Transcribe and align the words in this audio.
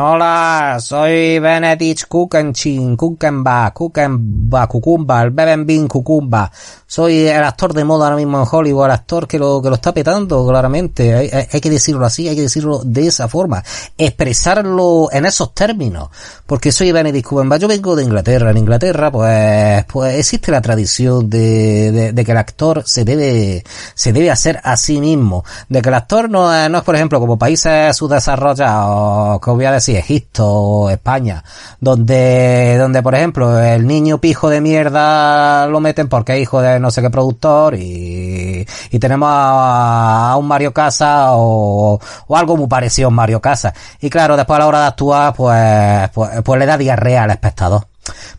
Hola, 0.00 0.78
soy 0.80 1.40
Benedict 1.40 2.04
Kukenchin, 2.06 2.96
Kukenba, 2.96 3.72
Kukenba, 3.72 4.68
Kukumba, 4.68 5.22
el 5.22 5.30
Beben 5.30 5.66
Bin 5.66 5.88
Kukumba. 5.88 6.52
Soy 6.86 7.26
el 7.26 7.42
actor 7.42 7.74
de 7.74 7.84
moda 7.84 8.04
ahora 8.04 8.16
mismo 8.16 8.40
en 8.40 8.46
Hollywood, 8.48 8.84
el 8.84 8.90
actor 8.92 9.26
que 9.26 9.40
lo, 9.40 9.60
que 9.60 9.68
lo 9.68 9.74
está 9.74 9.92
petando, 9.92 10.46
claramente. 10.46 11.48
Hay, 11.50 11.60
que 11.60 11.68
decirlo 11.68 12.06
así, 12.06 12.28
hay 12.28 12.36
que 12.36 12.42
decirlo 12.42 12.80
de 12.84 13.08
esa 13.08 13.26
forma. 13.26 13.64
Expresarlo 13.96 15.08
en 15.10 15.26
esos 15.26 15.52
términos. 15.52 16.10
Porque 16.46 16.70
soy 16.70 16.92
Benedict 16.92 17.26
Kukenba. 17.26 17.56
Yo 17.56 17.66
vengo 17.66 17.96
de 17.96 18.04
Inglaterra. 18.04 18.52
En 18.52 18.58
Inglaterra, 18.58 19.10
pues, 19.10 19.84
pues 19.86 20.16
existe 20.16 20.52
la 20.52 20.60
tradición 20.60 21.28
de, 21.28 22.12
de, 22.12 22.24
que 22.24 22.32
el 22.32 22.38
actor 22.38 22.84
se 22.86 23.04
debe, 23.04 23.64
se 23.94 24.12
debe 24.12 24.30
hacer 24.30 24.60
a 24.62 24.76
sí 24.76 25.00
mismo. 25.00 25.44
De 25.68 25.82
que 25.82 25.88
el 25.88 25.94
actor 25.94 26.30
no 26.30 26.68
no 26.68 26.78
es 26.78 26.84
por 26.84 26.94
ejemplo, 26.94 27.18
como 27.18 27.36
países 27.36 27.96
subdesarrollados, 27.96 29.40
que 29.40 29.50
voy 29.50 29.64
a 29.64 29.72
decir, 29.72 29.87
Egipto, 29.96 30.90
España, 30.90 31.42
donde, 31.80 32.76
donde 32.78 33.02
por 33.02 33.14
ejemplo 33.14 33.58
el 33.60 33.86
niño 33.86 34.18
pijo 34.18 34.48
de 34.50 34.60
mierda 34.60 35.66
lo 35.66 35.80
meten 35.80 36.08
porque 36.08 36.36
es 36.36 36.42
hijo 36.42 36.60
de 36.60 36.78
no 36.80 36.90
sé 36.90 37.02
qué 37.02 37.10
productor 37.10 37.74
y, 37.74 38.66
y 38.90 38.98
tenemos 38.98 39.28
a, 39.30 40.32
a 40.32 40.36
un 40.36 40.46
Mario 40.46 40.72
Casa 40.72 41.36
o, 41.36 41.98
o, 42.26 42.36
algo 42.36 42.56
muy 42.56 42.66
parecido 42.66 43.06
a 43.06 43.10
un 43.10 43.14
Mario 43.14 43.40
Casa. 43.40 43.72
Y 44.00 44.10
claro, 44.10 44.36
después 44.36 44.56
a 44.56 44.60
la 44.60 44.66
hora 44.66 44.80
de 44.80 44.86
actuar, 44.86 45.34
pues, 45.34 46.10
pues, 46.10 46.42
pues 46.42 46.58
le 46.58 46.66
da 46.66 46.78
diarrea 46.78 47.24
al 47.24 47.30
espectador. 47.30 47.86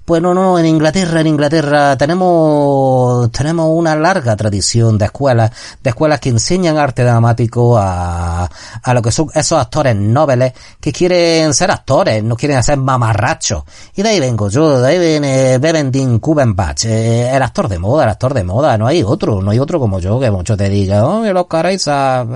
Pues 0.06 0.22
no, 0.22 0.34
no, 0.34 0.58
en 0.58 0.66
Inglaterra, 0.66 1.22
en 1.22 1.28
Inglaterra 1.28 1.98
tenemos, 1.98 3.32
tenemos 3.32 3.68
una 3.70 3.96
larga 3.96 4.36
tradición 4.36 4.98
de 4.98 5.06
escuelas, 5.06 5.52
de 5.84 5.90
escuelas 5.90 6.20
que 6.20 6.30
enseñan 6.30 6.78
arte 6.78 7.04
dramático 7.04 7.78
a, 7.78 8.50
a 8.84 8.94
lo 8.94 9.02
que 9.02 9.12
son 9.12 9.30
esos 9.34 9.60
actores 9.60 9.96
nobles 9.96 10.54
que 10.80 10.92
quieren 10.92 11.54
ser 11.54 11.72
actores, 11.72 12.24
no 12.24 12.36
quieren 12.36 12.62
ser 12.64 12.78
mamarrachos. 12.78 13.64
Y 13.96 14.02
de 14.02 14.10
ahí 14.10 14.20
vengo 14.20 14.50
yo, 14.50 14.82
de 14.82 14.88
ahí 14.88 15.00
viene 15.00 15.58
Bevendin 15.58 16.20
Kubenbach, 16.20 16.86
eh, 16.86 17.36
el 17.36 17.42
actor 17.44 17.68
de 17.68 17.80
moda, 17.80 18.04
el 18.04 18.10
actor 18.10 18.34
de 18.34 18.44
moda, 18.44 18.78
no 18.78 18.88
hay 18.88 19.04
otro, 19.04 19.42
no 19.42 19.52
hay 19.52 19.60
otro 19.60 19.80
como 19.80 20.00
yo 20.00 20.20
que 20.20 20.32
mucho 20.32 20.58
te 20.58 20.70
diga, 20.70 21.06
oh, 21.06 21.24
el 21.24 21.38
Oscar 21.38 21.72
Isaac, 21.72 22.28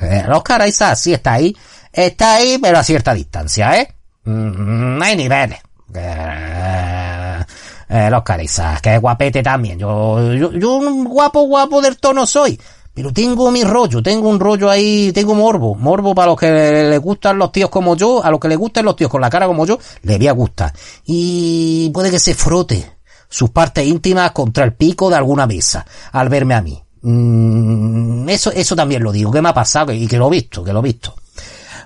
eh, 0.00 0.22
el 0.26 0.32
Oscar 0.32 0.64
sí 0.96 1.12
está 1.12 1.34
ahí, 1.34 1.56
está 1.92 2.34
ahí, 2.34 2.58
pero 2.60 2.78
a 2.78 2.84
cierta 2.84 3.14
distancia, 3.14 3.80
¿eh? 3.80 3.94
Mm, 4.24 5.02
hay 5.02 5.16
niveles. 5.16 5.58
Eh, 5.94 7.44
eh, 7.88 8.10
los 8.10 8.22
carizas, 8.22 8.80
que 8.80 8.98
guapete 8.98 9.42
también. 9.42 9.78
Yo, 9.78 10.32
yo, 10.32 10.52
yo 10.52 10.76
un 10.76 11.04
guapo, 11.04 11.42
guapo 11.42 11.80
del 11.80 11.98
tono 11.98 12.26
soy. 12.26 12.58
Pero 12.94 13.12
tengo 13.12 13.50
mi 13.50 13.64
rollo, 13.64 14.00
tengo 14.02 14.28
un 14.28 14.38
rollo 14.38 14.70
ahí, 14.70 15.10
tengo 15.12 15.34
morbo. 15.34 15.74
Morbo 15.74 16.14
para 16.14 16.28
los 16.28 16.38
que 16.38 16.50
les 16.50 17.00
gustan 17.00 17.38
los 17.38 17.50
tíos 17.50 17.68
como 17.68 17.96
yo, 17.96 18.24
a 18.24 18.30
los 18.30 18.38
que 18.38 18.48
les 18.48 18.56
gustan 18.56 18.84
los 18.84 18.94
tíos 18.94 19.10
con 19.10 19.20
la 19.20 19.28
cara 19.28 19.48
como 19.48 19.66
yo, 19.66 19.80
le 20.02 20.16
voy 20.16 20.28
a 20.28 20.32
gustar. 20.32 20.72
Y 21.04 21.90
puede 21.92 22.12
que 22.12 22.20
se 22.20 22.34
frote 22.34 22.98
sus 23.28 23.50
partes 23.50 23.84
íntimas 23.84 24.30
contra 24.30 24.64
el 24.64 24.74
pico 24.74 25.10
de 25.10 25.16
alguna 25.16 25.44
mesa 25.44 25.84
al 26.12 26.28
verme 26.28 26.54
a 26.54 26.62
mí. 26.62 26.80
Mm, 27.02 28.28
eso, 28.28 28.52
eso 28.52 28.76
también 28.76 29.02
lo 29.02 29.10
digo, 29.10 29.32
que 29.32 29.42
me 29.42 29.48
ha 29.48 29.54
pasado 29.54 29.92
y 29.92 30.06
que 30.06 30.16
lo 30.16 30.28
he 30.28 30.30
visto, 30.30 30.62
que 30.62 30.72
lo 30.72 30.78
he 30.78 30.82
visto. 30.82 31.16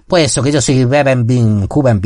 Pues 0.08 0.24
eso, 0.24 0.42
que 0.42 0.50
yo 0.50 0.62
soy 0.62 0.86
Beben 0.86 1.26
Bin, 1.26 1.66
Cuban. 1.66 2.00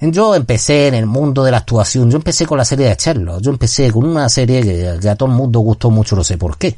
Yo 0.00 0.34
empecé 0.36 0.86
en 0.86 0.94
el 0.94 1.06
mundo 1.06 1.42
de 1.42 1.50
la 1.50 1.58
actuación, 1.58 2.08
yo 2.08 2.16
empecé 2.16 2.46
con 2.46 2.56
la 2.56 2.64
serie 2.64 2.88
de 2.88 2.94
Sherlock, 2.94 3.40
yo 3.40 3.50
empecé 3.50 3.90
con 3.90 4.04
una 4.04 4.28
serie 4.28 4.62
que, 4.62 4.98
que 5.00 5.08
a 5.08 5.16
todo 5.16 5.28
el 5.28 5.34
mundo 5.34 5.58
gustó 5.58 5.90
mucho, 5.90 6.14
no 6.14 6.22
sé 6.22 6.38
por 6.38 6.56
qué. 6.56 6.76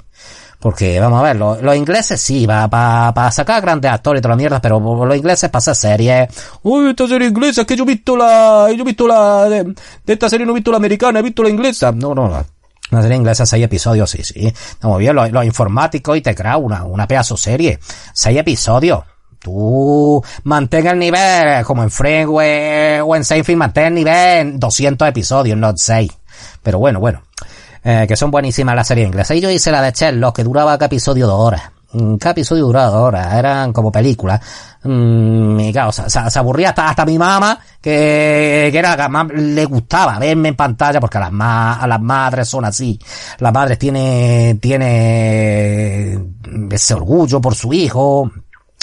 Porque, 0.58 0.98
vamos 0.98 1.20
a 1.20 1.22
ver, 1.22 1.36
los, 1.36 1.62
los 1.62 1.76
ingleses 1.76 2.20
sí, 2.20 2.46
para 2.46 2.68
pa, 2.68 3.12
pa 3.14 3.30
sacar 3.30 3.60
grandes 3.60 3.90
actores 3.90 4.20
y 4.20 4.22
toda 4.22 4.32
la 4.34 4.36
mierda, 4.36 4.60
pero 4.60 4.80
los 4.80 5.16
ingleses 5.16 5.50
para 5.50 5.58
hacer 5.58 5.76
series. 5.76 6.28
Uy, 6.62 6.90
esta 6.90 7.06
serie 7.06 7.28
inglesa, 7.28 7.62
es 7.62 7.66
que 7.66 7.76
yo 7.76 7.84
he 7.84 7.86
visto 7.86 8.16
la, 8.16 8.68
yo 8.74 8.82
he 8.82 8.86
visto 8.86 9.06
la, 9.06 9.48
de, 9.50 9.64
de 9.64 10.12
esta 10.12 10.30
serie 10.30 10.46
no 10.46 10.52
he 10.52 10.56
visto 10.56 10.70
la 10.70 10.78
americana, 10.78 11.18
he 11.18 11.22
visto 11.22 11.42
la 11.42 11.50
inglesa. 11.50 11.92
No, 11.92 12.14
no, 12.14 12.28
no. 12.28 12.44
Una 12.90 13.02
serie 13.02 13.16
inglesa, 13.18 13.44
seis 13.44 13.64
episodios, 13.64 14.10
sí, 14.10 14.24
sí. 14.24 14.46
Estamos 14.46 14.98
bien, 14.98 15.14
los, 15.14 15.30
los 15.30 15.44
informáticos 15.44 16.16
y 16.16 16.22
te 16.22 16.34
crea 16.34 16.56
una, 16.56 16.84
una 16.84 17.06
pedazo 17.06 17.36
serie. 17.36 17.78
Seis 18.12 18.38
episodios 18.38 19.04
tú 19.40 20.22
mantenga 20.44 20.92
el 20.92 20.98
nivel, 20.98 21.64
como 21.64 21.82
en 21.82 21.90
Friends 21.90 22.30
o 22.30 23.16
en 23.16 23.24
Seinfeld, 23.24 23.58
mantén 23.58 23.86
el 23.86 23.94
nivel 23.94 24.38
en 24.38 24.60
200 24.60 25.08
episodios, 25.08 25.58
no 25.58 25.72
6. 25.76 26.10
Pero 26.62 26.78
bueno, 26.78 27.00
bueno. 27.00 27.22
Eh, 27.82 28.04
que 28.06 28.16
son 28.16 28.30
buenísimas 28.30 28.74
las 28.74 28.86
series 28.86 29.06
inglesas. 29.06 29.36
Y 29.36 29.40
yo 29.40 29.50
hice 29.50 29.70
la 29.70 29.80
de 29.82 29.92
Sherlock, 29.92 30.36
que 30.36 30.44
duraba 30.44 30.76
cada 30.76 30.86
episodio 30.86 31.26
dos 31.26 31.40
horas. 31.40 31.62
Cada 31.92 32.30
episodio 32.30 32.66
duraba 32.66 32.90
dos 32.90 33.08
horas, 33.08 33.34
eran 33.34 33.72
como 33.72 33.90
películas. 33.90 34.40
Mm, 34.84 35.58
y 35.58 35.72
claro, 35.72 35.90
se, 35.90 36.38
aburría 36.38 36.68
hasta, 36.68 36.88
hasta 36.88 37.04
mi 37.04 37.18
mamá, 37.18 37.58
que, 37.80 38.68
que 38.70 38.78
era 38.78 38.96
la 38.96 39.04
que 39.04 39.08
más 39.08 39.26
le 39.32 39.64
gustaba 39.64 40.18
verme 40.18 40.50
en 40.50 40.56
pantalla, 40.56 41.00
porque 41.00 41.18
a 41.18 41.22
las, 41.22 41.32
ma, 41.32 41.80
a 41.80 41.86
las 41.88 42.00
madres 42.00 42.48
son 42.48 42.64
así. 42.64 42.98
Las 43.38 43.52
madres 43.52 43.78
tienen, 43.78 44.60
tiene 44.60 46.16
ese 46.70 46.94
orgullo 46.94 47.40
por 47.40 47.56
su 47.56 47.72
hijo, 47.72 48.30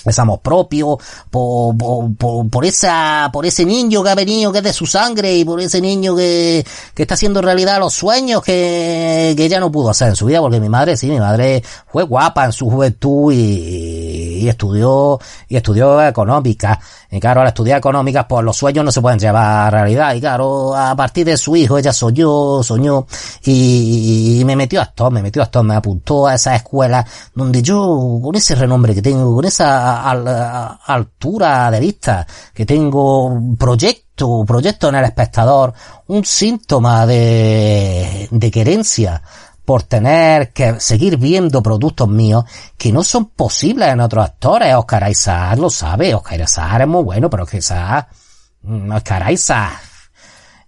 ese 0.10 0.22
amor 0.22 0.40
propio, 0.40 0.98
por, 1.30 1.78
por, 1.78 2.16
por, 2.16 2.50
por, 2.50 2.66
esa, 2.66 3.30
por 3.32 3.46
ese 3.46 3.66
niño 3.66 4.04
que 4.04 4.10
ha 4.10 4.16
venido, 4.16 4.52
que 4.52 4.60
es 4.60 4.64
de 4.64 4.74
su 4.74 4.86
sangre, 4.86 5.34
y 5.36 5.46
por 5.46 5.60
ese 5.60 5.82
niño 5.82 6.16
que, 6.16 6.66
que 6.94 7.04
está 7.04 7.16
haciendo 7.16 7.42
realidad 7.42 7.80
los 7.80 7.94
sueños 7.94 8.44
que, 8.44 9.34
que 9.36 9.46
ella 9.46 9.60
no 9.60 9.72
pudo 9.72 9.90
hacer 9.90 10.10
en 10.10 10.16
su 10.16 10.26
vida, 10.26 10.40
porque 10.40 10.60
mi 10.60 10.70
madre, 10.70 10.98
sí, 10.98 11.08
mi 11.08 11.20
madre 11.20 11.64
fue 11.92 12.04
guapa 12.04 12.46
en 12.46 12.52
su 12.52 12.70
juventud 12.70 13.34
y, 13.34 14.48
estudió, 14.48 15.20
y 15.50 15.58
estudió 15.58 16.02
económica. 16.06 16.80
Y 17.10 17.20
claro, 17.20 17.42
al 17.42 17.48
estudiar 17.48 17.80
económicas, 17.80 18.26
pues 18.28 18.44
los 18.44 18.58
sueños 18.58 18.84
no 18.84 18.92
se 18.92 19.02
pueden 19.02 19.20
llevar 19.20 19.68
a 19.68 19.70
realidad. 19.70 20.14
Y 20.14 20.20
claro, 20.20 20.76
a 20.76 20.96
partir 20.96 21.26
de 21.26 21.38
su 21.38 21.56
hijo, 21.56 21.78
ella 21.78 21.94
soñó, 21.94 22.64
soñó, 22.64 23.08
y, 23.44 24.40
y 24.40 24.46
me 24.46 24.56
metió 24.56 24.80
a 24.82 24.84
esto, 24.84 25.10
me 25.12 25.22
metió 25.22 25.42
a 25.42 25.46
esto, 25.46 25.64
me 25.64 25.76
apuntó 25.76 26.28
a 26.28 26.36
esa 26.36 26.56
escuela 26.56 27.06
donde 27.34 27.62
yo, 27.62 28.20
con 28.22 28.36
ese 28.36 28.56
renombre 28.56 28.94
que 28.94 29.02
tengo, 29.02 29.36
con 29.36 29.46
esa 29.46 29.97
a, 30.04 30.12
a, 30.12 30.94
altura 30.94 31.70
de 31.72 31.80
vista, 31.80 32.28
que 32.54 32.66
tengo 32.66 33.40
proyecto, 33.58 34.44
proyecto 34.46 34.90
en 34.90 34.96
el 34.96 35.06
espectador, 35.06 35.74
un 36.08 36.26
síntoma 36.26 37.06
de, 37.06 38.28
de 38.32 38.52
querencia 38.52 39.22
por 39.68 39.84
tener 39.84 40.54
que 40.54 40.80
seguir 40.80 41.18
viendo 41.18 41.62
productos 41.62 42.08
míos 42.08 42.46
que 42.78 42.94
no 42.94 43.04
son 43.04 43.26
posibles 43.26 43.90
en 43.90 44.00
otros 44.00 44.24
actores. 44.24 44.74
Oscar 44.74 45.12
Isaac 45.12 45.60
lo 45.60 45.70
sabe, 45.70 46.16
Oscar 46.16 46.40
Isaac 46.40 46.82
es 46.82 46.88
muy 46.88 47.04
bueno, 47.04 47.30
pero 47.30 47.46
que 47.46 47.58
Oscar 47.58 49.32
Isaac, 49.32 49.82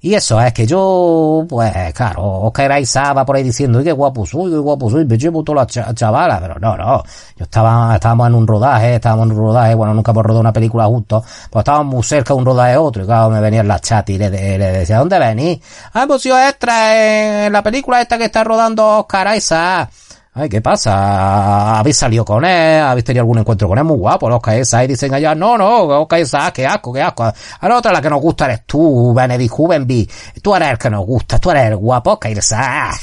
y 0.02 0.14
eso 0.14 0.40
es 0.40 0.54
que 0.54 0.66
yo, 0.66 1.46
pues, 1.50 1.94
claro, 1.94 2.24
Oscar 2.44 2.80
Isaac 2.80 3.18
va 3.18 3.26
por 3.26 3.36
ahí 3.36 3.44
diciendo, 3.44 3.84
qué 3.84 3.92
guapo 3.92 4.26
soy, 4.26 4.50
qué 4.52 4.58
guapo 4.58 4.90
soy, 4.90 5.06
me 5.06 5.18
llevo 5.18 5.44
toda 5.44 5.62
la 5.62 5.68
ch 5.68 5.94
chavala, 5.94 6.40
pero 6.40 6.58
no, 6.58 6.78
no. 6.78 7.04
Yo 7.36 7.44
estaba, 7.44 7.96
estábamos 7.96 8.28
en 8.28 8.36
un 8.36 8.48
rodaje, 8.48 8.96
estábamos 8.96 9.26
en 9.26 9.32
un 9.34 9.38
rodaje, 9.40 9.76
bueno, 9.76 9.94
nunca 9.94 10.12
hemos 10.12 10.24
rodado 10.24 10.40
una 10.40 10.54
película 10.54 10.86
justo, 10.86 11.22
pues 11.50 11.62
estábamos 11.62 11.94
muy 11.96 12.04
cerca 12.04 12.34
de 12.34 12.40
un 12.40 12.46
rodaje 12.46 12.78
otro, 12.78 13.04
y 13.04 13.06
claro, 13.06 13.30
me 13.30 13.42
venía 13.42 13.60
en 13.60 13.68
la 13.68 13.80
chat 13.80 14.10
y 14.10 14.18
le, 14.18 14.30
le, 14.30 14.58
le 14.58 14.72
decía, 14.72 15.00
¿dónde 15.00 15.20
venís? 15.20 15.60
Ah, 15.94 16.04
hemos 16.04 16.22
sido 16.22 16.40
extra 16.40 17.46
en 17.46 17.52
la 17.52 17.62
película 17.62 18.02
esta 18.02 18.18
que 18.18 18.26
está 18.26 18.44
rodando 18.44 19.00
Oscar 19.00 19.36
Isaac. 19.36 19.90
Ay, 20.32 20.48
¿qué 20.48 20.62
pasa? 20.62 21.80
¿Habéis 21.80 21.98
salido 21.98 22.24
con 22.24 22.46
él? 22.46 22.82
¿Habéis 22.82 23.04
tenido 23.04 23.24
algún 23.24 23.40
encuentro 23.40 23.68
con 23.68 23.78
él? 23.78 23.84
Muy 23.84 23.98
guapo, 23.98 24.30
los 24.30 24.38
Oscar 24.38 24.60
Isaac. 24.60 24.84
Y 24.86 24.88
dicen 24.90 25.14
allá, 25.14 25.34
no, 25.34 25.58
no, 25.58 26.02
Oscar 26.02 26.20
Isaac, 26.20 26.54
qué 26.54 26.68
asco, 26.68 26.94
qué 26.94 27.02
asco. 27.02 27.24
A 27.24 27.68
la 27.68 27.78
otra 27.78 27.92
la 27.92 28.02
que 28.02 28.10
nos 28.10 28.22
gusta 28.22 28.46
eres 28.46 28.64
tú, 28.66 29.14
Benedict 29.14 29.52
Juvenby. 29.52 30.10
Tú 30.42 30.56
eres 30.56 30.70
el 30.72 30.78
que 30.78 30.90
nos 30.90 31.06
gusta, 31.06 31.40
tú 31.40 31.50
eres 31.52 31.66
el 31.66 31.78
guapo, 31.78 32.14
Oscar 32.14 32.32
Isaac. 32.32 33.02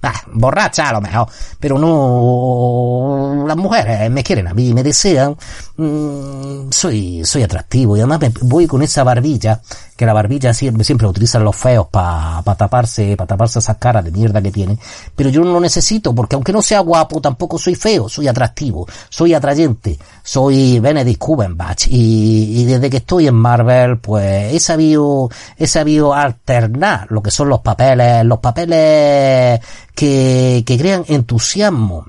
Ah, 0.00 0.12
borracha 0.32 0.90
a 0.90 0.92
lo 0.92 1.00
mejor, 1.00 1.26
pero 1.58 1.76
no, 1.76 3.44
las 3.48 3.56
mujeres 3.56 4.08
me 4.10 4.22
quieren 4.22 4.46
a 4.46 4.54
mí, 4.54 4.72
me 4.72 4.84
desean, 4.84 5.36
mm, 5.78 6.70
soy, 6.70 7.24
soy 7.24 7.42
atractivo 7.42 7.96
y 7.96 8.00
además 8.00 8.20
me 8.20 8.32
voy 8.42 8.66
con 8.66 8.82
esa 8.82 9.04
barbilla, 9.04 9.60
que 9.96 10.04
la 10.04 10.12
barbilla 10.12 10.52
siempre, 10.52 10.84
siempre 10.84 11.06
utilizan 11.06 11.42
los 11.42 11.56
feos 11.56 11.86
para 11.90 12.42
pa 12.42 12.54
taparse, 12.54 13.16
para 13.16 13.28
taparse 13.28 13.58
esas 13.60 13.78
caras 13.78 14.04
de 14.04 14.10
mierda 14.10 14.42
que 14.42 14.52
tienen, 14.52 14.78
pero 15.16 15.30
yo 15.30 15.42
no 15.42 15.52
lo 15.52 15.60
necesito 15.60 16.14
porque 16.14 16.34
aunque 16.34 16.52
no 16.52 16.62
sea 16.62 16.80
guapo 16.80 17.20
tampoco 17.20 17.58
soy 17.58 17.74
feo, 17.74 18.08
soy 18.08 18.28
atractivo, 18.28 18.86
soy 19.08 19.34
atrayente, 19.34 19.98
soy 20.22 20.78
Benedict 20.80 21.18
Cumberbatch. 21.18 21.86
Y, 21.88 22.60
y 22.60 22.64
desde 22.66 22.90
que 22.90 22.98
estoy 22.98 23.28
en 23.28 23.34
Marvel 23.34 23.98
pues 23.98 24.54
he 24.54 24.60
sabido, 24.60 25.30
he 25.56 25.66
sabido 25.66 26.14
alternar 26.14 27.10
lo 27.10 27.22
que 27.22 27.30
son 27.30 27.48
los 27.48 27.60
papeles, 27.60 28.24
los 28.24 28.38
papeles 28.40 29.60
que, 29.94 30.62
que 30.66 30.78
crean 30.78 31.04
entusiasmo 31.08 32.06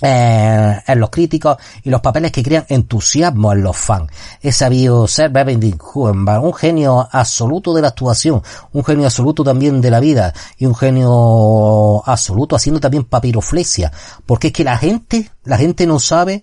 eh, 0.00 0.80
en 0.86 1.00
los 1.00 1.10
críticos 1.10 1.56
y 1.82 1.90
los 1.90 2.00
papeles 2.00 2.32
que 2.32 2.42
crean 2.42 2.66
entusiasmo 2.68 3.52
en 3.52 3.62
los 3.62 3.76
fans. 3.76 4.10
He 4.42 4.50
sabido 4.50 5.06
ser 5.06 5.30
Cumberbatch, 5.32 6.42
un 6.42 6.52
genio 6.52 7.08
absoluto 7.10 7.72
de 7.72 7.82
la 7.82 7.88
actuación, 7.88 8.42
un 8.72 8.84
genio 8.84 9.06
absoluto 9.06 9.44
también 9.44 9.80
de 9.80 9.90
la 9.90 10.00
vida 10.00 10.34
y 10.58 10.66
un 10.66 10.74
genio 10.74 12.02
absoluto 12.06 12.56
haciendo 12.56 12.80
también 12.80 13.04
papiroflexia, 13.04 13.92
porque 14.26 14.48
es 14.48 14.52
que 14.52 14.64
la 14.64 14.76
gente, 14.76 15.30
la 15.44 15.58
gente 15.58 15.86
no 15.86 16.00
sabe 16.00 16.42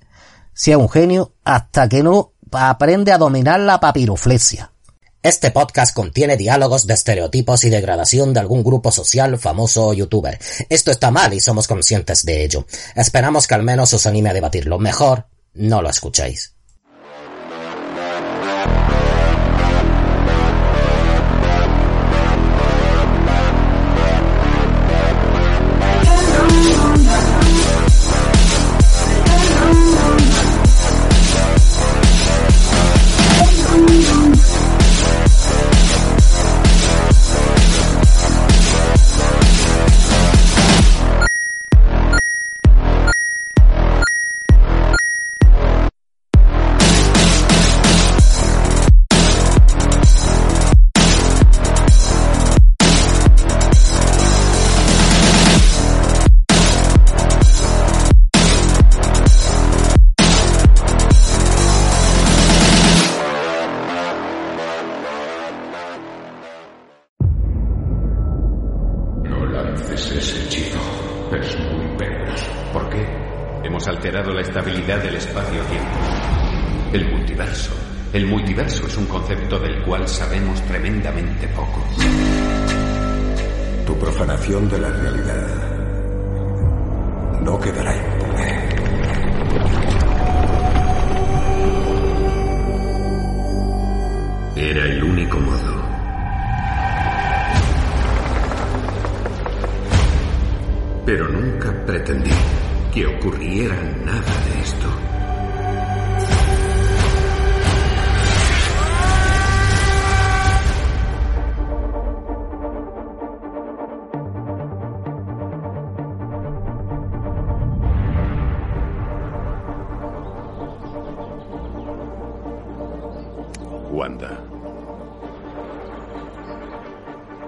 si 0.53 0.71
es 0.71 0.77
un 0.77 0.89
genio 0.89 1.33
hasta 1.43 1.89
que 1.89 2.03
no 2.03 2.31
aprende 2.51 3.11
a 3.11 3.17
dominar 3.17 3.59
la 3.59 3.79
papiroflexia. 3.79 4.71
Este 5.23 5.51
podcast 5.51 5.93
contiene 5.93 6.35
diálogos 6.35 6.87
de 6.87 6.95
estereotipos 6.95 7.63
y 7.63 7.69
degradación 7.69 8.33
de 8.33 8.39
algún 8.39 8.63
grupo 8.63 8.91
social, 8.91 9.37
famoso 9.37 9.89
o 9.89 9.93
youtuber. 9.93 10.39
Esto 10.67 10.89
está 10.89 11.11
mal 11.11 11.31
y 11.35 11.39
somos 11.39 11.67
conscientes 11.67 12.25
de 12.25 12.43
ello. 12.43 12.65
Esperamos 12.95 13.45
que 13.45 13.53
al 13.53 13.61
menos 13.61 13.93
os 13.93 14.07
anime 14.07 14.31
a 14.31 14.33
debatirlo. 14.33 14.79
Mejor, 14.79 15.27
no 15.53 15.83
lo 15.83 15.91
escuchéis. 15.91 16.55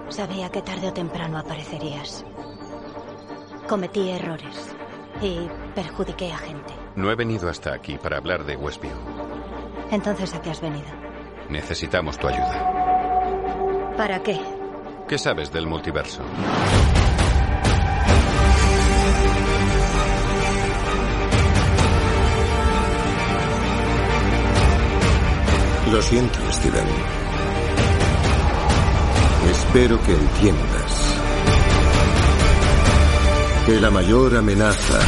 Sabía 0.08 0.50
que 0.50 0.62
tarde 0.62 0.88
o 0.88 0.92
temprano 0.92 1.38
aparecerías. 1.38 2.24
Cometí 3.68 4.10
errores 4.10 4.74
y 5.22 5.48
perjudiqué 5.74 6.32
a 6.32 6.38
gente. 6.38 6.74
no 6.96 7.10
he 7.10 7.14
venido 7.16 7.48
hasta 7.48 7.74
aquí 7.74 7.98
para 7.98 8.18
hablar 8.18 8.44
de 8.44 8.56
Westview. 8.56 8.92
Entonces, 9.90 10.32
¿a 10.34 10.40
qué 10.40 10.50
has 10.50 10.60
venido? 10.60 10.86
Necesitamos 11.48 12.18
tu 12.18 12.28
ayuda. 12.28 13.94
¿Para 13.96 14.22
qué? 14.22 14.40
¿Qué 15.08 15.18
sabes 15.18 15.52
del 15.52 15.66
multiverso? 15.66 16.22
Lo 25.92 26.02
siento, 26.02 26.38
Steven. 26.50 27.23
Espero 29.74 30.00
que 30.04 30.12
entiendas 30.12 31.16
que 33.66 33.80
la 33.80 33.90
mayor 33.90 34.36
amenaza 34.36 35.00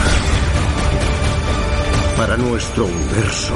para 2.16 2.36
nuestro 2.36 2.86
universo 2.86 3.54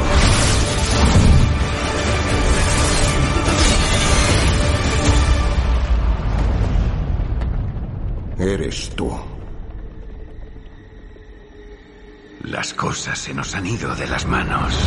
eres 8.38 8.90
tú. 8.90 9.10
Las 12.44 12.72
cosas 12.74 13.18
se 13.18 13.34
nos 13.34 13.52
han 13.56 13.66
ido 13.66 13.96
de 13.96 14.06
las 14.06 14.24
manos. 14.26 14.78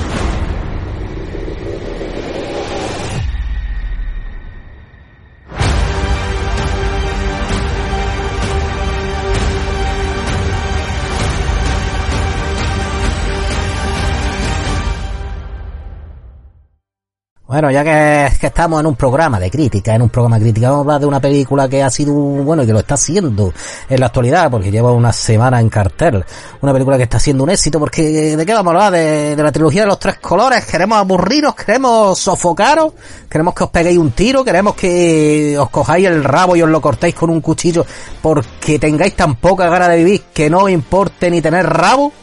Bueno, 17.53 17.69
ya 17.69 17.83
que, 17.83 18.35
que 18.39 18.47
estamos 18.47 18.79
en 18.79 18.87
un 18.87 18.95
programa 18.95 19.39
de 19.39 19.51
crítica, 19.51 19.93
en 19.93 20.01
un 20.01 20.09
programa 20.09 20.39
de 20.39 20.45
crítica, 20.45 20.71
vamos 20.71 20.79
a 20.79 20.81
hablar 20.81 21.01
de 21.01 21.05
una 21.05 21.19
película 21.19 21.69
que 21.69 21.83
ha 21.83 21.89
sido, 21.91 22.11
bueno, 22.11 22.63
y 22.63 22.65
que 22.65 22.73
lo 22.73 22.79
está 22.79 22.95
haciendo 22.95 23.53
en 23.87 23.99
la 23.99 24.07
actualidad, 24.07 24.49
porque 24.49 24.71
lleva 24.71 24.91
una 24.91 25.13
semana 25.13 25.61
en 25.61 25.69
cartel. 25.69 26.25
Una 26.61 26.73
película 26.73 26.97
que 26.97 27.03
está 27.03 27.19
siendo 27.19 27.43
un 27.43 27.51
éxito, 27.51 27.79
porque 27.79 28.35
¿de 28.35 28.43
qué 28.43 28.53
vamos 28.55 28.73
a 28.73 28.87
hablar? 28.87 28.93
De, 28.93 29.35
de 29.35 29.43
la 29.43 29.51
trilogía 29.51 29.81
de 29.81 29.87
los 29.87 29.99
tres 29.99 30.17
colores, 30.17 30.65
queremos 30.65 30.97
aburriros, 30.97 31.53
queremos 31.53 32.17
sofocaros, 32.17 32.93
queremos 33.29 33.53
que 33.53 33.65
os 33.65 33.69
peguéis 33.69 33.99
un 33.99 34.13
tiro, 34.13 34.43
queremos 34.43 34.73
que 34.73 35.55
os 35.55 35.69
cojáis 35.69 36.07
el 36.07 36.23
rabo 36.23 36.55
y 36.55 36.63
os 36.63 36.69
lo 36.69 36.81
cortéis 36.81 37.13
con 37.13 37.29
un 37.29 37.39
cuchillo, 37.39 37.85
porque 38.19 38.79
tengáis 38.79 39.15
tan 39.15 39.35
poca 39.35 39.69
gana 39.69 39.89
de 39.89 39.97
vivir 39.97 40.23
que 40.33 40.49
no 40.49 40.61
os 40.63 40.71
importe 40.71 41.29
ni 41.29 41.39
tener 41.39 41.67
rabo 41.67 42.13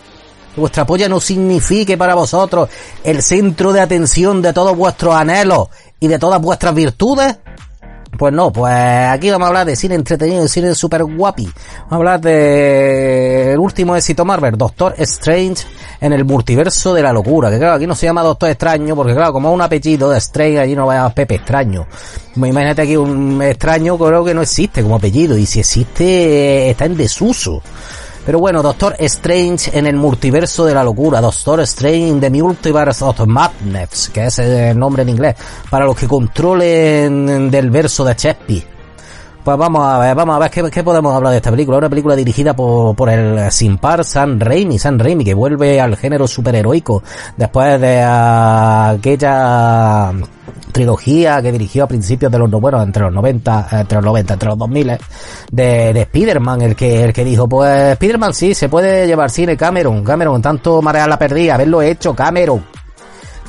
que 0.54 0.60
vuestra 0.60 0.84
polla 0.86 1.08
no 1.08 1.20
signifique 1.20 1.96
para 1.96 2.14
vosotros 2.14 2.68
el 3.04 3.22
centro 3.22 3.72
de 3.72 3.80
atención 3.80 4.42
de 4.42 4.52
todos 4.52 4.76
vuestros 4.76 5.14
anhelos 5.14 5.68
y 5.98 6.08
de 6.08 6.18
todas 6.18 6.40
vuestras 6.40 6.74
virtudes? 6.74 7.36
Pues 8.18 8.34
no, 8.34 8.52
pues 8.52 8.74
aquí 8.74 9.30
vamos 9.30 9.46
a 9.46 9.48
hablar 9.48 9.66
de 9.66 9.76
cine 9.76 9.94
entretenido, 9.94 10.42
de 10.42 10.48
cine 10.48 10.74
super 10.74 11.04
guapi. 11.04 11.44
Vamos 11.44 11.92
a 11.92 11.96
hablar 11.96 12.20
de 12.20 13.52
el 13.52 13.58
último 13.58 13.96
éxito 13.96 14.24
Marvel, 14.24 14.58
Doctor 14.58 14.94
Strange 14.98 15.64
en 16.00 16.12
el 16.12 16.24
multiverso 16.24 16.92
de 16.92 17.02
la 17.02 17.12
locura. 17.12 17.50
Que 17.50 17.58
claro, 17.58 17.74
aquí 17.74 17.86
no 17.86 17.94
se 17.94 18.06
llama 18.06 18.22
Doctor 18.22 18.50
Extraño, 18.50 18.96
porque 18.96 19.14
claro, 19.14 19.32
como 19.32 19.48
es 19.48 19.54
un 19.54 19.62
apellido 19.62 20.10
de 20.10 20.18
Strange, 20.18 20.60
allí 20.60 20.74
no 20.74 20.86
va 20.86 20.94
a 20.94 20.96
llamar 20.96 21.14
Pepe 21.14 21.36
Extraño. 21.36 21.86
Pues 22.34 22.50
Imagínate 22.50 22.82
aquí 22.82 22.96
un 22.96 23.40
extraño, 23.42 23.96
creo 23.96 24.24
que 24.24 24.34
no 24.34 24.42
existe 24.42 24.82
como 24.82 24.96
apellido, 24.96 25.38
y 25.38 25.46
si 25.46 25.60
existe, 25.60 26.70
está 26.70 26.84
en 26.86 26.96
desuso. 26.96 27.62
Pero 28.24 28.38
bueno, 28.38 28.62
Doctor 28.62 28.96
Strange 28.98 29.76
en 29.76 29.86
el 29.86 29.96
multiverso 29.96 30.66
de 30.66 30.74
la 30.74 30.84
locura, 30.84 31.20
Doctor 31.20 31.60
Strange 31.60 32.08
in 32.08 32.20
the 32.20 32.30
Multiverse 32.30 33.04
of 33.04 33.26
Madness, 33.26 34.10
que 34.12 34.26
es 34.26 34.38
el 34.38 34.78
nombre 34.78 35.02
en 35.02 35.08
inglés, 35.08 35.36
para 35.70 35.86
los 35.86 35.96
que 35.96 36.06
controlen 36.06 37.50
del 37.50 37.70
verso 37.70 38.04
de 38.04 38.14
Shakespeare. 38.14 38.80
Pues 39.42 39.56
vamos 39.56 39.82
a 39.82 39.98
ver, 39.98 40.14
vamos 40.14 40.36
a 40.36 40.38
ver 40.38 40.50
qué, 40.50 40.84
podemos 40.84 41.16
hablar 41.16 41.30
de 41.32 41.38
esta 41.38 41.50
película. 41.50 41.78
Una 41.78 41.88
película 41.88 42.14
dirigida 42.14 42.54
por, 42.54 42.94
por 42.94 43.08
el 43.08 43.50
sin 43.50 43.78
par 43.78 44.04
Sam 44.04 44.38
Raimi, 44.38 44.78
Sam 44.78 44.98
Raimi, 44.98 45.24
que 45.24 45.32
vuelve 45.32 45.80
al 45.80 45.96
género 45.96 46.28
superheroico 46.28 47.02
después 47.38 47.80
de 47.80 48.02
aquella 48.02 49.00
trilogía 50.70 51.40
que 51.42 51.52
dirigió 51.52 51.84
a 51.84 51.86
principios 51.88 52.30
de 52.32 52.38
los, 52.38 52.48
no- 52.50 52.60
bueno, 52.60 52.82
entre 52.82 53.02
los 53.04 53.12
90, 53.12 53.68
eh, 53.72 53.80
entre 53.80 53.96
los 53.96 54.04
90, 54.04 54.32
entre 54.34 54.48
los 54.48 54.58
2000, 54.58 54.90
eh, 54.90 54.98
de, 55.52 55.92
de 55.92 56.00
Spider-Man, 56.02 56.62
el 56.62 56.76
que, 56.76 57.04
el 57.04 57.12
que 57.12 57.24
dijo, 57.24 57.48
pues 57.48 57.92
Spider-Man 57.92 58.34
sí, 58.34 58.54
se 58.54 58.68
puede 58.68 59.06
llevar 59.06 59.30
cine 59.30 59.56
Cameron, 59.56 60.02
Cameron, 60.04 60.40
tanto 60.42 60.80
marear 60.82 61.08
la 61.08 61.18
perdida, 61.18 61.54
haberlo 61.54 61.82
hecho, 61.82 62.14
Cameron. 62.14 62.64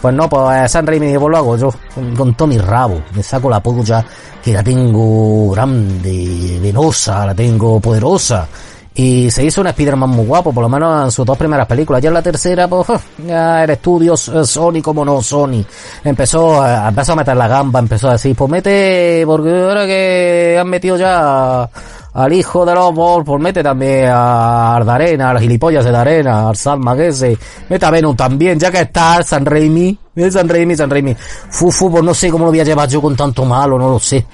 Pues 0.01 0.15
no, 0.15 0.27
pues 0.27 0.71
San 0.71 0.87
Raimi 0.87 1.15
pues 1.15 1.29
lo 1.29 1.37
hago 1.37 1.57
yo, 1.57 1.69
con, 2.17 2.33
todo 2.33 2.49
rabo. 2.65 3.03
Me 3.13 3.21
saco 3.21 3.51
la 3.51 3.61
polla, 3.61 4.03
que 4.43 4.51
la 4.51 4.63
tengo 4.63 5.51
grande, 5.51 6.57
venosa, 6.59 7.23
la 7.27 7.35
tengo 7.35 7.79
poderosa. 7.79 8.47
Y 8.93 9.31
se 9.31 9.45
hizo 9.45 9.61
un 9.61 9.67
Spider-Man 9.67 10.09
muy 10.09 10.25
guapo, 10.25 10.53
por 10.53 10.63
lo 10.63 10.69
menos 10.69 11.05
en 11.05 11.11
sus 11.11 11.25
dos 11.25 11.37
primeras 11.37 11.65
películas. 11.65 12.01
Ya 12.01 12.09
en 12.09 12.13
la 12.13 12.21
tercera, 12.21 12.67
pues, 12.67 12.87
ya 13.25 13.63
el 13.63 13.69
estudio 13.69 14.17
Sony 14.17 14.81
como 14.81 15.05
no 15.05 15.21
Sony. 15.21 15.63
Empezó, 16.03 16.61
a, 16.61 16.89
empezó 16.89 17.13
a 17.13 17.15
meter 17.15 17.37
la 17.37 17.47
gamba, 17.47 17.79
empezó 17.79 18.09
a 18.09 18.13
decir, 18.13 18.35
pues 18.35 18.51
mete, 18.51 19.23
porque 19.25 19.49
ahora 19.49 19.85
que 19.85 20.57
han 20.59 20.67
metido 20.67 20.97
ya 20.97 21.69
al 22.13 22.33
hijo 22.33 22.65
de 22.65 22.75
los 22.75 22.93
Balls, 22.93 23.23
pues 23.25 23.41
mete 23.41 23.63
también 23.63 24.09
a 24.09 24.75
Ardarena, 24.75 25.29
a 25.29 25.33
las 25.35 25.41
gilipollas 25.41 25.85
de 25.85 25.95
Arena, 25.95 26.49
al 26.49 26.57
Salma 26.57 26.95
que 26.95 27.13
se, 27.13 27.37
mete 27.69 27.85
a 27.85 27.91
Venom 27.91 28.15
también, 28.15 28.59
ya 28.59 28.69
que 28.69 28.81
está 28.81 29.23
San 29.23 29.45
Raimi, 29.45 29.97
San 30.29 30.49
Raimi, 30.49 30.75
San 30.75 30.89
Raimi. 30.89 31.15
Fufu, 31.49 31.89
pues 31.89 32.03
no 32.03 32.13
sé 32.13 32.29
cómo 32.29 32.45
lo 32.45 32.51
voy 32.51 32.59
a 32.59 32.65
llevar 32.65 32.89
yo 32.89 33.01
con 33.01 33.15
tanto 33.15 33.45
malo, 33.45 33.77
no 33.79 33.89
lo 33.89 33.99
sé. 33.99 34.25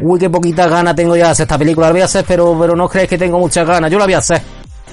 Uy, 0.00 0.18
qué 0.18 0.28
poquita 0.28 0.66
gana 0.68 0.94
tengo 0.94 1.16
ya 1.16 1.26
de 1.26 1.30
hacer 1.30 1.44
esta 1.44 1.58
película. 1.58 1.86
La 1.86 1.92
voy 1.92 2.02
a 2.02 2.06
hacer, 2.06 2.24
pero, 2.26 2.56
pero 2.58 2.74
no 2.74 2.88
crees 2.88 3.08
que 3.08 3.18
tengo 3.18 3.38
muchas 3.38 3.66
ganas. 3.66 3.90
Yo 3.90 3.98
la 3.98 4.04
voy 4.04 4.14
a 4.14 4.18
hacer. 4.18 4.40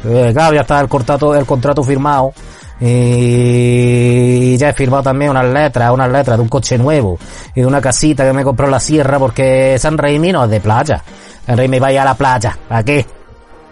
Eh, 0.05 0.31
claro, 0.33 0.53
ya 0.53 0.61
está 0.61 0.79
el 0.79 0.87
contrato, 0.87 1.35
el 1.35 1.45
contrato 1.45 1.83
firmado. 1.83 2.33
Y 2.79 4.57
ya 4.57 4.69
he 4.69 4.73
firmado 4.73 5.03
también 5.03 5.31
unas 5.31 5.45
letras, 5.45 5.91
unas 5.91 6.11
letras 6.11 6.37
de 6.37 6.41
un 6.41 6.49
coche 6.49 6.79
nuevo 6.79 7.19
y 7.53 7.61
de 7.61 7.67
una 7.67 7.79
casita 7.79 8.25
que 8.25 8.33
me 8.33 8.43
compró 8.43 8.67
la 8.67 8.79
sierra 8.79 9.19
porque 9.19 9.77
San 9.77 9.99
Raimi 9.99 10.31
no 10.31 10.45
es 10.45 10.49
de 10.49 10.59
playa. 10.61 11.03
San 11.45 11.57
Raimi 11.57 11.79
vaya 11.79 12.01
a 12.01 12.05
la 12.05 12.15
playa. 12.15 12.57
¿A 12.69 12.81
qué? 12.81 13.05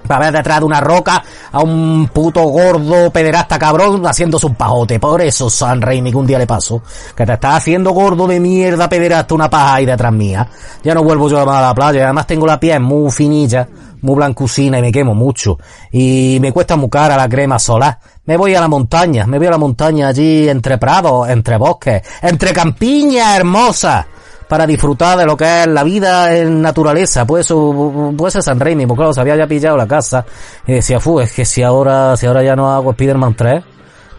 Para 0.08 0.26
ver 0.26 0.34
detrás 0.34 0.60
de 0.60 0.66
una 0.66 0.82
roca 0.82 1.24
a 1.52 1.60
un 1.60 2.10
puto 2.14 2.42
gordo 2.44 3.12
pederasta 3.12 3.60
cabrón 3.60 4.06
haciendo 4.06 4.40
su 4.40 4.54
pajote. 4.54 5.00
Por 5.00 5.22
eso 5.22 5.50
San 5.50 5.82
Raimi 5.82 6.12
que 6.12 6.18
un 6.18 6.28
día 6.28 6.40
le 6.40 6.48
pasó. 6.48 6.82
Que 7.16 7.26
te 7.26 7.34
está 7.34 7.56
haciendo 7.56 7.92
gordo 7.92 8.28
de 8.28 8.40
mierda 8.40 8.90
pederasta 8.90 9.36
una 9.36 9.50
paja 9.50 9.76
ahí 9.76 9.86
detrás 9.86 10.12
mía. 10.12 10.48
Ya 10.84 10.94
no 10.94 11.04
vuelvo 11.04 11.30
yo 11.30 11.42
a 11.42 11.62
la 11.62 11.74
playa. 11.74 12.06
Además 12.06 12.28
tengo 12.28 12.48
la 12.48 12.60
piel 12.60 12.80
muy 12.80 13.12
finilla, 13.12 13.68
muy 14.02 14.16
blancusina 14.16 14.80
y 14.80 14.82
me 14.82 14.92
quemo 14.92 15.14
mucho. 15.14 15.58
Y 15.92 16.38
me 16.42 16.52
cuesta 16.52 16.76
muy 16.76 16.90
cara 16.90 17.16
la 17.16 17.30
crema 17.30 17.60
solar. 17.60 18.00
Me 18.26 18.38
voy 18.38 18.54
a 18.56 18.62
la 18.62 18.68
montaña, 18.68 19.26
me 19.26 19.38
voy 19.38 19.48
a 19.48 19.52
la 19.52 19.58
montaña 19.58 20.08
allí 20.08 20.48
entre 20.48 20.78
prados, 20.78 21.30
entre 21.30 21.58
bosques, 21.58 22.02
entre 22.22 22.54
campiñas 22.54 23.38
hermosas 23.38 24.06
para 24.50 24.66
disfrutar 24.66 25.16
de 25.16 25.28
lo 25.28 25.38
que 25.38 25.62
es 25.62 25.68
la 25.68 25.84
vida 25.84 26.36
en 26.36 26.60
naturaleza. 26.60 27.24
Pues 27.24 27.46
eso, 27.46 28.12
puede 28.18 28.32
ser 28.32 28.42
San 28.42 28.60
Raimi, 28.60 28.88
porque 28.88 29.02
claro, 29.02 29.14
se 29.14 29.22
había 29.22 29.36
ya 29.36 29.46
pillado 29.46 29.78
la 29.78 29.88
casa. 29.88 30.26
Y 30.66 30.74
decía, 30.74 31.00
fu, 31.00 31.20
es 31.20 31.32
que 31.32 31.46
si 31.46 31.62
ahora, 31.62 32.18
si 32.18 32.26
ahora 32.26 32.42
ya 32.42 32.56
no 32.56 32.72
hago 32.72 32.90
Spider-Man 32.90 33.36
3, 33.36 33.64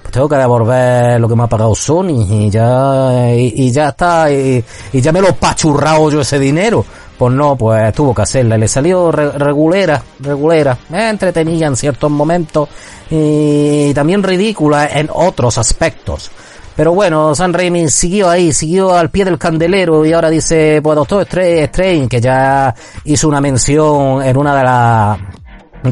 pues 0.00 0.12
tengo 0.12 0.28
que 0.28 0.36
devolver 0.36 1.20
lo 1.20 1.28
que 1.28 1.34
me 1.34 1.42
ha 1.42 1.48
pagado 1.48 1.74
Sony 1.74 2.26
y 2.30 2.48
ya, 2.48 3.34
y, 3.34 3.72
ya 3.72 3.88
está, 3.88 4.30
y, 4.30 4.64
ya 4.92 5.10
me 5.10 5.20
lo 5.20 5.30
he 5.30 6.10
yo 6.12 6.20
ese 6.20 6.38
dinero. 6.38 6.84
Pues 7.18 7.34
no, 7.34 7.56
pues 7.56 7.92
tuvo 7.92 8.14
que 8.14 8.22
hacerla. 8.22 8.56
Le 8.56 8.68
salió 8.68 9.10
regulera, 9.10 10.00
regulera. 10.20 10.78
Me 10.90 11.10
entretenía 11.10 11.66
en 11.66 11.76
ciertos 11.76 12.08
momentos 12.08 12.68
y 13.10 13.92
también 13.94 14.22
ridícula 14.22 14.86
en 14.86 15.10
otros 15.12 15.58
aspectos. 15.58 16.30
Pero 16.80 16.94
bueno, 16.94 17.34
San 17.34 17.52
Raimi 17.52 17.90
siguió 17.90 18.30
ahí, 18.30 18.54
siguió 18.54 18.94
al 18.94 19.10
pie 19.10 19.26
del 19.26 19.36
candelero 19.36 20.06
y 20.06 20.14
ahora 20.14 20.30
dice, 20.30 20.80
pues 20.82 20.96
Doctor 20.96 21.20
Strange, 21.20 22.08
que 22.08 22.22
ya 22.22 22.74
hizo 23.04 23.28
una 23.28 23.38
mención 23.38 24.22
en 24.22 24.34
una 24.34 24.56
de 24.56 24.64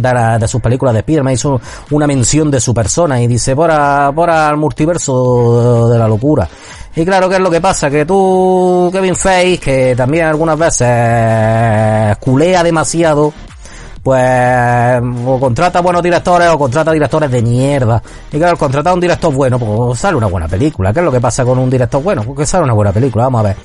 las 0.01 0.41
de, 0.41 0.49
sus 0.49 0.63
películas 0.63 0.95
de 0.95 1.01
Spider-Man, 1.01 1.35
hizo 1.35 1.61
una 1.91 2.07
mención 2.07 2.51
de 2.51 2.59
su 2.59 2.73
persona 2.73 3.21
y 3.21 3.27
dice, 3.27 3.55
por, 3.55 3.71
por 4.15 4.31
al 4.31 4.57
multiverso 4.57 5.91
de 5.91 5.99
la 5.99 6.09
locura. 6.09 6.49
Y 6.97 7.05
claro, 7.05 7.29
¿qué 7.29 7.35
es 7.35 7.43
lo 7.43 7.51
que 7.51 7.61
pasa? 7.61 7.91
Que 7.91 8.07
tú, 8.07 8.89
Kevin 8.91 9.15
Feige, 9.15 9.59
que 9.59 9.95
también 9.95 10.25
algunas 10.25 10.59
veces 10.59 12.17
culea 12.17 12.63
demasiado, 12.63 13.35
pues 14.09 15.03
o 15.27 15.39
contrata 15.39 15.83
buenos 15.83 16.03
directores 16.03 16.49
o 16.49 16.59
contrata 16.59 16.93
directores 16.93 17.31
de 17.31 17.43
mierda. 17.43 18.03
Y 18.33 18.39
claro, 18.39 18.57
contratar 18.57 18.93
a 18.93 18.95
un 18.95 19.01
director 19.01 19.35
bueno, 19.35 19.59
pues 19.59 19.99
sale 19.99 20.17
una 20.17 20.29
buena 20.29 20.49
película. 20.49 20.95
¿Qué 20.95 21.01
es 21.01 21.05
lo 21.05 21.13
que 21.13 21.21
pasa 21.21 21.45
con 21.45 21.59
un 21.59 21.69
director 21.69 22.03
bueno? 22.03 22.23
Porque 22.23 22.47
sale 22.47 22.65
una 22.65 22.73
buena 22.73 22.91
película, 22.91 23.25
vamos 23.25 23.41
a 23.41 23.49
ver. 23.49 23.57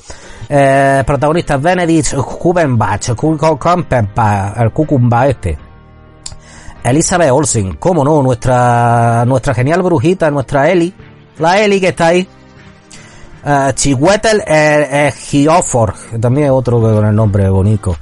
Eh, 0.46 1.02
protagonista 1.06 1.56
Benedict 1.56 2.14
Cumberbatch, 2.14 3.08
el 3.08 4.70
Cucumba 4.70 5.28
este. 5.28 5.56
Elizabeth 6.82 7.30
Olsen, 7.30 7.76
cómo 7.76 8.04
no, 8.04 8.22
nuestra, 8.22 9.24
nuestra 9.24 9.54
genial 9.54 9.82
brujita, 9.82 10.30
nuestra 10.30 10.68
Ellie. 10.68 10.92
La 11.38 11.58
Ellie 11.58 11.80
que 11.80 11.88
está 11.88 12.08
ahí. 12.08 12.28
Uh, 13.46 13.72
Chihuetel 13.72 14.42
eh, 14.46 15.10
también 16.20 16.46
es 16.46 16.50
otro 16.50 16.80
con 16.80 17.06
el 17.06 17.14
nombre 17.14 17.48
bonito. 17.48 17.96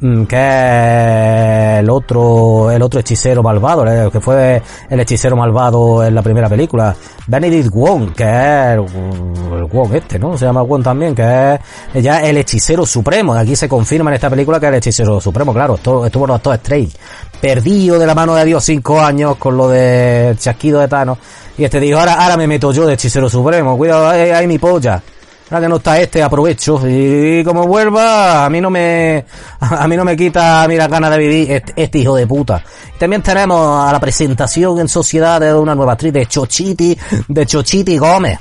Mm, 0.00 0.24
que 0.24 1.78
el 1.80 1.90
otro, 1.90 2.70
el 2.70 2.80
otro 2.82 3.00
hechicero 3.00 3.42
malvado, 3.42 3.84
eh, 3.86 4.10
que 4.12 4.20
fue 4.20 4.62
el 4.88 5.00
hechicero 5.00 5.34
malvado 5.34 6.04
en 6.04 6.14
la 6.14 6.22
primera 6.22 6.48
película. 6.48 6.94
Benedict 7.26 7.70
Wong, 7.72 8.12
que 8.12 8.22
es 8.22 8.74
el, 8.74 9.64
Wong 9.64 9.94
este, 9.94 10.18
¿no? 10.18 10.38
Se 10.38 10.44
llama 10.44 10.62
Wong 10.62 10.84
también, 10.84 11.16
que 11.16 11.58
es 11.94 12.02
ya 12.02 12.20
el 12.20 12.36
hechicero 12.36 12.86
supremo. 12.86 13.34
Aquí 13.34 13.56
se 13.56 13.68
confirma 13.68 14.10
en 14.10 14.14
esta 14.14 14.30
película 14.30 14.60
que 14.60 14.66
es 14.66 14.70
el 14.70 14.78
hechicero 14.78 15.20
supremo, 15.20 15.52
claro, 15.52 15.74
esto, 15.74 16.06
estuvo 16.06 16.26
los 16.26 16.40
dos 16.42 16.54
Strange. 16.54 16.96
Perdido 17.40 17.98
de 17.98 18.06
la 18.06 18.14
mano 18.14 18.34
de 18.34 18.44
Dios 18.44 18.64
cinco 18.64 19.00
años 19.00 19.36
con 19.36 19.56
lo 19.56 19.68
de 19.68 20.36
chasquido 20.38 20.80
de 20.80 20.86
Thanos. 20.86 21.18
Y 21.56 21.64
este 21.64 21.80
dijo, 21.80 21.98
ahora, 21.98 22.14
ahora 22.14 22.36
me 22.36 22.46
meto 22.46 22.70
yo 22.70 22.86
de 22.86 22.94
hechicero 22.94 23.28
supremo, 23.28 23.76
cuidado, 23.76 24.08
ahí, 24.08 24.30
ahí 24.30 24.46
mi 24.46 24.58
polla. 24.58 25.02
Ahora 25.50 25.62
que 25.62 25.68
no 25.68 25.76
está 25.76 25.98
este, 25.98 26.22
aprovecho. 26.22 26.80
Y 26.86 27.42
como 27.42 27.66
vuelva, 27.66 28.44
a 28.44 28.50
mí 28.50 28.60
no 28.60 28.68
me, 28.68 29.24
a 29.60 29.88
mí 29.88 29.96
no 29.96 30.04
me 30.04 30.16
quita, 30.16 30.66
mira, 30.68 30.86
ganas 30.88 31.10
de 31.10 31.18
vivir 31.18 31.52
este, 31.52 31.72
este, 31.76 31.98
hijo 31.98 32.14
de 32.16 32.26
puta. 32.26 32.62
También 32.98 33.22
tenemos 33.22 33.88
a 33.88 33.90
la 33.90 33.98
presentación 33.98 34.78
en 34.78 34.88
sociedad 34.88 35.40
de 35.40 35.54
una 35.54 35.74
nueva 35.74 35.92
actriz 35.92 36.12
de 36.12 36.26
Chochiti, 36.26 36.96
de 37.28 37.46
Chochiti 37.46 37.96
Gómez 37.96 38.38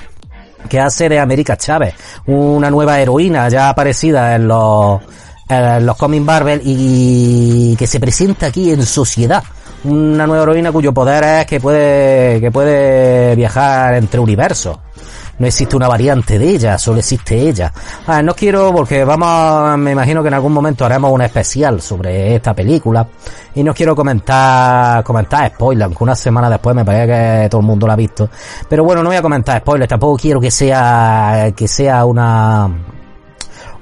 que 0.68 0.82
hace 0.82 1.08
de 1.08 1.18
América 1.18 1.56
Chávez, 1.56 1.94
una 2.26 2.70
nueva 2.70 3.00
heroína 3.00 3.48
ya 3.48 3.70
aparecida 3.70 4.36
en 4.36 4.50
los, 4.50 5.00
en 5.48 5.86
los 5.86 5.96
cómics 5.96 6.26
Marvel 6.26 6.62
y 6.62 7.76
que 7.78 7.88
se 7.88 8.02
presenta 8.02 8.48
aquí 8.48 8.72
en 8.72 8.86
sociedad. 8.86 9.44
Una 9.86 10.28
nueva 10.28 10.44
heroína 10.44 10.72
cuyo 10.74 10.94
poder 10.94 11.24
es 11.24 11.46
que 11.46 11.62
puede, 11.62 12.42
que 12.42 12.52
puede 12.52 13.36
viajar 13.36 13.94
entre 13.94 14.20
universos 14.20 14.78
no 15.40 15.48
existe 15.48 15.76
una 15.76 15.88
variante 15.88 16.40
de 16.40 16.50
ella, 16.50 16.78
solo 16.78 17.00
existe 17.00 17.38
ella. 17.38 17.72
Ah, 18.08 18.22
no 18.22 18.34
quiero 18.34 18.74
porque 18.74 19.04
vamos, 19.04 19.78
me 19.78 19.92
imagino 19.92 20.22
que 20.22 20.30
en 20.30 20.34
algún 20.34 20.54
momento 20.54 20.86
haremos 20.86 21.12
un 21.12 21.22
especial 21.22 21.82
sobre 21.82 22.36
esta 22.36 22.54
película 22.54 23.08
y 23.56 23.64
no 23.64 23.74
quiero 23.74 23.96
comentar, 23.96 25.04
comentar 25.04 25.50
spoilers, 25.50 25.86
aunque 25.86 26.04
una 26.04 26.16
semana 26.16 26.50
después 26.50 26.76
me 26.76 26.86
parece 26.86 27.08
que 27.08 27.50
todo 27.50 27.62
el 27.62 27.68
mundo 27.68 27.88
la 27.88 27.94
ha 27.94 27.98
visto. 27.98 28.30
Pero 28.68 28.84
bueno, 28.84 29.04
no 29.04 29.10
voy 29.10 29.18
a 29.18 29.22
comentar 29.22 29.60
spoilers, 29.60 29.90
tampoco 29.90 30.18
quiero 30.18 30.40
que 30.40 30.52
sea, 30.52 31.52
que 31.56 31.68
sea 31.68 32.06
una, 32.06 32.70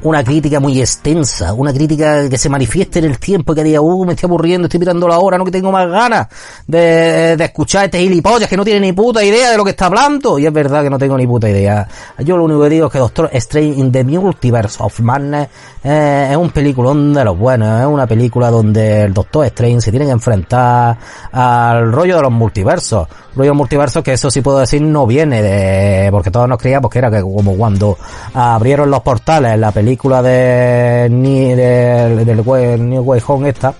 una 0.03 0.23
crítica 0.23 0.59
muy 0.59 0.79
extensa, 0.79 1.53
una 1.53 1.73
crítica 1.73 2.29
que 2.29 2.37
se 2.37 2.49
manifieste 2.49 2.99
en 2.99 3.05
el 3.05 3.17
tiempo 3.19 3.53
y 3.53 3.55
que 3.55 3.63
diga, 3.63 3.81
uh, 3.81 4.05
me 4.05 4.13
estoy 4.13 4.27
aburriendo, 4.27 4.67
estoy 4.67 4.79
mirando 4.79 5.07
la 5.07 5.19
hora, 5.19 5.37
no 5.37 5.45
que 5.45 5.51
tengo 5.51 5.71
más 5.71 5.89
ganas 5.89 6.27
de, 6.67 7.35
de 7.37 7.43
escuchar 7.43 7.85
este 7.85 7.99
gilipollas 7.99 8.49
que 8.49 8.57
no 8.57 8.63
tiene 8.63 8.79
ni 8.81 8.93
puta 8.93 9.23
idea 9.23 9.51
de 9.51 9.57
lo 9.57 9.63
que 9.63 9.71
está 9.71 9.87
hablando. 9.87 10.37
Y 10.37 10.45
es 10.45 10.53
verdad 10.53 10.83
que 10.83 10.89
no 10.89 10.97
tengo 10.97 11.17
ni 11.17 11.25
puta 11.25 11.49
idea. 11.49 11.87
Yo 12.19 12.37
lo 12.37 12.43
único 12.43 12.63
que 12.63 12.69
digo 12.69 12.87
es 12.87 12.91
que 12.91 12.99
Doctor 12.99 13.29
Strange 13.33 13.79
in 13.79 13.91
the 13.91 14.03
Multiverse 14.03 14.77
of 14.81 14.99
Madness 14.99 15.47
eh, 15.83 16.29
es 16.31 16.37
un 16.37 16.49
peliculón 16.49 17.13
de 17.13 17.23
los 17.23 17.37
buenos, 17.37 17.81
es 17.81 17.87
una 17.87 18.07
película 18.07 18.49
donde 18.49 19.03
el 19.03 19.13
Doctor 19.13 19.45
Strange 19.45 19.81
se 19.81 19.91
tiene 19.91 20.05
que 20.05 20.11
enfrentar 20.11 20.97
al 21.31 21.91
rollo 21.91 22.17
de 22.17 22.21
los 22.21 22.31
multiversos. 22.31 23.07
Rollo 23.35 23.53
multiversos 23.53 24.01
que 24.03 24.13
eso 24.13 24.31
sí 24.31 24.41
puedo 24.41 24.59
decir 24.59 24.81
no 24.81 25.05
viene 25.05 25.41
de, 25.41 26.09
porque 26.11 26.31
todos 26.31 26.47
nos 26.47 26.57
creíamos 26.57 26.89
que 26.89 26.99
era 26.99 27.11
que 27.11 27.21
como 27.21 27.55
cuando 27.57 27.97
abrieron 28.33 28.89
los 28.89 29.01
portales 29.01 29.53
en 29.53 29.61
la 29.61 29.71
película 29.71 29.85
de, 30.22 31.08
ni, 31.10 31.54
de, 31.54 32.25
del 32.25 32.89
New 32.89 33.04
Way 33.04 33.22
Home 33.27 33.50
esta, 33.50 33.74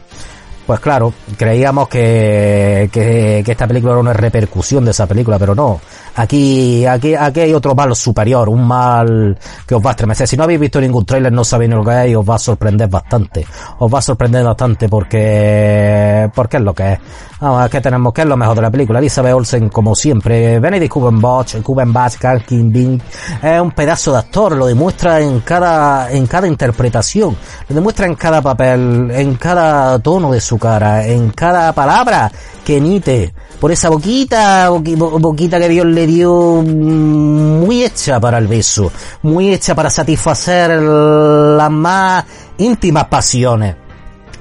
pues 0.65 0.79
claro, 0.79 1.13
creíamos 1.38 1.88
que, 1.88 2.89
que, 2.91 3.43
que, 3.45 3.51
esta 3.51 3.67
película 3.67 3.93
era 3.93 4.01
una 4.01 4.13
repercusión 4.13 4.84
de 4.84 4.91
esa 4.91 5.05
película, 5.05 5.38
pero 5.38 5.53
no. 5.53 5.79
Aquí, 6.15 6.86
aquí, 6.86 7.13
aquí 7.13 7.41
hay 7.41 7.53
otro 7.53 7.75
mal 7.75 7.95
superior, 7.95 8.50
un 8.50 8.65
mal 8.65 9.38
que 9.67 9.75
os 9.75 9.86
va 9.86 9.89
a 9.89 9.91
estremecer. 9.91 10.27
Si 10.27 10.38
no 10.38 10.43
habéis 10.43 10.60
visto 10.60 10.81
ningún 10.81 11.05
trailer, 11.05 11.31
no 11.31 11.43
sabéis 11.43 11.72
lo 11.72 11.84
que 11.84 12.05
es 12.05 12.12
y 12.12 12.15
os 12.15 12.27
va 12.27 12.36
a 12.36 12.39
sorprender 12.39 12.88
bastante. 12.88 13.45
Os 13.79 13.93
va 13.93 14.00
a 14.00 14.01
sorprender 14.01 14.43
bastante 14.43 14.89
porque, 14.89 16.29
porque 16.34 16.57
es 16.57 16.63
lo 16.63 16.74
que 16.74 16.93
es. 16.93 17.00
Vamos, 17.41 17.69
¿qué 17.69 17.81
tenemos? 17.81 18.13
¿Qué 18.13 18.22
es 18.22 18.27
lo 18.27 18.38
mejor 18.38 18.55
de 18.55 18.62
la 18.62 18.72
película? 18.72 19.00
Elizabeth 19.00 19.34
Olsen, 19.34 19.69
como 19.69 19.93
siempre. 19.93 20.60
Benedict 20.60 20.93
Cumberbatch, 20.93 21.62
Cumberbatch, 21.62 22.15
Carl 22.17 22.41
Bing, 22.48 23.01
es 23.43 23.62
un 23.62 23.72
pedazo 23.72 24.13
de 24.13 24.19
actor, 24.19 24.55
lo 24.55 24.65
demuestra 24.65 25.19
en 25.19 25.41
cada, 25.41 26.12
en 26.12 26.27
cada 26.27 26.48
interpretación, 26.48 27.36
lo 27.67 27.75
demuestra 27.75 28.05
en 28.05 28.15
cada 28.15 28.41
papel, 28.41 29.12
en 29.12 29.36
cada 29.36 30.00
tono 30.00 30.31
de 30.31 30.39
su 30.39 30.55
cara, 30.58 31.06
en 31.08 31.30
cada 31.32 31.74
palabra 31.74 32.32
que 32.64 32.78
emite, 32.78 33.34
por 33.60 33.72
esa 33.72 33.90
boquita, 33.90 34.70
boquita 34.70 35.60
que 35.60 35.70
Dios 35.70 35.86
le 35.86 36.08
dio 36.08 36.62
mm, 36.62 37.60
muy 37.62 37.84
hecha 37.84 38.20
para 38.20 38.38
el 38.38 38.48
beso, 38.48 38.92
muy 39.24 39.54
hecha 39.54 39.74
para 39.76 39.90
satisfacer 39.90 40.72
las 40.80 41.72
más 41.72 42.26
íntimas 42.58 43.06
pasiones. 43.06 43.76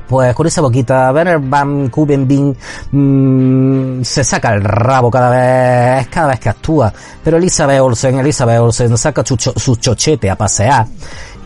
pues 0.09 0.35
con 0.35 0.47
esa 0.47 0.61
boquita, 0.61 1.13
Werner 1.13 1.39
Van 1.39 1.89
Kubenbing 1.89 2.57
mmm, 2.93 4.03
se 4.03 4.25
saca 4.25 4.55
el 4.55 4.63
rabo 4.63 5.11
cada 5.11 5.31
vez, 5.31 6.09
cada 6.09 6.29
vez 6.29 6.41
que 6.41 6.49
actúa. 6.49 6.93
Pero 7.23 7.37
Elizabeth 7.37 7.81
Olsen, 7.81 8.19
Elizabeth 8.19 8.61
Olsen 8.61 8.97
saca 8.99 9.25
su, 9.25 9.37
su 9.37 9.77
chochete 9.77 10.31
a 10.31 10.37
pasear 10.37 10.87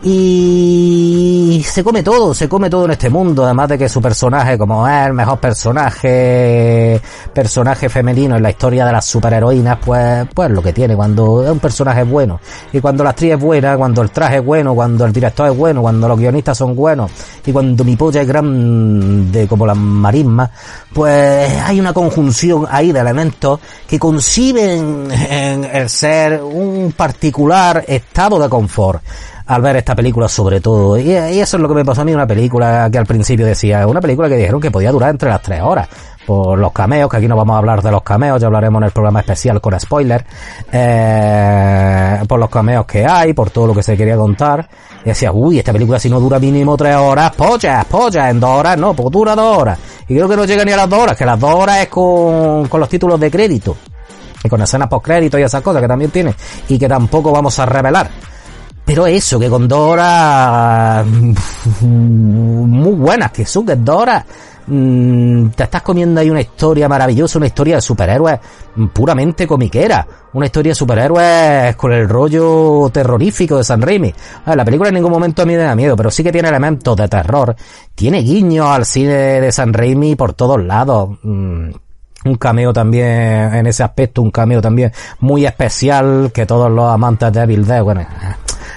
y 0.01 1.61
se 1.65 1.83
come 1.83 2.03
todo, 2.03 2.33
se 2.33 2.47
come 2.47 2.69
todo 2.69 2.85
en 2.85 2.91
este 2.91 3.09
mundo, 3.09 3.43
además 3.43 3.67
de 3.69 3.77
que 3.77 3.89
su 3.89 4.01
personaje, 4.01 4.57
como 4.57 4.87
es 4.87 5.07
el 5.07 5.13
mejor 5.13 5.39
personaje, 5.39 7.01
personaje 7.33 7.89
femenino 7.89 8.37
en 8.37 8.43
la 8.43 8.49
historia 8.49 8.85
de 8.85 8.93
las 8.93 9.05
superheroínas, 9.05 9.77
pues, 9.83 10.25
pues 10.33 10.51
lo 10.51 10.61
que 10.61 10.71
tiene 10.71 10.95
cuando 10.95 11.43
es 11.43 11.51
un 11.51 11.59
personaje 11.59 12.03
bueno. 12.03 12.39
Y 12.71 12.79
cuando 12.79 13.03
la 13.03 13.09
actriz 13.09 13.33
es 13.33 13.39
buena, 13.39 13.75
cuando 13.75 14.01
el 14.01 14.11
traje 14.11 14.37
es 14.37 14.45
bueno, 14.45 14.73
cuando 14.73 15.05
el 15.05 15.11
director 15.11 15.51
es 15.51 15.57
bueno, 15.57 15.81
cuando 15.81 16.07
los 16.07 16.17
guionistas 16.17 16.57
son 16.57 16.75
buenos, 16.75 17.11
y 17.45 17.51
cuando 17.51 17.83
mi 17.83 17.97
polla 17.97 18.21
es 18.21 18.27
grande 18.27 19.47
como 19.47 19.65
la 19.65 19.75
marisma, 19.75 20.49
pues 20.93 21.51
hay 21.61 21.77
una 21.77 21.91
conjunción 21.91 22.65
ahí 22.69 22.93
de 22.93 23.01
elementos 23.01 23.59
que 23.85 23.99
conciben 23.99 25.09
en 25.11 25.65
el 25.65 25.89
ser 25.89 26.41
un 26.41 26.93
particular 26.95 27.83
estado 27.85 28.39
de 28.39 28.47
confort 28.47 29.01
al 29.49 29.63
ver 29.63 29.77
esta 29.77 29.95
película 29.95 30.29
sobre 30.29 30.61
todo. 30.61 30.97
Y, 30.97 31.11
eso 31.11 31.57
es 31.57 31.61
lo 31.61 31.67
que 31.67 31.73
me 31.73 31.83
pasó 31.83 32.01
a 32.01 32.05
mí, 32.05 32.13
una 32.13 32.27
película 32.27 32.87
que 32.91 32.99
al 32.99 33.05
principio 33.07 33.47
decía, 33.47 33.85
una 33.87 33.99
película 33.99 34.29
que 34.29 34.35
dijeron 34.35 34.61
que 34.61 34.69
podía 34.69 34.91
durar 34.91 35.09
entre 35.09 35.27
las 35.29 35.41
tres 35.41 35.61
horas. 35.61 35.89
Por 36.27 36.59
los 36.59 36.71
cameos, 36.71 37.09
que 37.09 37.17
aquí 37.17 37.27
no 37.27 37.35
vamos 37.35 37.55
a 37.55 37.57
hablar 37.57 37.81
de 37.81 37.89
los 37.89 38.03
cameos, 38.03 38.39
ya 38.39 38.45
hablaremos 38.45 38.79
en 38.79 38.85
el 38.85 38.91
programa 38.91 39.21
especial 39.21 39.59
con 39.59 39.79
spoiler. 39.79 40.23
Eh, 40.71 42.19
por 42.27 42.39
los 42.39 42.49
cameos 42.51 42.85
que 42.85 43.03
hay, 43.03 43.33
por 43.33 43.49
todo 43.49 43.65
lo 43.65 43.73
que 43.73 43.81
se 43.81 43.97
quería 43.97 44.15
contar. 44.15 44.69
Y 45.03 45.09
decía, 45.09 45.31
uy, 45.31 45.57
esta 45.57 45.73
película 45.73 45.97
si 45.97 46.11
no 46.11 46.19
dura 46.19 46.37
mínimo 46.37 46.77
tres 46.77 46.95
horas, 46.97 47.31
polla, 47.35 47.83
polla, 47.89 48.29
en 48.29 48.39
dos 48.39 48.51
horas 48.51 48.77
no, 48.77 48.93
pues 48.93 49.09
dura 49.09 49.35
dos 49.35 49.57
horas. 49.57 49.79
Y 50.07 50.13
creo 50.13 50.29
que 50.29 50.35
no 50.35 50.45
llega 50.45 50.63
ni 50.63 50.73
a 50.73 50.77
las 50.77 50.89
dos 50.89 50.99
horas, 50.99 51.17
que 51.17 51.25
las 51.25 51.39
dos 51.39 51.55
horas 51.55 51.79
es 51.79 51.87
con, 51.87 52.67
con 52.67 52.79
los 52.79 52.89
títulos 52.89 53.19
de 53.19 53.31
crédito. 53.31 53.75
Y 54.43 54.47
con 54.47 54.61
escenas 54.61 54.87
post 54.87 55.05
crédito 55.05 55.39
y 55.39 55.41
esas 55.41 55.63
cosas 55.63 55.81
que 55.81 55.87
también 55.87 56.11
tiene. 56.11 56.35
Y 56.67 56.77
que 56.77 56.87
tampoco 56.87 57.31
vamos 57.31 57.57
a 57.57 57.65
revelar. 57.65 58.11
Pero 58.89 59.05
eso, 59.05 59.39
que 59.39 59.47
con 59.51 59.67
Dora 59.67 61.05
muy 61.81 62.93
buenas, 62.93 63.31
que 63.31 63.45
son 63.45 63.63
que 63.63 63.75
Dora 63.75 64.25
mm, 64.65 65.49
te 65.49 65.61
estás 65.65 65.83
comiendo 65.83 66.19
ahí 66.19 66.31
una 66.31 66.41
historia 66.41 66.89
maravillosa, 66.89 67.37
una 67.37 67.45
historia 67.45 67.75
de 67.75 67.83
superhéroes 67.83 68.39
puramente 68.91 69.45
comiquera, 69.45 70.07
una 70.33 70.47
historia 70.47 70.71
de 70.71 70.75
superhéroes 70.75 71.75
con 71.75 71.91
el 71.91 72.09
rollo 72.09 72.89
terrorífico 72.91 73.57
de 73.57 73.63
San 73.63 73.79
Raimi. 73.79 74.11
la 74.47 74.65
película 74.65 74.89
en 74.89 74.95
ningún 74.95 75.11
momento 75.11 75.43
a 75.43 75.45
mí 75.45 75.55
me 75.55 75.61
da 75.61 75.75
miedo, 75.75 75.95
pero 75.95 76.09
sí 76.09 76.23
que 76.23 76.31
tiene 76.31 76.49
elementos 76.49 76.97
de 76.97 77.07
terror, 77.07 77.55
tiene 77.93 78.23
guiños 78.23 78.65
al 78.69 78.85
cine 78.87 79.39
de 79.39 79.51
San 79.51 79.71
Raimi 79.71 80.15
por 80.15 80.33
todos 80.33 80.59
lados. 80.63 81.11
Mm, 81.21 81.69
un 82.25 82.35
cameo 82.37 82.73
también 82.73 83.53
en 83.53 83.67
ese 83.67 83.83
aspecto, 83.83 84.23
un 84.23 84.31
cameo 84.31 84.63
también 84.63 84.91
muy 85.19 85.45
especial 85.45 86.31
que 86.33 86.47
todos 86.47 86.71
los 86.71 86.91
amantes 86.91 87.31
de 87.31 87.41
Evil 87.41 87.67
Dead, 87.67 87.83
bueno, 87.83 88.01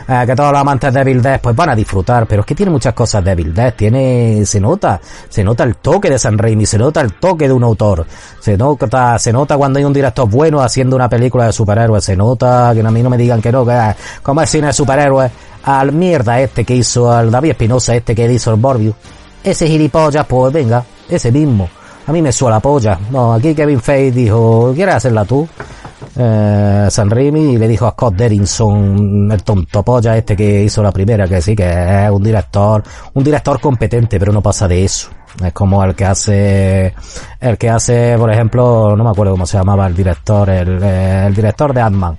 eh, 0.08 0.24
que 0.26 0.34
todos 0.34 0.52
los 0.52 0.60
amantes 0.60 0.92
de 0.92 1.00
Evil 1.00 1.22
pues 1.40 1.56
van 1.56 1.70
a 1.70 1.74
disfrutar, 1.74 2.26
pero 2.26 2.40
es 2.40 2.46
que 2.46 2.54
tiene 2.54 2.70
muchas 2.70 2.94
cosas 2.94 3.24
de 3.24 3.32
Evil 3.32 3.54
tiene, 3.76 4.44
se 4.44 4.60
nota, 4.60 5.00
se 5.28 5.44
nota 5.44 5.64
el 5.64 5.76
toque 5.76 6.10
de 6.10 6.18
San 6.18 6.38
Raimi, 6.38 6.66
se 6.66 6.78
nota 6.78 7.00
el 7.00 7.14
toque 7.14 7.46
de 7.46 7.52
un 7.52 7.64
autor, 7.64 8.06
se 8.40 8.56
nota, 8.56 9.18
se 9.18 9.32
nota 9.32 9.56
cuando 9.56 9.78
hay 9.78 9.84
un 9.84 9.92
director 9.92 10.28
bueno 10.28 10.60
haciendo 10.60 10.96
una 10.96 11.08
película 11.08 11.46
de 11.46 11.52
superhéroes, 11.52 12.04
se 12.04 12.16
nota, 12.16 12.72
que 12.74 12.80
a 12.80 12.90
mí 12.90 13.02
no 13.02 13.10
me 13.10 13.16
digan 13.16 13.40
que 13.40 13.52
no, 13.52 13.64
que 13.64 13.72
ah, 13.72 13.96
como 14.22 14.42
es 14.42 14.50
cine 14.50 14.68
de 14.68 14.72
superhéroes, 14.72 15.30
al 15.64 15.92
mierda 15.92 16.40
este 16.40 16.64
que 16.64 16.74
hizo, 16.74 17.10
al 17.10 17.30
David 17.30 17.50
Espinosa 17.50 17.94
este 17.94 18.14
que 18.14 18.30
hizo 18.32 18.52
el 18.52 18.60
Borbius, 18.60 18.94
ese 19.42 19.66
gilipollas, 19.66 20.26
pues 20.26 20.52
venga, 20.52 20.84
ese 21.08 21.32
mismo. 21.32 21.68
A 22.06 22.12
mí 22.12 22.20
me 22.20 22.32
suela 22.32 22.56
la 22.56 22.60
polla. 22.60 22.98
No, 23.10 23.32
aquí 23.34 23.54
Kevin 23.54 23.80
Feige 23.80 24.10
dijo, 24.10 24.72
¿quieres 24.74 24.96
hacerla 24.96 25.24
tú? 25.24 25.46
Eh, 26.16 26.88
San 26.90 27.10
Raimi 27.10 27.54
y 27.54 27.58
le 27.58 27.66
dijo 27.68 27.86
a 27.86 27.92
Scott 27.92 28.14
Derrickson, 28.14 29.30
el 29.32 29.42
tonto 29.42 29.82
polla 29.82 30.16
este 30.16 30.36
que 30.36 30.64
hizo 30.64 30.82
la 30.82 30.92
primera, 30.92 31.26
que 31.26 31.40
sí, 31.40 31.56
que 31.56 32.04
es 32.04 32.10
un 32.10 32.22
director, 32.22 32.82
un 33.14 33.24
director 33.24 33.60
competente, 33.60 34.18
pero 34.18 34.32
no 34.32 34.42
pasa 34.42 34.68
de 34.68 34.84
eso. 34.84 35.08
Es 35.42 35.52
como 35.52 35.82
el 35.82 35.94
que 35.94 36.04
hace, 36.04 36.94
el 37.40 37.56
que 37.56 37.70
hace, 37.70 38.16
por 38.18 38.30
ejemplo, 38.30 38.94
no 38.94 39.04
me 39.04 39.10
acuerdo 39.10 39.32
cómo 39.32 39.46
se 39.46 39.56
llamaba 39.56 39.86
el 39.86 39.94
director, 39.94 40.50
el, 40.50 40.78
eh, 40.82 41.30
director 41.34 41.72
de 41.72 41.80
Ant-Man. 41.80 42.18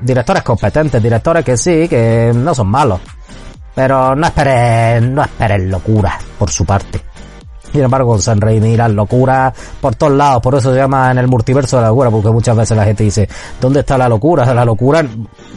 Directores 0.00 0.42
competentes, 0.42 1.02
directores 1.02 1.44
que 1.44 1.56
sí, 1.56 1.88
que 1.88 2.32
no 2.34 2.54
son 2.54 2.68
malos. 2.68 3.00
Pero 3.74 4.14
no 4.14 4.26
esperes, 4.26 5.02
no 5.02 5.22
esperes 5.22 5.62
locuras 5.62 6.22
por 6.38 6.50
su 6.50 6.64
parte. 6.64 7.00
Sin 7.72 7.82
embargo, 7.82 8.18
San 8.18 8.40
Raimi 8.40 8.76
las 8.76 8.90
locuras 8.90 9.52
por 9.80 9.94
todos 9.94 10.12
lados, 10.12 10.42
por 10.42 10.54
eso 10.54 10.72
se 10.72 10.78
llama 10.78 11.10
en 11.10 11.18
el 11.18 11.28
multiverso 11.28 11.76
de 11.76 11.82
la 11.82 11.88
locura, 11.88 12.10
porque 12.10 12.30
muchas 12.30 12.56
veces 12.56 12.76
la 12.76 12.84
gente 12.84 13.04
dice, 13.04 13.28
¿dónde 13.60 13.80
está 13.80 13.98
la 13.98 14.08
locura? 14.08 14.52
La 14.54 14.64
locura, 14.64 15.02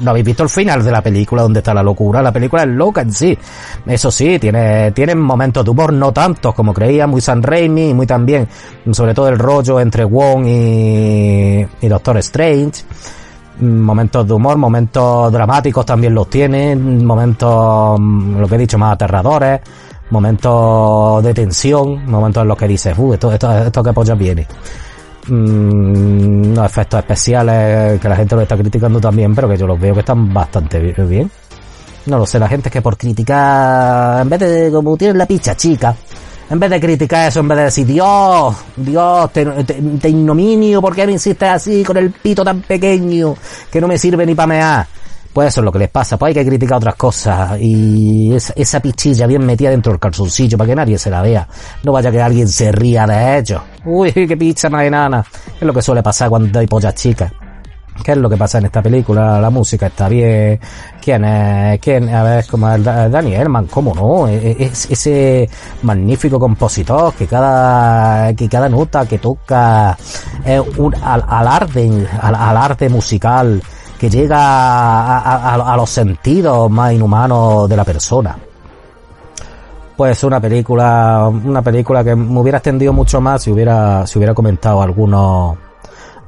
no 0.01 0.09
habéis 0.09 0.25
visto 0.25 0.43
el 0.43 0.49
final 0.49 0.83
de 0.83 0.91
la 0.91 1.01
película, 1.01 1.43
¿dónde 1.43 1.59
está 1.59 1.73
la 1.73 1.83
locura? 1.83 2.21
La 2.21 2.31
película 2.31 2.63
es 2.63 2.69
loca 2.69 3.01
en 3.01 3.13
sí. 3.13 3.37
Eso 3.85 4.11
sí, 4.11 4.39
tiene, 4.39 4.91
tiene 4.91 5.15
momentos 5.15 5.63
de 5.63 5.71
humor, 5.71 5.93
no 5.93 6.11
tantos 6.11 6.53
como 6.53 6.73
creía, 6.73 7.07
muy 7.07 7.21
San 7.21 7.41
Raimi, 7.41 7.93
muy 7.93 8.05
también, 8.05 8.47
sobre 8.91 9.13
todo 9.13 9.29
el 9.29 9.39
rollo 9.39 9.79
entre 9.79 10.03
Wong 10.03 10.45
y, 10.45 11.67
y 11.81 11.87
Doctor 11.87 12.17
Strange 12.17 12.83
momentos 13.61 14.25
de 14.25 14.33
humor, 14.33 14.57
momentos 14.57 15.31
dramáticos 15.31 15.85
también 15.85 16.13
los 16.13 16.29
tiene, 16.29 16.75
momentos, 16.75 17.99
lo 17.99 18.47
que 18.47 18.55
he 18.55 18.57
dicho, 18.57 18.77
más 18.77 18.93
aterradores, 18.93 19.61
momentos 20.09 21.23
de 21.23 21.33
tensión, 21.33 22.05
momentos 22.05 22.41
en 22.41 22.47
los 22.47 22.57
que 22.57 22.67
dices, 22.67 22.97
uh, 22.97 23.13
esto, 23.13 23.31
esto, 23.31 23.57
esto 23.57 23.83
que 23.83 23.93
pollas 23.93 24.17
viene. 24.17 24.47
Mm, 25.27 26.57
efectos 26.59 26.99
especiales 26.99 27.99
que 27.99 28.09
la 28.09 28.15
gente 28.15 28.35
lo 28.35 28.41
está 28.41 28.57
criticando 28.57 28.99
también, 28.99 29.35
pero 29.35 29.47
que 29.47 29.57
yo 29.57 29.67
los 29.67 29.79
veo 29.79 29.93
que 29.93 29.99
están 29.99 30.33
bastante 30.33 30.79
bien. 30.79 31.29
No 32.05 32.17
lo 32.17 32.25
sé, 32.25 32.39
la 32.39 32.47
gente 32.47 32.69
es 32.69 32.73
que 32.73 32.81
por 32.81 32.97
criticar, 32.97 34.21
en 34.21 34.29
vez 34.29 34.39
de 34.39 34.71
como 34.71 34.97
tienen 34.97 35.17
la 35.17 35.25
picha 35.25 35.55
chica, 35.55 35.95
en 36.49 36.59
vez 36.59 36.69
de 36.71 36.79
criticar 36.79 37.27
eso, 37.27 37.41
en 37.41 37.47
vez 37.47 37.57
de 37.57 37.63
decir, 37.65 37.85
Dios, 37.85 38.55
Dios, 38.75 39.31
te, 39.31 39.45
te, 39.45 39.73
te 39.75 40.09
ignominio, 40.09 40.81
¿por 40.81 40.95
qué 40.95 41.05
me 41.05 41.11
insistes 41.11 41.47
así 41.47 41.83
con 41.83 41.97
el 41.97 42.09
pito 42.11 42.43
tan 42.43 42.61
pequeño 42.61 43.35
que 43.71 43.79
no 43.79 43.87
me 43.87 43.97
sirve 43.97 44.25
ni 44.25 44.33
para 44.33 44.47
mear? 44.47 44.87
Eso 45.35 45.61
es 45.61 45.65
lo 45.65 45.71
que 45.71 45.79
les 45.79 45.89
pasa, 45.89 46.17
pues 46.17 46.29
hay 46.29 46.43
que 46.43 46.49
criticar 46.49 46.77
otras 46.77 46.95
cosas 46.95 47.57
y 47.61 48.33
esa, 48.33 48.79
pichilla 48.81 49.25
bien 49.25 49.45
metida 49.45 49.69
dentro 49.69 49.91
del 49.91 49.99
calzoncillo 49.99 50.57
para 50.57 50.67
que 50.67 50.75
nadie 50.75 50.97
se 50.97 51.09
la 51.09 51.21
vea. 51.21 51.47
No 51.83 51.93
vaya 51.93 52.11
que 52.11 52.21
alguien 52.21 52.47
se 52.47 52.71
ría 52.71 53.07
de 53.07 53.37
ellos. 53.37 53.61
Uy, 53.85 54.11
qué 54.11 54.35
pizza 54.35 54.69
más 54.69 54.83
enana. 54.83 55.23
Es 55.55 55.61
lo 55.61 55.73
que 55.73 55.81
suele 55.81 56.03
pasar 56.03 56.29
cuando 56.29 56.59
hay 56.59 56.67
pollas 56.67 56.93
chicas. 56.95 57.31
¿Qué 58.03 58.13
es 58.13 58.17
lo 58.17 58.29
que 58.29 58.37
pasa 58.37 58.59
en 58.59 58.65
esta 58.65 58.81
película? 58.81 59.41
La 59.41 59.49
música 59.49 59.87
está 59.87 60.07
bien. 60.07 60.59
¿Quién 61.01 61.25
es? 61.25 61.79
¿Quién? 61.79 62.09
A 62.09 62.23
ver, 62.23 62.47
como 62.47 62.69
el 62.69 62.83
Danny 62.83 63.35
Elman, 63.35 63.67
¿cómo 63.67 63.93
no? 63.93 64.27
E, 64.27 64.51
e, 64.51 64.63
es, 64.65 64.89
ese 64.89 65.49
magnífico 65.83 66.39
compositor 66.39 67.13
que 67.13 67.27
cada, 67.27 68.33
que 68.33 68.47
cada 68.47 68.69
nota 68.69 69.05
que 69.05 69.17
toca 69.17 69.97
es 70.45 70.61
un 70.77 70.95
alarde, 70.95 72.07
al, 72.21 72.35
arte 72.35 72.87
musical 72.89 73.61
que 73.99 74.09
llega 74.09 75.17
a, 75.17 75.75
los 75.75 75.89
sentidos 75.89 76.71
más 76.71 76.93
inhumanos 76.93 77.67
de 77.67 77.75
la 77.75 77.83
persona. 77.83 78.37
Pues 79.97 80.23
una 80.23 80.39
película, 80.39 81.29
una 81.29 81.61
película 81.61 82.01
que 82.01 82.15
me 82.15 82.39
hubiera 82.39 82.59
extendido 82.59 82.93
mucho 82.93 83.19
más 83.19 83.43
si 83.43 83.51
hubiera, 83.51 84.07
si 84.07 84.17
hubiera 84.17 84.33
comentado 84.33 84.81
algunos, 84.81 85.57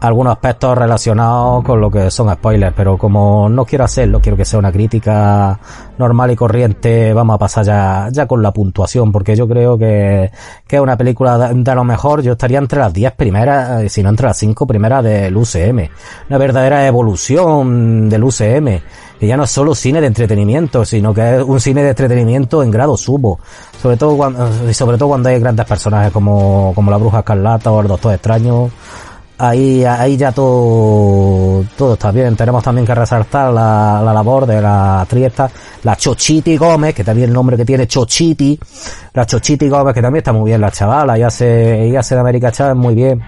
algunos 0.01 0.33
aspectos 0.33 0.75
relacionados 0.75 1.63
con 1.63 1.79
lo 1.79 1.91
que 1.91 2.09
son 2.09 2.33
spoilers, 2.33 2.73
pero 2.75 2.97
como 2.97 3.47
no 3.47 3.65
quiero 3.65 3.83
hacerlo, 3.83 4.19
quiero 4.19 4.35
que 4.35 4.45
sea 4.45 4.57
una 4.57 4.71
crítica 4.71 5.59
normal 5.99 6.31
y 6.31 6.35
corriente, 6.35 7.13
vamos 7.13 7.35
a 7.35 7.37
pasar 7.37 7.65
ya, 7.65 8.09
ya 8.11 8.25
con 8.25 8.41
la 8.41 8.51
puntuación, 8.51 9.11
porque 9.11 9.35
yo 9.35 9.47
creo 9.47 9.77
que, 9.77 10.31
que 10.67 10.75
es 10.77 10.81
una 10.81 10.97
película 10.97 11.53
de, 11.53 11.75
lo 11.75 11.83
mejor, 11.83 12.23
yo 12.23 12.31
estaría 12.31 12.57
entre 12.57 12.79
las 12.79 12.91
10 12.91 13.13
primeras, 13.13 13.83
eh, 13.83 13.89
si 13.89 14.01
no 14.01 14.09
entre 14.09 14.25
las 14.25 14.37
5 14.37 14.65
primeras 14.65 15.03
del 15.03 15.37
UCM. 15.37 15.89
Una 16.29 16.37
verdadera 16.39 16.87
evolución 16.87 18.09
del 18.09 18.23
UCM, 18.23 18.81
que 19.19 19.27
ya 19.27 19.37
no 19.37 19.43
es 19.43 19.51
solo 19.51 19.75
cine 19.75 20.01
de 20.01 20.07
entretenimiento, 20.07 20.83
sino 20.83 21.13
que 21.13 21.37
es 21.37 21.43
un 21.43 21.59
cine 21.59 21.83
de 21.83 21.89
entretenimiento 21.89 22.63
en 22.63 22.71
grado 22.71 22.97
subo. 22.97 23.39
Sobre 23.79 23.97
todo 23.97 24.17
cuando, 24.17 24.73
sobre 24.73 24.97
todo 24.97 25.09
cuando 25.09 25.29
hay 25.29 25.39
grandes 25.39 25.67
personajes 25.67 26.11
como, 26.11 26.71
como 26.73 26.89
la 26.89 26.97
Bruja 26.97 27.19
Escarlata 27.19 27.69
o 27.69 27.81
el 27.81 27.87
Doctor 27.87 28.15
Extraño 28.15 28.71
ahí, 29.41 29.83
ahí 29.83 30.17
ya 30.17 30.31
todo, 30.31 31.65
todo 31.75 31.93
está 31.93 32.11
bien. 32.11 32.35
Tenemos 32.35 32.63
también 32.63 32.85
que 32.85 32.93
resaltar 32.93 33.51
la, 33.51 34.01
la 34.03 34.13
labor 34.13 34.45
de 34.45 34.61
la 34.61 35.05
triesta, 35.09 35.49
la 35.83 35.95
Chochiti 35.95 36.57
Gómez, 36.57 36.93
que 36.93 37.03
también 37.03 37.29
el 37.29 37.33
nombre 37.33 37.57
que 37.57 37.65
tiene 37.65 37.87
Chochiti, 37.87 38.59
la 39.13 39.25
Chochiti 39.25 39.67
Gómez, 39.67 39.93
que 39.93 40.01
también 40.01 40.21
está 40.21 40.31
muy 40.31 40.51
bien 40.51 40.61
la 40.61 40.71
chavala, 40.71 41.17
y 41.17 41.23
hace, 41.23 41.87
y 41.87 41.95
hace 41.95 42.15
de 42.15 42.21
América 42.21 42.51
Chávez 42.51 42.75
muy 42.75 42.93
bien. 42.93 43.21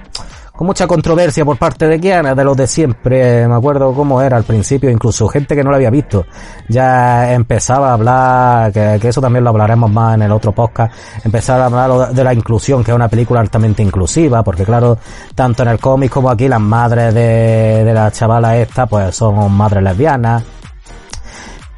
Con 0.63 0.67
mucha 0.67 0.88
controversia 0.88 1.43
por 1.43 1.58
parte 1.58 1.89
de 1.89 1.99
quienes, 1.99 2.38
de 2.38 2.43
los 2.45 2.56
de 2.56 2.67
siempre, 2.67 3.45
me 3.49 3.54
acuerdo 3.54 3.93
cómo 3.93 4.21
era 4.21 4.38
al 4.38 4.45
principio, 4.45 4.89
incluso 4.89 5.28
gente 5.28 5.58
que 5.58 5.62
no 5.62 5.69
lo 5.69 5.76
había 5.76 5.89
visto, 5.89 6.26
ya 6.69 7.34
empezaba 7.34 7.89
a 7.89 7.93
hablar, 7.95 8.71
que, 8.71 9.06
eso 9.06 9.19
también 9.19 9.43
lo 9.43 9.49
hablaremos 9.49 9.91
más 9.91 10.15
en 10.15 10.21
el 10.21 10.32
otro 10.32 10.54
podcast, 10.54 10.95
empezaba 11.26 11.63
a 11.63 11.65
hablar 11.65 12.13
de 12.13 12.23
la 12.23 12.34
inclusión, 12.34 12.82
que 12.82 12.91
es 12.91 12.95
una 12.95 13.10
película 13.10 13.41
altamente 13.41 13.84
inclusiva, 13.84 14.41
porque 14.41 14.63
claro, 14.63 14.97
tanto 15.36 15.63
en 15.63 15.69
el 15.69 15.80
cómic 15.80 16.10
como 16.10 16.30
aquí 16.30 16.47
las 16.47 16.62
madres 16.62 17.13
de, 17.13 17.84
de 17.84 17.93
la 17.93 18.10
chavala 18.10 18.56
esta, 18.56 18.86
pues 18.86 19.13
son 19.13 19.52
madres 19.52 19.84
lesbianas, 19.84 20.43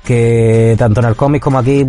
que 0.04 0.76
tanto 0.78 1.00
en 1.00 1.08
el 1.08 1.16
cómic 1.16 1.42
como 1.42 1.58
aquí 1.58 1.88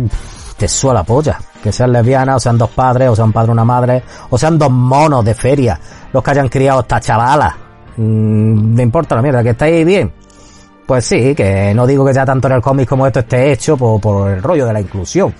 te 0.57 0.67
suela 0.67 1.03
polla. 1.03 1.39
Que 1.63 1.71
sean 1.71 1.91
lesbianas, 1.91 2.37
o 2.37 2.39
sean 2.39 2.57
dos 2.57 2.69
padres, 2.69 3.09
o 3.09 3.15
sean 3.15 3.31
padre 3.31 3.51
una 3.51 3.65
madre, 3.65 4.03
o 4.29 4.37
sean 4.37 4.57
dos 4.57 4.71
monos 4.71 5.23
de 5.25 5.33
feria, 5.33 5.79
los 6.11 6.23
que 6.23 6.31
hayan 6.31 6.49
criado 6.49 6.81
esta 6.81 6.99
chavala. 6.99 7.55
Mm, 7.97 8.75
me 8.75 8.83
importa 8.83 9.15
la 9.15 9.21
mierda, 9.21 9.43
que 9.43 9.49
estáis 9.51 9.85
bien. 9.85 10.11
Pues 10.85 11.05
sí, 11.05 11.35
que 11.35 11.73
no 11.73 11.85
digo 11.85 12.05
que 12.05 12.13
ya 12.13 12.25
tanto 12.25 12.47
en 12.47 12.53
el 12.53 12.61
cómic 12.61 12.87
como 12.87 13.05
esto 13.05 13.19
esté 13.19 13.51
hecho 13.51 13.75
por, 13.75 14.31
el 14.31 14.41
rollo 14.41 14.65
de 14.65 14.73
la 14.73 14.79
inclusión. 14.79 15.33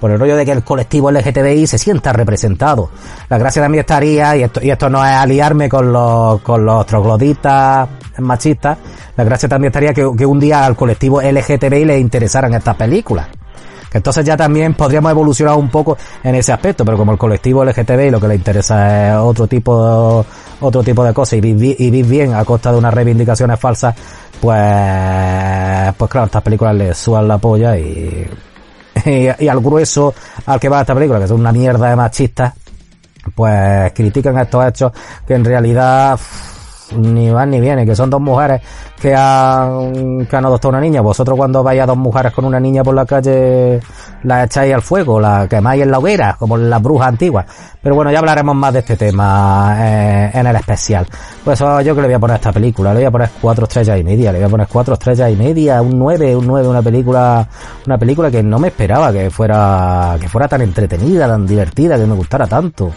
Por 0.00 0.10
el 0.10 0.18
rollo 0.18 0.34
de 0.34 0.44
que 0.44 0.50
el 0.50 0.64
colectivo 0.64 1.12
LGTBI 1.12 1.68
se 1.68 1.78
sienta 1.78 2.12
representado. 2.12 2.90
La 3.28 3.38
gracia 3.38 3.62
también 3.62 3.82
estaría, 3.82 4.36
y 4.36 4.42
esto, 4.42 4.60
y 4.60 4.70
esto 4.70 4.90
no 4.90 5.04
es 5.04 5.12
aliarme 5.12 5.68
con 5.68 5.92
los, 5.92 6.40
con 6.40 6.64
los 6.64 6.84
trogloditas 6.86 7.88
machistas, 8.18 8.78
la 9.16 9.24
gracia 9.24 9.48
también 9.48 9.70
estaría 9.70 9.94
que, 9.94 10.10
que 10.16 10.26
un 10.26 10.40
día 10.40 10.64
al 10.64 10.74
colectivo 10.74 11.22
LGTBI 11.22 11.84
le 11.84 11.98
interesaran 12.00 12.52
estas 12.54 12.74
películas. 12.74 13.28
Entonces 13.92 14.24
ya 14.24 14.36
también 14.36 14.74
podríamos 14.74 15.10
evolucionar 15.10 15.56
un 15.56 15.68
poco 15.68 15.96
en 16.22 16.34
ese 16.34 16.52
aspecto, 16.52 16.84
pero 16.84 16.96
como 16.96 17.12
el 17.12 17.18
colectivo 17.18 17.64
LGTBI 17.64 18.10
lo 18.10 18.20
que 18.20 18.28
le 18.28 18.34
interesa 18.34 19.10
es 19.10 19.16
otro 19.16 19.46
tipo, 19.46 20.24
otro 20.60 20.82
tipo 20.82 21.04
de 21.04 21.12
cosas 21.12 21.34
y 21.34 21.40
vivir, 21.40 21.76
y 21.78 21.90
vivir 21.90 22.06
bien 22.06 22.34
a 22.34 22.44
costa 22.44 22.72
de 22.72 22.78
unas 22.78 22.94
reivindicaciones 22.94 23.58
falsas, 23.58 23.94
pues, 24.40 25.94
pues 25.96 26.10
claro, 26.10 26.26
estas 26.26 26.42
películas 26.42 26.74
le 26.74 26.94
suban 26.94 27.28
la 27.28 27.38
polla 27.38 27.76
y, 27.78 28.28
y, 29.04 29.28
y 29.38 29.48
al 29.48 29.60
grueso 29.60 30.14
al 30.46 30.58
que 30.58 30.68
va 30.68 30.80
esta 30.80 30.94
película, 30.94 31.20
que 31.20 31.28
son 31.28 31.40
una 31.40 31.52
mierda 31.52 31.90
de 31.90 31.96
machistas, 31.96 32.54
pues 33.34 33.92
critican 33.92 34.38
estos 34.38 34.66
hechos 34.66 34.92
que 35.26 35.34
en 35.34 35.44
realidad 35.44 36.18
ni 36.96 37.30
van 37.30 37.50
ni 37.50 37.60
vienen, 37.60 37.86
que 37.86 37.94
son 37.94 38.10
dos 38.10 38.20
mujeres 38.20 38.60
que 39.00 39.14
han, 39.14 40.26
que 40.26 40.36
han 40.36 40.44
adoptado 40.46 40.70
una 40.70 40.80
niña. 40.80 41.00
Vosotros 41.00 41.36
cuando 41.36 41.62
vais 41.62 41.80
a 41.80 41.86
dos 41.86 41.96
mujeres 41.96 42.32
con 42.32 42.44
una 42.44 42.60
niña 42.60 42.82
por 42.84 42.94
la 42.94 43.04
calle, 43.04 43.80
la 44.22 44.44
echáis 44.44 44.74
al 44.74 44.82
fuego, 44.82 45.20
la 45.20 45.48
quemáis 45.48 45.82
en 45.82 45.90
la 45.90 45.98
hoguera, 45.98 46.36
como 46.38 46.56
las 46.56 46.82
brujas 46.82 47.08
antiguas. 47.08 47.46
Pero 47.82 47.94
bueno, 47.94 48.12
ya 48.12 48.20
hablaremos 48.20 48.54
más 48.54 48.72
de 48.72 48.78
este 48.78 48.96
tema 48.96 49.76
eh, 49.80 50.30
en 50.34 50.46
el 50.46 50.56
especial. 50.56 51.06
Pues 51.44 51.60
eso 51.60 51.80
yo 51.80 51.94
que 51.94 52.02
le 52.02 52.08
voy 52.08 52.14
a 52.14 52.20
poner 52.20 52.36
esta 52.36 52.52
película, 52.52 52.92
le 52.92 53.00
voy 53.00 53.06
a 53.06 53.10
poner 53.10 53.30
cuatro 53.40 53.64
estrellas 53.64 53.98
y 53.98 54.04
media, 54.04 54.30
le 54.30 54.38
voy 54.38 54.46
a 54.46 54.50
poner 54.50 54.66
cuatro 54.68 54.94
estrellas 54.94 55.30
y 55.30 55.36
media, 55.36 55.82
un 55.82 55.98
nueve, 55.98 56.36
un 56.36 56.46
nueve, 56.46 56.68
una 56.68 56.82
película, 56.82 57.46
una 57.86 57.98
película 57.98 58.30
que 58.30 58.42
no 58.42 58.58
me 58.58 58.68
esperaba 58.68 59.12
que 59.12 59.30
fuera, 59.30 60.16
que 60.20 60.28
fuera 60.28 60.46
tan 60.46 60.62
entretenida, 60.62 61.26
tan 61.26 61.46
divertida, 61.46 61.96
que 61.96 62.06
me 62.06 62.14
gustara 62.14 62.46
tanto 62.46 62.92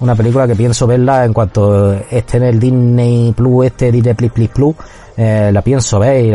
una 0.00 0.14
película 0.14 0.46
que 0.46 0.54
pienso 0.54 0.86
verla 0.86 1.24
en 1.24 1.32
cuanto 1.32 1.92
esté 1.92 2.36
en 2.36 2.44
el 2.44 2.60
Disney 2.60 3.32
Plus, 3.32 3.66
este 3.66 3.90
Disney 3.90 4.14
Plus 4.14 4.30
Plus 4.30 4.48
Plus, 4.48 4.76
eh, 5.16 5.50
la 5.52 5.62
pienso 5.62 5.98
ver 5.98 6.24
y 6.24 6.30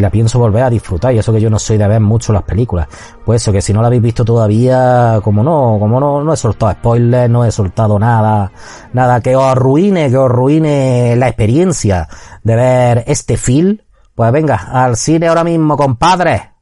la, 0.00 0.10
pienso 0.10 0.40
volver 0.40 0.64
a 0.64 0.70
disfrutar 0.70 1.14
y 1.14 1.18
eso 1.18 1.32
que 1.32 1.40
yo 1.40 1.48
no 1.48 1.60
soy 1.60 1.78
de 1.78 1.86
ver 1.86 2.00
mucho 2.00 2.32
las 2.32 2.42
películas. 2.42 2.88
Pues 3.24 3.42
eso, 3.42 3.52
que 3.52 3.62
si 3.62 3.72
no 3.72 3.80
la 3.80 3.86
habéis 3.86 4.02
visto 4.02 4.24
todavía, 4.24 5.20
como 5.22 5.44
no, 5.44 5.76
como 5.78 6.00
no, 6.00 6.24
no 6.24 6.32
he 6.32 6.36
soltado 6.36 6.72
spoilers, 6.72 7.30
no 7.30 7.44
he 7.44 7.52
soltado 7.52 7.98
nada, 7.98 8.50
nada 8.92 9.20
que 9.20 9.36
os 9.36 9.44
arruine, 9.44 10.10
que 10.10 10.16
os 10.16 10.24
arruine 10.24 11.14
la 11.16 11.28
experiencia 11.28 12.08
de 12.42 12.56
ver 12.56 13.04
este 13.06 13.36
film, 13.36 13.78
pues 14.16 14.32
venga, 14.32 14.56
al 14.72 14.96
cine 14.96 15.28
ahora 15.28 15.44
mismo, 15.44 15.76
compadre. 15.76 16.55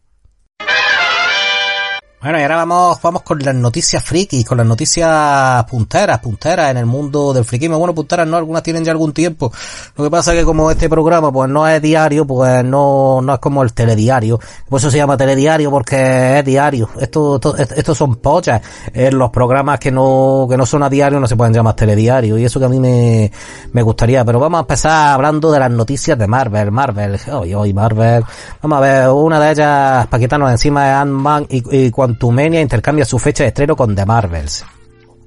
Bueno, 2.25 2.39
y 2.39 2.43
ahora 2.43 2.57
vamos, 2.57 2.99
vamos 3.03 3.21
con 3.21 3.39
las 3.41 3.55
noticias 3.55 4.03
frikis, 4.03 4.47
con 4.47 4.57
las 4.57 4.67
noticias 4.67 5.63
punteras, 5.65 6.21
punteras 6.21 6.71
en 6.71 6.79
el 6.79 6.87
mundo 6.87 7.35
del 7.35 7.45
frikismo. 7.45 7.79
Bueno, 7.79 7.95
punteras 7.95 8.27
no, 8.27 8.39
algunas 8.39 8.63
tienen 8.63 8.83
ya 8.83 8.93
algún 8.93 9.13
tiempo. 9.13 9.53
Lo 9.95 10.05
que 10.05 10.11
pasa 10.11 10.33
es 10.33 10.39
que 10.39 10.45
como 10.47 10.71
este 10.71 10.89
programa 10.89 11.31
pues 11.31 11.51
no 11.51 11.69
es 11.69 11.83
diario, 11.83 12.27
pues 12.27 12.65
no, 12.65 13.21
no 13.21 13.35
es 13.35 13.39
como 13.41 13.63
el 13.63 13.75
telediario. 13.75 14.41
Por 14.67 14.81
eso 14.81 14.91
se 14.91 14.97
llama 14.97 15.19
telediario, 15.19 15.71
porque 15.71 16.39
es 16.39 16.45
diario. 16.47 16.89
Esto, 16.99 17.37
esto, 17.37 17.57
estos 17.59 17.99
son 17.99 18.17
pollas. 18.17 18.63
Eh, 18.95 19.13
los 19.13 19.29
programas 19.29 19.79
que 19.79 19.91
no, 19.91 20.47
que 20.49 20.57
no 20.57 20.65
son 20.65 20.83
a 20.83 20.89
diario 20.89 21.21
no 21.21 21.27
se 21.27 21.37
pueden 21.37 21.53
llamar 21.53 21.77
telediario. 21.77 22.39
Y 22.39 22.47
eso 22.47 22.59
que 22.59 22.65
a 22.65 22.71
mí 22.71 22.81
me, 22.81 23.31
me 23.75 23.83
gustaría. 23.83 24.25
Pero 24.25 24.41
vamos 24.41 24.57
a 24.57 24.61
empezar 24.63 25.13
hablando 25.13 25.53
de 25.53 25.59
las 25.61 25.71
noticias 25.71 26.19
de 26.19 26.27
Marvel. 26.27 26.71
Marvel, 26.71 27.21
hoy, 27.31 27.53
hoy 27.53 27.75
Marvel. 27.75 28.25
Vamos 28.63 28.79
a 28.79 28.81
ver, 28.81 29.11
una 29.11 29.39
de 29.39 29.51
ellas, 29.51 30.07
para 30.07 30.23
quitarnos 30.23 30.51
encima 30.51 30.87
de 30.87 30.91
Ant-Man 30.93 31.47
y, 31.51 31.87
y 31.87 31.91
cuando 31.91 32.14
Quantumania 32.15 32.61
intercambia 32.61 33.05
su 33.05 33.19
fecha 33.19 33.43
de 33.43 33.49
estreno 33.49 33.75
con 33.75 33.95
The 33.95 34.07
Marvels. 34.07 34.65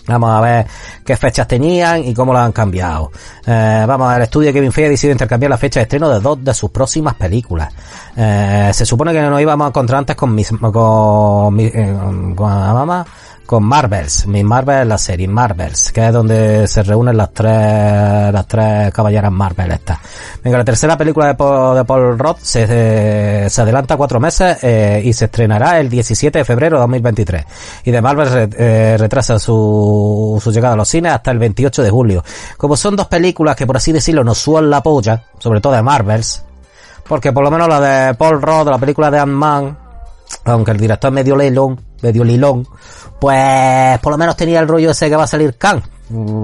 Vamos 0.08 0.30
a 0.32 0.40
ver 0.40 0.66
qué 1.06 1.18
fechas 1.18 1.46
tenían 1.46 2.02
y 2.06 2.14
cómo 2.14 2.32
las 2.32 2.46
han 2.46 2.54
cambiado. 2.54 3.12
Eh, 3.46 3.84
vamos 3.86 4.16
el 4.16 4.22
estudio 4.22 4.54
Kevin 4.54 4.72
Feige 4.72 4.88
ha 4.88 4.92
decidido 4.92 5.12
intercambiar 5.12 5.50
la 5.50 5.58
fecha 5.58 5.82
de 5.82 5.84
estreno 5.84 6.10
de 6.10 6.22
dos 6.22 6.42
de 6.42 6.54
sus 6.54 6.72
próximas 6.72 7.16
películas. 7.16 7.74
Eh, 8.16 8.72
se 8.74 8.86
supone 8.86 9.12
que 9.12 9.22
nos 9.22 9.42
íbamos 9.42 9.66
a 9.66 9.68
encontrar 9.68 10.00
antes 10.00 10.16
con 10.16 10.34
mis, 10.34 10.48
con, 10.48 10.72
con, 10.72 11.60
eh, 11.60 11.94
mamá, 12.34 13.06
con 13.48 13.64
Marvels, 13.64 14.28
mi 14.28 14.44
Marvel, 14.44 14.90
la 14.90 14.98
serie 14.98 15.28
Marvels, 15.28 15.92
que 15.92 16.06
es 16.06 16.14
donde 16.14 16.68
se 16.68 16.84
reúnen 16.84 17.16
las 17.16 17.32
tres, 17.32 18.32
las 18.32 18.46
tres 18.46 18.94
caballeras 18.94 19.32
Marvel 19.32 19.72
estas. 19.72 19.98
Venga, 20.44 20.60
la 20.60 20.66
tercera 20.66 20.98
película 20.98 21.28
de 21.28 21.36
Paul, 21.36 21.76
de 21.76 21.86
Paul 21.86 22.20
Roth 22.20 22.40
se, 22.42 22.66
eh, 22.70 23.50
se 23.50 23.62
adelanta 23.62 23.96
cuatro 23.96 24.20
meses 24.20 24.58
eh, 24.62 25.02
y 25.04 25.14
se 25.14 25.26
estrenará 25.26 25.80
el 25.80 25.90
17 25.90 26.38
de 26.38 26.46
febrero 26.46 26.78
de 26.78 26.82
2023. 26.82 27.46
Y 27.86 27.92
de 27.92 28.02
Marvel 28.02 28.50
eh, 28.58 28.98
retrasa 29.00 29.40
su, 29.40 30.40
su 30.44 30.52
llegada 30.52 30.74
a 30.74 30.78
los 30.78 30.90
cines 30.90 31.14
hasta 31.14 31.32
el 31.32 31.40
28 31.40 31.82
de 31.82 31.90
julio. 31.90 32.24
Como 32.58 32.76
son 32.76 32.98
dos 32.98 33.08
películas 33.08 33.56
que 33.56 33.66
por 33.66 33.78
así 33.78 33.94
decirlo 33.94 34.24
nos 34.26 34.38
suban 34.38 34.70
la 34.70 34.84
polla, 34.84 35.24
sobre 35.40 35.62
todo 35.62 35.74
de 35.74 35.82
Marvels, 35.82 36.44
porque 37.08 37.32
por 37.32 37.44
lo 37.44 37.50
menos 37.50 37.70
la 37.70 37.80
de 37.80 38.14
Paul 38.16 38.42
Roth, 38.42 38.68
la 38.68 38.78
película 38.78 39.10
de 39.10 39.20
Ant-Man, 39.20 39.78
aunque 40.44 40.72
el 40.72 40.78
director 40.78 41.10
es 41.10 41.16
medio 41.16 41.38
lilón, 41.38 41.87
medio 42.02 42.24
lilón, 42.24 42.68
pues 43.20 44.00
por 44.00 44.12
lo 44.12 44.18
menos 44.18 44.36
tenía 44.36 44.60
el 44.60 44.68
rollo 44.68 44.92
ese 44.92 45.10
que 45.10 45.16
va 45.16 45.24
a 45.24 45.28
salir 45.28 45.56
Khan, 45.58 45.82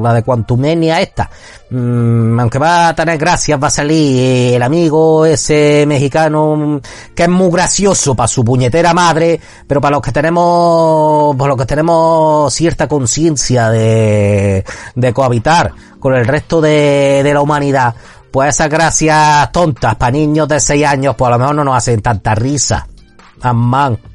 la 0.01 0.13
de 0.13 0.23
Quantumenia 0.23 0.99
esta. 1.01 1.29
Mm, 1.69 2.39
aunque 2.39 2.59
va 2.59 2.89
a 2.89 2.95
tener 2.95 3.17
gracias, 3.17 3.61
va 3.61 3.67
a 3.67 3.71
salir 3.71 4.55
el 4.55 4.61
amigo 4.61 5.25
ese 5.25 5.85
mexicano 5.87 6.81
que 7.15 7.23
es 7.23 7.29
muy 7.29 7.49
gracioso 7.51 8.15
para 8.15 8.27
su 8.27 8.43
puñetera 8.43 8.93
madre, 8.93 9.39
pero 9.67 9.81
para 9.81 9.95
los 9.95 10.01
que 10.01 10.11
tenemos, 10.11 11.35
para 11.35 11.49
los 11.49 11.57
que 11.57 11.65
tenemos 11.65 12.53
cierta 12.53 12.87
conciencia 12.87 13.69
de, 13.69 14.63
de 14.95 15.13
cohabitar 15.13 15.73
con 15.99 16.15
el 16.15 16.25
resto 16.25 16.59
de, 16.59 17.21
de 17.23 17.33
la 17.33 17.41
humanidad, 17.41 17.95
pues 18.31 18.55
esas 18.55 18.69
gracias 18.69 19.51
tontas 19.51 19.95
para 19.95 20.11
niños 20.11 20.47
de 20.47 20.59
6 20.59 20.85
años, 20.85 21.15
pues 21.15 21.27
a 21.27 21.31
lo 21.33 21.39
mejor 21.39 21.55
no 21.55 21.63
nos 21.63 21.77
hacen 21.77 22.01
tanta 22.01 22.33
risa. 22.33 22.87
Amán. 23.41 24.12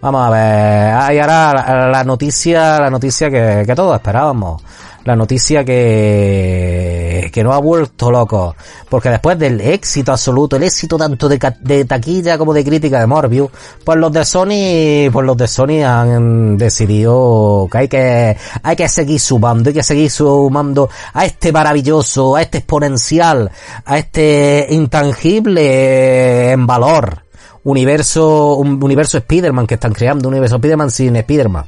Vamos 0.00 0.26
a 0.26 0.30
ver, 0.30 0.94
ahí 0.94 1.18
ahora 1.18 1.90
la, 1.90 2.04
noticia, 2.04 2.78
la 2.78 2.88
noticia 2.88 3.30
que, 3.30 3.64
que 3.66 3.74
todos 3.74 3.96
esperábamos. 3.96 4.62
La 5.04 5.16
noticia 5.16 5.64
que, 5.64 7.30
que 7.32 7.42
no 7.42 7.52
ha 7.52 7.58
vuelto 7.58 8.10
loco. 8.10 8.54
Porque 8.88 9.08
después 9.08 9.38
del 9.38 9.60
éxito 9.60 10.12
absoluto, 10.12 10.56
el 10.56 10.64
éxito 10.64 10.98
tanto 10.98 11.28
de, 11.28 11.40
de 11.60 11.84
taquilla 11.84 12.36
como 12.36 12.52
de 12.52 12.62
crítica 12.62 13.00
de 13.00 13.06
Morbius, 13.06 13.50
pues 13.82 13.98
los 13.98 14.12
de 14.12 14.24
Sony, 14.24 15.10
pues 15.10 15.26
los 15.26 15.36
de 15.36 15.48
Sony 15.48 15.82
han 15.82 16.58
decidido 16.58 17.66
que 17.72 17.78
hay 17.78 17.88
que, 17.88 18.36
hay 18.62 18.76
que 18.76 18.88
seguir 18.88 19.18
sumando, 19.18 19.70
hay 19.70 19.74
que 19.74 19.82
seguir 19.82 20.10
sumando 20.10 20.90
a 21.14 21.24
este 21.24 21.52
maravilloso, 21.52 22.36
a 22.36 22.42
este 22.42 22.58
exponencial, 22.58 23.50
a 23.84 23.98
este 23.98 24.66
intangible 24.70 26.52
en 26.52 26.66
valor 26.66 27.27
universo, 27.64 28.56
un 28.56 28.82
universo 28.82 29.18
Spider-Man 29.18 29.66
que 29.66 29.74
están 29.74 29.92
creando, 29.92 30.28
un 30.28 30.34
universo 30.34 30.56
Spider-Man 30.56 30.90
sin 30.90 31.16
Spider-Man. 31.16 31.64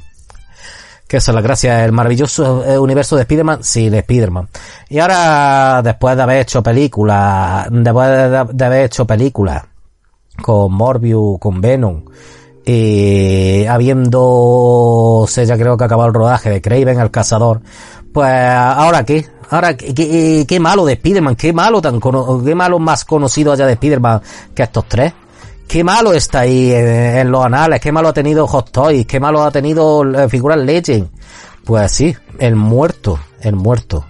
Que 1.07 1.17
es 1.17 1.27
la 1.27 1.41
gracia, 1.41 1.83
el 1.83 1.91
maravilloso 1.91 2.63
universo 2.81 3.17
de 3.17 3.23
Spider-Man 3.23 3.63
sin 3.63 3.93
Spider-Man. 3.93 4.47
Y 4.89 4.99
ahora, 4.99 5.81
después 5.83 6.15
de 6.15 6.23
haber 6.23 6.37
hecho 6.39 6.63
películas, 6.63 7.67
después 7.69 8.09
de, 8.09 8.45
de, 8.53 8.65
haber 8.65 8.85
hecho 8.85 9.05
películas 9.05 9.63
con 10.41 10.73
Morbius, 10.73 11.37
con 11.37 11.59
Venom, 11.59 12.03
y 12.65 13.65
habiendo, 13.65 15.25
se 15.27 15.45
ya 15.45 15.57
creo 15.57 15.75
que 15.77 15.83
acabado 15.83 16.07
el 16.07 16.13
rodaje 16.13 16.49
de 16.49 16.61
Craven 16.61 16.99
el 16.99 17.11
cazador, 17.11 17.61
pues 18.13 18.29
ahora 18.29 19.03
qué, 19.03 19.25
ahora 19.49 19.75
qué, 19.75 20.45
qué 20.47 20.59
malo 20.59 20.85
de 20.85 20.93
Spider-Man, 20.93 21.35
qué 21.35 21.53
malo 21.53 21.81
tan, 21.81 21.99
qué 21.99 22.55
malo 22.55 22.79
más 22.79 23.03
conocido 23.03 23.51
allá 23.51 23.65
de 23.65 23.73
Spider-Man 23.73 24.21
que 24.53 24.63
estos 24.63 24.85
tres 24.87 25.13
qué 25.71 25.83
malo 25.85 26.13
está 26.13 26.41
ahí 26.41 26.73
en, 26.73 26.85
en, 26.87 27.31
los 27.31 27.45
anales, 27.45 27.79
qué 27.79 27.93
malo 27.93 28.09
ha 28.09 28.13
tenido 28.13 28.45
Hot 28.45 28.71
Toys, 28.71 29.05
qué 29.05 29.21
malo 29.21 29.41
ha 29.41 29.51
tenido 29.51 30.03
eh, 30.03 30.27
figuras 30.27 30.57
Legend. 30.57 31.07
Pues 31.63 31.91
sí, 31.93 32.13
el 32.39 32.57
muerto, 32.57 33.17
el 33.39 33.55
muerto. 33.55 34.05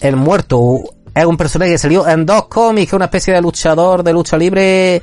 el 0.00 0.16
muerto 0.16 0.80
es 1.14 1.24
un 1.24 1.36
personaje 1.36 1.72
que 1.72 1.78
salió 1.78 2.08
en 2.08 2.26
dos 2.26 2.46
cómics, 2.46 2.90
que 2.90 2.96
es 2.96 2.98
una 2.98 3.04
especie 3.04 3.32
de 3.34 3.40
luchador 3.40 4.02
de 4.02 4.12
lucha 4.12 4.36
libre 4.36 5.00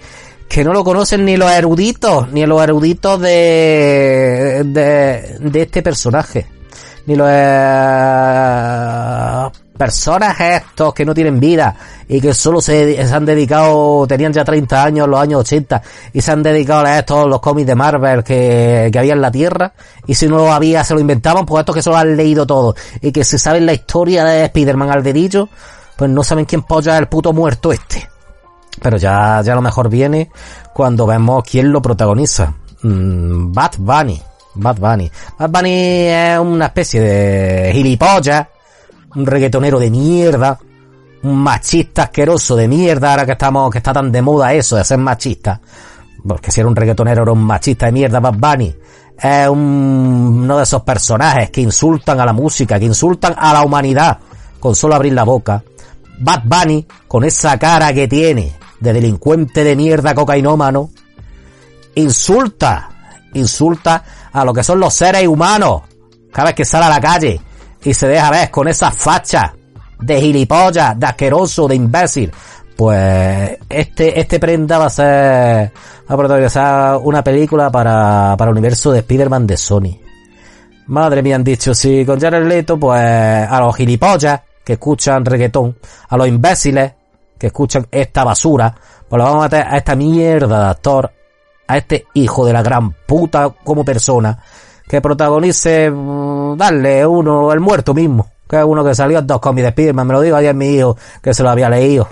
que 0.49 0.65
no 0.65 0.73
lo 0.73 0.83
conocen 0.83 1.23
ni 1.23 1.37
los 1.37 1.49
eruditos, 1.49 2.29
ni 2.33 2.45
los 2.45 2.61
eruditos 2.61 3.21
de, 3.21 4.61
de, 4.65 5.37
de 5.39 5.61
este 5.61 5.81
personaje. 5.81 6.45
Ni 7.05 7.15
los 7.15 7.27
eh, 7.31 7.43
personajes 9.77 10.61
estos 10.61 10.93
que 10.93 11.05
no 11.05 11.13
tienen 11.13 11.39
vida 11.39 11.75
y 12.07 12.21
que 12.21 12.33
solo 12.33 12.61
se, 12.61 12.95
se, 12.95 13.13
han 13.13 13.25
dedicado, 13.25 14.05
tenían 14.07 14.31
ya 14.31 14.43
30 14.43 14.83
años, 14.83 15.07
los 15.07 15.19
años 15.19 15.41
80, 15.41 15.81
y 16.13 16.21
se 16.21 16.31
han 16.31 16.43
dedicado 16.43 16.81
a 16.81 16.83
leer 16.83 17.03
todos 17.03 17.27
los 17.27 17.39
cómics 17.39 17.67
de 17.67 17.75
Marvel 17.75 18.23
que, 18.23 18.89
que 18.91 18.99
había 18.99 19.13
en 19.13 19.21
la 19.21 19.31
Tierra, 19.31 19.73
y 20.05 20.15
si 20.15 20.27
no 20.27 20.37
lo 20.37 20.53
había, 20.53 20.83
se 20.83 20.93
lo 20.93 20.99
inventaban, 20.99 21.45
pues 21.45 21.61
estos 21.61 21.75
que 21.75 21.81
solo 21.81 21.97
han 21.97 22.15
leído 22.15 22.45
todo, 22.45 22.75
y 23.01 23.11
que 23.11 23.23
se 23.23 23.37
saben 23.37 23.65
la 23.65 23.73
historia 23.73 24.23
de 24.25 24.45
Spider-Man 24.45 24.91
al 24.91 25.03
dedillo, 25.03 25.49
pues 25.95 26.09
no 26.09 26.23
saben 26.23 26.45
quién 26.45 26.63
polla 26.63 26.93
es 26.95 26.99
el 26.99 27.07
puto 27.07 27.33
muerto 27.33 27.71
este. 27.71 28.07
Pero 28.81 28.97
ya, 28.97 29.41
ya 29.43 29.55
lo 29.55 29.61
mejor 29.61 29.89
viene 29.89 30.29
cuando 30.73 31.05
vemos 31.05 31.43
quién 31.49 31.71
lo 31.71 31.81
protagoniza. 31.81 32.53
Mm, 32.81 33.51
Bad 33.51 33.73
Bunny. 33.77 34.21
Bad 34.55 34.77
Bunny. 34.77 35.11
Bad 35.37 35.49
Bunny 35.49 36.07
es 36.07 36.39
una 36.39 36.65
especie 36.67 37.01
de 37.01 37.71
gilipollas, 37.73 38.47
un 39.15 39.25
reggaetonero 39.25 39.79
de 39.79 39.89
mierda, 39.89 40.59
un 41.23 41.37
machista 41.37 42.03
asqueroso 42.03 42.55
de 42.55 42.67
mierda, 42.67 43.11
ahora 43.11 43.25
que 43.25 43.33
estamos, 43.33 43.71
que 43.71 43.77
está 43.77 43.93
tan 43.93 44.11
de 44.11 44.21
moda 44.21 44.53
eso 44.53 44.75
de 44.75 44.83
ser 44.83 44.97
machista. 44.97 45.59
Porque 46.27 46.51
si 46.51 46.59
era 46.59 46.69
un 46.69 46.75
reggaetonero 46.75 47.23
era 47.23 47.31
un 47.31 47.43
machista 47.43 47.87
de 47.87 47.91
mierda, 47.91 48.19
Bad 48.19 48.35
Bunny. 48.37 48.75
Es 49.17 49.47
un, 49.47 49.59
uno 50.43 50.57
de 50.57 50.63
esos 50.63 50.81
personajes 50.83 51.49
que 51.51 51.61
insultan 51.61 52.19
a 52.19 52.25
la 52.25 52.33
música, 52.33 52.79
que 52.79 52.85
insultan 52.85 53.35
a 53.37 53.53
la 53.53 53.63
humanidad, 53.63 54.19
con 54.59 54.75
solo 54.75 54.95
abrir 54.95 55.13
la 55.13 55.23
boca. 55.23 55.63
Bad 56.19 56.43
Bunny, 56.45 56.85
con 57.07 57.23
esa 57.23 57.57
cara 57.57 57.93
que 57.93 58.07
tiene, 58.07 58.53
de 58.79 58.93
delincuente 58.93 59.63
de 59.63 59.75
mierda 59.75 60.13
cocainómano, 60.13 60.89
insulta, 61.95 62.89
insulta 63.33 64.03
a 64.31 64.43
lo 64.43 64.53
que 64.53 64.63
son 64.63 64.79
los 64.79 64.93
seres 64.93 65.27
humanos 65.27 65.83
cada 66.31 66.47
vez 66.47 66.55
que 66.55 66.65
sale 66.65 66.85
a 66.85 66.89
la 66.89 66.99
calle 66.99 67.39
y 67.83 67.93
se 67.93 68.07
deja 68.07 68.31
ver 68.31 68.51
con 68.51 68.67
esa 68.67 68.91
facha 68.91 69.53
de 69.99 70.21
gilipollas, 70.21 70.99
de 70.99 71.05
asqueroso, 71.05 71.67
de 71.67 71.75
imbécil. 71.75 72.31
Pues 72.75 73.57
este, 73.69 74.19
este 74.19 74.39
prenda 74.39 74.79
va 74.79 74.85
a 74.85 74.89
ser, 74.89 75.71
va 76.09 76.15
a 76.15 76.17
protagonizar 76.17 76.97
una 76.97 77.23
película 77.23 77.69
para, 77.69 78.35
para 78.37 78.51
el 78.51 78.57
universo 78.57 78.91
de 78.91 78.99
Spider-Man 78.99 79.45
de 79.45 79.57
Sony. 79.57 79.99
Madre 80.87 81.21
mía, 81.21 81.35
han 81.35 81.43
dicho, 81.43 81.73
si 81.73 82.05
con 82.05 82.19
Jared 82.19 82.45
Leto, 82.45 82.77
pues 82.77 82.99
a 83.01 83.59
los 83.61 83.75
gilipollas 83.75 84.41
que 84.63 84.73
escuchan 84.73 85.23
reggaetón, 85.23 85.77
a 86.09 86.17
los 86.17 86.27
imbéciles 86.27 86.93
que 87.37 87.47
escuchan 87.47 87.87
esta 87.91 88.23
basura, 88.23 88.73
pues 89.07 89.17
lo 89.17 89.25
vamos 89.25 89.41
a 89.41 89.49
meter 89.49 89.67
a 89.67 89.77
esta 89.77 89.95
mierda 89.95 90.59
de 90.59 90.69
actor, 90.71 91.11
a 91.67 91.77
este 91.77 92.07
hijo 92.15 92.45
de 92.45 92.53
la 92.53 92.63
gran 92.63 92.91
puta 93.05 93.49
como 93.63 93.85
persona, 93.85 94.37
que 94.87 95.01
protagonice, 95.01 95.91
darle 96.57 97.05
uno, 97.05 97.51
el 97.51 97.59
muerto 97.59 97.93
mismo, 97.93 98.27
que 98.47 98.57
es 98.57 98.63
uno 98.63 98.83
que 98.83 98.95
salió 98.95 99.19
en 99.19 99.27
dos 99.27 99.39
cómics 99.39 99.75
de 99.75 99.93
me 99.93 100.13
lo 100.13 100.21
digo 100.21 100.35
ayer 100.35 100.55
mi 100.55 100.67
hijo, 100.67 100.97
que 101.21 101.33
se 101.33 101.43
lo 101.43 101.49
había 101.49 101.69
leído, 101.69 102.07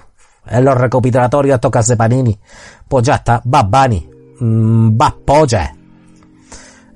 en 0.48 0.66
los 0.66 0.78
recopilatorios 0.78 1.56
estos 1.56 1.88
de 1.88 1.98
Panini. 1.98 2.40
Pues 2.88 3.04
ya 3.06 3.16
está, 3.16 3.42
Bad 3.44 3.66
Bunny, 3.66 4.10
mmm, 4.40 4.98
Polla. 5.26 5.81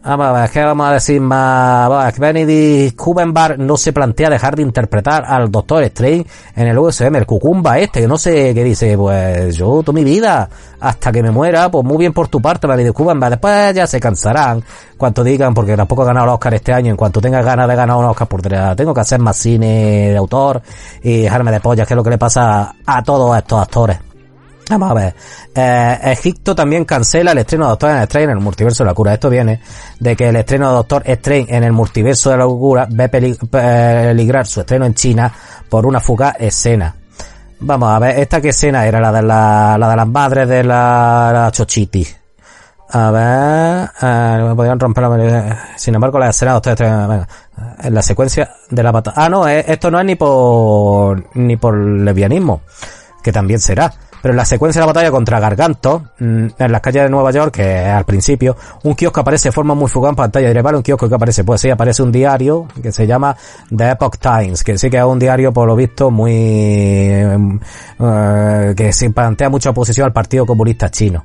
Vamos 0.06 0.28
a 0.28 0.32
ver, 0.34 0.52
¿qué 0.52 0.64
vamos 0.64 0.88
a 0.88 0.94
decir 0.94 1.20
más? 1.20 1.88
Bueno, 1.88 2.12
que 2.14 2.22
Benedict 2.22 2.96
Cumberbatch 2.96 3.58
no 3.58 3.76
se 3.76 3.92
plantea 3.92 4.30
dejar 4.30 4.56
de 4.56 4.62
interpretar 4.62 5.26
al 5.26 5.50
Doctor 5.50 5.82
Strange 5.82 6.28
en 6.56 6.68
el 6.68 6.78
USM, 6.78 7.16
el 7.16 7.26
cucumba 7.26 7.80
este, 7.80 8.02
que 8.02 8.08
no 8.08 8.16
sé 8.16 8.54
qué 8.54 8.64
dice, 8.64 8.96
pues 9.00 9.56
yo 9.56 9.82
toda 9.82 9.96
mi 9.96 10.04
vida, 10.04 10.48
hasta 10.80 11.12
que 11.12 11.24
me 11.24 11.32
muera, 11.32 11.72
pues 11.72 11.84
muy 11.84 11.98
bien 11.98 12.14
por 12.14 12.28
tu 12.28 12.40
parte, 12.40 12.68
Benedict 12.68 12.96
Cumberbatch. 12.96 13.32
Después 13.32 13.74
ya 13.74 13.88
se 13.88 14.00
cansarán, 14.00 14.64
cuanto 14.96 15.24
digan, 15.24 15.56
porque 15.56 15.76
tampoco 15.76 16.04
he 16.04 16.06
ganado 16.06 16.28
el 16.28 16.34
Oscar 16.34 16.54
este 16.54 16.72
año, 16.72 16.92
en 16.92 16.98
cuanto 16.98 17.20
tenga 17.20 17.42
ganas 17.42 17.68
de 17.68 17.76
ganar 17.76 17.98
un 17.98 18.06
Oscar, 18.06 18.28
por 18.28 18.44
tengo 18.76 18.94
que 18.94 19.02
hacer 19.02 19.20
más 19.20 19.36
cine 19.38 20.12
de 20.12 20.18
autor 20.18 20.62
y 21.02 21.24
dejarme 21.24 21.52
de 21.52 21.62
pollas, 21.62 21.88
que 21.88 21.96
es 21.96 21.96
lo 21.96 22.04
que 22.04 22.12
le 22.12 22.20
pasa 22.20 22.76
a 22.86 23.02
todos 23.02 23.36
estos 23.36 23.60
actores. 23.60 23.98
Vamos 24.70 24.92
a 24.92 24.94
ver. 24.94 25.16
Eh, 25.54 26.00
Egipto 26.12 26.56
también 26.56 26.86
cancela 26.86 27.32
el 27.32 27.38
estreno 27.38 27.66
de 27.66 27.70
Doctor 27.72 27.92
Strange 28.04 28.24
en 28.24 28.30
el 28.32 28.44
multiverso 28.44 28.84
de 28.84 28.90
la 28.90 28.94
cura. 28.94 29.14
Esto 29.14 29.30
viene 29.30 29.62
de 30.00 30.16
que 30.16 30.30
el 30.30 30.36
estreno 30.36 30.70
de 30.70 30.76
Doctor 30.76 31.04
Strange 31.06 31.56
en 31.56 31.64
el 31.64 31.72
multiverso 31.72 32.32
de 32.32 32.38
la 32.38 32.44
locura 32.44 32.88
ve 32.90 33.10
peligrar 33.10 34.48
su 34.48 34.62
estreno 34.62 34.86
en 34.86 34.96
China 34.96 35.32
por 35.70 35.86
una 35.86 36.00
fugaz 36.00 36.36
escena. 36.40 36.96
Vamos 37.60 37.90
a 37.90 38.00
ver, 38.00 38.20
esta 38.20 38.42
que 38.42 38.50
escena 38.50 38.86
era 38.86 39.00
la 39.00 39.12
de 39.12 39.22
la, 39.22 39.78
la 39.80 39.90
de 39.90 39.96
las 39.96 40.08
madres 40.08 40.50
de 40.50 40.64
la, 40.64 41.32
la 41.34 41.52
Chochiti. 41.52 42.06
A 42.90 43.12
ver, 43.12 43.90
eh, 44.02 44.48
me 44.48 44.56
podían 44.56 44.80
romper 44.80 45.04
la 45.04 45.74
Sin 45.76 45.96
embargo, 45.96 46.20
la 46.20 46.30
escena 46.30 46.52
de 46.52 46.56
Doctor 46.56 46.74
Strange, 46.74 47.08
venga, 47.08 47.28
en 47.84 47.94
la 47.94 48.02
secuencia 48.02 48.52
de 48.70 48.84
la 48.84 48.92
pata. 48.92 49.14
Ah, 49.16 49.30
no, 49.30 49.48
eh, 49.48 49.64
esto 49.68 49.90
no 49.90 50.00
es 50.00 50.06
ni 50.06 50.16
por, 50.16 51.36
ni 51.36 51.56
por 51.56 51.78
lesbianismo, 51.78 52.62
que 53.24 53.32
también 53.32 53.60
será 53.60 53.92
pero 54.26 54.34
en 54.34 54.38
la 54.38 54.46
secuencia 54.46 54.82
de 54.82 54.88
la 54.88 54.92
batalla 54.92 55.12
contra 55.12 55.40
Garganto, 55.40 56.02
mm, 56.18 56.48
en 56.58 56.72
las 56.72 56.82
calles 56.82 57.04
de 57.04 57.10
Nueva 57.12 57.30
York, 57.30 57.54
que 57.54 57.86
al 57.86 58.06
principio, 58.06 58.58
un 58.82 58.96
kiosco 58.96 59.20
aparece 59.20 59.50
de 59.50 59.52
forma 59.52 59.76
muy 59.76 59.88
fugaz 59.88 60.10
en 60.10 60.16
pantalla. 60.16 60.62
Vale, 60.64 60.78
un 60.78 60.82
kiosco 60.82 61.08
que 61.08 61.14
aparece. 61.14 61.44
Pues 61.44 61.62
sí, 61.62 61.70
aparece 61.70 62.02
un 62.02 62.12
diario 62.12 62.68
que 62.82 62.92
se 62.92 63.06
llama 63.06 63.38
The 63.70 63.92
Epoch 63.92 64.18
Times, 64.18 64.64
que 64.64 64.80
sí 64.80 64.90
que 64.90 64.98
es 64.98 65.04
un 65.04 65.20
diario, 65.20 65.54
por 65.54 65.68
lo 65.68 65.76
visto, 65.76 66.10
muy, 66.10 66.34
eh, 66.34 67.38
que 68.76 68.92
se 68.92 69.12
plantea 69.12 69.50
mucha 69.50 69.70
oposición 69.70 70.08
al 70.08 70.14
Partido 70.14 70.48
Comunista 70.48 70.90
Chino. 70.90 71.24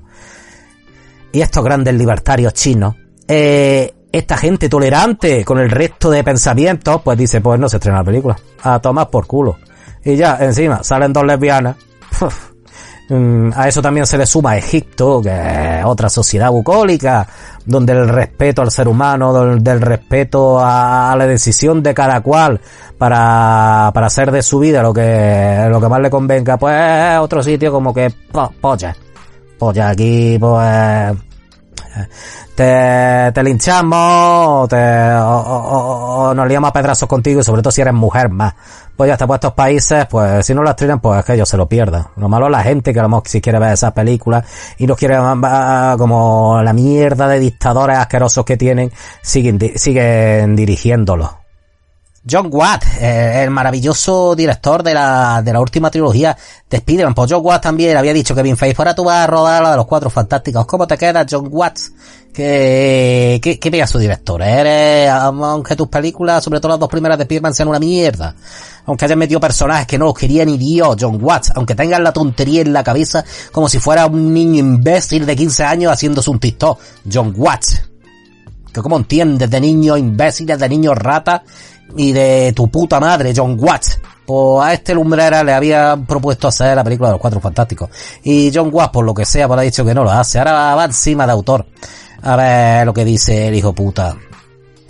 Y 1.32 1.40
estos 1.40 1.64
grandes 1.64 1.94
libertarios 1.94 2.52
chinos, 2.52 2.96
eh, 3.26 3.94
esta 4.12 4.36
gente 4.36 4.68
tolerante 4.68 5.42
con 5.46 5.58
el 5.58 5.70
resto 5.70 6.10
de 6.10 6.22
pensamientos, 6.22 7.00
pues 7.02 7.16
dice, 7.16 7.40
pues 7.40 7.58
no 7.58 7.66
se 7.66 7.78
estrena 7.78 8.00
la 8.00 8.04
película. 8.04 8.36
A 8.62 8.78
tomar 8.78 9.08
por 9.08 9.26
culo. 9.26 9.56
Y 10.04 10.16
ya, 10.16 10.36
encima, 10.38 10.82
salen 10.84 11.14
dos 11.14 11.24
lesbianas. 11.24 11.76
Mm, 12.49 12.49
a 13.10 13.68
eso 13.68 13.82
también 13.82 14.06
se 14.06 14.16
le 14.16 14.26
suma 14.26 14.56
Egipto, 14.56 15.20
que 15.20 15.78
es 15.78 15.84
otra 15.84 16.08
sociedad 16.08 16.50
bucólica, 16.50 17.26
donde 17.64 17.92
el 17.92 18.08
respeto 18.08 18.62
al 18.62 18.70
ser 18.70 18.88
humano, 18.88 19.56
del, 19.56 19.80
respeto 19.80 20.60
a, 20.60 21.14
la 21.16 21.26
decisión 21.26 21.82
de 21.82 21.92
cada 21.92 22.20
cual 22.20 22.60
para, 22.96 23.90
para 23.92 24.06
hacer 24.06 24.30
de 24.30 24.42
su 24.42 24.60
vida 24.60 24.82
lo 24.82 24.94
que, 24.94 25.66
lo 25.68 25.80
que 25.80 25.88
más 25.88 26.00
le 26.00 26.10
convenga, 26.10 26.56
pues 26.56 27.18
otro 27.18 27.42
sitio 27.42 27.72
como 27.72 27.92
que 27.92 28.12
polla. 28.60 28.94
Polla 29.58 29.88
aquí, 29.90 30.38
pues 30.38 31.29
te, 32.55 33.33
te 33.33 33.42
linchamos 33.42 34.68
te, 34.68 34.76
o, 35.16 36.33
nos 36.35 36.48
liamos 36.48 36.70
a 36.70 36.72
pedrazos 36.72 37.09
contigo 37.09 37.40
y 37.40 37.44
sobre 37.44 37.62
todo 37.62 37.70
si 37.70 37.81
eres 37.81 37.94
mujer 37.94 38.29
más. 38.29 38.55
Pues 38.96 39.09
ya 39.09 39.14
está, 39.14 39.26
pues 39.26 39.38
estos 39.38 39.55
países, 39.55 40.07
pues 40.07 40.44
si 40.44 40.55
no 40.55 40.62
las 40.62 40.72
estrenan, 40.72 41.00
pues 41.00 41.20
es 41.20 41.24
que 41.24 41.33
ellos 41.35 41.48
se 41.48 41.57
lo 41.57 41.66
pierdan. 41.66 42.09
Lo 42.16 42.29
malo 42.29 42.46
es 42.46 42.53
la 42.53 42.62
gente 42.62 42.92
que 42.92 43.00
a 43.00 43.03
lo 43.03 43.09
mejor 43.09 43.22
si 43.26 43.40
quiere 43.40 43.59
ver 43.59 43.72
esas 43.72 43.92
películas 43.92 44.44
y 44.76 44.87
no 44.87 44.94
quiere 44.94 45.16
como 45.96 46.61
la 46.62 46.72
mierda 46.72 47.26
de 47.29 47.38
dictadores 47.38 47.96
asquerosos 47.96 48.44
que 48.44 48.57
tienen, 48.57 48.92
siguen, 49.22 49.59
siguen 49.76 50.55
dirigiéndolo. 50.55 51.39
John 52.28 52.48
Watt, 52.52 52.85
eh, 53.00 53.42
el 53.42 53.50
maravilloso 53.50 54.35
director 54.35 54.83
de 54.83 54.92
la, 54.92 55.40
de 55.42 55.54
la 55.54 55.61
última 55.61 55.90
trilogía 55.90 56.37
de 56.68 56.76
Spider-Man. 56.76 57.14
Pues 57.14 57.33
John 57.33 57.40
Watt 57.42 57.62
también 57.62 57.96
había 57.96 58.12
dicho 58.12 58.35
que 58.35 58.40
Kevin 58.40 58.59
Feige, 58.59 58.74
ahora 58.76 58.94
tú 58.94 59.04
vas 59.04 59.24
a 59.24 59.26
rodar 59.26 59.62
la 59.62 59.70
de 59.70 59.76
los 59.78 59.87
cuatro 59.87 60.11
fantásticos. 60.11 60.66
¿Cómo 60.66 60.87
te 60.87 60.98
queda 60.98 61.24
John 61.28 61.48
Watt? 61.50 61.78
¿Qué, 62.33 63.40
qué, 63.42 63.59
qué 63.59 63.87
su 63.87 63.98
director? 63.98 64.42
Eres, 64.42 65.11
aunque 65.11 65.74
tus 65.74 65.88
películas, 65.88 66.44
sobre 66.44 66.61
todo 66.61 66.72
las 66.72 66.78
dos 66.78 66.90
primeras 66.90 67.16
de 67.16 67.24
Spider-Man, 67.24 67.54
sean 67.54 67.68
una 67.68 67.78
mierda. 67.78 68.37
Aunque 68.85 69.06
hayas 69.06 69.16
metido 69.16 69.40
personajes 69.40 69.87
que 69.87 69.98
no 69.98 70.04
los 70.04 70.14
quería 70.14 70.44
ni 70.44 70.59
Dios, 70.59 70.96
John 71.00 71.18
Watts. 71.22 71.52
Aunque 71.54 71.74
tengas 71.74 72.00
la 72.00 72.12
tontería 72.12 72.61
en 72.61 72.72
la 72.74 72.85
cabeza 72.85 73.24
como 73.50 73.66
si 73.68 73.78
fuera 73.78 74.04
un 74.06 74.35
niño 74.35 74.59
imbécil 74.59 75.24
de 75.24 75.35
15 75.35 75.64
años 75.64 75.92
haciéndose 75.92 76.30
un 76.30 76.38
TikTok. 76.38 76.78
John 77.11 77.33
Watts. 77.35 77.83
Que 78.72 78.83
como 78.83 78.98
entiendes 78.98 79.50
de 79.50 79.61
niños 79.61 79.98
imbéciles, 79.98 80.59
de 80.59 80.68
niños 80.68 80.96
ratas 80.96 81.40
y 81.96 82.12
de 82.12 82.53
tu 82.55 82.68
puta 82.68 83.00
madre, 83.00 83.33
John 83.35 83.57
Watts. 83.59 84.00
Pues 84.26 84.64
a 84.64 84.72
este 84.72 84.94
lumbrera 84.94 85.42
le 85.42 85.53
había 85.53 85.98
propuesto 86.07 86.48
hacer 86.48 86.76
la 86.76 86.85
película 86.85 87.09
de 87.09 87.14
los 87.14 87.20
Cuatro 87.20 87.40
Fantásticos. 87.40 87.90
Y 88.22 88.50
John 88.55 88.70
Watts, 88.72 88.92
por 88.92 89.05
lo 89.05 89.14
que 89.14 89.24
sea, 89.24 89.48
pues 89.48 89.59
ha 89.59 89.62
dicho 89.62 89.85
que 89.85 89.94
no 89.94 90.05
lo 90.05 90.11
hace. 90.11 90.38
Ahora 90.38 90.74
va 90.74 90.85
encima 90.85 91.26
de 91.26 91.33
autor. 91.33 91.66
A 92.22 92.37
ver 92.37 92.87
lo 92.87 92.92
que 92.92 93.05
dice 93.05 93.48
el 93.48 93.55
hijo 93.55 93.72
puta. 93.72 94.16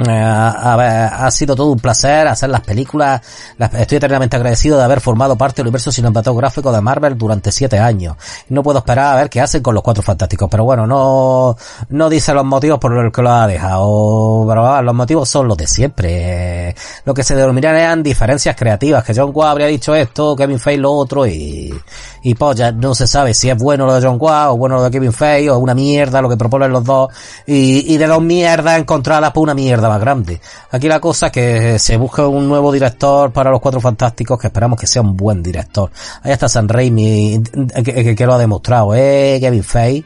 Eh, 0.08 0.10
a, 0.12 0.76
ver, 0.76 0.88
ha 1.12 1.30
sido 1.30 1.54
todo 1.54 1.72
un 1.72 1.78
placer 1.78 2.26
hacer 2.26 2.48
las 2.48 2.62
películas. 2.62 3.20
estoy 3.58 3.96
eternamente 3.98 4.36
agradecido 4.36 4.78
de 4.78 4.84
haber 4.84 5.00
formado 5.00 5.36
parte 5.36 5.56
del 5.56 5.66
universo 5.66 5.92
cinematográfico 5.92 6.72
de 6.72 6.80
Marvel 6.80 7.18
durante 7.18 7.52
siete 7.52 7.78
años. 7.78 8.16
No 8.48 8.62
puedo 8.62 8.78
esperar 8.78 9.14
a 9.14 9.16
ver 9.16 9.30
qué 9.30 9.40
hacen 9.40 9.62
con 9.62 9.74
los 9.74 9.82
cuatro 9.82 10.02
fantásticos. 10.02 10.48
Pero 10.50 10.64
bueno, 10.64 10.86
no, 10.86 11.56
no 11.90 12.08
dice 12.08 12.32
los 12.32 12.44
motivos 12.44 12.78
por 12.78 12.92
los 12.92 13.12
que 13.12 13.22
lo 13.22 13.30
ha 13.30 13.46
dejado. 13.46 14.82
Los 14.82 14.94
motivos 14.94 15.28
son 15.28 15.48
los 15.48 15.56
de 15.56 15.66
siempre. 15.66 16.74
lo 17.04 17.12
que 17.12 17.22
se 17.22 17.34
denominarían 17.34 18.02
diferencias 18.02 18.56
creativas. 18.56 19.04
Que 19.04 19.14
John 19.14 19.32
Qua 19.32 19.50
habría 19.50 19.66
dicho 19.66 19.94
esto, 19.94 20.34
Kevin 20.34 20.58
Feige 20.58 20.80
lo 20.80 20.92
otro 20.92 21.26
y, 21.26 21.74
y 22.22 22.34
pues 22.34 22.56
ya 22.56 22.72
no 22.72 22.94
se 22.94 23.06
sabe 23.06 23.34
si 23.34 23.50
es 23.50 23.56
bueno 23.58 23.84
lo 23.86 23.94
de 23.94 24.06
John 24.06 24.18
Qua 24.18 24.50
o 24.52 24.56
bueno 24.56 24.76
lo 24.76 24.84
de 24.84 24.90
Kevin 24.90 25.12
Feige 25.12 25.50
o 25.50 25.58
una 25.58 25.74
mierda 25.74 26.22
lo 26.22 26.28
que 26.28 26.36
proponen 26.36 26.72
los 26.72 26.84
dos. 26.84 27.12
Y, 27.46 27.92
y 27.92 27.98
de 27.98 28.06
dos 28.06 28.22
mierdas 28.22 28.78
encontradas 28.78 29.32
por 29.32 29.42
una 29.42 29.54
mierda 29.54 29.89
grande. 29.98 30.40
Aquí 30.70 30.88
la 30.88 31.00
cosa 31.00 31.26
es 31.26 31.32
que 31.32 31.78
se 31.78 31.96
busca 31.96 32.26
un 32.26 32.48
nuevo 32.48 32.70
director 32.72 33.32
para 33.32 33.50
los 33.50 33.60
Cuatro 33.60 33.80
Fantásticos 33.80 34.38
que 34.38 34.48
esperamos 34.48 34.78
que 34.78 34.86
sea 34.86 35.02
un 35.02 35.16
buen 35.16 35.42
director. 35.42 35.90
Ahí 36.22 36.32
está 36.32 36.48
San 36.48 36.68
Raimi 36.68 37.42
que, 37.84 38.26
lo 38.26 38.34
ha 38.34 38.38
demostrado, 38.38 38.94
eh, 38.94 39.38
Kevin 39.40 39.64
Feige. 39.64 40.04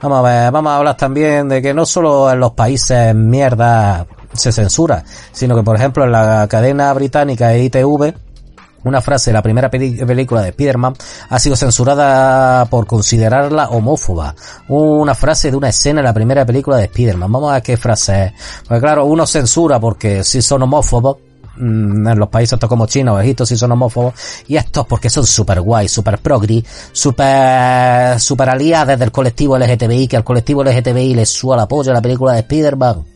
Vamos 0.00 0.18
a 0.18 0.22
ver, 0.22 0.52
vamos 0.52 0.70
a 0.70 0.76
hablar 0.76 0.96
también 0.96 1.48
de 1.48 1.62
que 1.62 1.72
no 1.72 1.86
solo 1.86 2.30
en 2.30 2.40
los 2.40 2.52
países 2.52 3.14
mierda 3.14 4.06
se 4.32 4.52
censura, 4.52 5.04
sino 5.32 5.56
que 5.56 5.62
por 5.62 5.76
ejemplo 5.76 6.04
en 6.04 6.12
la 6.12 6.46
cadena 6.48 6.92
británica 6.92 7.56
ITV 7.56 8.23
una 8.84 9.00
frase 9.00 9.30
de 9.30 9.34
la 9.34 9.42
primera 9.42 9.70
película 9.70 10.42
de 10.42 10.50
Spider-Man 10.50 10.94
ha 11.28 11.38
sido 11.38 11.56
censurada 11.56 12.64
por 12.66 12.86
considerarla 12.86 13.68
homófoba. 13.70 14.34
Una 14.68 15.14
frase 15.14 15.50
de 15.50 15.56
una 15.56 15.70
escena 15.70 16.00
en 16.00 16.04
la 16.04 16.12
primera 16.12 16.44
película 16.44 16.76
de 16.76 16.84
Spider-Man. 16.84 17.32
Vamos 17.32 17.50
a 17.50 17.54
ver 17.54 17.62
qué 17.62 17.76
frase 17.76 18.24
es. 18.24 18.32
Porque 18.66 18.80
claro, 18.80 19.06
uno 19.06 19.26
censura 19.26 19.80
porque 19.80 20.22
si 20.22 20.42
son 20.42 20.62
homófobos, 20.62 21.16
mm, 21.56 22.08
en 22.08 22.18
los 22.18 22.28
países 22.28 22.54
estos 22.54 22.68
como 22.68 22.86
China 22.86 23.14
o 23.14 23.20
Egipto 23.20 23.46
si 23.46 23.56
son 23.56 23.72
homófobos 23.72 24.14
y 24.48 24.56
estos 24.56 24.86
porque 24.86 25.08
son 25.08 25.24
super 25.26 25.60
guay, 25.60 25.88
super 25.88 26.18
progri, 26.18 26.64
super 26.92 28.20
super 28.20 28.48
aliados 28.48 28.98
del 28.98 29.12
colectivo 29.12 29.56
LGTBI 29.56 30.08
que 30.08 30.16
al 30.16 30.24
colectivo 30.24 30.62
LGTBI 30.62 31.14
le 31.14 31.26
suela 31.26 31.62
la 31.62 31.68
polla 31.68 31.92
la 31.92 32.02
película 32.02 32.34
de 32.34 32.40
Spider-Man 32.40 33.13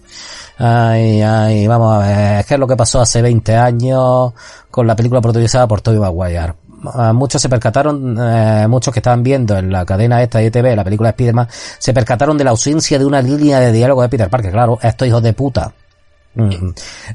Ay, 0.58 1.22
ay, 1.22 1.66
vamos 1.66 1.94
a 1.94 2.06
ver, 2.06 2.44
¿qué 2.44 2.54
es 2.54 2.60
lo 2.60 2.66
que 2.66 2.76
pasó 2.76 3.00
hace 3.00 3.22
20 3.22 3.56
años 3.56 4.32
con 4.70 4.86
la 4.86 4.96
película 4.96 5.20
protagonizada 5.20 5.68
por 5.68 5.80
Tobey 5.80 6.00
Maguire? 6.00 6.54
Ah, 6.94 7.12
muchos 7.12 7.42
se 7.42 7.48
percataron, 7.48 8.16
eh, 8.20 8.66
muchos 8.68 8.92
que 8.92 9.00
estaban 9.00 9.22
viendo 9.22 9.56
en 9.56 9.70
la 9.70 9.84
cadena 9.84 10.22
esta 10.22 10.38
de 10.38 10.46
ITV, 10.46 10.76
la 10.76 10.84
película 10.84 11.08
de 11.08 11.12
Spider-Man, 11.12 11.48
se 11.50 11.92
percataron 11.92 12.38
de 12.38 12.44
la 12.44 12.50
ausencia 12.50 12.98
de 12.98 13.04
una 13.04 13.20
línea 13.20 13.60
de 13.60 13.72
diálogo 13.72 14.02
de 14.02 14.08
Peter 14.08 14.30
Parker. 14.30 14.52
Claro, 14.52 14.78
estos 14.82 15.08
hijos 15.08 15.22
de 15.22 15.32
puta 15.32 15.72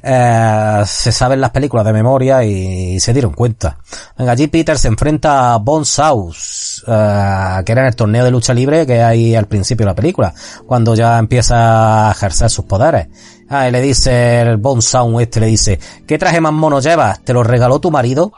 eh, 0.03 0.83
se 0.85 1.11
saben 1.11 1.39
las 1.39 1.51
películas 1.51 1.85
de 1.85 1.93
memoria 1.93 2.43
y, 2.43 2.99
se 2.99 3.13
dieron 3.13 3.33
cuenta. 3.33 3.77
Allí 4.17 4.47
Peter 4.47 4.77
se 4.77 4.89
enfrenta 4.89 5.53
a 5.53 5.57
Bon 5.57 5.85
Saus, 5.85 6.83
eh, 6.87 7.61
que 7.65 7.71
era 7.71 7.81
en 7.81 7.87
el 7.87 7.95
torneo 7.95 8.25
de 8.25 8.31
lucha 8.31 8.53
libre 8.53 8.85
que 8.85 9.01
hay 9.01 9.35
al 9.35 9.47
principio 9.47 9.85
de 9.85 9.91
la 9.91 9.95
película, 9.95 10.33
cuando 10.65 10.95
ya 10.95 11.17
empieza 11.17 12.09
a 12.09 12.11
ejercer 12.11 12.49
sus 12.49 12.65
poderes. 12.65 13.07
Ah, 13.49 13.67
y 13.67 13.71
le 13.71 13.81
dice 13.81 14.41
el 14.41 14.57
Bon 14.57 14.81
Sound 14.81 15.21
este, 15.21 15.39
le 15.39 15.47
dice, 15.47 15.79
¿qué 16.07 16.17
traje 16.17 16.41
más 16.41 16.53
mono 16.53 16.79
llevas? 16.79 17.23
¿Te 17.23 17.33
lo 17.33 17.43
regaló 17.43 17.79
tu 17.79 17.91
marido? 17.91 18.33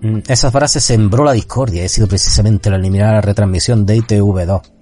Mm, 0.00 0.20
esa 0.28 0.50
frase 0.50 0.80
sembró 0.80 1.24
la 1.24 1.32
discordia, 1.32 1.84
he 1.84 1.88
sido 1.88 2.06
precisamente 2.06 2.70
la 2.70 2.76
eliminar 2.76 3.14
la 3.14 3.20
retransmisión 3.20 3.84
de 3.84 3.98
ITV2. 3.98 4.77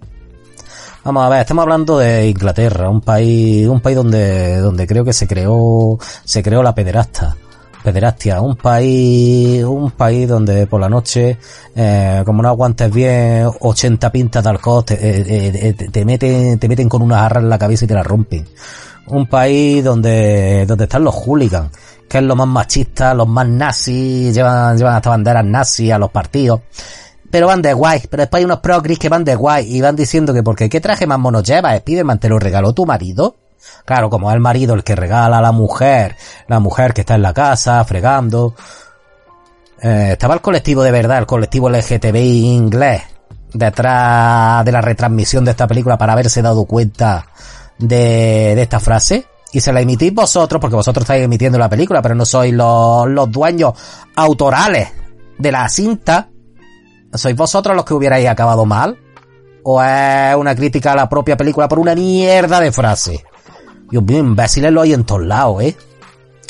Vamos 1.07 1.25
a 1.25 1.29
ver, 1.29 1.41
estamos 1.43 1.63
hablando 1.63 1.99
de 1.99 2.29
Inglaterra, 2.29 2.91
un 2.91 3.01
país, 3.01 3.69
un 3.69 3.79
país 3.79 3.95
donde, 3.95 4.57
donde 4.57 4.89
creo 4.89 5.05
que 5.05 5.13
se 5.13 5.29
creó, 5.29 5.97
se 6.25 6.43
creó 6.43 6.65
la 6.65 6.75
pederasta. 6.75 7.37
Pederastia, 7.85 8.41
un 8.41 8.57
país, 8.57 9.63
un 9.63 9.93
país 9.93 10.29
donde 10.29 10.67
por 10.67 10.81
la 10.81 10.89
noche, 10.89 11.39
eh, 11.77 12.23
como 12.27 12.43
no 12.43 12.49
aguantes 12.49 12.93
bien 12.93 13.49
80 13.61 14.11
pintas 14.11 14.43
de 14.43 14.51
alcohol, 14.51 14.85
te, 14.85 14.95
eh, 14.95 15.53
eh, 15.69 15.75
te, 15.75 16.05
meten, 16.05 16.59
te 16.59 16.69
meten 16.69 16.89
con 16.89 17.03
una 17.03 17.21
jarra 17.21 17.41
en 17.41 17.51
la 17.51 17.59
cabeza 17.59 17.85
y 17.85 17.89
te 17.89 17.95
la 17.95 18.03
rompen 18.03 18.45
un 19.07 19.29
país 19.29 19.85
donde, 19.85 20.67
donde 20.67 20.85
están 20.85 21.05
los 21.05 21.15
hooligans, 21.15 21.71
que 22.09 22.19
es 22.19 22.25
lo 22.25 22.35
más 22.35 22.49
machista, 22.49 23.15
los 23.15 23.29
más 23.29 23.47
nazis, 23.47 24.35
llevan, 24.35 24.77
llevan 24.77 24.97
hasta 24.97 25.11
banderas 25.11 25.45
nazis 25.45 25.93
a 25.93 25.99
los 25.99 26.11
partidos. 26.11 26.63
Pero 27.31 27.47
van 27.47 27.63
de 27.63 27.73
guay, 27.73 28.03
pero 28.11 28.23
después 28.23 28.41
hay 28.41 28.45
unos 28.45 28.61
progris 28.61 28.99
que 28.99 29.09
van 29.09 29.25
de 29.25 29.35
guay 29.35 29.77
y 29.77 29.81
van 29.81 29.97
diciendo 29.97 30.33
que 30.33 30.43
porque 30.43 30.69
qué 30.69 30.81
traje 30.81 31.07
más 31.07 31.19
monos 31.19 31.43
lleva, 31.43 31.77
Spiderman 31.77 32.19
te 32.19 32.29
lo 32.29 32.39
regaló 32.39 32.73
tu 32.73 32.87
marido. 32.87 33.37
Claro, 33.85 34.11
como 34.11 34.31
es 34.31 34.35
el 34.35 34.41
marido 34.41 34.75
el 34.75 34.85
que 34.85 34.95
regala 34.95 35.39
a 35.39 35.43
la 35.43 35.53
mujer, 35.53 36.17
la 36.49 36.61
mujer 36.61 36.93
que 36.93 37.03
está 37.03 37.15
en 37.15 37.23
la 37.23 37.33
casa, 37.33 37.83
fregando. 37.85 38.55
Eh, 39.81 40.11
estaba 40.13 40.35
el 40.35 40.41
colectivo 40.41 40.83
de 40.83 40.91
verdad, 40.91 41.19
el 41.19 41.27
colectivo 41.27 41.69
LGTBI 41.69 42.47
inglés, 42.47 43.03
detrás 43.53 44.65
de 44.65 44.73
la 44.73 44.81
retransmisión 44.81 45.45
de 45.45 45.51
esta 45.53 45.67
película 45.67 45.99
para 45.99 46.13
haberse 46.13 46.43
dado 46.43 46.65
cuenta 46.65 47.27
de, 47.79 48.61
esta 48.61 48.81
frase 48.81 49.27
y 49.53 49.61
se 49.61 49.73
la 49.73 49.81
emitís 49.81 50.13
vosotros, 50.13 50.61
porque 50.61 50.77
vosotros 50.77 51.05
estáis 51.05 51.25
emitiendo 51.25 51.59
la 51.59 51.69
película, 51.69 52.03
pero 52.03 52.15
no 52.15 52.27
sois 52.27 52.53
los 52.53 53.31
dueños 53.31 53.75
autorales 54.17 54.89
de 55.39 55.53
la 55.53 55.69
cinta, 55.69 56.29
¿sois 57.13 57.37
vosotros 57.37 57.75
los 57.77 57.85
que 57.85 57.95
hubierais 57.95 58.29
acabado 58.29 58.65
mal? 58.65 58.99
¿O 59.63 59.83
es 59.83 60.37
una 60.37 60.55
crítica 60.55 60.93
a 60.93 60.97
la 60.97 61.09
propia 61.09 61.37
película 61.37 61.69
por 61.69 61.79
una 61.79 61.95
mierda 61.95 62.61
de 62.61 62.71
frase? 62.71 63.25
Dios 63.91 64.03
mío, 64.03 64.19
imbéciles 64.19 64.73
lo 64.73 64.81
hay 64.81 64.93
en 64.93 65.05
todos 65.05 65.25
lados, 65.25 65.63
¿eh? 65.63 65.77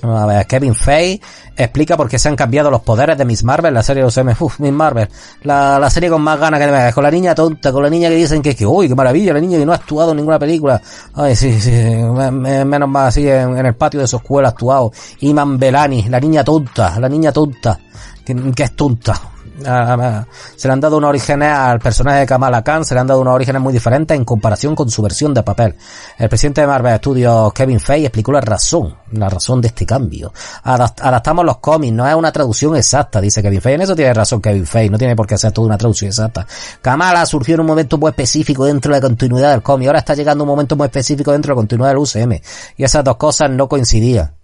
A 0.02 0.26
ver, 0.26 0.46
Kevin 0.46 0.74
Feige 0.74 1.22
explica 1.56 1.96
por 1.96 2.08
qué 2.08 2.18
se 2.18 2.28
han 2.28 2.36
cambiado 2.36 2.70
los 2.70 2.82
poderes 2.82 3.16
de 3.16 3.24
Miss 3.24 3.42
Marvel, 3.44 3.72
la 3.72 3.82
serie 3.82 4.02
de 4.02 4.06
los 4.06 4.16
M. 4.18 4.36
Uf, 4.38 4.60
Miss 4.60 4.72
Marvel. 4.72 5.08
La, 5.42 5.78
la 5.78 5.88
serie 5.88 6.10
con 6.10 6.20
más 6.20 6.38
ganas 6.38 6.60
que 6.60 6.66
me 6.66 6.92
con 6.92 7.02
la 7.02 7.10
niña 7.10 7.34
tonta, 7.34 7.72
con 7.72 7.82
la 7.82 7.88
niña 7.88 8.10
que 8.10 8.16
dicen 8.16 8.42
que, 8.42 8.54
que, 8.54 8.66
uy, 8.66 8.88
qué 8.88 8.94
maravilla, 8.94 9.32
la 9.32 9.40
niña 9.40 9.58
que 9.58 9.64
no 9.64 9.72
ha 9.72 9.76
actuado 9.76 10.10
en 10.10 10.18
ninguna 10.18 10.38
película. 10.38 10.80
Ay, 11.14 11.34
sí, 11.34 11.58
sí, 11.60 11.70
menos 11.70 12.88
mal 12.88 13.08
así 13.08 13.26
en, 13.26 13.56
el 13.56 13.74
patio 13.74 14.00
de 14.00 14.06
su 14.06 14.16
escuela 14.16 14.48
ha 14.48 14.50
actuado. 14.50 14.92
Iman 15.20 15.58
Belani, 15.58 16.08
la 16.08 16.20
niña 16.20 16.44
tonta, 16.44 17.00
la 17.00 17.08
niña 17.08 17.32
tonta, 17.32 17.78
que 18.24 18.62
es 18.62 18.76
tonta 18.76 19.36
se 19.62 20.68
le 20.68 20.72
han 20.72 20.80
dado 20.80 20.98
una 20.98 21.08
origen 21.08 21.42
al 21.42 21.78
personaje 21.78 22.20
de 22.20 22.26
Kamala 22.26 22.62
Khan, 22.62 22.84
se 22.84 22.94
le 22.94 23.00
han 23.00 23.06
dado 23.06 23.20
una 23.20 23.32
orígenes 23.32 23.62
muy 23.62 23.72
diferentes 23.72 24.16
en 24.16 24.24
comparación 24.24 24.74
con 24.74 24.90
su 24.90 25.02
versión 25.02 25.32
de 25.32 25.42
papel. 25.42 25.74
El 26.18 26.28
presidente 26.28 26.60
de 26.60 26.66
Marvel 26.66 26.96
Studios, 26.98 27.52
Kevin 27.52 27.80
Feige, 27.80 28.06
explicó 28.06 28.32
la 28.32 28.40
razón, 28.40 28.96
la 29.12 29.28
razón 29.28 29.60
de 29.60 29.68
este 29.68 29.86
cambio. 29.86 30.32
adaptamos 30.62 31.44
los 31.44 31.58
cómics, 31.58 31.92
no 31.92 32.06
es 32.06 32.14
una 32.14 32.32
traducción 32.32 32.76
exacta, 32.76 33.20
dice 33.20 33.42
Kevin 33.42 33.60
Feige. 33.60 33.74
En 33.76 33.82
eso 33.82 33.96
tiene 33.96 34.12
razón 34.12 34.40
Kevin 34.40 34.66
Feige, 34.66 34.90
no 34.90 34.98
tiene 34.98 35.16
por 35.16 35.26
qué 35.26 35.38
ser 35.38 35.52
toda 35.52 35.66
una 35.66 35.78
traducción 35.78 36.08
exacta. 36.08 36.46
Kamala 36.82 37.24
surgió 37.26 37.54
en 37.54 37.60
un 37.60 37.66
momento 37.66 37.98
muy 37.98 38.10
específico 38.10 38.64
dentro 38.64 38.92
de 38.92 39.00
la 39.00 39.06
continuidad 39.06 39.50
del 39.50 39.62
cómic, 39.62 39.88
ahora 39.88 40.00
está 40.00 40.14
llegando 40.14 40.44
un 40.44 40.48
momento 40.48 40.76
muy 40.76 40.86
específico 40.86 41.32
dentro 41.32 41.50
de 41.50 41.54
la 41.54 41.60
continuidad 41.60 41.88
del 41.90 41.98
UCM. 41.98 42.40
Y 42.76 42.84
esas 42.84 43.04
dos 43.04 43.16
cosas 43.16 43.50
no 43.50 43.68
coincidían. 43.68 44.34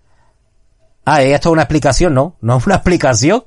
Ah, 1.04 1.22
esto 1.22 1.48
es 1.48 1.52
una 1.52 1.62
explicación, 1.62 2.14
¿no? 2.14 2.36
No 2.40 2.58
es 2.58 2.66
una 2.66 2.74
explicación. 2.76 3.44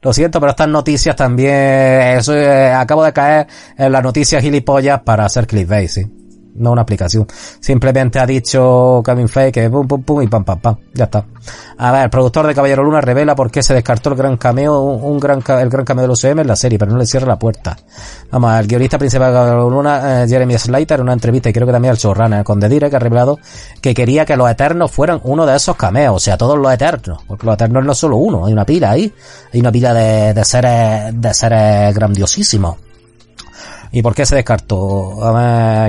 Lo 0.00 0.12
siento, 0.12 0.40
pero 0.40 0.50
estas 0.50 0.68
noticias 0.68 1.16
también, 1.16 2.18
eso, 2.18 2.34
eh, 2.34 2.72
acabo 2.72 3.02
de 3.02 3.12
caer 3.12 3.46
en 3.76 3.90
las 3.90 4.02
noticias 4.02 4.42
gilipollas 4.42 5.00
para 5.02 5.24
hacer 5.24 5.46
clickbait, 5.46 5.88
sí 5.88 6.17
no 6.58 6.72
una 6.72 6.82
aplicación. 6.82 7.26
Simplemente 7.60 8.18
ha 8.18 8.26
dicho 8.26 9.02
Kevin 9.04 9.28
Feige 9.28 9.52
que 9.52 9.70
pum 9.70 9.86
pum 9.86 10.02
pum 10.02 10.22
y 10.22 10.26
pam 10.26 10.44
pam 10.44 10.60
pam. 10.60 10.76
Ya 10.94 11.04
está. 11.04 11.24
A 11.78 11.92
ver, 11.92 12.04
el 12.04 12.10
productor 12.10 12.46
de 12.46 12.54
Caballero 12.54 12.82
Luna 12.82 13.00
revela 13.00 13.34
por 13.34 13.50
qué 13.50 13.62
se 13.62 13.74
descartó 13.74 14.10
el 14.10 14.16
gran 14.16 14.36
cameo, 14.36 14.80
un, 14.80 15.18
gran 15.18 15.42
el 15.46 15.68
gran 15.68 15.84
cameo 15.84 16.02
de 16.02 16.08
los 16.08 16.22
UCM 16.24 16.40
en 16.40 16.46
la 16.46 16.56
serie, 16.56 16.78
pero 16.78 16.92
no 16.92 16.98
le 16.98 17.06
cierra 17.06 17.26
la 17.26 17.38
puerta. 17.38 17.76
Vamos, 18.30 18.58
el 18.58 18.66
guionista 18.66 18.98
principal 18.98 19.28
de 19.28 19.34
Caballero 19.34 19.70
Luna, 19.70 20.24
eh, 20.24 20.28
Jeremy 20.28 20.58
Slater, 20.58 20.98
en 20.98 21.04
una 21.04 21.12
entrevista 21.12 21.48
y 21.48 21.52
creo 21.52 21.66
que 21.66 21.72
también 21.72 21.92
el 21.92 21.98
showrunner 21.98 22.44
con 22.44 22.60
The 22.60 22.68
Direct 22.68 22.94
ha 22.94 22.98
revelado 22.98 23.38
que 23.80 23.94
quería 23.94 24.24
que 24.24 24.36
los 24.36 24.50
Eternos 24.50 24.90
fueran 24.90 25.20
uno 25.24 25.46
de 25.46 25.56
esos 25.56 25.76
cameos, 25.76 26.16
o 26.16 26.18
sea, 26.18 26.36
todos 26.36 26.58
los 26.58 26.72
Eternos, 26.72 27.22
porque 27.26 27.46
los 27.46 27.54
Eternos 27.54 27.84
no 27.84 27.92
es 27.92 27.98
solo 27.98 28.16
uno, 28.16 28.46
hay 28.46 28.52
una 28.52 28.64
pila 28.64 28.90
ahí, 28.90 29.12
hay 29.52 29.60
una 29.60 29.72
pila 29.72 29.94
de, 29.94 30.34
de 30.34 30.44
seres, 30.44 31.12
de 31.14 31.34
seres 31.34 31.94
grandiosísimos. 31.94 32.87
¿Y 33.92 34.02
por 34.02 34.14
qué 34.14 34.26
se 34.26 34.36
descartó? 34.36 35.16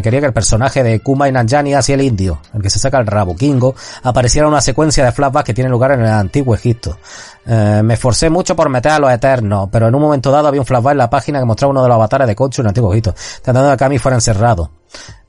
quería 0.02 0.20
que 0.20 0.26
el 0.28 0.34
personaje 0.34 0.84
de 0.84 1.02
Kuma 1.02 1.28
y 1.28 1.32
Nanjani, 1.32 1.74
así 1.74 1.94
el 1.94 2.02
indio, 2.02 2.40
el 2.54 2.62
que 2.62 2.70
se 2.70 2.80
saca 2.80 3.00
el 3.00 3.08
rabo, 3.08 3.36
Kingo, 3.36 3.76
apareciera 4.04 4.48
en 4.48 4.54
una 4.54 4.62
secuencia 4.62 5.04
de 5.06 5.12
flashbacks 5.12 5.46
que 5.46 5.54
tiene 5.54 5.70
lugar 5.70 5.92
en 5.92 6.02
el 6.02 6.08
antiguo 6.08 6.56
Egipto. 6.56 6.98
Eh, 7.46 7.82
me 7.84 7.96
esforcé 7.96 8.30
mucho 8.30 8.56
por 8.56 8.70
meter 8.70 8.92
a 8.92 9.00
los 9.00 9.12
eternos, 9.12 9.70
pero 9.72 9.88
en 9.88 9.96
un 9.96 10.02
momento 10.02 10.32
dado 10.32 10.48
había 10.48 10.62
un 10.62 10.66
flashback 10.66 10.92
en 10.92 10.98
la 10.98 11.10
página 11.10 11.40
que 11.40 11.46
mostraba 11.46 11.72
uno 11.72 11.84
de 11.84 11.90
los 11.90 11.96
avatares 11.96 12.28
de 12.28 12.36
Kochu 12.36 12.62
en 12.62 12.66
el 12.66 12.70
antiguo 12.70 12.92
Egipto, 12.92 13.14
tratando 13.42 13.70
de 13.70 13.76
que 13.76 13.80
Kami 13.80 13.98
fuera 13.98 14.16
encerrado. 14.16 14.72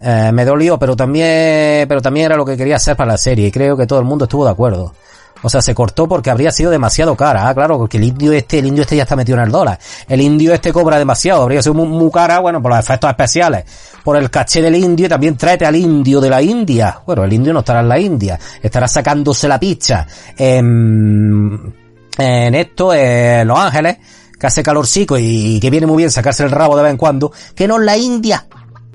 Eh, 0.00 0.30
me 0.33 0.44
dolió, 0.44 0.78
pero 0.78 0.96
también, 0.96 1.87
pero 1.88 2.00
también 2.00 2.26
era 2.26 2.37
lo 2.37 2.44
que 2.44 2.56
quería 2.56 2.76
hacer 2.76 2.96
para 2.96 3.12
la 3.12 3.18
serie 3.18 3.48
y 3.48 3.50
creo 3.50 3.76
que 3.76 3.87
todo 3.87 3.98
el 3.98 4.04
mundo 4.04 4.24
estuvo 4.24 4.44
de 4.44 4.50
acuerdo. 4.50 4.94
O 5.42 5.48
sea, 5.48 5.62
se 5.62 5.74
cortó 5.74 6.07
porque 6.07 6.31
habría 6.31 6.50
sido 6.50 6.70
demasiado 6.70 7.16
cara. 7.16 7.48
Ah, 7.48 7.55
claro, 7.55 7.79
porque 7.79 7.96
el 7.96 8.05
indio 8.05 8.33
este, 8.33 8.59
el 8.59 8.66
indio 8.66 8.83
este 8.83 8.96
ya 8.96 9.05
está 9.05 9.16
metido 9.16 9.38
en 9.38 9.44
el 9.44 9.51
dólar. 9.51 9.78
El 10.09 10.20
indio 10.20 10.53
este 10.53 10.72
cobra 10.72 10.99
demasiado. 10.99 11.43
Habría 11.43 11.62
sido 11.62 11.74
muy, 11.74 11.86
muy 11.86 12.11
cara, 12.11 12.41
bueno, 12.41 12.61
por 12.61 12.70
los 12.70 12.80
efectos 12.80 13.11
especiales. 13.11 13.64
Por 14.05 14.16
el 14.16 14.30
caché 14.30 14.61
del 14.61 14.76
indio 14.76 15.07
y 15.07 15.09
también 15.09 15.36
tráete 15.36 15.64
al 15.64 15.76
indio 15.76 16.20
de 16.20 16.30
la 16.30 16.43
India. 16.43 17.01
Bueno, 17.07 17.24
el 17.24 17.32
indio 17.32 17.53
no 17.53 17.61
estará 17.61 17.80
en 17.80 17.88
la 17.88 17.99
India. 17.99 18.38
Estará 18.62 18.86
sacándose 18.86 19.49
la 19.49 19.59
picha 19.59 20.07
en, 20.36 21.74
en 22.18 22.55
esto, 22.55 22.93
en 22.93 23.47
Los 23.49 23.59
Ángeles, 23.59 23.99
que 24.38 24.47
hace 24.47 24.62
calorcico 24.62 25.16
y 25.18 25.59
que 25.61 25.70
viene 25.70 25.86
muy 25.86 25.99
bien 25.99 26.11
sacarse 26.11 26.43
el 26.43 26.51
rabo 26.51 26.76
de 26.76 26.82
vez 26.82 26.91
en 26.91 26.99
cuando. 26.99 27.32
Que 27.55 27.66
no 27.66 27.76
en 27.76 27.86
la 27.86 27.97
India. 27.97 28.47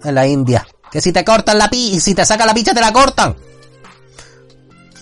En 0.04 0.16
la 0.16 0.28
India. 0.28 0.66
Que 0.92 1.02
si 1.02 1.12
te 1.12 1.26
cortan 1.26 1.58
la 1.58 1.70
pi, 1.70 2.00
si 2.00 2.14
te 2.14 2.24
sacan 2.24 2.48
la 2.48 2.54
picha 2.54 2.74
te 2.74 2.82
la 2.82 2.94
cortan. 2.94 3.36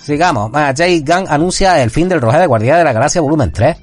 Sigamos. 0.04 0.52
Jay 0.76 1.02
Gunn 1.02 1.26
anuncia 1.30 1.82
el 1.82 1.90
fin 1.90 2.10
del 2.10 2.22
rodaje 2.22 2.42
de 2.42 2.48
Guardia 2.48 2.78
de 2.78 2.84
la 2.84 2.94
Galaxia 2.94 3.22
volumen 3.22 3.52
3. 3.52 3.78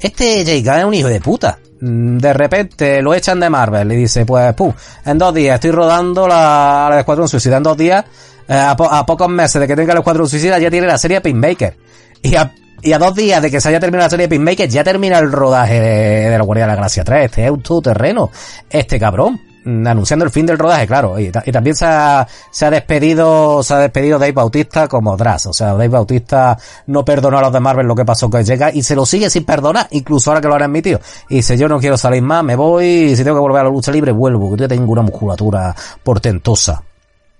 Este 0.00 0.44
Jay 0.44 0.62
Gunn 0.62 0.78
es 0.78 0.84
un 0.84 0.94
hijo 0.94 1.08
de 1.08 1.20
puta. 1.20 1.58
Mm, 1.80 2.18
De 2.18 2.32
repente 2.32 3.02
lo 3.02 3.14
echan 3.14 3.40
de 3.40 3.48
Marvel 3.50 3.90
y 3.92 3.96
dice, 3.96 4.26
pues, 4.26 4.52
puh, 4.54 4.72
en 5.04 5.18
dos 5.18 5.34
días 5.34 5.54
estoy 5.54 5.70
rodando 5.70 6.28
la, 6.28 6.88
la 6.90 6.98
Escuadrón 7.00 7.28
Suicida. 7.28 7.56
En 7.56 7.62
dos 7.62 7.76
días, 7.76 8.04
eh, 8.48 8.54
a 8.54 9.04
pocos 9.06 9.28
meses 9.28 9.60
de 9.60 9.66
que 9.66 9.76
tenga 9.76 9.92
el 9.92 9.98
Escuadrón 9.98 10.28
Suicida, 10.28 10.58
ya 10.58 10.70
tiene 10.70 10.86
la 10.86 10.98
serie 10.98 11.20
Pinmaker. 11.20 11.76
Y 12.22 12.34
a, 12.36 12.52
y 12.82 12.92
a 12.92 12.98
dos 12.98 13.14
días 13.14 13.40
de 13.40 13.50
que 13.50 13.60
se 13.60 13.68
haya 13.70 13.80
terminado 13.80 14.06
la 14.06 14.10
serie 14.10 14.28
Pinmaker, 14.28 14.68
ya 14.68 14.84
termina 14.84 15.18
el 15.18 15.32
rodaje 15.32 15.80
de, 15.80 16.30
de 16.30 16.38
la 16.38 16.44
Guardia 16.44 16.64
de 16.64 16.68
la 16.72 16.76
Galaxia 16.76 17.04
3. 17.04 17.24
Este 17.26 17.44
es 17.46 17.50
un 17.50 17.62
todoterreno. 17.62 18.30
Este 18.68 18.98
cabrón. 18.98 19.40
Mm, 19.68 19.84
Anunciando 19.84 20.24
el 20.24 20.30
fin 20.30 20.46
del 20.46 20.58
rodaje, 20.58 20.86
claro. 20.86 21.18
Y, 21.18 21.30
ta- 21.32 21.42
y 21.44 21.50
también 21.50 21.74
se 21.74 21.84
ha, 21.86 22.26
despedido, 22.70 23.62
se 23.64 23.74
ha 23.74 23.78
despedido 23.78 24.16
Dave 24.18 24.30
Bautista 24.32 24.86
como 24.86 25.16
Dras. 25.16 25.46
O 25.46 25.52
sea, 25.52 25.72
Dave 25.72 25.88
Bautista 25.88 26.56
no 26.86 27.04
perdonó 27.04 27.38
a 27.38 27.42
los 27.42 27.52
de 27.52 27.58
Marvel 27.58 27.86
lo 27.86 27.96
que 27.96 28.04
pasó 28.04 28.30
con 28.30 28.44
llega 28.44 28.70
y 28.72 28.82
se 28.84 28.94
lo 28.94 29.04
sigue 29.04 29.28
sin 29.28 29.44
perdonar, 29.44 29.88
incluso 29.90 30.30
ahora 30.30 30.40
que 30.40 30.46
lo 30.48 30.54
han 30.54 30.62
admitido. 30.62 31.00
Y 31.28 31.36
dice, 31.36 31.58
yo 31.58 31.68
no 31.68 31.80
quiero 31.80 31.98
salir 31.98 32.22
más, 32.22 32.44
me 32.44 32.54
voy, 32.54 32.84
y 32.86 33.16
si 33.16 33.24
tengo 33.24 33.38
que 33.38 33.40
volver 33.40 33.60
a 33.62 33.64
la 33.64 33.70
lucha 33.70 33.90
libre, 33.90 34.12
vuelvo, 34.12 34.54
que 34.54 34.60
yo 34.62 34.68
tengo 34.68 34.92
una 34.92 35.02
musculatura 35.02 35.74
portentosa. 36.04 36.80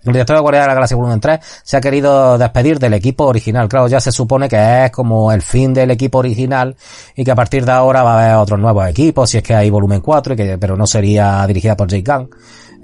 El 0.07 0.13
director 0.13 0.37
de 0.37 0.43
Guardia 0.43 0.61
de 0.63 0.67
la 0.69 0.75
Galaxia 0.75 0.97
Volumen 0.97 1.21
3 1.21 1.41
se 1.63 1.77
ha 1.77 1.81
querido 1.81 2.39
despedir 2.39 2.79
del 2.79 2.95
equipo 2.95 3.25
original. 3.25 3.69
Claro, 3.69 3.89
ya 3.89 4.01
se 4.01 4.13
supone 4.13 4.49
que 4.49 4.85
es 4.85 4.91
como 4.93 5.33
el 5.33 5.43
fin 5.43 5.75
del 5.75 5.91
equipo 5.91 6.19
original 6.19 6.77
y 7.15 7.25
que 7.25 7.31
a 7.31 7.35
partir 7.35 7.65
de 7.65 7.73
ahora 7.73 8.03
va 8.03 8.13
a 8.13 8.25
haber 8.25 8.37
otros 8.37 8.61
nuevos 8.61 8.89
equipos, 8.89 9.29
si 9.29 9.39
es 9.39 9.43
que 9.43 9.55
hay 9.55 9.69
Volumen 9.69 10.01
4, 10.01 10.35
y 10.35 10.37
que, 10.37 10.59
pero 10.59 10.77
no 10.77 10.87
sería 10.87 11.45
dirigida 11.47 11.77
por 11.77 11.89
Jake 11.89 12.05
Gunn. 12.11 12.31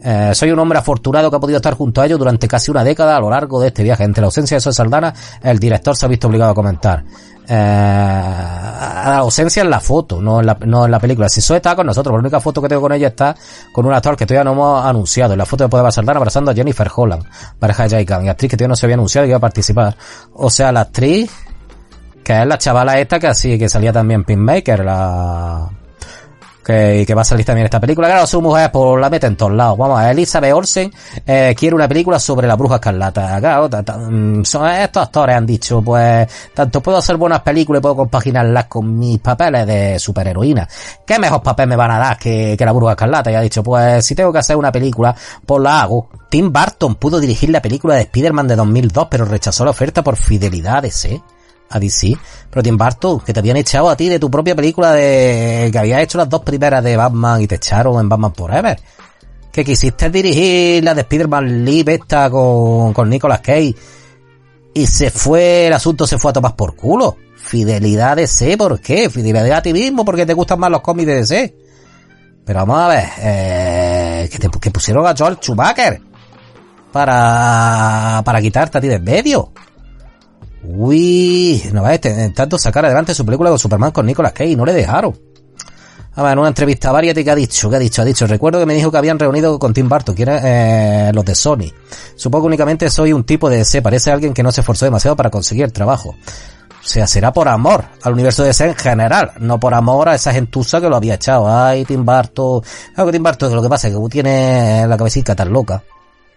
Eh, 0.04 0.32
soy 0.34 0.50
un 0.50 0.58
hombre 0.58 0.78
afortunado 0.78 1.30
que 1.30 1.36
ha 1.36 1.40
podido 1.40 1.58
estar 1.58 1.74
junto 1.74 2.00
a 2.00 2.06
ellos 2.06 2.18
durante 2.18 2.48
casi 2.48 2.72
una 2.72 2.82
década 2.82 3.16
a 3.16 3.20
lo 3.20 3.30
largo 3.30 3.60
de 3.60 3.68
este 3.68 3.84
viaje. 3.84 4.02
Entre 4.02 4.20
la 4.20 4.26
ausencia 4.26 4.56
de 4.56 4.60
Zoe 4.60 4.72
Saldana, 4.72 5.14
el 5.42 5.58
director 5.60 5.96
se 5.96 6.06
ha 6.06 6.08
visto 6.08 6.26
obligado 6.26 6.50
a 6.50 6.54
comentar. 6.54 7.04
Eh, 7.48 8.62
ausencia 9.04 9.62
en 9.62 9.70
la 9.70 9.80
foto, 9.80 10.20
no 10.20 10.40
en 10.40 10.46
la, 10.46 10.56
no 10.64 10.84
en 10.84 10.90
la 10.90 11.00
película. 11.00 11.26
Está 11.26 11.74
con 11.74 11.86
nosotros, 11.86 12.14
la 12.14 12.20
única 12.20 12.40
foto 12.40 12.62
que 12.62 12.68
tengo 12.68 12.82
con 12.82 12.92
ella 12.92 13.08
está 13.08 13.34
con 13.72 13.86
un 13.86 13.92
actor 13.92 14.16
que 14.16 14.26
todavía 14.26 14.44
no 14.44 14.52
hemos 14.52 14.84
anunciado. 14.84 15.32
En 15.32 15.38
la 15.38 15.46
foto 15.46 15.64
de 15.64 15.70
Poder 15.70 15.92
Saldana 15.92 16.18
abrazando 16.18 16.50
a 16.50 16.54
Jennifer 16.54 16.88
Holland, 16.94 17.24
pareja 17.58 17.84
de 17.84 17.88
Jake 17.90 18.14
Gunn, 18.14 18.26
y 18.26 18.28
actriz 18.28 18.50
que 18.50 18.56
todavía 18.56 18.68
no 18.68 18.76
se 18.76 18.86
había 18.86 18.94
anunciado 18.94 19.24
que 19.24 19.30
iba 19.30 19.38
a 19.38 19.40
participar. 19.40 19.96
O 20.34 20.50
sea, 20.50 20.72
la 20.72 20.82
actriz, 20.82 21.30
que 22.22 22.40
es 22.40 22.46
la 22.46 22.58
chavala 22.58 22.98
esta 22.98 23.18
que 23.18 23.26
así, 23.26 23.58
que 23.58 23.68
salía 23.68 23.92
también 23.92 24.24
Pinmaker, 24.24 24.84
la, 24.84 25.68
que, 26.64 27.04
que 27.06 27.14
va 27.14 27.22
a 27.22 27.24
salir 27.24 27.44
también 27.44 27.64
esta 27.64 27.80
película. 27.80 28.08
Claro, 28.08 28.26
su 28.26 28.40
mujer 28.40 28.70
por 28.70 29.00
la 29.00 29.10
mete 29.10 29.26
en 29.26 29.36
todos 29.36 29.52
lados. 29.52 29.76
Vamos 29.78 30.02
Elizabeth 30.02 30.52
Olsen 30.52 30.92
eh, 31.26 31.54
quiere 31.56 31.74
una 31.74 31.88
película 31.88 32.18
sobre 32.18 32.46
la 32.46 32.56
bruja 32.56 32.76
escarlata. 32.76 33.40
Claro, 33.40 33.68
mm, 33.68 34.44
son, 34.44 34.68
estos 34.68 35.02
actores 35.02 35.36
han 35.36 35.46
dicho, 35.46 35.82
pues, 35.82 36.28
tanto 36.54 36.80
puedo 36.80 36.98
hacer 36.98 37.16
buenas 37.16 37.40
películas 37.40 37.80
y 37.80 37.82
puedo 37.82 37.96
compaginarlas 37.96 38.66
con 38.66 38.98
mis 38.98 39.18
papeles 39.18 39.66
de 39.66 39.98
superheroína. 39.98 40.68
¿Qué 41.06 41.18
mejor 41.18 41.42
papel 41.42 41.68
me 41.68 41.76
van 41.76 41.90
a 41.90 41.98
dar 41.98 42.18
que, 42.18 42.54
que 42.56 42.64
la 42.64 42.72
bruja 42.72 42.92
escarlata? 42.92 43.30
Y 43.30 43.34
ha 43.34 43.40
dicho, 43.40 43.62
pues, 43.62 44.04
si 44.04 44.14
tengo 44.14 44.32
que 44.32 44.38
hacer 44.38 44.56
una 44.56 44.72
película, 44.72 45.14
pues 45.44 45.62
la 45.62 45.82
hago. 45.82 46.08
Tim 46.28 46.52
Burton 46.52 46.94
pudo 46.94 47.20
dirigir 47.20 47.50
la 47.50 47.60
película 47.60 47.94
de 47.94 48.02
Spider-Man 48.02 48.48
de 48.48 48.56
2002, 48.56 49.08
pero 49.10 49.24
rechazó 49.24 49.64
la 49.64 49.70
oferta 49.72 50.02
por 50.02 50.16
fidelidades, 50.16 51.04
¿eh? 51.04 51.22
A 51.72 51.78
DC. 51.78 52.16
Pero 52.50 52.62
Tim 52.62 52.76
Burton, 52.76 53.20
que 53.20 53.32
te 53.32 53.40
habían 53.40 53.56
echado 53.56 53.88
a 53.90 53.96
ti 53.96 54.08
de 54.08 54.18
tu 54.18 54.30
propia 54.30 54.54
película 54.54 54.92
de 54.92 55.70
que 55.72 55.78
habías 55.78 56.02
hecho 56.02 56.18
las 56.18 56.28
dos 56.28 56.42
primeras 56.42 56.84
de 56.84 56.96
Batman 56.96 57.40
y 57.40 57.46
te 57.46 57.56
echaron 57.56 58.00
en 58.00 58.08
Batman 58.08 58.34
Forever. 58.34 58.78
Que 59.50 59.64
quisiste 59.64 60.10
dirigir 60.10 60.82
la 60.84 60.94
de 60.94 61.02
Spider-Man 61.02 61.64
Live 61.64 61.94
esta 61.94 62.30
con, 62.30 62.92
con 62.92 63.08
Nicolas 63.08 63.40
Cage. 63.40 63.74
Y 64.74 64.86
se 64.86 65.10
fue, 65.10 65.66
el 65.66 65.72
asunto 65.72 66.06
se 66.06 66.18
fue 66.18 66.30
a 66.30 66.34
tomar 66.34 66.56
por 66.56 66.74
culo. 66.74 67.16
Fidelidad 67.36 68.16
de 68.16 68.22
DC, 68.22 68.56
¿por 68.56 68.80
qué? 68.80 69.10
Fidelidad 69.10 69.58
a 69.58 69.62
ti 69.62 69.72
mismo 69.72 70.04
porque 70.04 70.24
te 70.24 70.32
gustan 70.32 70.58
más 70.60 70.70
los 70.70 70.80
cómics 70.80 71.06
de 71.06 71.14
DC. 71.16 71.54
Pero 72.44 72.60
vamos 72.60 72.80
a 72.80 72.88
ver, 72.88 73.08
eh, 73.18 74.28
que, 74.30 74.38
te, 74.38 74.70
pusieron 74.70 75.06
a 75.06 75.14
Joel 75.16 75.36
Schumacher 75.36 76.00
para, 76.90 78.22
para 78.24 78.40
quitarte 78.40 78.78
a 78.78 78.80
ti 78.80 78.88
de 78.88 78.98
medio. 78.98 79.52
Uy, 80.64 81.62
no 81.72 81.82
va 81.82 81.90
a 81.90 81.94
intentando 81.94 82.56
sacar 82.56 82.84
adelante 82.84 83.14
su 83.14 83.24
película 83.26 83.50
con 83.50 83.58
Superman 83.58 83.90
con 83.90 84.06
Nicolas 84.06 84.32
Cage 84.32 84.56
no 84.56 84.64
le 84.64 84.72
dejaron. 84.72 85.18
A 86.14 86.22
ver, 86.22 86.32
en 86.32 86.38
una 86.40 86.48
entrevista 86.48 86.90
a 86.90 86.92
Variety 86.92 87.24
que 87.24 87.30
ha 87.30 87.34
dicho, 87.34 87.70
que 87.70 87.76
ha 87.76 87.78
dicho, 87.78 88.02
ha 88.02 88.04
dicho, 88.04 88.26
recuerdo 88.26 88.60
que 88.60 88.66
me 88.66 88.74
dijo 88.74 88.90
que 88.90 88.98
habían 88.98 89.18
reunido 89.18 89.58
con 89.58 89.72
Tim 89.72 89.88
Burton, 89.88 90.14
que 90.14 90.22
eran 90.22 90.40
eh, 90.44 91.10
los 91.14 91.24
de 91.24 91.34
Sony. 91.34 91.72
Supongo 92.16 92.44
que 92.44 92.48
únicamente 92.48 92.90
soy 92.90 93.14
un 93.14 93.24
tipo 93.24 93.48
de 93.48 93.58
DC, 93.58 93.80
parece 93.80 94.12
alguien 94.12 94.34
que 94.34 94.42
no 94.42 94.52
se 94.52 94.60
esforzó 94.60 94.84
demasiado 94.84 95.16
para 95.16 95.30
conseguir 95.30 95.64
el 95.64 95.72
trabajo. 95.72 96.10
O 96.10 96.84
sea, 96.84 97.06
será 97.06 97.32
por 97.32 97.48
amor 97.48 97.84
al 98.02 98.12
universo 98.12 98.42
de 98.42 98.48
DC 98.48 98.66
en 98.66 98.74
general, 98.74 99.32
no 99.38 99.58
por 99.58 99.72
amor 99.72 100.10
a 100.10 100.14
esa 100.14 100.32
gentuza 100.34 100.82
que 100.82 100.88
lo 100.90 100.96
había 100.96 101.14
echado. 101.14 101.48
Ay, 101.48 101.86
Tim 101.86 102.04
Burton. 102.04 102.60
Claro 102.94 103.06
que 103.06 103.12
Tim 103.12 103.22
Burton, 103.22 103.54
lo 103.54 103.62
que 103.62 103.68
pasa 103.70 103.88
es 103.88 103.94
que 103.94 104.08
tiene 104.10 104.86
la 104.86 104.98
cabecita 104.98 105.34
tan 105.34 105.50
loca. 105.50 105.82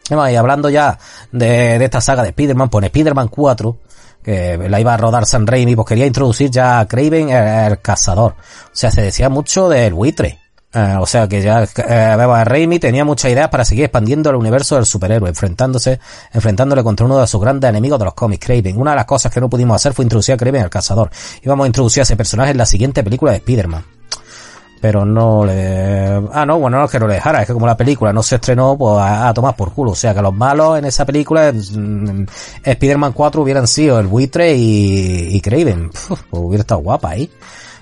Y 0.10 0.36
hablando 0.36 0.70
ya 0.70 0.98
de, 1.32 1.80
de 1.80 1.86
esta 1.86 2.00
saga 2.00 2.22
de 2.22 2.30
Spider-Man, 2.30 2.70
pone 2.70 2.88
Spider-Man 2.88 3.28
4, 3.28 3.78
que 4.26 4.58
la 4.58 4.80
iba 4.80 4.92
a 4.92 4.98
rodar 4.98 5.28
San 5.28 5.46
Raimi, 5.46 5.76
pues 5.76 5.88
quería 5.88 6.08
introducir 6.08 6.50
ya 6.50 6.80
a 6.80 6.88
Craven 6.88 7.30
el, 7.30 7.80
cazador. 7.80 8.32
O 8.32 8.70
sea, 8.72 8.90
se 8.90 9.04
decía 9.04 9.30
mucho 9.30 9.70
del 9.70 9.94
buitre. 9.94 10.40
Eh, 10.74 10.96
o 11.00 11.06
sea 11.06 11.28
que 11.28 11.44
ya 11.44 11.64
eh, 11.64 12.44
Raimi 12.44 12.80
tenía 12.80 13.06
muchas 13.06 13.32
ideas 13.32 13.50
para 13.50 13.64
seguir 13.64 13.86
expandiendo 13.86 14.32
el 14.32 14.36
universo 14.36 14.76
del 14.76 14.88
superhéroe, 14.88 15.30
enfrentándose, 15.30 16.00
enfrentándole 16.34 16.84
contra 16.84 17.06
uno 17.06 17.20
de 17.20 17.28
sus 17.28 17.40
grandes 17.40 17.70
enemigos 17.70 18.00
de 18.00 18.06
los 18.06 18.16
cómics, 18.16 18.44
Craven. 18.44 18.78
Una 18.78 18.92
de 18.92 18.98
las 18.98 19.06
cosas 19.06 19.32
que 19.32 19.40
no 19.40 19.48
pudimos 19.48 19.76
hacer 19.76 19.94
fue 19.94 20.04
introducir 20.04 20.34
a 20.34 20.38
Craven 20.38 20.64
el 20.64 20.70
cazador. 20.72 21.12
Íbamos 21.44 21.66
a 21.66 21.68
introducir 21.68 22.02
a 22.02 22.04
ese 22.04 22.18
personaje 22.18 22.50
en 22.50 22.58
la 22.58 22.66
siguiente 22.66 23.04
película 23.04 23.32
de 23.32 23.38
Spider-Man 23.38 23.95
pero 24.86 25.04
no 25.04 25.44
le... 25.44 26.22
Ah, 26.32 26.46
no, 26.46 26.60
bueno, 26.60 26.78
no 26.78 26.86
es 26.86 26.92
que 26.92 27.00
no 27.00 27.08
le 27.08 27.16
dejara, 27.16 27.42
es 27.42 27.48
que 27.48 27.54
como 27.54 27.66
la 27.66 27.76
película 27.76 28.14
no 28.14 28.22
se 28.22 28.36
estrenó, 28.36 28.78
pues 28.78 29.00
a, 29.00 29.34
tomar 29.34 29.56
por 29.56 29.74
culo. 29.74 29.94
O 29.94 29.96
sea, 29.96 30.14
que 30.14 30.22
los 30.22 30.32
malos 30.32 30.78
en 30.78 30.86
esa 30.86 31.04
película, 31.04 31.52
mm, 31.52 32.26
Spider-Man 32.64 33.14
4 33.14 33.42
hubieran 33.42 33.66
sido 33.66 34.00
el 34.00 34.06
buitre 34.06 34.54
y, 34.54 35.36
y 35.36 35.42
Craven. 35.42 35.90
Puf, 35.90 36.22
pues 36.30 36.44
hubiera 36.44 36.62
estado 36.62 36.82
guapa 36.82 37.10
ahí. 37.10 37.32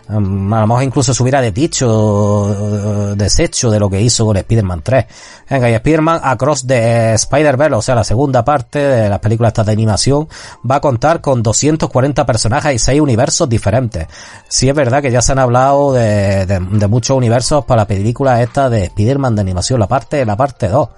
A 0.07 0.13
lo 0.13 0.67
mejor 0.67 0.83
incluso 0.83 1.13
se 1.13 1.23
hubiera 1.23 1.41
desdicho, 1.41 1.87
uh, 1.87 3.15
deshecho 3.15 3.71
de 3.71 3.79
lo 3.79 3.89
que 3.89 4.01
hizo 4.01 4.25
con 4.25 4.35
Spider-Man 4.35 4.81
3. 4.83 5.05
Venga, 5.49 5.69
y 5.69 5.73
Spider-Man 5.73 6.19
Across 6.23 6.67
the 6.67 7.13
Spider-Verse, 7.13 7.75
o 7.75 7.81
sea, 7.81 7.95
la 7.95 8.03
segunda 8.03 8.43
parte 8.43 8.79
de 8.79 9.09
las 9.09 9.19
películas 9.19 9.51
estas 9.51 9.65
de 9.65 9.71
animación, 9.71 10.27
va 10.69 10.75
a 10.75 10.81
contar 10.81 11.21
con 11.21 11.41
240 11.41 12.25
personajes 12.25 12.75
y 12.75 12.79
6 12.79 13.01
universos 13.01 13.47
diferentes. 13.47 14.07
Sí 14.47 14.67
es 14.67 14.75
verdad 14.75 15.01
que 15.01 15.11
ya 15.11 15.21
se 15.21 15.31
han 15.31 15.39
hablado 15.39 15.93
de, 15.93 16.45
de, 16.45 16.59
de 16.59 16.87
muchos 16.87 17.15
universos 17.15 17.63
para 17.65 17.83
la 17.83 17.87
película 17.87 18.41
esta 18.41 18.69
de 18.69 18.85
Spider-Man 18.85 19.35
de 19.35 19.41
animación, 19.41 19.79
la 19.79 19.87
parte, 19.87 20.25
la 20.25 20.35
parte 20.35 20.67
2 20.67 20.89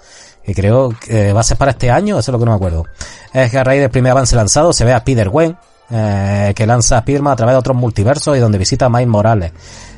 que 0.46 0.54
creo 0.54 0.90
que 0.90 1.34
va 1.34 1.40
a 1.40 1.44
ser 1.44 1.58
para 1.58 1.72
este 1.72 1.90
año, 1.90 2.20
eso 2.20 2.30
es 2.30 2.34
lo 2.34 2.40
que 2.40 2.46
no 2.46 2.52
me 2.52 2.58
acuerdo. 2.58 2.86
Es 3.34 3.50
que 3.50 3.58
a 3.58 3.64
raíz 3.64 3.82
del 3.82 3.90
primer 3.90 4.12
avance 4.12 4.36
lanzado 4.36 4.74
se 4.74 4.86
ve 4.86 4.94
a 4.94 4.98
Spider-Gwen, 4.98 5.58
eh, 5.90 6.54
que 6.56 6.66
lanza 6.66 7.00
Spider-Man 7.00 7.34
a 7.34 7.36
través 7.36 7.54
de 7.54 7.60
otros 7.60 7.78
multiversos 7.78 8.36
y 8.38 8.40
donde 8.40 8.58
visita 8.58 8.86
a 8.86 8.90
Miles 8.90 9.08
Morales. 9.08 9.52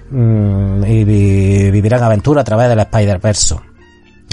Mm, 0.09 0.83
y 0.85 1.03
vi, 1.03 1.71
vivirán 1.71 2.03
aventura 2.03 2.41
a 2.41 2.43
través 2.43 2.69
del 2.69 2.79
Spider-Verse. 2.79 3.55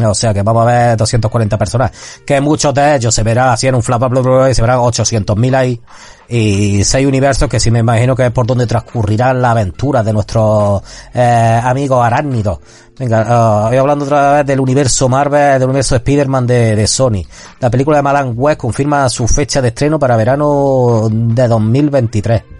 O 0.02 0.14
sea 0.14 0.34
que 0.34 0.42
vamos 0.42 0.66
a 0.66 0.66
ver 0.66 0.96
240 0.96 1.56
personas. 1.56 1.92
Que 2.26 2.40
muchos 2.40 2.74
de 2.74 2.96
ellos 2.96 3.14
se 3.14 3.22
verán 3.22 3.50
así 3.50 3.68
en 3.68 3.76
un 3.76 3.82
flap 3.82 4.02
y 4.50 4.54
se 4.54 4.62
verán 4.62 4.78
800.000 4.78 5.54
ahí. 5.54 5.80
Y 6.28 6.82
seis 6.84 7.06
universos 7.06 7.48
que 7.48 7.60
sí 7.60 7.70
me 7.70 7.80
imagino 7.80 8.16
que 8.16 8.26
es 8.26 8.32
por 8.32 8.46
donde 8.46 8.66
transcurrirán 8.66 9.42
las 9.42 9.50
aventuras 9.52 10.04
de 10.04 10.12
nuestros 10.12 10.82
eh, 11.12 11.60
amigos 11.62 12.04
arácnidos. 12.04 12.58
Venga, 12.98 13.66
uh, 13.66 13.68
voy 13.68 13.76
hablando 13.76 14.04
otra 14.04 14.32
vez 14.34 14.46
del 14.46 14.60
universo 14.60 15.08
Marvel, 15.08 15.58
del 15.58 15.68
universo 15.68 15.96
Spider-Man 15.96 16.46
de, 16.46 16.76
de, 16.76 16.86
Sony. 16.86 17.22
La 17.60 17.68
película 17.68 17.98
de 17.98 18.02
Malan 18.02 18.34
West 18.36 18.60
confirma 18.60 19.08
su 19.08 19.26
fecha 19.26 19.60
de 19.60 19.68
estreno 19.68 19.98
para 19.98 20.16
verano 20.16 21.08
de 21.10 21.48
2023. 21.48 22.53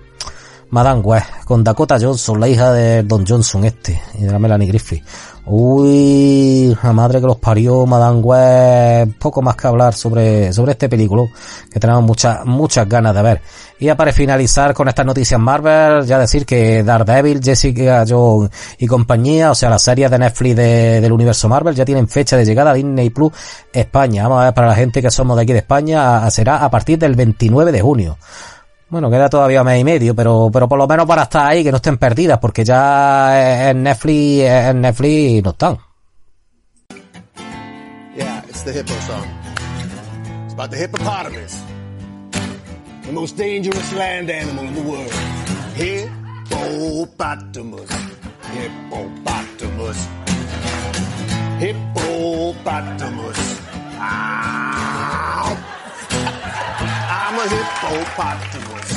Madame 0.75 1.03
West, 1.03 1.45
con 1.45 1.63
Dakota 1.63 1.99
Johnson, 2.01 2.41
la 2.41 2.49
hija 2.49 2.73
de 2.73 3.05
Don 3.05 3.25
Johnson 3.25 3.65
este, 3.65 4.03
y 4.19 4.25
de 4.25 4.33
la 4.33 4.41
Melanie 4.41 4.67
Griffith. 4.67 5.05
Uy, 5.47 6.77
la 6.83 6.93
madre 6.93 7.21
que 7.21 7.29
los 7.29 7.37
parió, 7.37 7.87
Madame 7.87 8.19
Web, 8.19 9.15
poco 9.21 9.41
más 9.41 9.55
que 9.55 9.69
hablar 9.69 9.95
sobre, 9.95 10.53
sobre 10.53 10.73
este 10.73 10.89
película, 10.89 11.29
que 11.71 11.79
tenemos 11.79 12.03
muchas, 12.03 12.45
muchas 12.45 12.89
ganas 12.89 13.15
de 13.15 13.23
ver. 13.23 13.41
Y 13.79 13.85
ya 13.85 13.97
para 13.97 14.13
finalizar 14.13 14.75
con 14.75 14.89
estas 14.89 15.07
noticias 15.07 15.39
Marvel, 15.39 16.05
ya 16.07 16.19
decir 16.19 16.45
que 16.45 16.83
Daredevil, 16.83 17.41
Jessica 17.41 18.05
Jones 18.09 18.51
y 18.77 18.89
compañía, 18.89 19.53
o 19.53 19.55
sea, 19.55 19.71
las 19.71 19.83
series 19.83 20.11
de 20.11 20.19
Netflix 20.19 20.57
del 20.57 21.13
universo 21.13 21.49
Marvel 21.49 21.77
ya 21.77 21.85
tienen 21.85 22.09
fecha 22.09 22.37
de 22.37 22.45
llegada 22.45 22.73
a 22.73 22.75
Disney 22.75 23.11
Plus 23.11 23.33
España. 23.73 24.25
Vamos 24.25 24.41
a 24.41 24.45
ver, 24.47 24.55
para 24.55 24.67
la 24.67 24.75
gente 24.75 25.01
que 25.01 25.13
somos 25.13 25.37
de 25.37 25.45
aquí 25.45 25.53
de 25.53 25.61
España, 25.61 26.29
será 26.33 26.65
a 26.65 26.69
partir 26.69 26.99
del 26.99 27.15
29 27.15 27.71
de 27.71 27.81
junio. 27.81 28.19
Bueno, 28.89 29.11
queda 29.11 29.29
todavía 29.29 29.65
mes 29.65 29.81
y 29.81 29.85
medio, 29.85 30.15
pero, 30.15 30.51
pero 30.53 30.69
por 30.69 30.79
lo 30.79 30.87
menos 30.87 31.07
para 31.07 31.23
estar 31.23 31.47
ahí, 31.47 31.65
que 31.65 31.71
no 31.71 31.77
estén 31.77 31.99
perdidas, 31.99 32.39
porque 32.39 32.65
ya 32.65 33.71
en 33.71 33.83
Netflix, 33.83 34.45
en 34.45 34.81
Netflix 34.81 35.43
no 35.43 35.51
están. 35.51 35.79
Yeah, 38.17 38.45
it's 38.49 38.63
the 38.63 38.73
hippo 38.73 38.95
song. 39.07 39.25
It's 40.45 40.55
about 40.55 40.71
the 40.71 40.77
hippopotamus. 40.77 41.61
The 43.07 43.13
most 43.13 43.37
dangerous 43.37 43.93
land 43.95 44.31
animal 44.31 44.65
in 44.65 44.75
the 44.75 44.83
world. 44.83 45.13
Hippopotamus. 45.75 47.91
Hippopotamus. 48.55 50.09
Hippopotamus. 51.59 53.39
Ow! 53.99 54.54
Hippopotamus. 57.49 58.89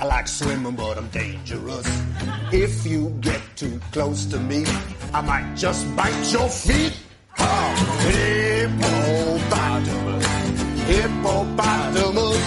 I 0.00 0.04
like 0.04 0.26
swimming, 0.26 0.74
but 0.74 0.98
I'm 0.98 1.06
dangerous. 1.08 1.86
If 2.52 2.84
you 2.84 3.10
get 3.20 3.40
too 3.54 3.80
close 3.92 4.26
to 4.26 4.40
me, 4.40 4.64
I 5.14 5.20
might 5.20 5.54
just 5.54 5.86
bite 5.94 6.32
your 6.32 6.48
feet. 6.48 6.98
Oh, 7.38 7.74
hippopotamus. 8.10 10.26
Hippopotamus. 10.90 12.42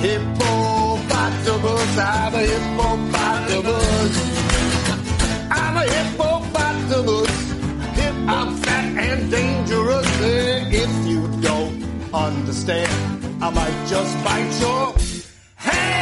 Hippopotamus. 0.00 1.98
I'm 1.98 2.34
a 2.34 2.46
hippopotamus. 2.52 4.14
I'm 5.50 5.76
a 5.76 5.82
hippopotamus. 5.82 7.30
I'm 8.28 8.56
fat 8.58 8.84
and 9.06 9.30
dangerous. 9.30 10.06
If 10.20 11.06
you 11.06 11.28
don't 11.40 11.82
understand, 12.14 12.45
I 13.46 13.50
might 13.50 13.86
just 13.86 14.24
bite 14.24 14.60
your 14.60 14.94
head. 15.56 15.96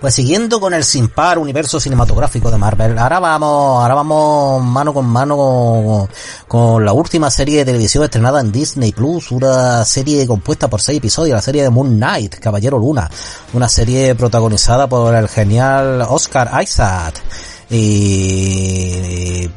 Pues 0.00 0.14
siguiendo 0.14 0.60
con 0.60 0.72
el 0.72 0.84
sin 0.84 1.08
par 1.08 1.38
universo 1.38 1.80
cinematográfico 1.80 2.52
de 2.52 2.58
Marvel, 2.58 2.96
ahora 2.96 3.18
vamos, 3.18 3.82
ahora 3.82 3.94
vamos 3.94 4.62
mano 4.62 4.94
con 4.94 5.06
mano 5.06 5.36
con, 5.36 6.08
con, 6.46 6.84
la 6.84 6.92
última 6.92 7.32
serie 7.32 7.58
de 7.58 7.64
televisión 7.64 8.04
estrenada 8.04 8.40
en 8.40 8.52
Disney 8.52 8.92
Plus, 8.92 9.32
una 9.32 9.84
serie 9.84 10.24
compuesta 10.28 10.68
por 10.68 10.80
seis 10.80 10.98
episodios, 10.98 11.34
la 11.34 11.42
serie 11.42 11.64
de 11.64 11.70
Moon 11.70 11.96
Knight, 11.96 12.36
Caballero 12.36 12.78
Luna, 12.78 13.10
una 13.54 13.68
serie 13.68 14.14
protagonizada 14.14 14.86
por 14.86 15.12
el 15.16 15.28
genial 15.28 16.02
Oscar 16.02 16.62
Isaac 16.62 17.20
y, 17.70 19.48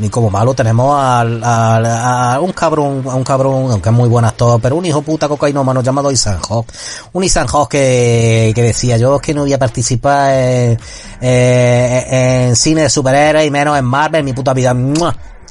y 0.00 0.08
como 0.10 0.30
malo 0.30 0.54
tenemos 0.54 0.98
al, 0.98 1.42
a 1.44 2.38
un 2.40 2.52
cabrón, 2.52 3.04
a 3.08 3.14
un 3.14 3.24
cabrón, 3.24 3.70
aunque 3.70 3.88
es 3.90 3.94
muy 3.94 4.08
buen 4.08 4.24
actor, 4.24 4.60
pero 4.60 4.76
un 4.76 4.86
hijo 4.86 5.02
puta 5.02 5.28
cocainómano 5.28 5.82
llamado 5.82 6.10
Ethan 6.10 6.38
Hawke. 6.40 6.72
Un 7.12 7.24
Ethan 7.24 7.46
Hawke 7.46 7.70
que, 7.70 8.52
que 8.54 8.62
decía 8.62 8.96
yo 8.96 9.18
que 9.18 9.34
no 9.34 9.42
voy 9.42 9.52
a 9.52 9.58
participar 9.58 10.32
en, 10.32 10.78
en 11.20 12.56
cine 12.56 12.82
de 12.82 12.90
superhéroes 12.90 13.46
y 13.46 13.50
menos 13.50 13.78
en 13.78 13.84
Marvel 13.84 14.24
mi 14.24 14.32
puta 14.32 14.54
vida. 14.54 14.74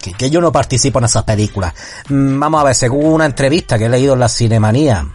Que, 0.02 0.12
que 0.14 0.30
yo 0.30 0.42
no 0.42 0.52
participo 0.52 1.00
en 1.00 1.06
esas 1.06 1.24
películas. 1.24 1.74
Mm, 2.10 2.38
vamos 2.38 2.60
a 2.60 2.66
ver, 2.66 2.76
según 2.76 3.06
una 3.06 3.26
entrevista 3.26 3.78
que 3.78 3.86
he 3.86 3.90
leído 3.90 4.16
en 4.16 4.20
la 4.20 4.28
Cinemanía, 4.28 5.08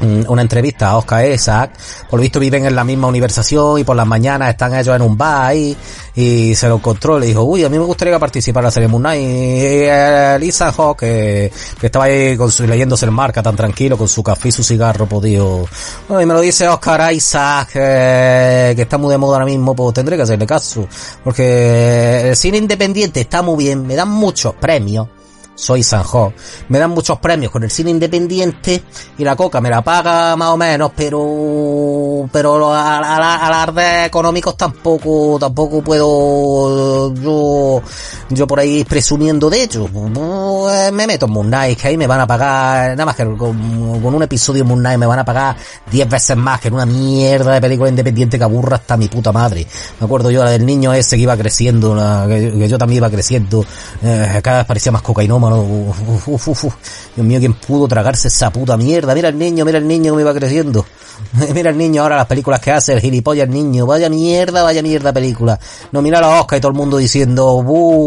una 0.00 0.42
entrevista 0.42 0.90
a 0.90 0.98
Oscar 0.98 1.30
Isaac. 1.30 1.72
Por 2.08 2.18
lo 2.18 2.22
visto 2.22 2.40
viven 2.40 2.66
en 2.66 2.74
la 2.74 2.84
misma 2.84 3.08
universización 3.08 3.78
y 3.78 3.84
por 3.84 3.96
las 3.96 4.06
mañanas 4.06 4.50
están 4.50 4.74
ellos 4.74 4.94
en 4.94 5.02
un 5.02 5.16
bar 5.16 5.54
y, 5.54 5.76
y 6.14 6.54
se 6.54 6.68
lo 6.68 6.76
encontró. 6.76 7.18
Le 7.18 7.26
dijo, 7.26 7.42
uy, 7.42 7.64
a 7.64 7.68
mí 7.68 7.78
me 7.78 7.84
gustaría 7.84 8.18
participar 8.18 8.62
en 8.62 8.64
la 8.64 8.70
serie 8.70 8.88
Moon. 8.88 9.06
Y 9.14 10.40
Lisa 10.40 10.72
Hawk, 10.72 10.98
que, 10.98 11.52
que, 11.80 11.86
estaba 11.86 12.06
ahí 12.06 12.36
con 12.36 12.50
su, 12.50 12.66
leyéndose 12.66 13.04
el 13.06 13.12
marca 13.12 13.42
tan 13.42 13.56
tranquilo 13.56 13.96
con 13.96 14.08
su 14.08 14.22
café 14.22 14.48
y 14.48 14.52
su 14.52 14.62
cigarro, 14.62 15.06
podido. 15.06 15.66
Bueno, 16.08 16.22
y 16.22 16.26
me 16.26 16.34
lo 16.34 16.40
dice 16.40 16.68
Oscar 16.68 17.12
Isaac, 17.12 17.70
que 17.72 18.74
está 18.76 18.98
muy 18.98 19.10
de 19.10 19.18
moda 19.18 19.34
ahora 19.34 19.46
mismo, 19.46 19.74
pues 19.74 19.94
tendré 19.94 20.16
que 20.16 20.22
hacerle 20.22 20.46
caso. 20.46 20.86
Porque 21.22 22.30
el 22.30 22.36
cine 22.36 22.58
independiente 22.58 23.20
está 23.20 23.42
muy 23.42 23.64
bien, 23.64 23.86
me 23.86 23.94
dan 23.94 24.08
muchos 24.08 24.54
premios 24.54 25.08
soy 25.56 25.82
Sanjo. 25.82 26.32
Me 26.68 26.78
dan 26.78 26.90
muchos 26.90 27.18
premios 27.18 27.50
con 27.50 27.64
el 27.64 27.70
cine 27.70 27.90
independiente 27.90 28.82
y 29.18 29.24
la 29.24 29.34
coca 29.34 29.60
me 29.60 29.70
la 29.70 29.82
paga 29.82 30.36
más 30.36 30.50
o 30.50 30.56
menos, 30.56 30.92
pero 30.94 32.28
pero 32.30 32.72
a, 32.72 32.98
a, 32.98 33.64
a 33.64 34.06
económicos 34.06 34.56
tampoco 34.56 35.38
tampoco 35.40 35.82
puedo 35.82 37.12
yo 37.14 37.82
yo 38.28 38.46
por 38.46 38.60
ahí 38.60 38.84
presumiendo 38.84 39.48
de 39.50 39.62
ello. 39.62 39.86
Pues, 39.86 40.92
me 40.92 41.06
meto 41.06 41.26
en 41.26 41.32
Moon 41.32 41.46
Knight, 41.46 41.80
que 41.80 41.88
ahí 41.88 41.96
me 41.96 42.06
van 42.06 42.20
a 42.20 42.26
pagar 42.26 42.90
nada 42.90 43.06
más 43.06 43.16
que 43.16 43.24
con, 43.24 44.00
con 44.02 44.14
un 44.14 44.22
episodio 44.22 44.62
de 44.62 44.68
Moon 44.68 44.80
Knight 44.80 44.98
me 44.98 45.06
van 45.06 45.18
a 45.18 45.24
pagar 45.24 45.56
10 45.90 46.08
veces 46.08 46.36
más 46.36 46.60
que 46.60 46.68
en 46.68 46.74
una 46.74 46.86
mierda 46.86 47.54
de 47.54 47.60
película 47.60 47.88
independiente 47.88 48.38
que 48.38 48.44
aburra 48.44 48.76
hasta 48.76 48.96
mi 48.96 49.08
puta 49.08 49.32
madre. 49.32 49.66
Me 50.00 50.04
acuerdo 50.04 50.30
yo 50.30 50.44
la 50.44 50.50
del 50.50 50.66
niño 50.66 50.92
ese 50.92 51.16
que 51.16 51.22
iba 51.22 51.36
creciendo, 51.36 51.96
que, 52.28 52.68
yo 52.68 52.78
también 52.78 52.98
iba 52.98 53.10
creciendo, 53.10 53.64
eh, 54.02 54.40
cada 54.42 54.58
vez 54.58 54.66
parecía 54.66 54.92
más 54.92 55.02
cocainoma 55.02 55.45
Dios 55.50 57.26
mío, 57.26 57.38
¿quién 57.38 57.54
pudo 57.54 57.88
tragarse 57.88 58.28
esa 58.28 58.50
puta 58.50 58.76
mierda? 58.76 59.14
Mira 59.14 59.28
el 59.28 59.38
niño, 59.38 59.64
mira 59.64 59.78
el 59.78 59.86
niño 59.86 60.12
que 60.12 60.18
me 60.18 60.24
va 60.24 60.34
creciendo. 60.34 60.84
mira 61.54 61.70
el 61.70 61.78
niño 61.78 62.02
ahora 62.02 62.16
las 62.16 62.26
películas 62.26 62.60
que 62.60 62.72
hace, 62.72 62.92
el 62.92 63.00
gilipollas 63.00 63.48
niño. 63.48 63.86
Vaya 63.86 64.08
mierda, 64.08 64.62
vaya 64.62 64.82
mierda 64.82 65.12
película. 65.12 65.58
No, 65.92 66.02
mira 66.02 66.20
la 66.20 66.40
Oscar 66.40 66.58
y 66.58 66.60
todo 66.60 66.72
el 66.72 66.78
mundo 66.78 66.96
diciendo, 66.96 67.64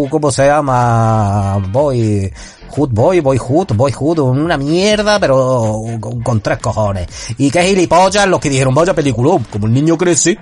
¿cómo 0.09 0.31
se 0.31 0.45
llama? 0.45 1.57
Boy, 1.71 2.31
Hood 2.71 2.89
Boy, 2.91 3.19
Boy 3.19 3.37
Hood, 3.37 3.73
Boy 3.75 3.91
Hood, 3.91 4.19
una 4.19 4.57
mierda, 4.57 5.19
pero 5.19 5.81
con, 5.99 6.41
tres 6.41 6.59
cojones. 6.59 7.07
Y 7.37 7.49
qué 7.49 7.63
gilipollas 7.63 8.27
los 8.27 8.39
que 8.39 8.49
dijeron, 8.49 8.73
vaya 8.73 8.93
película, 8.93 9.39
como 9.51 9.67
el 9.67 9.73
niño 9.73 9.97
crece 9.97 10.37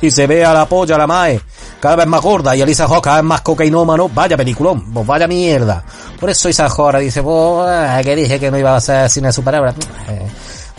y 0.00 0.10
se 0.10 0.26
ve 0.26 0.44
a 0.44 0.52
la 0.52 0.66
polla, 0.66 0.98
la 0.98 1.06
mae, 1.06 1.40
cada 1.86 1.94
vez 1.94 2.06
más 2.08 2.20
gorda 2.20 2.56
y 2.56 2.60
Elisa 2.60 2.86
Hawk 2.86 3.00
cada 3.00 3.16
vez 3.18 3.24
más 3.24 3.42
cocainómano, 3.42 4.08
vaya 4.08 4.36
peliculón, 4.36 4.92
pues 4.92 5.06
vaya 5.06 5.28
mierda. 5.28 5.84
Por 6.18 6.28
eso 6.28 6.48
Isa 6.48 6.66
ahora 6.66 6.98
dice, 6.98 7.22
pues, 7.22 8.04
que 8.04 8.16
dije 8.16 8.40
que 8.40 8.50
no 8.50 8.58
iba 8.58 8.74
a 8.74 8.80
ser 8.80 9.08
cine 9.08 9.28
de 9.28 9.32
superhéroes. 9.32 9.76
Eh, 10.08 10.26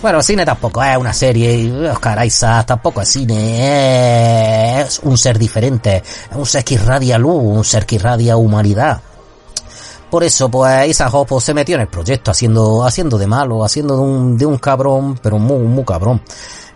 bueno, 0.01 0.21
cine 0.21 0.43
tampoco 0.43 0.83
es 0.83 0.97
una 0.97 1.13
serie, 1.13 1.71
Oscar 1.89 2.25
Isaac 2.25 2.65
tampoco 2.65 2.99
es 2.99 3.07
cine, 3.07 4.81
es 4.81 4.99
un 4.99 5.17
ser 5.17 5.39
diferente, 5.39 6.03
es 6.29 6.35
un 6.35 6.45
ser 6.45 6.65
que 6.65 6.73
irradia 6.73 7.17
luz, 7.17 7.41
un 7.41 7.63
ser 7.63 7.85
que 7.85 7.95
irradia 7.95 8.35
humanidad. 8.35 8.99
Por 10.09 10.23
eso, 10.23 10.49
pues, 10.49 10.87
Isa 10.87 11.09
pues, 11.09 11.43
se 11.43 11.53
metió 11.53 11.75
en 11.75 11.81
el 11.81 11.87
proyecto 11.87 12.31
haciendo, 12.31 12.85
haciendo 12.85 13.17
de 13.17 13.27
malo, 13.27 13.63
haciendo 13.63 13.95
de 13.95 14.01
un, 14.01 14.37
de 14.37 14.45
un 14.45 14.57
cabrón, 14.57 15.19
pero 15.21 15.37
muy, 15.37 15.59
muy 15.59 15.83
cabrón. 15.83 16.21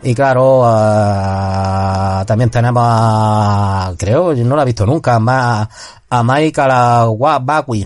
Y 0.03 0.15
claro, 0.15 0.61
uh, 0.61 2.25
también 2.25 2.49
tenemos 2.49 2.83
a, 2.83 3.93
creo, 3.97 4.33
no 4.33 4.55
la 4.55 4.63
he 4.63 4.65
visto 4.65 4.85
nunca, 4.85 5.19
más 5.19 5.67
a 6.09 6.23
Maika 6.23 6.67
la 6.67 7.07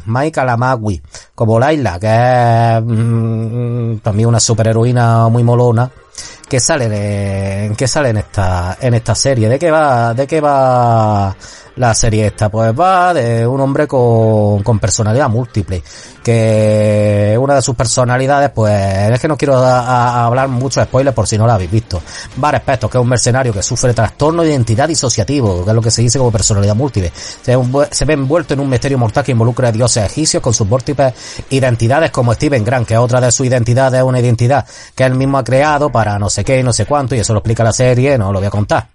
Maika 0.05 0.45
la 0.45 0.57
Magui, 0.57 1.01
como 1.35 1.59
Laila, 1.59 1.99
que 1.99 2.07
es 2.07 2.83
mm, 2.83 3.97
también 3.97 4.29
una 4.29 4.39
superheroína 4.39 5.27
muy 5.27 5.43
molona, 5.43 5.91
que 6.47 6.59
sale 6.59 6.87
de, 6.87 7.73
que 7.75 7.87
sale 7.87 8.09
en 8.09 8.17
esta, 8.17 8.77
en 8.79 8.93
esta 8.93 9.15
serie. 9.15 9.49
¿De 9.49 9.59
qué 9.59 9.71
va, 9.71 10.13
de 10.13 10.27
qué 10.27 10.41
va 10.41 11.35
la 11.75 11.93
serie 11.93 12.27
esta? 12.27 12.49
Pues 12.49 12.73
va 12.77 13.13
de 13.13 13.45
un 13.45 13.59
hombre 13.59 13.87
con, 13.87 14.61
con 14.63 14.79
personalidad 14.79 15.29
múltiple, 15.29 15.83
que 16.23 17.37
una 17.39 17.55
de 17.55 17.61
sus 17.61 17.75
personalidades, 17.75 18.51
pues 18.51 18.73
es 19.11 19.19
que 19.19 19.27
no 19.27 19.37
quiero 19.37 19.57
hablar 19.57 20.47
mucho 20.47 20.79
de 20.79 20.85
spoilers 20.85 21.15
por 21.15 21.27
si 21.27 21.37
no 21.37 21.47
la 21.47 21.55
habéis 21.55 21.71
visto. 21.71 22.01
Va 22.43 22.51
respecto, 22.51 22.89
que 22.89 22.97
es 22.97 23.01
un 23.01 23.09
mercenario 23.09 23.51
que 23.51 23.63
sufre 23.63 23.93
trastorno 23.93 24.43
de 24.43 24.49
identidad 24.49 24.87
disociativo, 24.87 25.63
que 25.63 25.71
es 25.71 25.75
lo 25.75 25.81
que 25.81 25.91
se 25.91 26.01
dice 26.01 26.19
como 26.19 26.31
personalidad 26.31 26.75
múltiple. 26.75 27.11
Se, 27.15 27.57
se 27.91 28.05
ve 28.05 28.13
envuelto 28.13 28.53
en 28.53 28.59
un 28.59 28.69
misterio 28.69 28.97
mortal 28.97 29.23
que 29.23 29.31
involucra 29.31 29.69
a 29.69 29.71
dioses 29.71 30.05
egipcios 30.05 30.41
con 30.41 30.53
sus 30.53 30.67
múltiples 30.67 31.13
identidades 31.49 32.11
como 32.11 32.33
Steven 32.33 32.63
Grant, 32.63 32.87
que 32.87 32.97
otra 32.97 33.19
de 33.19 33.31
sus 33.31 33.45
identidades 33.47 33.99
es 33.99 34.05
una 34.05 34.19
identidad 34.19 34.65
que 34.93 35.03
él 35.03 35.15
mismo 35.15 35.37
ha 35.37 35.43
creado 35.43 35.91
para 35.91 36.17
no 36.19 36.29
sé 36.36 36.43
qué, 36.43 36.61
no 36.63 36.73
sé 36.73 36.86
cuánto, 36.86 37.15
y 37.15 37.19
eso 37.19 37.33
lo 37.33 37.39
explica 37.39 37.63
la 37.63 37.71
serie, 37.71 38.17
no 38.17 38.31
lo 38.31 38.39
voy 38.39 38.47
a 38.47 38.51
contar. 38.51 38.89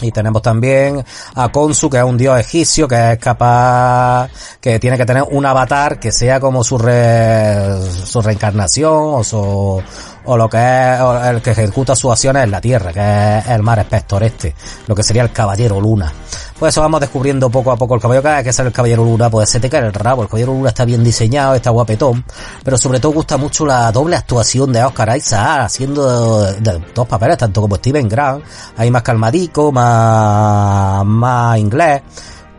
Y 0.00 0.10
tenemos 0.10 0.42
también 0.42 1.04
a 1.34 1.48
Konsu, 1.50 1.88
que 1.88 1.98
es 1.98 2.04
un 2.04 2.16
dios 2.16 2.38
egipcio, 2.38 2.88
que 2.88 3.12
es 3.12 3.18
capaz, 3.18 4.30
que 4.60 4.78
tiene 4.78 4.96
que 4.96 5.04
tener 5.04 5.22
un 5.30 5.46
avatar 5.46 6.00
que 6.00 6.10
sea 6.10 6.40
como 6.40 6.64
su, 6.64 6.78
re, 6.78 7.80
su 8.04 8.20
reencarnación 8.20 8.92
o 8.92 9.22
su, 9.22 9.82
o 10.24 10.36
lo 10.36 10.48
que 10.48 10.56
es 10.58 11.00
o 11.00 11.24
el 11.24 11.42
que 11.42 11.50
ejecuta 11.50 11.96
sus 11.96 12.12
acciones 12.12 12.44
en 12.44 12.50
la 12.50 12.60
Tierra, 12.60 12.92
que 12.92 13.38
es 13.38 13.48
el 13.48 13.62
mar 13.62 13.78
espector 13.78 14.22
este, 14.22 14.54
lo 14.86 14.94
que 14.94 15.02
sería 15.02 15.22
el 15.22 15.32
Caballero 15.32 15.80
Luna. 15.80 16.12
Pues 16.58 16.74
eso 16.74 16.80
vamos 16.80 17.00
descubriendo 17.00 17.50
poco 17.50 17.72
a 17.72 17.76
poco 17.76 17.96
el 17.96 18.00
caballero, 18.00 18.22
cada 18.22 18.36
vez 18.36 18.44
que 18.44 18.52
sale 18.52 18.68
el 18.68 18.72
Caballero 18.72 19.04
Luna, 19.04 19.28
pues 19.28 19.50
se 19.50 19.58
te 19.58 19.68
cae 19.68 19.80
el 19.80 19.92
rabo, 19.92 20.22
el 20.22 20.28
Caballero 20.28 20.52
Luna 20.52 20.68
está 20.68 20.84
bien 20.84 21.02
diseñado, 21.02 21.54
está 21.54 21.70
guapetón, 21.70 22.24
pero 22.62 22.78
sobre 22.78 23.00
todo 23.00 23.12
gusta 23.12 23.36
mucho 23.36 23.66
la 23.66 23.90
doble 23.90 24.16
actuación 24.16 24.72
de 24.72 24.84
Oscar 24.84 25.16
Isaac, 25.16 25.62
haciendo 25.62 26.52
dos 26.94 27.08
papeles, 27.08 27.38
tanto 27.38 27.60
como 27.60 27.76
Steven 27.76 28.08
Grant, 28.08 28.44
ahí 28.76 28.90
más 28.90 29.02
calmadico, 29.02 29.72
más, 29.72 31.04
más 31.04 31.58
inglés, 31.58 32.02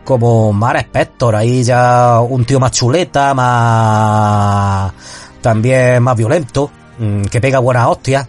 como 0.04 0.52
Mar 0.52 0.76
Spector, 0.76 1.34
ahí 1.34 1.64
ya 1.64 2.20
un 2.20 2.44
tío 2.44 2.60
más 2.60 2.72
chuleta, 2.72 3.32
más, 3.32 4.92
también 5.40 6.02
más 6.02 6.14
violento, 6.14 6.70
que 7.30 7.40
pega 7.40 7.58
buenas 7.58 7.88
hostias. 7.88 8.28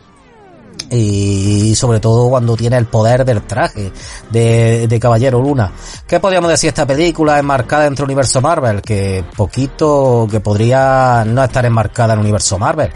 Y 0.89 1.73
sobre 1.75 1.99
todo 1.99 2.29
cuando 2.29 2.55
tiene 2.55 2.77
el 2.77 2.85
poder 2.85 3.25
del 3.25 3.41
traje 3.41 3.91
de, 4.29 4.99
Caballero 5.01 5.41
Luna. 5.41 5.71
¿Qué 6.07 6.19
podríamos 6.19 6.49
decir? 6.49 6.67
Esta 6.67 6.85
película 6.85 7.39
enmarcada 7.39 7.87
entre 7.87 8.03
el 8.03 8.09
universo 8.09 8.39
Marvel, 8.39 8.81
que 8.81 9.23
poquito 9.35 10.27
que 10.29 10.41
podría 10.41 11.23
no 11.25 11.43
estar 11.43 11.65
enmarcada 11.65 12.13
en 12.13 12.19
el 12.19 12.25
universo 12.25 12.59
Marvel. 12.59 12.91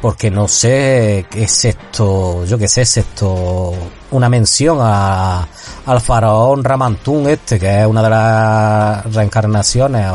Porque 0.00 0.30
no 0.30 0.46
sé 0.46 1.26
qué 1.28 1.42
es 1.42 1.64
esto, 1.64 2.44
yo 2.44 2.56
qué 2.56 2.68
sé, 2.68 2.82
es 2.82 2.98
esto 2.98 3.74
una 4.12 4.28
mención 4.28 4.78
a, 4.80 5.46
al 5.86 6.00
faraón 6.00 6.64
Ramantún 6.64 7.28
este, 7.28 7.58
que 7.58 7.80
es 7.80 7.86
una 7.86 8.02
de 8.02 8.10
las 8.10 9.14
reencarnaciones 9.14 10.06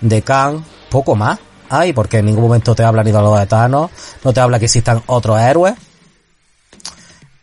de 0.00 0.22
Khan, 0.22 0.64
poco 0.90 1.14
más. 1.14 1.38
Ay, 1.70 1.92
porque 1.92 2.18
en 2.18 2.26
ningún 2.26 2.42
momento 2.42 2.74
te 2.74 2.82
habla 2.82 3.04
ni 3.04 3.12
de 3.12 3.20
los 3.20 3.38
de 3.38 3.46
Thanos, 3.46 3.90
no 4.24 4.32
te 4.32 4.40
habla 4.40 4.58
que 4.58 4.64
existan 4.64 5.02
otros 5.06 5.40
héroes. 5.40 5.74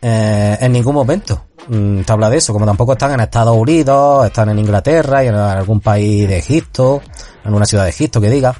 Eh, 0.01 0.57
en 0.59 0.71
ningún 0.73 0.93
momento 0.93 1.45
mm, 1.69 2.01
te 2.01 2.11
habla 2.11 2.29
de 2.29 2.37
eso, 2.37 2.51
como 2.51 2.65
tampoco 2.65 2.91
están 2.91 3.13
en 3.13 3.21
Estados 3.21 3.55
Unidos, 3.55 4.25
están 4.25 4.49
en 4.49 4.59
Inglaterra 4.59 5.23
y 5.23 5.27
en 5.27 5.35
algún 5.35 5.79
país 5.79 6.27
de 6.27 6.37
Egipto, 6.37 7.01
en 7.45 7.53
una 7.53 7.65
ciudad 7.65 7.85
de 7.85 7.91
Egipto 7.91 8.19
que 8.19 8.29
diga, 8.29 8.53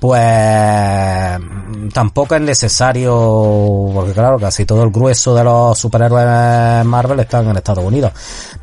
pues 0.00 1.40
tampoco 1.92 2.34
es 2.34 2.40
necesario, 2.40 3.90
porque 3.94 4.12
claro, 4.12 4.38
casi 4.38 4.64
todo 4.64 4.82
el 4.82 4.90
grueso 4.90 5.34
de 5.34 5.44
los 5.44 5.78
superhéroes 5.78 6.84
Marvel 6.84 7.20
están 7.20 7.48
en 7.48 7.56
Estados 7.56 7.84
Unidos. 7.84 8.12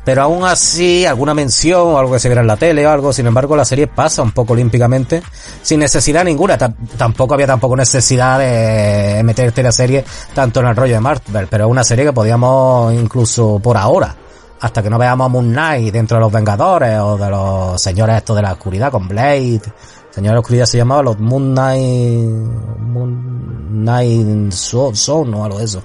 Pero 0.04 0.22
aún 0.22 0.44
así, 0.44 1.04
alguna 1.04 1.34
mención 1.34 1.80
o 1.82 1.98
algo 1.98 2.12
que 2.12 2.20
se 2.20 2.28
viera 2.28 2.40
en 2.40 2.46
la 2.46 2.56
tele 2.56 2.86
o 2.86 2.90
algo, 2.90 3.12
sin 3.12 3.26
embargo, 3.26 3.56
la 3.56 3.64
serie 3.64 3.86
pasa 3.86 4.22
un 4.22 4.32
poco 4.32 4.52
olímpicamente, 4.52 5.22
sin 5.62 5.80
necesidad 5.80 6.24
ninguna. 6.24 6.56
Ta- 6.56 6.72
tampoco 6.96 7.34
había 7.34 7.46
tampoco 7.46 7.76
necesidad 7.76 8.38
de 8.38 9.22
meterte 9.24 9.62
la 9.62 9.72
serie 9.72 10.04
tanto 10.34 10.60
en 10.60 10.66
el 10.66 10.76
rollo 10.76 10.94
de 10.94 11.00
Marvel, 11.00 11.48
pero 11.50 11.64
es 11.66 11.70
una 11.70 11.84
serie 11.84 12.04
que 12.04 12.12
podíamos 12.12 12.94
incluso 12.94 13.58
por 13.58 13.76
ahora, 13.76 14.14
hasta 14.60 14.82
que 14.82 14.88
no 14.90 14.98
veamos 14.98 15.26
a 15.26 15.28
Moon 15.28 15.50
Knight 15.50 15.92
dentro 15.92 16.16
de 16.16 16.20
los 16.22 16.32
Vengadores 16.32 16.98
o 17.00 17.18
de 17.18 17.28
los 17.28 17.82
señores 17.82 18.16
estos 18.16 18.36
de 18.36 18.42
la 18.42 18.52
oscuridad 18.52 18.90
con 18.92 19.06
Blade. 19.08 19.60
Señor 20.16 20.30
de 20.30 20.34
la 20.36 20.40
oscuridad 20.40 20.64
se 20.64 20.78
llamaba 20.78 21.02
los 21.02 21.18
Moon 21.18 21.52
Knight, 21.52 22.26
Moon 22.78 23.68
Knight 23.70 24.50
Son 24.50 25.34
o 25.34 25.44
algo 25.44 25.58
de 25.58 25.64
eso. 25.66 25.82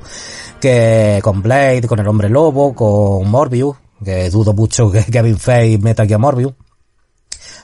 Que 0.61 1.19
con 1.21 1.41
Blade, 1.41 1.85
con 1.85 1.99
el 1.99 2.07
hombre 2.07 2.29
lobo, 2.29 2.73
con 2.73 3.29
Morbius, 3.29 3.75
que 4.01 4.29
dudo 4.29 4.53
mucho 4.53 4.89
que 4.89 5.03
Kevin 5.11 5.37
Feige 5.37 5.79
meta 5.79 6.03
aquí 6.03 6.13
a 6.13 6.17
Morbius. 6.17 6.53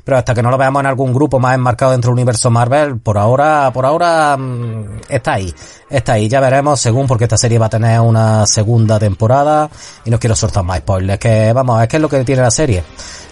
Pero 0.04 0.18
hasta 0.18 0.36
que 0.36 0.44
no 0.44 0.52
lo 0.52 0.58
veamos 0.58 0.82
en 0.82 0.88
algún 0.88 1.14
grupo 1.14 1.40
más 1.40 1.56
enmarcado 1.56 1.94
dentro 1.94 2.10
del 2.10 2.16
universo 2.16 2.50
Marvel, 2.50 3.00
por 3.00 3.18
ahora, 3.18 3.72
por 3.74 3.86
ahora, 3.86 4.36
mm, 4.36 5.04
está 5.08 5.36
ahí. 5.36 5.56
Está 5.90 6.14
ahí, 6.14 6.28
ya 6.28 6.42
veremos 6.42 6.82
según 6.82 7.08
porque 7.08 7.24
esta 7.24 7.38
serie 7.38 7.60
va 7.60 7.68
a 7.68 7.70
tener 7.70 8.02
una 8.02 8.46
segunda 8.46 9.00
temporada 9.00 9.70
y 10.04 10.10
no 10.10 10.20
quiero 10.20 10.36
soltar 10.36 10.66
más 10.66 10.80
spoilers, 10.80 11.18
que 11.18 11.54
vamos, 11.54 11.82
es 11.82 11.88
que 11.88 11.96
es 11.96 12.02
lo 12.02 12.10
que 12.10 12.26
tiene 12.26 12.42
la 12.42 12.52
serie. 12.52 12.84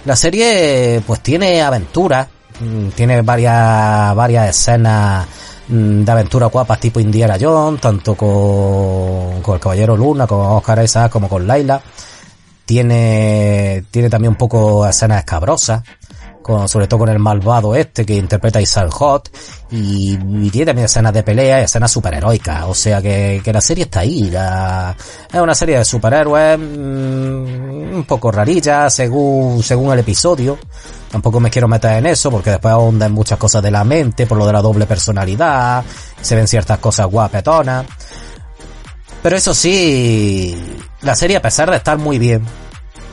La 0.06 0.16
serie, 0.16 1.04
pues 1.06 1.20
tiene 1.20 1.62
aventuras, 1.62 2.28
tiene 2.96 3.22
varias, 3.22 4.16
varias 4.16 4.50
escenas 4.50 5.28
mm, 5.68 6.04
de 6.04 6.12
aventura 6.12 6.48
guapas 6.48 6.80
tipo 6.80 7.00
Indiana 7.00 7.38
Jones, 7.40 7.82
tanto 7.82 8.16
con, 8.16 9.42
con 9.42 9.56
el 9.56 9.60
Caballero 9.60 9.98
Luna, 9.98 10.28
con 10.28 10.40
Oscar 10.40 10.84
Isaac 10.84 11.12
como 11.12 11.28
con 11.30 11.46
Laila. 11.46 11.82
Tiene, 12.66 13.86
tiene 13.92 14.10
también 14.10 14.32
un 14.32 14.38
poco 14.38 14.88
escenas 14.88 15.20
escabrosas, 15.20 15.84
sobre 16.68 16.88
todo 16.88 17.00
con 17.00 17.10
el 17.10 17.20
malvado 17.20 17.76
este 17.76 18.06
que 18.06 18.16
interpreta 18.16 18.62
Isaac 18.62 18.90
Hot, 18.92 19.30
y, 19.72 20.18
y 20.44 20.50
tiene 20.52 20.84
escenas 20.84 21.12
de 21.14 21.24
pelea 21.24 21.62
y 21.62 21.64
escenas 21.64 21.92
superheroicas, 21.92 22.64
o 22.66 22.74
sea 22.74 23.02
que, 23.02 23.42
que 23.44 23.52
la 23.52 23.62
serie 23.62 23.86
está 23.86 24.02
ahí, 24.02 24.30
la- 24.30 24.96
es 25.34 25.40
una 25.42 25.56
serie 25.56 25.80
de 25.80 25.86
superhéroes 25.86 26.58
mm, 26.60 27.96
un 27.96 28.06
poco 28.08 28.32
rarilla 28.32 28.90
según, 28.90 29.64
según 29.64 29.92
el 29.94 30.00
episodio, 30.00 30.58
tampoco 31.12 31.40
me 31.40 31.50
quiero 31.50 31.68
meter 31.68 31.94
en 31.94 32.06
eso 32.06 32.30
porque 32.30 32.52
después 32.52 32.72
ahonda 32.74 33.06
en 33.08 33.12
muchas 33.14 33.38
cosas 33.40 33.64
de 33.64 33.72
la 33.72 33.84
mente, 33.84 34.28
por 34.28 34.38
lo 34.38 34.46
de 34.46 34.54
la 34.54 34.62
doble 34.62 34.86
personalidad, 34.86 35.84
se 36.22 36.36
ven 36.36 36.48
ciertas 36.48 36.78
cosas 36.80 37.08
guapetonas, 37.08 37.86
pero 39.24 39.36
eso 39.36 39.54
sí, 39.56 40.56
la 41.02 41.16
serie 41.16 41.38
a 41.38 41.42
pesar 41.42 41.72
de 41.72 41.78
estar 41.78 41.98
muy 41.98 42.20
bien, 42.20 42.44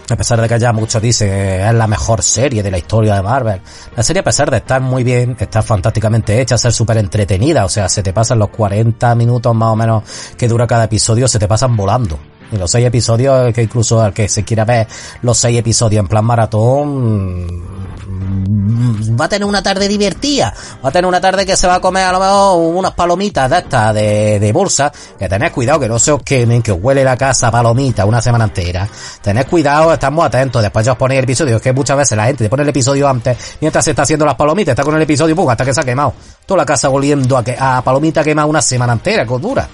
a 0.08 0.16
pesar 0.16 0.40
de 0.40 0.48
que 0.48 0.58
ya 0.58 0.72
muchos 0.72 1.00
dicen 1.00 1.28
que 1.28 1.66
es 1.66 1.74
la 1.74 1.86
mejor 1.86 2.22
serie 2.22 2.62
de 2.62 2.70
la 2.70 2.78
historia 2.78 3.14
de 3.14 3.22
Marvel, 3.22 3.60
la 3.96 4.02
serie 4.02 4.20
a 4.20 4.24
pesar 4.24 4.50
de 4.50 4.58
estar 4.58 4.80
muy 4.80 5.04
bien, 5.04 5.36
está 5.38 5.62
fantásticamente 5.62 6.40
hecha, 6.40 6.58
ser 6.58 6.72
súper 6.72 6.98
entretenida, 6.98 7.64
o 7.64 7.68
sea, 7.68 7.88
se 7.88 8.02
te 8.02 8.12
pasan 8.12 8.38
los 8.38 8.50
40 8.50 9.14
minutos 9.14 9.54
más 9.54 9.72
o 9.72 9.76
menos 9.76 10.02
que 10.36 10.48
dura 10.48 10.66
cada 10.66 10.84
episodio, 10.84 11.28
se 11.28 11.38
te 11.38 11.48
pasan 11.48 11.76
volando. 11.76 12.31
Y 12.52 12.56
los 12.56 12.70
seis 12.70 12.86
episodios, 12.86 13.52
que 13.54 13.62
incluso 13.62 14.00
al 14.00 14.12
que 14.12 14.28
se 14.28 14.44
quiera 14.44 14.64
ver 14.64 14.86
los 15.22 15.38
seis 15.38 15.58
episodios 15.58 16.00
en 16.00 16.08
plan 16.08 16.24
maratón, 16.24 17.46
mm, 17.46 19.18
va 19.18 19.24
a 19.24 19.28
tener 19.28 19.46
una 19.46 19.62
tarde 19.62 19.88
divertida, 19.88 20.52
va 20.84 20.90
a 20.90 20.92
tener 20.92 21.06
una 21.06 21.20
tarde 21.20 21.46
que 21.46 21.56
se 21.56 21.66
va 21.66 21.76
a 21.76 21.80
comer 21.80 22.04
a 22.04 22.12
lo 22.12 22.20
mejor 22.20 22.74
unas 22.76 22.92
palomitas 22.92 23.48
de 23.48 23.58
estas 23.58 23.94
de, 23.94 24.38
de 24.38 24.52
bolsa, 24.52 24.92
que 25.18 25.28
tened 25.28 25.50
cuidado 25.50 25.80
que 25.80 25.88
no 25.88 25.98
se 25.98 26.12
os 26.12 26.22
quemen, 26.22 26.62
que 26.62 26.72
os 26.72 26.78
huele 26.80 27.02
la 27.04 27.16
casa 27.16 27.50
palomita 27.50 28.04
una 28.04 28.20
semana 28.20 28.44
entera, 28.44 28.86
tened 29.22 29.46
cuidado, 29.46 29.92
estamos 29.92 30.24
atentos, 30.24 30.60
después 30.60 30.84
ya 30.84 30.92
os 30.92 30.98
ponéis 30.98 31.18
el 31.18 31.24
episodio, 31.24 31.56
es 31.56 31.62
que 31.62 31.72
muchas 31.72 31.96
veces 31.96 32.16
la 32.16 32.26
gente 32.26 32.44
te 32.44 32.50
pone 32.50 32.64
el 32.64 32.68
episodio 32.68 33.08
antes, 33.08 33.56
mientras 33.60 33.82
se 33.82 33.90
está 33.90 34.02
haciendo 34.02 34.26
las 34.26 34.34
palomitas, 34.34 34.72
está 34.72 34.82
con 34.82 34.94
el 34.94 35.02
episodio, 35.02 35.34
pum, 35.34 35.48
hasta 35.48 35.64
que 35.64 35.72
se 35.72 35.80
ha 35.80 35.84
quemado, 35.84 36.12
toda 36.44 36.58
la 36.58 36.66
casa 36.66 36.90
oliendo 36.90 37.38
a, 37.38 37.42
que, 37.44 37.56
a 37.58 37.80
palomita 37.82 38.22
quemada 38.22 38.46
una 38.46 38.60
semana 38.60 38.92
entera, 38.92 39.24
que 39.24 39.38
dura. 39.38 39.68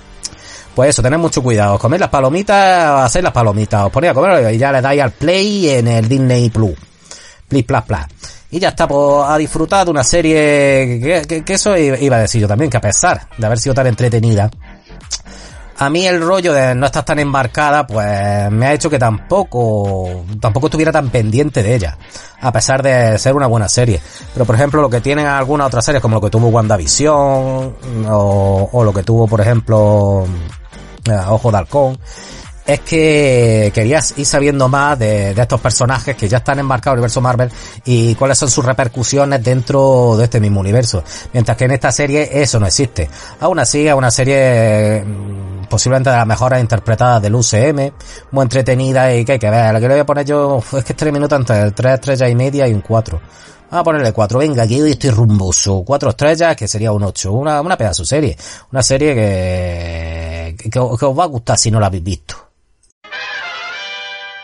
Pues 0.79 0.91
eso, 0.91 1.03
tened 1.03 1.19
mucho 1.19 1.43
cuidado. 1.43 1.77
Coméis 1.77 1.99
las 1.99 2.09
palomitas, 2.09 3.05
hacéis 3.07 3.25
las 3.25 3.33
palomitas, 3.33 3.87
os 3.87 3.91
ponéis 3.91 4.13
a 4.13 4.15
comer 4.15 4.55
y 4.55 4.59
ya 4.59 4.71
le 4.71 4.81
dais 4.81 5.03
al 5.03 5.11
play 5.11 5.71
en 5.71 5.89
el 5.89 6.09
Disney 6.09 6.51
Plus. 6.51 6.77
Plus, 7.49 7.65
plus, 7.65 7.83
plus. 7.83 7.99
Y 8.53 8.61
ya 8.61 8.69
está, 8.69 8.87
pues, 8.87 9.25
a 9.29 9.37
disfrutar 9.39 9.85
de 9.87 9.91
una 9.91 10.05
serie 10.05 11.01
que, 11.03 11.23
que- 11.29 11.45
que 11.45 11.55
eso 11.55 11.77
iba 11.77 12.15
a 12.15 12.21
decir 12.21 12.43
yo 12.43 12.47
también, 12.47 12.71
que 12.71 12.77
a 12.77 12.81
pesar 12.81 13.27
de 13.37 13.45
haber 13.45 13.59
sido 13.59 13.75
tan 13.75 13.89
entretenida, 13.89 14.49
a 15.79 15.91
mí 15.91 16.07
el 16.07 16.21
rollo 16.23 16.53
de 16.53 16.77
no 16.77 16.87
estar 16.87 17.05
tan 17.05 17.19
embarcada, 17.19 17.85
pues 17.85 18.49
me 18.53 18.67
ha 18.69 18.73
hecho 18.73 18.89
que 18.89 19.01
tampoco, 19.01 20.27
tampoco 20.41 20.69
estuviera 20.69 20.93
tan 20.93 21.11
pendiente 21.11 21.61
de 21.65 21.75
ella, 21.75 21.99
a 22.41 22.53
pesar 22.53 22.85
de 22.85 23.19
ser 23.19 23.35
una 23.35 23.49
buena 23.49 23.69
serie. 23.69 24.01
Pero 24.33 24.45
por 24.47 24.55
ejemplo, 24.55 24.81
lo 24.81 24.89
que 24.89 25.01
tienen 25.01 25.27
algunas 25.27 25.67
otras 25.67 25.85
series, 25.85 26.01
como 26.01 26.15
lo 26.15 26.21
que 26.21 26.31
tuvo 26.31 26.47
WandaVision, 26.51 27.77
o 28.11 28.83
lo 28.85 28.93
que 28.93 29.03
tuvo, 29.03 29.27
por 29.27 29.41
ejemplo, 29.41 30.25
eh, 31.11 31.19
Ojo 31.29 31.51
de 31.51 31.59
Halcón, 31.59 31.99
es 32.67 32.81
que 32.81 33.73
querías 33.75 34.13
ir 34.19 34.27
sabiendo 34.27 34.69
más 34.69 34.99
de, 34.99 35.33
de 35.33 35.41
estos 35.43 35.59
personajes 35.59 36.15
que 36.15 36.29
ya 36.29 36.39
están 36.39 36.59
enmarcados 36.59 36.95
en 36.95 36.99
el 36.99 37.01
universo 37.01 37.21
Marvel 37.23 37.51
y 37.87 38.15
cuáles 38.15 38.37
son 38.37 38.51
sus 38.51 38.65
repercusiones 38.65 39.43
dentro 39.43 40.17
de 40.19 40.25
este 40.25 40.39
mismo 40.39 40.61
universo. 40.61 41.03
Mientras 41.33 41.57
que 41.57 41.65
en 41.65 41.71
esta 41.71 41.91
serie 41.91 42.29
eso 42.31 42.61
no 42.61 42.67
existe. 42.67 43.09
Aún 43.41 43.59
así, 43.59 43.89
es 43.89 43.95
una 43.95 44.11
serie 44.11 45.03
mm, 45.03 45.58
posiblemente 45.69 46.11
de 46.11 46.17
las 46.17 46.27
mejores 46.27 46.61
interpretadas 46.61 47.23
del 47.23 47.35
UCM, 47.35 47.93
muy 48.33 48.43
entretenida 48.43 49.15
y 49.15 49.25
que 49.25 49.33
hay 49.33 49.39
que 49.39 49.51
ver. 49.51 49.73
La 49.73 49.81
que 49.81 49.89
le 49.89 49.95
voy 49.95 50.01
a 50.01 50.07
poner 50.07 50.25
yo 50.25 50.63
es 50.77 50.85
que 50.85 50.93
es 50.93 50.97
tres 50.97 51.13
minutos 51.13 51.39
entre 51.39 51.71
tres 51.73 51.95
estrellas 51.95 52.31
y 52.31 52.35
media 52.35 52.69
y 52.69 52.75
un 52.75 52.81
cuatro. 52.81 53.21
Vamos 53.71 53.81
a 53.83 53.85
ponerle 53.85 54.13
cuatro, 54.13 54.39
venga, 54.39 54.67
que 54.67 54.83
hoy 54.83 54.93
estoy 54.93 55.11
rumboso. 55.11 55.83
Cuatro 55.85 56.11
estrellas, 56.11 56.57
que 56.57 56.67
sería 56.67 56.91
un 56.91 57.03
ocho. 57.03 57.33
Una, 57.33 57.61
una 57.61 57.77
pedazo 57.77 58.03
serie. 58.03 58.37
Una 58.73 58.83
serie 58.83 59.15
que, 59.15 60.57
que, 60.59 60.71
que 60.71 60.79
os 60.79 61.19
va 61.19 61.25
a 61.25 61.27
gustar 61.27 61.59
si 61.59 61.71
no 61.71 61.79
la 61.79 61.89
habéis 61.89 62.03
visto. 62.03 62.49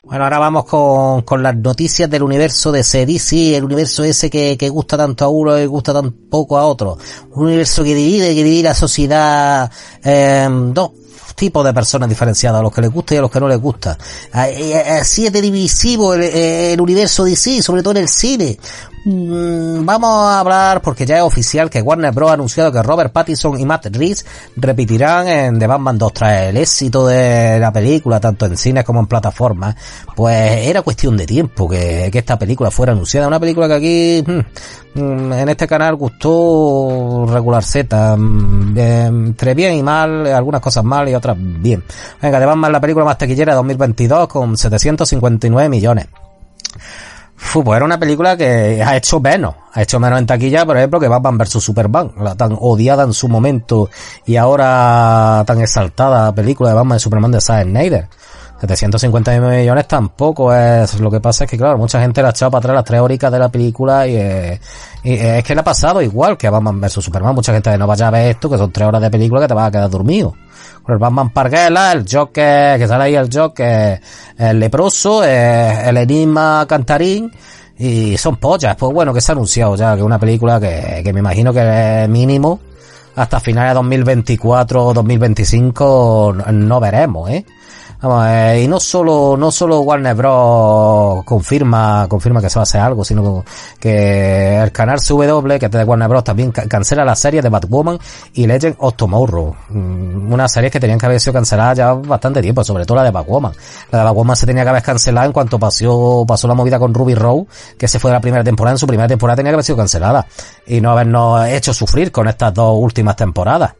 Bueno, 0.02 0.24
ahora 0.24 0.38
vamos 0.38 0.66
con, 0.66 1.22
con 1.22 1.42
las 1.42 1.56
noticias 1.56 2.10
del 2.10 2.22
universo 2.22 2.70
de 2.70 2.82
CDC, 2.82 3.56
el 3.56 3.64
universo 3.64 4.04
ese 4.04 4.28
que, 4.28 4.58
que 4.58 4.68
gusta 4.68 4.98
tanto 4.98 5.24
a 5.24 5.28
uno 5.28 5.58
y 5.58 5.64
gusta 5.64 5.94
tan 5.94 6.12
poco 6.12 6.58
a 6.58 6.66
otro. 6.66 6.98
Un 7.32 7.46
universo 7.46 7.82
que 7.82 7.94
divide, 7.94 8.34
que 8.34 8.44
divide 8.44 8.64
la 8.64 8.74
sociedad 8.74 9.72
en 10.02 10.74
dos 10.74 10.90
tipos 11.34 11.64
de 11.64 11.74
personas 11.74 12.08
diferenciadas, 12.08 12.60
a 12.60 12.62
los 12.62 12.72
que 12.72 12.80
les 12.80 12.90
gusta 12.90 13.14
y 13.14 13.18
a 13.18 13.20
los 13.20 13.30
que 13.30 13.40
no 13.40 13.48
les 13.48 13.60
gusta. 13.60 13.98
Así 14.32 15.26
es 15.26 15.32
divisivo 15.32 16.14
el, 16.14 16.22
el 16.22 16.80
universo 16.80 17.24
DC, 17.24 17.62
sobre 17.62 17.82
todo 17.82 17.92
en 17.92 17.98
el 17.98 18.08
cine. 18.08 18.58
Mm, 19.06 19.84
vamos 19.84 20.10
a 20.10 20.40
hablar 20.40 20.80
porque 20.80 21.04
ya 21.04 21.18
es 21.18 21.22
oficial 21.22 21.68
que 21.68 21.82
Warner 21.82 22.12
Bros. 22.12 22.30
ha 22.30 22.34
anunciado 22.34 22.72
que 22.72 22.82
Robert 22.82 23.12
Pattinson 23.12 23.60
y 23.60 23.66
Matt 23.66 23.86
Reeves 23.94 24.24
repetirán 24.56 25.28
en 25.28 25.58
The 25.58 25.66
Batman 25.66 25.98
2 25.98 26.12
tras 26.14 26.42
el 26.44 26.56
éxito 26.56 27.06
de 27.06 27.58
la 27.58 27.70
película, 27.70 28.18
tanto 28.18 28.46
en 28.46 28.56
cines 28.56 28.82
como 28.82 29.00
en 29.00 29.06
plataformas. 29.06 29.76
Pues 30.16 30.66
era 30.66 30.80
cuestión 30.80 31.18
de 31.18 31.26
tiempo 31.26 31.68
que, 31.68 32.08
que 32.10 32.18
esta 32.18 32.38
película 32.38 32.70
fuera 32.70 32.92
anunciada. 32.92 33.28
Una 33.28 33.38
película 33.38 33.68
que 33.68 33.74
aquí 33.74 34.24
mm, 34.26 35.00
mm, 35.00 35.32
en 35.34 35.48
este 35.50 35.66
canal 35.66 35.96
gustó 35.96 37.26
regular 37.28 37.62
Z, 37.62 38.14
entre 38.14 39.54
bien 39.54 39.74
y 39.74 39.82
mal, 39.82 40.26
algunas 40.28 40.62
cosas 40.62 40.82
mal 40.82 41.06
y 41.10 41.14
otras 41.14 41.36
bien. 41.38 41.84
Venga, 42.22 42.40
The 42.40 42.46
Batman 42.46 42.72
la 42.72 42.80
película 42.80 43.04
más 43.04 43.18
taquillera 43.18 43.52
de 43.52 43.56
2022 43.56 44.28
con 44.28 44.56
759 44.56 45.68
millones. 45.68 46.06
Pues 47.36 47.76
era 47.76 47.84
una 47.84 47.98
película 47.98 48.36
que 48.36 48.82
ha 48.82 48.96
hecho 48.96 49.20
menos, 49.20 49.54
ha 49.72 49.82
hecho 49.82 50.00
menos 50.00 50.18
en 50.18 50.26
taquilla, 50.26 50.64
por 50.64 50.76
ejemplo, 50.76 50.98
que 51.00 51.08
Batman 51.08 51.38
vs 51.38 51.62
Superman, 51.62 52.12
la 52.18 52.34
tan 52.34 52.56
odiada 52.60 53.04
en 53.04 53.12
su 53.12 53.28
momento 53.28 53.90
y 54.24 54.36
ahora 54.36 55.44
tan 55.46 55.60
exaltada 55.60 56.34
película 56.34 56.70
de 56.70 56.76
Batman 56.76 56.96
y 56.96 57.00
Superman 57.00 57.30
de 57.32 57.40
Zack 57.40 57.64
Snyder. 57.64 58.08
759 58.60 59.58
millones 59.58 59.88
tampoco 59.88 60.54
es, 60.54 60.98
lo 61.00 61.10
que 61.10 61.20
pasa 61.20 61.44
es 61.44 61.50
que 61.50 61.58
claro, 61.58 61.76
mucha 61.76 62.00
gente 62.00 62.22
la 62.22 62.28
ha 62.28 62.30
echado 62.30 62.50
para 62.50 62.60
atrás 62.60 62.74
las 62.76 62.84
tres 62.84 63.00
horitas 63.00 63.30
de 63.30 63.38
la 63.38 63.48
película 63.48 64.06
y, 64.06 64.16
eh, 64.16 64.60
es 65.02 65.44
que 65.44 65.54
le 65.54 65.60
ha 65.60 65.64
pasado 65.64 66.00
igual 66.00 66.38
que 66.38 66.46
a 66.46 66.50
Batman 66.50 66.80
vs 66.80 66.92
Superman, 66.92 67.34
mucha 67.34 67.52
gente 67.52 67.76
no 67.76 67.86
vaya 67.86 68.08
a 68.08 68.10
ver 68.10 68.30
esto, 68.30 68.48
que 68.48 68.56
son 68.56 68.70
tres 68.70 68.88
horas 68.88 69.02
de 69.02 69.10
película 69.10 69.40
que 69.42 69.48
te 69.48 69.54
vas 69.54 69.68
a 69.68 69.70
quedar 69.70 69.90
dormido 69.90 70.34
el 70.88 70.98
Batman 70.98 71.30
Parguela, 71.30 71.92
el 71.92 72.04
Joker, 72.10 72.78
que 72.78 72.86
sale 72.86 73.04
ahí 73.04 73.14
el 73.14 73.28
Joker, 73.32 74.00
el 74.36 74.60
leproso, 74.60 75.24
eh, 75.24 75.88
el 75.88 75.96
enigma 75.96 76.66
cantarín, 76.68 77.30
y 77.78 78.16
son 78.16 78.36
pollas. 78.36 78.76
Pues 78.76 78.92
bueno, 78.92 79.12
que 79.14 79.20
se 79.20 79.32
ha 79.32 79.34
anunciado 79.34 79.76
ya 79.76 79.96
que 79.96 80.02
una 80.02 80.18
película 80.18 80.60
que, 80.60 81.00
que 81.02 81.12
me 81.12 81.20
imagino 81.20 81.52
que 81.52 82.02
es 82.04 82.08
mínimo 82.08 82.60
hasta 83.16 83.40
finales 83.40 83.70
de 83.70 83.74
2024 83.74 84.86
o 84.86 84.94
2025 84.94 86.36
no 86.52 86.80
veremos, 86.80 87.30
¿eh? 87.30 87.44
Eh, 88.02 88.62
y 88.64 88.68
no 88.68 88.80
solo, 88.80 89.36
no 89.36 89.50
solo 89.50 89.80
Warner 89.80 90.14
Bros. 90.14 91.24
confirma, 91.24 92.06
confirma 92.08 92.40
que 92.40 92.50
se 92.50 92.58
va 92.58 92.62
a 92.62 92.64
hacer 92.64 92.80
algo, 92.80 93.04
sino 93.04 93.44
que 93.78 94.56
el 94.62 94.72
canal 94.72 95.00
CW, 95.00 95.58
que 95.58 95.66
es 95.66 95.70
de 95.72 95.84
Warner 95.84 96.08
Bros. 96.08 96.24
también 96.24 96.52
cancela 96.52 97.04
la 97.04 97.14
serie 97.14 97.40
de 97.40 97.48
Batwoman 97.48 97.98
y 98.34 98.46
Legend 98.46 98.76
of 98.78 98.94
Tomorrow. 98.94 99.54
Mm, 99.70 100.32
una 100.32 100.48
serie 100.48 100.70
que 100.70 100.80
tenían 100.80 100.98
que 100.98 101.06
haber 101.06 101.20
sido 101.20 101.32
canceladas 101.32 101.78
ya 101.78 101.92
bastante 101.94 102.42
tiempo, 102.42 102.62
sobre 102.62 102.84
todo 102.84 102.96
la 102.96 103.04
de 103.04 103.10
Batwoman. 103.10 103.52
La 103.90 104.00
de 104.00 104.04
Batwoman 104.04 104.36
se 104.36 104.46
tenía 104.46 104.64
que 104.64 104.70
haber 104.70 104.82
cancelado 104.82 105.26
en 105.26 105.32
cuanto 105.32 105.58
pasó, 105.58 106.24
pasó 106.26 106.48
la 106.48 106.54
movida 106.54 106.78
con 106.78 106.92
Ruby 106.92 107.14
Rowe, 107.14 107.46
que 107.78 107.88
se 107.88 107.98
fue 107.98 108.10
de 108.10 108.16
la 108.16 108.20
primera 108.20 108.44
temporada, 108.44 108.74
en 108.74 108.78
su 108.78 108.86
primera 108.86 109.08
temporada 109.08 109.36
tenía 109.36 109.50
que 109.50 109.54
haber 109.54 109.64
sido 109.64 109.78
cancelada. 109.78 110.26
Y 110.66 110.80
no 110.80 110.90
habernos 110.90 111.46
hecho 111.46 111.72
sufrir 111.72 112.12
con 112.12 112.28
estas 112.28 112.52
dos 112.52 112.76
últimas 112.78 113.16
temporadas. 113.16 113.74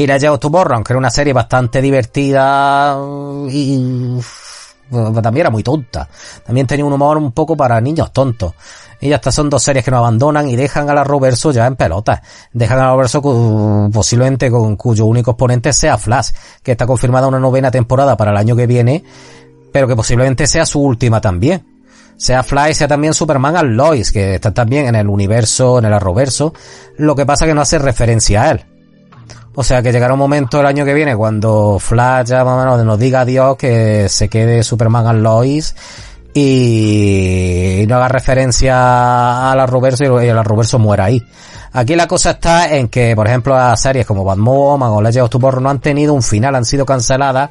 Y 0.00 0.06
la 0.06 0.14
Legend 0.14 0.38
Tomorrow, 0.38 0.76
aunque 0.76 0.94
era 0.94 0.98
una 0.98 1.10
serie 1.10 1.34
bastante 1.34 1.82
divertida 1.82 2.98
y 3.50 4.18
también 4.90 5.42
era 5.42 5.50
muy 5.50 5.62
tonta. 5.62 6.08
También 6.42 6.66
tenía 6.66 6.86
un 6.86 6.94
humor 6.94 7.18
un 7.18 7.32
poco 7.32 7.54
para 7.54 7.78
niños 7.82 8.10
tontos. 8.10 8.54
Y 8.98 9.12
estas 9.12 9.34
son 9.34 9.50
dos 9.50 9.62
series 9.62 9.84
que 9.84 9.90
nos 9.90 9.98
abandonan 9.98 10.48
y 10.48 10.56
dejan 10.56 10.88
a 10.88 10.94
la 10.94 11.04
Roverso 11.04 11.52
ya 11.52 11.66
en 11.66 11.76
pelotas. 11.76 12.22
Dejan 12.50 12.78
a 12.78 12.84
la 12.84 12.92
Roverso 12.92 13.90
posiblemente 13.92 14.50
con 14.50 14.74
cuyo 14.76 15.04
único 15.04 15.32
exponente 15.32 15.70
sea 15.74 15.98
Flash, 15.98 16.30
que 16.62 16.72
está 16.72 16.86
confirmada 16.86 17.28
una 17.28 17.38
novena 17.38 17.70
temporada 17.70 18.16
para 18.16 18.30
el 18.30 18.38
año 18.38 18.56
que 18.56 18.66
viene, 18.66 19.04
pero 19.70 19.86
que 19.86 19.96
posiblemente 19.96 20.46
sea 20.46 20.64
su 20.64 20.80
última 20.80 21.20
también 21.20 21.66
sea 22.16 22.42
Flash, 22.42 22.74
sea 22.74 22.88
también 22.88 23.12
Superman 23.14 23.56
al 23.56 23.76
Lois, 23.76 24.12
que 24.12 24.34
está 24.34 24.52
también 24.52 24.86
en 24.86 24.94
el 24.94 25.08
universo, 25.08 25.78
en 25.78 25.86
el 25.86 25.92
arroverso, 25.94 26.52
lo 26.98 27.14
que 27.16 27.24
pasa 27.24 27.46
que 27.46 27.54
no 27.54 27.62
hace 27.62 27.78
referencia 27.78 28.42
a 28.42 28.50
él. 28.50 28.66
O 29.54 29.64
sea 29.64 29.82
que 29.82 29.92
llegará 29.92 30.12
un 30.12 30.18
momento 30.18 30.60
el 30.60 30.66
año 30.66 30.84
que 30.84 30.94
viene 30.94 31.16
cuando 31.16 31.78
Flash 31.80 32.28
ya 32.28 32.44
más 32.44 32.54
o 32.54 32.58
menos 32.58 32.84
nos 32.84 32.98
diga 32.98 33.22
adiós 33.22 33.56
que 33.56 34.08
se 34.08 34.28
quede 34.28 34.62
Superman 34.62 35.06
al 35.06 35.22
Lois 35.22 35.74
y 36.32 37.84
no 37.88 37.96
haga 37.96 38.08
referencia 38.08 39.50
a 39.50 39.56
la 39.56 39.66
Roverso 39.66 40.22
y 40.22 40.26
la 40.26 40.42
Roverso 40.42 40.78
muera 40.78 41.06
ahí. 41.06 41.22
Aquí 41.72 41.96
la 41.96 42.06
cosa 42.06 42.32
está 42.32 42.74
en 42.74 42.88
que, 42.88 43.14
por 43.16 43.26
ejemplo, 43.26 43.56
las 43.56 43.80
series 43.80 44.06
como 44.06 44.24
Batman 44.24 44.90
o 44.90 45.02
Legends 45.02 45.24
of 45.24 45.30
Tomorrow 45.30 45.60
no 45.60 45.70
han 45.70 45.80
tenido 45.80 46.14
un 46.14 46.22
final, 46.22 46.54
han 46.54 46.64
sido 46.64 46.86
canceladas 46.86 47.50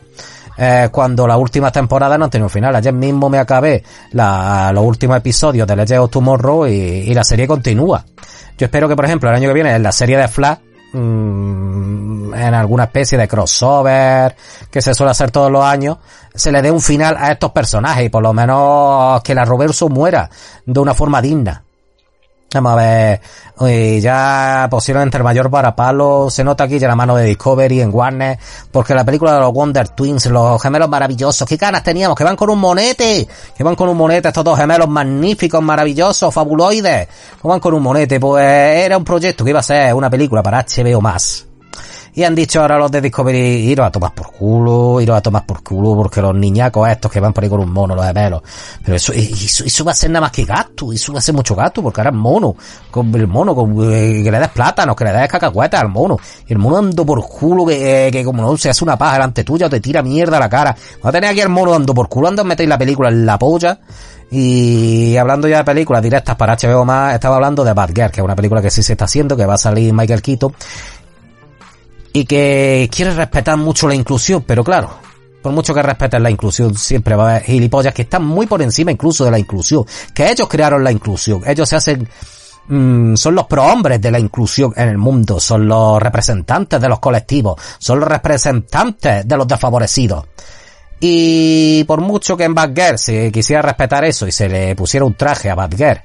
eh, 0.58 0.89
cuando 0.91 1.28
las 1.28 1.38
últimas 1.38 1.72
temporadas 1.72 2.18
no 2.18 2.26
han 2.26 2.32
tenido 2.32 2.47
un 2.47 2.52
final. 2.52 2.76
Ayer 2.76 2.93
mismo 2.93 3.30
me 3.30 3.39
acabé 3.39 3.84
los 4.12 4.84
últimos 4.84 5.18
episodios 5.18 5.68
de 5.68 5.76
Legends 5.76 6.06
of 6.06 6.12
Tomorrow 6.12 6.68
y, 6.68 6.72
y 6.72 7.14
la 7.14 7.24
serie 7.24 7.47
continúa. 7.47 8.06
Yo 8.58 8.66
espero 8.66 8.88
que, 8.88 8.95
por 8.95 9.06
ejemplo, 9.06 9.30
el 9.30 9.36
año 9.36 9.50
que 9.50 9.54
viene 9.54 9.74
en 9.74 9.84
la 9.84 9.91
serie 9.91 10.18
de 10.18 10.28
Flash 10.28 10.58
Mm, 10.91 12.33
en 12.33 12.53
alguna 12.53 12.85
especie 12.85 13.17
de 13.17 13.27
crossover 13.27 14.35
que 14.71 14.81
se 14.81 14.93
suele 14.93 15.11
hacer 15.11 15.29
todos 15.29 15.51
los 15.51 15.63
años, 15.63 15.97
se 16.33 16.51
le 16.51 16.61
dé 16.61 16.71
un 16.71 16.81
final 16.81 17.15
a 17.19 17.31
estos 17.31 17.51
personajes 17.51 18.05
y 18.05 18.09
por 18.09 18.23
lo 18.23 18.33
menos 18.33 19.21
que 19.21 19.35
la 19.35 19.45
Roverso 19.45 19.89
muera 19.89 20.29
de 20.65 20.79
una 20.79 20.93
forma 20.93 21.21
digna. 21.21 21.63
Vamos 22.52 22.72
a 22.72 22.76
ver, 22.76 23.22
y 23.62 24.02
ya 24.02 24.68
posiblemente 24.72 25.18
el 25.18 25.24
mayor 25.24 25.50
varapalo 25.50 26.30
se 26.32 26.43
nota 26.43 26.64
aquí 26.64 26.80
ya 26.80 26.88
la 26.88 26.95
mano 26.95 27.16
de 27.16 27.26
Discovery 27.26 27.82
en 27.82 27.93
Warner, 27.93 28.39
porque 28.72 28.95
la 28.95 29.04
película 29.04 29.34
de 29.34 29.39
los 29.41 29.54
Wonder 29.54 29.89
Twins, 29.89 30.26
los 30.28 30.60
gemelos 30.60 30.89
maravillosos, 30.89 31.47
qué 31.47 31.58
ganas 31.58 31.84
teníamos, 31.84 32.18
que 32.18 32.24
van 32.24 32.36
con 32.36 32.50
un 32.50 32.58
monete, 32.58 33.28
que 33.56 33.64
van 33.64 33.76
con 33.76 33.89
un 33.89 33.97
monete 33.97 34.30
estos 34.30 34.43
dos 34.43 34.58
gemelos 34.58 34.89
magníficos, 34.89 35.62
maravillosos, 35.62 36.34
fabuloides, 36.34 37.08
que 37.39 37.47
van 37.47 37.60
con 37.60 37.76
un 37.76 37.84
monete, 37.84 38.20
pues 38.20 38.43
era 38.45 38.97
un 38.97 39.04
proyecto 39.04 39.43
que 39.43 39.52
iba 39.52 39.60
a 39.60 39.64
ser 39.64 39.93
una 39.93 40.10
película 40.10 40.41
para 40.41 40.66
HBO 40.66 41.02
más. 41.02 41.49
Y 42.20 42.26
han 42.26 42.36
dicho 42.36 42.59
ahora 42.59 42.78
los 42.78 42.91
de 42.91 42.99
Discovery, 42.99 43.39
iros 43.39 43.88
a 43.88 43.91
tomar 43.91 44.13
por 44.13 44.30
culo, 44.34 44.99
iros 44.99 45.15
a 45.15 45.22
tomar 45.22 45.45
por 45.45 45.63
culo, 45.63 45.95
porque 45.95 46.22
los 46.22 46.36
niñacos 46.36 46.89
estos 46.89 47.09
que 47.09 47.22
van 47.22 47.32
por 47.32 47.45
ahí 47.45 47.49
con 47.49 47.61
un 47.61 47.72
mono, 47.72 47.95
los 47.95 48.05
gemelos. 48.05 48.41
Pero 48.84 48.97
eso, 48.97 49.13
eso, 49.13 49.86
va 49.86 49.93
a 49.93 49.95
ser 49.95 50.09
nada 50.09 50.26
más 50.26 50.32
que 50.32 50.43
gasto, 50.43 50.91
eso 50.91 51.13
va 51.13 51.20
a 51.20 51.22
ser 51.22 51.34
mucho 51.34 51.55
gasto, 51.55 51.82
porque 51.82 52.01
ahora 52.01 52.09
es 52.09 52.17
mono, 52.17 52.57
con 52.91 53.15
el 53.15 53.26
mono, 53.26 53.55
con, 53.55 53.72
eh, 53.89 54.22
que 54.22 54.30
le 54.30 54.38
des 54.38 54.49
plátanos, 54.49 54.97
que 54.97 55.05
le 55.05 55.13
des 55.13 55.30
cacahuetas 55.30 55.80
al 55.80 55.88
mono. 55.88 56.17
El 56.45 56.57
mono 56.57 56.80
ando 56.80 57.05
por 57.05 57.26
culo, 57.26 57.65
que, 57.65 58.07
eh, 58.07 58.11
que 58.11 58.22
como 58.26 58.41
no 58.41 58.57
se 58.57 58.70
hace 58.70 58.84
una 58.84 58.97
paja 58.97 59.13
delante 59.13 59.45
tuya 59.45 59.67
o 59.67 59.70
te 59.70 59.80
tira 59.80 60.03
mierda 60.03 60.36
a 60.36 60.41
la 60.41 60.49
cara. 60.49 60.76
Va 61.05 61.11
a 61.11 61.13
tener 61.13 61.30
aquí 61.30 61.39
el 61.39 61.47
mono 61.47 61.72
dando 61.72 61.93
por 61.93 62.09
culo, 62.09 62.28
ando 62.28 62.41
a 62.41 62.45
meter 62.45 62.67
la 62.67 62.78
película 62.78 63.07
en 63.07 63.26
la 63.26 63.39
polla. 63.39 63.80
Y 64.32 65.15
hablando 65.15 65.47
ya 65.47 65.59
de 65.59 65.63
películas 65.63 66.03
directas 66.03 66.36
para 66.36 66.55
HBO 66.55 66.84
más, 66.84 67.15
estaba 67.15 67.36
hablando 67.36 67.63
de 67.63 67.74
Bad 67.74 67.89
Girl, 67.95 68.11
que 68.11 68.20
es 68.20 68.26
una 68.26 68.36
película 68.36 68.61
que 68.61 68.70
sí 68.70 68.84
se 68.84 68.91
está 68.91 69.05
haciendo, 69.05 69.38
que 69.38 69.45
va 69.45 69.55
a 69.55 69.57
salir 69.57 69.91
Michael 69.93 70.22
Keaton 70.22 70.53
y 72.14 72.26
que 72.26 72.89
quiere 72.91 73.14
respetar 73.14 73.57
mucho 73.57 73.88
la 73.88 73.95
inclusión, 73.95 74.43
pero 74.45 74.64
claro, 74.64 74.89
por 75.41 75.51
mucho 75.51 75.74
que 75.74 75.82
respeten 75.82 76.24
la 76.24 76.30
inclusión, 76.30 76.76
siempre 76.76 77.16
va 77.16 77.24
a 77.24 77.30
haber 77.32 77.43
gilipollas 77.43 77.93
que 77.93 78.03
están 78.03 78.26
muy 78.26 78.47
por 78.47 78.62
encima 78.62 78.91
incluso 78.91 79.26
de 79.26 79.32
la 79.32 79.39
inclusión, 79.39 79.86
que 80.14 80.30
ellos 80.30 80.47
crearon 80.47 80.84
la 80.84 80.91
inclusión, 80.91 81.41
ellos 81.45 81.70
se 81.70 81.76
hacen, 81.76 82.07
mm, 82.68 83.16
son 83.16 83.36
los 83.36 83.47
prohombres 83.47 84.01
de 84.01 84.12
la 84.12 84.20
inclusión 84.20 84.74
en 84.76 84.89
el 84.89 84.97
mundo, 84.97 85.39
son 85.39 85.68
los 85.68 86.01
representantes 86.01 86.82
de 86.82 86.89
los 86.89 86.99
colectivos, 86.99 87.62
son 87.78 87.99
los 87.99 88.10
representantes 88.10 89.28
de 89.28 89.38
los 89.38 89.47
desfavorecidos. 89.47 90.26
Y 91.01 91.86
por 91.86 92.01
mucho 92.01 92.36
que 92.36 92.43
en 92.43 92.53
Batgirl 92.53 92.99
se 92.99 93.32
quisiera 93.32 93.62
respetar 93.62 94.03
eso 94.03 94.28
y 94.28 94.34
se 94.34 94.49
le 94.49 94.76
pusiera 94.76 95.05
un 95.05 95.14
traje 95.14 95.49
a 95.49 95.55
Batgirl, 95.55 96.01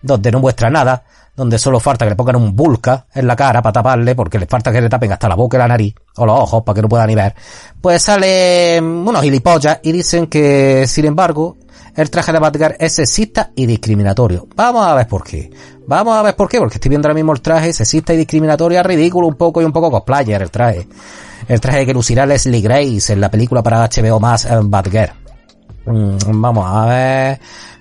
donde 0.00 0.32
no 0.32 0.40
muestra 0.40 0.70
nada, 0.70 1.04
donde 1.38 1.56
solo 1.56 1.78
falta 1.78 2.04
que 2.04 2.10
le 2.10 2.16
pongan 2.16 2.34
un 2.34 2.56
bulka 2.56 3.06
en 3.14 3.24
la 3.28 3.36
cara 3.36 3.62
para 3.62 3.72
taparle, 3.72 4.16
porque 4.16 4.40
le 4.40 4.46
falta 4.46 4.72
que 4.72 4.80
le 4.80 4.88
tapen 4.88 5.12
hasta 5.12 5.28
la 5.28 5.36
boca 5.36 5.56
y 5.56 5.60
la 5.60 5.68
nariz, 5.68 5.94
o 6.16 6.26
los 6.26 6.36
ojos, 6.36 6.64
para 6.64 6.74
que 6.74 6.82
no 6.82 6.88
pueda 6.88 7.06
ni 7.06 7.14
ver, 7.14 7.32
pues 7.80 8.02
sale 8.02 8.80
unos 8.80 9.22
gilipollas 9.22 9.78
y 9.84 9.92
dicen 9.92 10.26
que, 10.26 10.84
sin 10.88 11.04
embargo, 11.04 11.56
el 11.94 12.10
traje 12.10 12.32
de 12.32 12.40
Batgirl 12.40 12.74
es 12.80 12.92
sexista 12.92 13.52
y 13.54 13.66
discriminatorio. 13.66 14.48
Vamos 14.56 14.84
a 14.84 14.94
ver 14.96 15.06
por 15.06 15.22
qué. 15.22 15.48
Vamos 15.86 16.16
a 16.16 16.22
ver 16.22 16.34
por 16.34 16.48
qué, 16.48 16.58
porque 16.58 16.74
estoy 16.74 16.88
viendo 16.88 17.06
ahora 17.06 17.14
mismo 17.14 17.32
el 17.32 17.40
traje 17.40 17.72
sexista 17.72 18.12
y 18.12 18.16
discriminatorio, 18.16 18.82
ridículo 18.82 19.28
un 19.28 19.36
poco 19.36 19.62
y 19.62 19.64
un 19.64 19.72
poco 19.72 19.92
cosplayer 19.92 20.42
el 20.42 20.50
traje. 20.50 20.88
El 21.46 21.60
traje 21.60 21.86
que 21.86 21.94
lucirá 21.94 22.26
Leslie 22.26 22.60
Grace 22.60 23.12
en 23.12 23.20
la 23.20 23.30
película 23.30 23.62
para 23.62 23.88
HBO 23.88 24.18
más 24.18 24.44
eh, 24.44 24.58
Batgirl. 24.60 25.12
Mm, 25.86 26.40
vamos 26.40 26.66
a 26.66 26.84
ver 26.86 27.40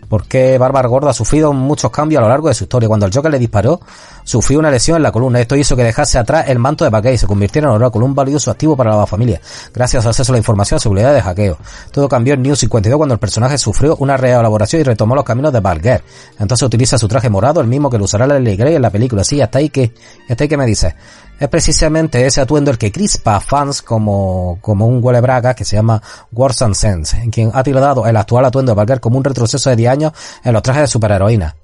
porque 0.09 0.57
Bárbara 0.57 0.87
Gorda 0.87 1.11
ha 1.11 1.13
sufrido 1.13 1.53
muchos 1.53 1.91
cambios 1.91 2.19
a 2.19 2.23
lo 2.23 2.29
largo 2.29 2.47
de 2.47 2.53
su 2.53 2.63
historia. 2.63 2.87
Cuando 2.87 3.05
el 3.05 3.13
Joker 3.13 3.31
le 3.31 3.39
disparó, 3.39 3.79
sufrió 4.23 4.59
una 4.59 4.71
lesión 4.71 4.97
en 4.97 5.03
la 5.03 5.11
columna. 5.11 5.39
Esto 5.39 5.55
hizo 5.55 5.75
que 5.75 5.83
dejase 5.83 6.17
atrás 6.17 6.45
el 6.47 6.59
manto 6.59 6.85
de 6.85 6.91
Paquet 6.91 7.13
y 7.13 7.17
se 7.17 7.27
convirtiera 7.27 7.67
en 7.67 7.75
oráculo, 7.75 8.05
un 8.05 8.15
valioso 8.15 8.51
activo 8.51 8.75
para 8.75 8.95
la 8.95 9.05
familia, 9.05 9.41
gracias 9.73 10.03
al 10.05 10.09
acceso 10.09 10.31
a 10.31 10.33
la 10.33 10.37
información 10.37 10.77
y 10.77 10.81
seguridad 10.81 11.13
de 11.13 11.21
hackeo. 11.21 11.57
Todo 11.91 12.07
cambió 12.07 12.33
en 12.33 12.41
New 12.41 12.55
52 12.55 12.97
cuando 12.97 13.13
el 13.13 13.19
personaje 13.19 13.57
sufrió 13.57 13.95
una 13.97 14.17
reelaboración 14.17 14.81
y 14.81 14.83
retomó 14.83 15.15
los 15.15 15.25
caminos 15.25 15.53
de 15.53 15.59
Barguer. 15.59 16.03
Entonces 16.39 16.65
utiliza 16.65 16.97
su 16.97 17.07
traje 17.07 17.29
morado, 17.29 17.61
el 17.61 17.67
mismo 17.67 17.89
que 17.89 17.97
lo 17.97 18.05
usará 18.05 18.27
Lily 18.27 18.55
Grey 18.55 18.75
en 18.75 18.81
la 18.81 18.89
película. 18.89 19.23
Sí, 19.23 19.41
hasta 19.41 19.59
ahí 19.59 19.69
que, 19.69 19.93
hasta 20.29 20.43
ahí 20.43 20.47
que 20.47 20.57
me 20.57 20.65
dice. 20.65 20.95
Es 21.39 21.47
precisamente 21.49 22.25
ese 22.25 22.41
atuendo 22.41 22.71
el 22.71 22.77
que 22.77 22.91
crispa 22.91 23.35
a 23.35 23.39
fans 23.39 23.81
como, 23.81 24.57
como 24.61 24.87
un 24.87 25.03
huele 25.03 25.21
braga 25.21 25.53
que 25.53 25.65
se 25.65 25.75
llama 25.75 26.01
Wars 26.31 26.61
and 26.61 26.75
Sense, 26.75 27.17
en 27.17 27.31
quien 27.31 27.51
ha 27.53 27.63
tildado 27.63 28.05
el 28.05 28.17
actual 28.17 28.45
atuendo 28.45 28.71
de 28.71 28.75
Valkyrie 28.75 28.99
como 28.99 29.17
un 29.17 29.23
retroceso 29.23 29.69
de 29.69 29.75
10 29.75 29.91
años 29.91 30.13
en 30.43 30.53
los 30.53 30.61
trajes 30.61 30.83
de 30.83 30.87
superheroína. 30.87 31.55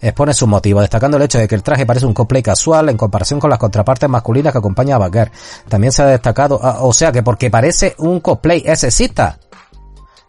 Expone 0.00 0.34
sus 0.34 0.48
motivos, 0.48 0.82
destacando 0.82 1.16
el 1.16 1.22
hecho 1.22 1.38
de 1.38 1.46
que 1.46 1.54
el 1.54 1.62
traje 1.62 1.86
parece 1.86 2.06
un 2.06 2.14
cosplay 2.14 2.42
casual 2.42 2.88
en 2.88 2.96
comparación 2.96 3.38
con 3.38 3.50
las 3.50 3.58
contrapartes 3.58 4.08
masculinas 4.08 4.52
que 4.52 4.58
acompañan 4.58 4.96
a 4.96 4.98
Valkyrie. 4.98 5.32
También 5.68 5.92
se 5.92 6.02
ha 6.02 6.06
destacado, 6.06 6.58
ah, 6.62 6.78
o 6.80 6.92
sea 6.92 7.12
que 7.12 7.22
porque 7.22 7.50
parece 7.50 7.94
un 7.98 8.20
cosplay 8.20 8.62
es 8.66 8.80
sexista. 8.80 9.38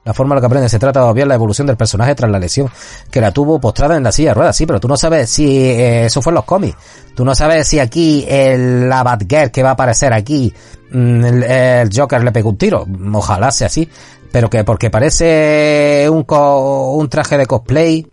La 0.04 0.14
forma 0.16 0.34
en 0.34 0.38
la 0.38 0.42
que 0.42 0.46
aprende 0.48 0.68
se 0.70 0.80
trata 0.80 1.14
de 1.14 1.26
la 1.28 1.36
evolución 1.36 1.68
del 1.68 1.78
personaje 1.78 2.16
tras 2.16 2.32
la 2.32 2.40
lesión 2.40 2.68
que 3.12 3.22
la 3.22 3.32
tuvo 3.32 3.60
postrada 3.60 3.98
en 3.98 4.04
la 4.04 4.12
silla 4.12 4.30
de 4.30 4.34
ruedas. 4.34 4.56
Sí, 4.56 4.66
pero 4.66 4.80
tú 4.80 4.88
no 4.88 4.98
sabes 4.98 5.30
si 5.30 5.46
eh, 5.70 6.06
eso 6.06 6.22
fue 6.24 6.32
en 6.32 6.36
los 6.36 6.46
cómics. 6.46 6.76
Tú 7.16 7.24
no 7.24 7.36
sabes 7.36 7.68
si 7.68 7.78
aquí 7.78 8.26
el, 8.28 8.90
la 8.90 9.04
Batgirl 9.04 9.52
que 9.52 9.62
va 9.62 9.70
a 9.70 9.74
aparecer 9.74 10.12
aquí, 10.14 10.52
mm, 10.92 11.26
el, 11.26 11.44
el 11.44 11.90
Joker 11.96 12.24
le 12.24 12.32
pegó 12.32 12.50
un 12.50 12.58
tiro. 12.58 12.88
Ojalá 13.14 13.52
sea 13.52 13.68
así. 13.68 13.88
Pero 14.32 14.50
que 14.50 14.64
porque 14.64 14.90
parece 14.90 16.08
un, 16.10 16.24
co- 16.24 16.94
un 16.94 17.10
traje 17.10 17.38
de 17.38 17.46
cosplay 17.46 18.08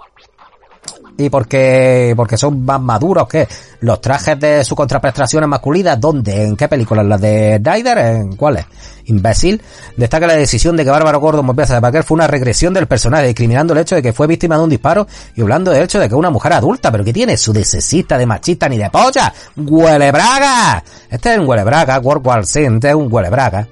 y 1.20 1.28
porque 1.30 2.14
porque 2.16 2.36
son 2.38 2.64
más 2.64 2.80
maduros 2.80 3.26
que 3.26 3.46
los 3.80 4.00
trajes 4.00 4.38
de 4.38 4.62
su 4.64 4.76
contraprestaciones 4.76 5.48
masculinas 5.48 6.00
¿dónde? 6.00 6.44
¿en 6.44 6.56
qué 6.56 6.68
películas? 6.68 7.04
¿las 7.04 7.20
de 7.20 7.58
Snyder? 7.60 7.98
¿en 7.98 8.36
cuáles? 8.36 8.64
imbécil 9.06 9.60
destaca 9.96 10.28
la 10.28 10.34
decisión 10.34 10.76
de 10.76 10.84
que 10.84 10.90
Bárbaro 10.90 11.18
Gordon 11.18 11.44
volviese 11.46 11.74
a 11.74 11.80
Parker 11.80 12.04
fue 12.04 12.14
una 12.14 12.28
regresión 12.28 12.72
del 12.72 12.86
personaje 12.86 13.26
discriminando 13.26 13.72
el 13.72 13.80
hecho 13.80 13.96
de 13.96 14.02
que 14.02 14.12
fue 14.12 14.28
víctima 14.28 14.56
de 14.56 14.62
un 14.62 14.70
disparo 14.70 15.08
y 15.34 15.40
hablando 15.42 15.72
del 15.72 15.82
hecho 15.82 15.98
de 15.98 16.08
que 16.08 16.14
una 16.14 16.30
mujer 16.30 16.52
adulta 16.52 16.92
pero 16.92 17.02
que 17.02 17.12
tiene 17.12 17.36
su 17.36 17.52
de 17.52 17.64
sexista, 17.64 18.16
de 18.16 18.24
machista 18.24 18.68
ni 18.68 18.78
de 18.78 18.88
polla 18.88 19.32
¡Huele 19.56 20.12
braga! 20.12 20.82
este 21.10 21.32
es 21.32 21.38
un 21.40 21.48
huele 21.48 21.64
braga 21.64 21.98
World 21.98 22.24
War 22.26 22.46
Z, 22.46 22.74
este 22.74 22.88
es 22.90 22.94
un 22.94 23.12
huele 23.12 23.28
braga 23.28 23.66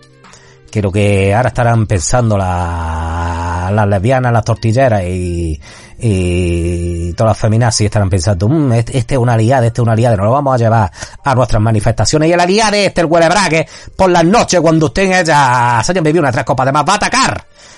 que 0.92 1.34
ahora 1.34 1.48
estarán 1.48 1.86
pensando 1.86 2.36
la- 2.36 3.70
las 3.72 3.88
lesbianas, 3.88 4.32
las 4.32 4.44
tortilleras 4.44 5.02
y, 5.04 5.58
y 5.98 7.12
todas 7.14 7.30
las 7.30 7.38
feminazis 7.38 7.86
estarán 7.86 8.10
pensando, 8.10 8.48
"Mm, 8.48 8.72
este, 8.72 9.14
es 9.14 9.18
una 9.18 9.34
aliada, 9.34 9.66
este 9.66 9.80
es 9.80 9.82
una 9.82 9.92
aliada, 9.92 10.16
nos 10.16 10.26
lo 10.26 10.32
vamos 10.32 10.54
a 10.54 10.58
llevar 10.58 10.90
a 11.24 11.34
nuestras 11.34 11.62
manifestaciones 11.62 12.28
y 12.28 12.32
el 12.32 12.40
aliado 12.40 12.76
este, 12.76 13.00
el 13.00 13.06
huele 13.06 13.28
brague, 13.28 13.66
por 13.96 14.10
las 14.10 14.24
noches 14.24 14.60
cuando 14.60 14.86
usted 14.86 15.20
ella 15.20 15.80
se 15.82 15.92
hayan 15.92 16.04
bebido 16.04 16.20
una 16.20 16.32
tres 16.32 16.44
copas 16.44 16.66
de 16.66 16.72
más, 16.72 16.84
va 16.86 16.92
a 16.94 16.96
atacar, 16.96 17.36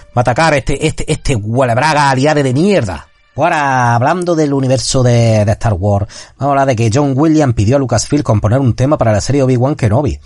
va 0.09 0.13
a 0.17 0.21
atacar 0.21 0.55
este, 0.55 0.87
este, 0.87 1.11
este 1.11 1.37
huele 1.37 1.75
braga 1.75 2.11
aliade 2.11 2.43
de 2.43 2.53
mierda. 2.53 3.07
Ahora, 3.37 3.95
hablando 3.95 4.35
del 4.35 4.53
universo 4.53 5.05
de, 5.05 5.45
de 5.45 5.53
Star 5.53 5.75
Wars, 5.75 6.09
vamos 6.39 6.41
a 6.41 6.45
hablar 6.47 6.67
de 6.67 6.75
que 6.75 6.91
John 6.93 7.13
Williams 7.15 7.55
pidió 7.55 7.77
a 7.77 7.79
Lucasfilm 7.79 8.25
componer 8.25 8.59
un 8.59 8.75
tema 8.75 8.99
para 8.99 9.13
la 9.13 9.21
serie 9.21 9.45
Obi-Wan 9.45 9.77
Kenobi. 9.77 10.19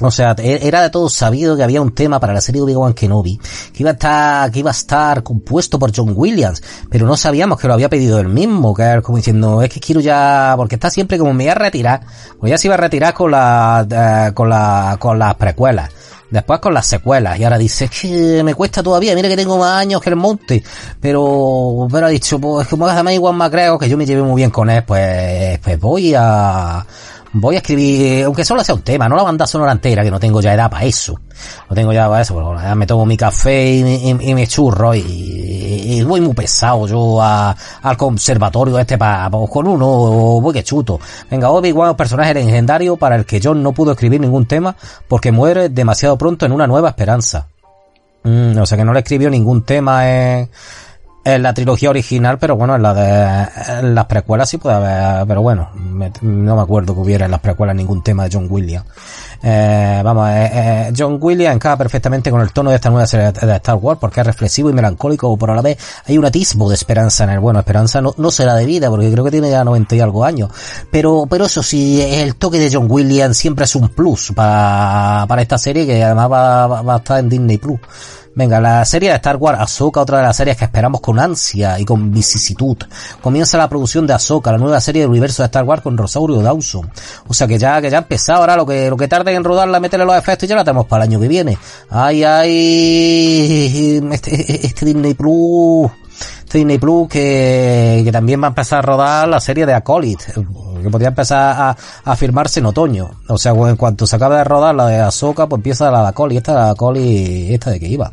O 0.00 0.10
sea, 0.10 0.34
e- 0.38 0.66
era 0.66 0.82
de 0.82 0.90
todo 0.90 1.08
sabido 1.08 1.56
que 1.56 1.62
había 1.62 1.80
un 1.80 1.94
tema 1.94 2.18
para 2.18 2.32
la 2.32 2.40
serie 2.40 2.60
Obi-Wan 2.62 2.94
Kenobi 2.94 3.38
que 3.72 3.82
iba 3.82 3.90
a 3.90 3.92
estar, 3.92 4.50
que 4.50 4.58
iba 4.58 4.70
a 4.70 4.72
estar 4.72 5.22
compuesto 5.22 5.78
por 5.78 5.92
John 5.94 6.12
Williams, 6.16 6.62
pero 6.90 7.06
no 7.06 7.16
sabíamos 7.16 7.60
que 7.60 7.68
lo 7.68 7.74
había 7.74 7.88
pedido 7.88 8.18
él 8.18 8.28
mismo, 8.28 8.74
que 8.74 8.82
era 8.82 9.02
como 9.02 9.18
diciendo, 9.18 9.62
es 9.62 9.70
que 9.70 9.78
quiero 9.78 10.00
ya, 10.00 10.54
porque 10.56 10.74
está 10.74 10.90
siempre 10.90 11.16
como 11.16 11.32
me 11.32 11.44
voy 11.44 11.50
a 11.50 11.54
retirar, 11.54 12.00
pues 12.40 12.50
ya 12.50 12.58
se 12.58 12.66
iba 12.66 12.74
a 12.74 12.78
retirar 12.78 13.14
con 13.14 13.30
la, 13.30 13.86
eh, 13.88 14.32
con 14.34 14.48
la, 14.48 14.96
con 14.98 15.18
las 15.18 15.34
precuelas. 15.36 15.90
Después 16.30 16.58
con 16.58 16.74
las 16.74 16.86
secuelas. 16.88 17.38
Y 17.38 17.44
ahora 17.44 17.58
dice, 17.58 17.84
es 17.84 17.90
que 17.92 18.42
me 18.42 18.54
cuesta 18.54 18.82
todavía, 18.82 19.14
mira 19.14 19.28
que 19.28 19.36
tengo 19.36 19.56
más 19.56 19.80
años 19.80 20.00
que 20.00 20.10
el 20.10 20.16
monte. 20.16 20.64
Pero, 21.00 21.86
pero 21.92 22.06
ha 22.06 22.08
dicho, 22.08 22.40
pues 22.40 22.66
como 22.66 22.88
además 22.88 23.12
igual 23.12 23.50
creo 23.52 23.78
que 23.78 23.88
yo 23.88 23.96
me 23.96 24.04
llevé 24.04 24.22
muy 24.22 24.40
bien 24.40 24.50
con 24.50 24.68
él, 24.68 24.82
pues, 24.82 25.60
pues 25.60 25.78
voy 25.78 26.12
a, 26.16 26.84
voy 27.34 27.56
a 27.56 27.58
escribir, 27.58 28.24
aunque 28.24 28.44
solo 28.44 28.62
sea 28.64 28.74
un 28.74 28.82
tema, 28.82 29.08
no 29.08 29.16
la 29.16 29.24
banda 29.24 29.46
sonora 29.46 29.72
entera, 29.72 30.02
que 30.02 30.10
no 30.10 30.20
tengo 30.20 30.40
ya 30.40 30.54
edad 30.54 30.70
para 30.70 30.84
eso. 30.84 31.20
No 31.68 31.74
tengo 31.74 31.92
ya 31.92 32.08
para 32.08 32.22
eso, 32.22 32.34
porque 32.34 32.74
me 32.74 32.86
tomo 32.86 33.04
mi 33.04 33.16
café 33.16 33.74
y, 33.74 34.14
mi 34.34 34.46
churro 34.46 34.94
y, 34.94 36.02
voy 36.04 36.20
muy 36.20 36.34
pesado 36.34 36.86
yo 36.86 37.20
al 37.20 37.96
conservatorio 37.96 38.78
este 38.78 38.96
para, 38.96 39.28
con 39.30 39.66
uno, 39.66 39.86
voy 40.40 40.52
que 40.52 40.62
chuto. 40.62 41.00
Venga, 41.30 41.50
Obi-Wan 41.50 41.90
es 41.90 41.96
personaje 41.96 42.34
legendario 42.34 42.96
para 42.96 43.16
el 43.16 43.26
que 43.26 43.40
John 43.42 43.62
no 43.62 43.72
pudo 43.72 43.92
escribir 43.92 44.20
ningún 44.20 44.46
tema 44.46 44.76
porque 45.08 45.32
muere 45.32 45.68
demasiado 45.68 46.16
pronto 46.16 46.46
en 46.46 46.52
una 46.52 46.66
nueva 46.66 46.90
esperanza. 46.90 47.48
Mm, 48.22 48.56
o 48.58 48.64
sea 48.64 48.78
que 48.78 48.84
no 48.84 48.94
le 48.94 49.00
escribió 49.00 49.28
ningún 49.28 49.64
tema 49.64 50.08
en, 50.08 50.48
en 51.24 51.42
la 51.42 51.54
trilogía 51.54 51.90
original, 51.90 52.38
pero 52.38 52.54
bueno, 52.56 52.76
en 52.76 52.82
la 52.82 52.92
de 52.94 53.48
en 53.80 53.94
las 53.94 54.04
precuelas 54.06 54.48
sí 54.48 54.58
puede 54.58 54.76
haber, 54.76 55.26
pero 55.26 55.40
bueno, 55.42 55.70
me- 55.74 56.12
no 56.20 56.56
me 56.56 56.62
acuerdo 56.62 56.94
que 56.94 57.00
hubiera 57.00 57.24
en 57.24 57.30
las 57.30 57.40
precuelas 57.40 57.74
ningún 57.74 58.02
tema 58.02 58.24
de 58.24 58.30
John 58.32 58.46
Williams. 58.50 58.86
Eh, 59.42 60.00
vamos, 60.02 60.28
eh, 60.30 60.50
eh, 60.52 60.92
John 60.96 61.18
Williams 61.20 61.54
encaja 61.56 61.76
perfectamente 61.76 62.30
con 62.30 62.40
el 62.40 62.50
tono 62.52 62.70
de 62.70 62.76
esta 62.76 62.88
nueva 62.90 63.06
serie 63.06 63.30
de 63.32 63.56
Star 63.56 63.76
Wars 63.76 63.98
porque 64.00 64.20
es 64.20 64.26
reflexivo 64.26 64.70
y 64.70 64.72
melancólico, 64.72 65.36
pero 65.36 65.52
a 65.52 65.56
la 65.56 65.62
vez 65.62 65.76
hay 66.06 66.16
un 66.16 66.24
atisbo 66.24 66.68
de 66.68 66.74
esperanza 66.76 67.24
en 67.24 67.30
él. 67.30 67.40
Bueno, 67.40 67.58
esperanza 67.58 68.00
no, 68.00 68.14
no 68.16 68.30
será 68.30 68.54
de 68.54 68.64
vida 68.64 68.88
porque 68.88 69.10
creo 69.12 69.24
que 69.24 69.30
tiene 69.30 69.50
ya 69.50 69.62
90 69.64 69.96
y 69.96 70.00
algo 70.00 70.24
años, 70.24 70.50
pero, 70.90 71.26
pero 71.28 71.44
eso 71.46 71.62
sí, 71.62 72.00
el 72.00 72.36
toque 72.36 72.58
de 72.58 72.70
John 72.72 72.86
Williams 72.90 73.36
siempre 73.36 73.64
es 73.66 73.74
un 73.76 73.88
plus 73.90 74.32
para, 74.34 75.26
para 75.28 75.42
esta 75.42 75.58
serie 75.58 75.86
que 75.86 76.02
además 76.02 76.30
va, 76.30 76.66
va- 76.66 76.82
va 76.82 76.94
a 76.94 76.98
estar 76.98 77.18
en 77.18 77.28
Disney 77.28 77.58
Plus. 77.58 77.80
Venga, 78.36 78.60
la 78.60 78.84
serie 78.84 79.10
de 79.10 79.16
Star 79.16 79.36
Wars 79.36 79.60
Ahsoka, 79.60 80.00
otra 80.00 80.18
de 80.18 80.24
las 80.24 80.36
series 80.36 80.56
que 80.56 80.64
esperamos 80.64 81.00
con 81.00 81.20
ansia 81.20 81.78
y 81.78 81.84
con 81.84 82.10
vicisitud. 82.12 82.76
Comienza 83.20 83.56
la 83.56 83.68
producción 83.68 84.08
de 84.08 84.12
Ahsoka, 84.12 84.50
la 84.50 84.58
nueva 84.58 84.80
serie 84.80 85.02
del 85.02 85.10
universo 85.10 85.42
de 85.42 85.46
Star 85.46 85.62
Wars 85.62 85.82
con 85.82 85.96
Rosario 85.96 86.42
Dawson. 86.42 86.90
O 87.28 87.34
sea 87.34 87.46
que 87.46 87.58
ya, 87.58 87.80
que 87.80 87.90
ya 87.90 87.98
ha 87.98 88.00
empezado 88.00 88.40
ahora, 88.40 88.56
lo 88.56 88.66
que, 88.66 88.90
lo 88.90 88.96
que 88.96 89.06
tarde 89.06 89.32
en 89.34 89.44
rodarla, 89.44 89.78
meterle 89.78 90.04
los 90.04 90.16
efectos 90.16 90.44
y 90.44 90.48
ya 90.48 90.56
la 90.56 90.64
tenemos 90.64 90.86
para 90.86 91.04
el 91.04 91.10
año 91.10 91.20
que 91.20 91.28
viene. 91.28 91.56
Ay, 91.90 92.24
ay, 92.24 94.02
este, 94.12 94.66
este 94.66 94.84
Disney 94.84 95.14
Plus, 95.14 95.92
Disney 96.52 96.78
Plus 96.78 97.08
que, 97.08 98.02
que 98.04 98.12
también 98.12 98.40
va 98.40 98.46
a 98.46 98.48
empezar 98.48 98.78
a 98.78 98.82
rodar 98.82 99.28
la 99.28 99.40
serie 99.40 99.66
de 99.66 99.74
Acolyte, 99.74 100.24
que 100.82 100.90
podría 100.90 101.08
empezar 101.08 101.56
a, 101.58 101.76
a 102.04 102.16
firmarse 102.16 102.60
en 102.60 102.66
otoño. 102.66 103.10
O 103.28 103.38
sea, 103.38 103.52
en 103.52 103.76
cuanto 103.76 104.06
se 104.06 104.16
acabe 104.16 104.36
de 104.36 104.44
rodar 104.44 104.74
la 104.74 104.86
de 104.86 105.00
Ahsoka, 105.00 105.48
pues 105.48 105.58
empieza 105.58 105.90
la 105.90 106.02
de 106.02 106.08
Acolyte, 106.08 106.38
esta 106.38 106.54
la 106.54 106.70
Acolyte, 106.70 107.54
esta 107.54 107.70
de 107.70 107.80
que 107.80 107.88
iba. 107.88 108.12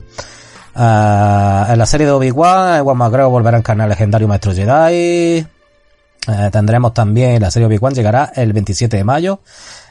Ah, 0.74 1.68
en 1.70 1.78
la 1.78 1.86
serie 1.86 2.08
de 2.08 2.14
Obi-Wan, 2.14 2.78
Ewan 2.78 2.98
McGregor 2.98 3.32
volverá 3.32 3.58
a 3.58 3.60
encarnar 3.60 3.90
legendario 3.90 4.28
Maestro 4.28 4.54
Jedi. 4.54 5.46
Eh, 6.28 6.50
tendremos 6.52 6.94
también 6.94 7.42
la 7.42 7.52
serie 7.52 7.68
Obi-Wan 7.68 7.94
llegará 7.94 8.32
el 8.36 8.54
27 8.54 8.98
de 8.98 9.04
mayo. 9.04 9.40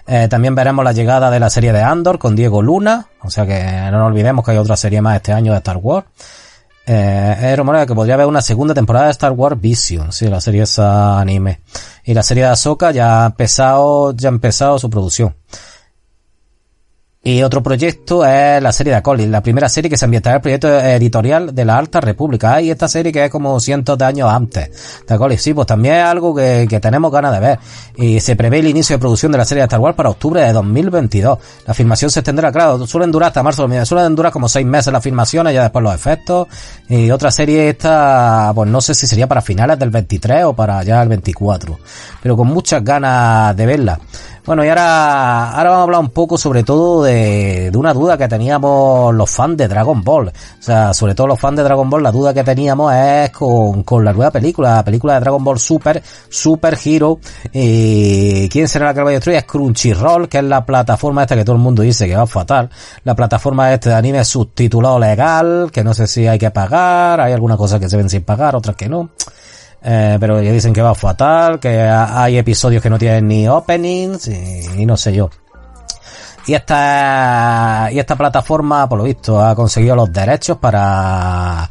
Eh, 0.07 0.29
también 0.29 0.55
veremos 0.55 0.85
la 0.85 0.93
llegada 0.93 1.31
de 1.31 1.39
la 1.39 1.51
serie 1.51 1.73
de 1.73 1.83
Andor 1.83 2.19
con 2.19 2.35
Diego 2.35 2.63
Luna. 2.63 3.07
O 3.23 3.31
sea 3.31 3.47
que 3.47 3.63
no 3.91 3.99
nos 3.99 4.09
olvidemos 4.09 4.45
que 4.45 4.53
hay 4.53 4.57
otra 4.57 4.77
serie 4.77 5.03
más 5.03 5.17
este 5.17 5.33
año 5.33 5.53
de 5.53 5.59
Star 5.59 5.77
Wars. 5.77 6.07
Eh, 6.93 7.37
hay 7.39 7.55
rumores 7.55 7.87
que 7.87 7.95
podría 7.95 8.15
haber 8.15 8.27
una 8.27 8.43
segunda 8.43 8.75
temporada 8.75 9.05
de 9.05 9.13
Star 9.13 9.31
Wars 9.31 9.61
Vision, 9.61 10.11
sí, 10.11 10.27
la 10.27 10.41
serie 10.41 10.63
esa 10.63 11.21
anime. 11.21 11.61
Y 12.05 12.15
la 12.15 12.25
serie 12.25 12.43
de 12.43 12.49
Ahsoka 12.49 12.91
ya 12.91 13.23
ha 13.23 13.27
empezado, 13.27 14.13
ya 14.17 14.29
ha 14.29 14.33
empezado 14.33 14.77
su 14.77 14.91
producción. 14.91 15.37
Y 17.23 17.43
otro 17.43 17.63
proyecto 17.63 18.25
es 18.25 18.63
la 18.63 18.73
serie 18.73 18.93
de 18.93 18.97
Acolyte, 18.97 19.29
la 19.29 19.43
primera 19.43 19.69
serie 19.69 19.91
que 19.91 19.99
se 19.99 20.07
ambientará 20.07 20.37
en 20.37 20.39
el 20.39 20.41
proyecto 20.41 20.81
editorial 20.81 21.55
de 21.55 21.67
la 21.67 21.77
Alta 21.77 22.01
República. 22.01 22.55
Hay 22.55 22.71
esta 22.71 22.89
serie 22.89 23.13
que 23.13 23.23
es 23.23 23.31
como 23.31 23.61
cientos 23.61 23.99
de 23.99 24.07
años 24.07 24.31
antes 24.31 25.03
de 25.07 25.15
Acolyte. 25.15 25.43
Sí, 25.43 25.53
pues 25.53 25.67
también 25.67 25.97
es 25.97 26.05
algo 26.05 26.35
que, 26.35 26.67
que 26.67 26.81
tenemos 26.81 27.13
ganas 27.13 27.35
de 27.35 27.41
ver. 27.41 27.59
Y 27.97 28.21
se 28.21 28.37
prevé 28.37 28.61
el 28.61 28.69
inicio 28.69 28.97
de 28.97 29.01
producción 29.01 29.33
de 29.33 29.37
la 29.37 29.45
serie 29.45 29.61
de 29.61 29.67
Star 29.67 29.81
Wars 29.81 29.95
para 29.95 30.09
octubre 30.09 30.41
de 30.41 30.51
2022. 30.51 31.39
La 31.67 31.75
filmación 31.75 32.11
se 32.11 32.21
extenderá, 32.21 32.51
claro, 32.51 32.87
suelen 32.87 33.13
durar 33.13 33.29
hasta 33.29 33.43
marzo, 33.43 33.69
suelen 33.85 34.17
durar 34.17 34.33
como 34.33 34.49
seis 34.49 34.65
meses 34.65 34.91
las 34.91 35.05
filmaciones, 35.05 35.53
ya 35.53 35.65
después 35.65 35.83
los 35.83 35.95
efectos. 35.95 36.49
Y 36.89 37.11
otra 37.11 37.31
serie 37.31 37.69
esta, 37.69 38.51
pues 38.55 38.71
no 38.71 38.81
sé 38.81 38.95
si 38.95 39.07
sería 39.07 39.29
para 39.29 39.43
finales 39.43 39.79
del 39.79 39.91
23 39.91 40.45
o 40.45 40.55
para 40.55 40.83
ya 40.85 41.03
el 41.03 41.11
24. 41.11 41.79
Pero 42.23 42.35
con 42.35 42.47
muchas 42.47 42.83
ganas 42.83 43.55
de 43.55 43.67
verla. 43.67 44.01
Bueno, 44.51 44.65
y 44.65 44.69
ahora, 44.69 45.53
ahora 45.53 45.71
vamos 45.71 45.79
a 45.79 45.83
hablar 45.85 46.01
un 46.01 46.11
poco 46.11 46.37
sobre 46.37 46.65
todo 46.65 47.05
de, 47.05 47.71
de 47.71 47.79
una 47.79 47.95
duda 47.95 48.19
que 48.19 48.27
teníamos 48.27 49.15
los 49.15 49.31
fans 49.31 49.57
de 49.57 49.69
Dragon 49.69 50.03
Ball. 50.03 50.27
O 50.27 50.33
sea, 50.59 50.93
sobre 50.93 51.15
todo 51.15 51.29
los 51.29 51.39
fans 51.39 51.59
de 51.59 51.63
Dragon 51.63 51.89
Ball, 51.89 52.03
la 52.03 52.11
duda 52.11 52.35
que 52.35 52.43
teníamos 52.43 52.93
es 52.93 53.31
con, 53.31 53.85
con 53.85 54.05
la 54.05 54.13
nueva 54.13 54.33
película, 54.33 54.75
la 54.75 54.85
película 54.85 55.15
de 55.15 55.21
Dragon 55.21 55.45
Ball 55.45 55.61
Super, 55.61 56.03
Super 56.29 56.77
Hero. 56.85 57.21
Y 57.53 58.49
¿Quién 58.49 58.67
será 58.67 58.87
la 58.87 58.95
que 58.95 58.99
lo 58.99 59.07
va 59.07 59.13
a? 59.13 59.15
Es 59.15 59.45
Crunchyroll, 59.45 60.29
que 60.29 60.39
es 60.39 60.45
la 60.45 60.67
plataforma 60.67 61.23
esta 61.23 61.37
que 61.37 61.45
todo 61.45 61.55
el 61.55 61.63
mundo 61.63 61.83
dice 61.83 62.09
que 62.09 62.17
va 62.17 62.27
fatal. 62.27 62.71
La 63.05 63.15
plataforma 63.15 63.73
este 63.73 63.91
de 63.91 63.95
anime 63.95 64.25
subtitulado 64.25 64.99
legal, 64.99 65.71
que 65.73 65.85
no 65.85 65.95
sé 65.95 66.09
si 66.09 66.27
hay 66.27 66.41
que 66.41 66.51
pagar, 66.51 67.21
hay 67.21 67.33
alguna 67.33 67.57
cosa 67.57 67.79
que 67.79 67.89
se 67.89 67.97
ven 67.97 68.11
sin 68.11 68.25
pagar, 68.25 68.57
otras 68.57 68.75
que 68.75 68.89
no. 68.89 69.11
Eh, 69.83 70.19
pero 70.21 70.43
ya 70.43 70.53
dicen 70.53 70.73
que 70.75 70.83
va 70.83 70.95
fatal, 70.95 71.59
que 71.59 71.81
ha- 71.81 72.23
hay 72.23 72.37
episodios 72.39 72.83
que 72.83 72.91
no 72.91 72.99
tienen 72.99 73.27
ni 73.29 73.49
openings 73.49 74.29
y, 74.29 74.83
y 74.83 74.87
no 74.87 74.97
sé 74.97 75.13
yo. 75.15 75.31
Y 76.47 76.55
esta, 76.55 77.89
y 77.93 77.99
esta 77.99 78.17
plataforma, 78.17 78.89
por 78.89 78.99
lo 78.99 79.05
visto, 79.05 79.41
ha 79.43 79.55
conseguido 79.55 79.95
los 79.95 80.13
derechos 80.13 80.57
para, 80.59 81.71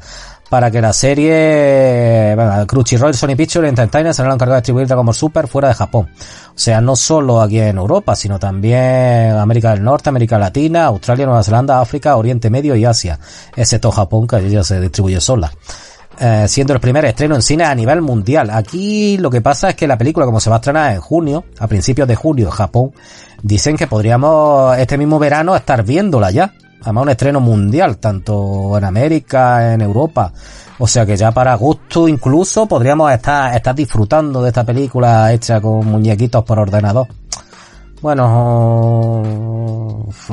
para 0.49 0.71
que 0.71 0.79
la 0.81 0.93
serie, 0.93 2.33
bueno, 2.35 2.65
Crunchyroll, 2.67 3.13
Sony 3.13 3.35
Pictures 3.35 3.67
Entertainment 3.67 4.15
se 4.15 4.21
lo 4.23 4.29
han 4.29 4.35
encargado 4.35 4.55
de 4.55 4.61
distribuirla 4.61 4.95
como 4.95 5.11
super 5.11 5.47
fuera 5.47 5.67
de 5.69 5.73
Japón. 5.73 6.09
O 6.49 6.57
sea, 6.61 6.81
no 6.81 6.95
solo 6.95 7.41
aquí 7.41 7.59
en 7.59 7.77
Europa, 7.77 8.15
sino 8.15 8.37
también 8.39 9.31
América 9.37 9.71
del 9.71 9.83
Norte, 9.83 10.09
América 10.09 10.37
Latina, 10.37 10.85
Australia, 10.85 11.25
Nueva 11.25 11.43
Zelanda, 11.43 11.81
África, 11.81 12.15
Oriente 12.15 12.49
Medio 12.49 12.75
y 12.75 12.85
Asia, 12.85 13.19
excepto 13.55 13.91
Japón, 13.91 14.27
que 14.27 14.49
ya 14.49 14.63
se 14.63 14.79
distribuye 14.79 15.19
sola. 15.19 15.51
Eh, 16.21 16.49
siendo 16.49 16.73
el 16.73 16.81
primer 16.81 17.05
estreno 17.05 17.35
en 17.35 17.41
cine 17.41 17.63
a 17.63 17.73
nivel 17.73 18.01
mundial. 18.01 18.49
Aquí 18.49 19.17
lo 19.17 19.29
que 19.29 19.39
pasa 19.39 19.69
es 19.69 19.75
que 19.75 19.87
la 19.87 19.97
película, 19.97 20.25
como 20.25 20.41
se 20.41 20.49
va 20.49 20.57
a 20.57 20.59
estrenar 20.59 20.93
en 20.93 20.99
junio, 20.99 21.45
a 21.59 21.67
principios 21.67 22.09
de 22.09 22.15
junio 22.15 22.47
en 22.47 22.51
Japón, 22.51 22.91
dicen 23.41 23.77
que 23.77 23.87
podríamos 23.87 24.77
este 24.77 24.97
mismo 24.97 25.17
verano 25.17 25.55
estar 25.55 25.81
viéndola 25.83 26.29
ya. 26.29 26.53
Además 26.81 27.03
un 27.03 27.09
estreno 27.09 27.39
mundial, 27.39 27.97
tanto 27.99 28.77
en 28.77 28.83
América, 28.83 29.73
en 29.73 29.79
Europa. 29.79 30.33
O 30.77 30.87
sea 30.87 31.05
que 31.05 31.15
ya 31.15 31.31
para 31.31 31.53
agosto 31.53 32.07
incluso 32.07 32.65
podríamos 32.65 33.11
estar, 33.13 33.55
estar 33.55 33.73
disfrutando 33.73 34.41
de 34.41 34.49
esta 34.49 34.65
película 34.65 35.31
hecha 35.31 35.61
con 35.61 35.85
muñequitos 35.85 36.43
por 36.43 36.59
ordenador. 36.59 37.07
Bueno, 38.01 39.23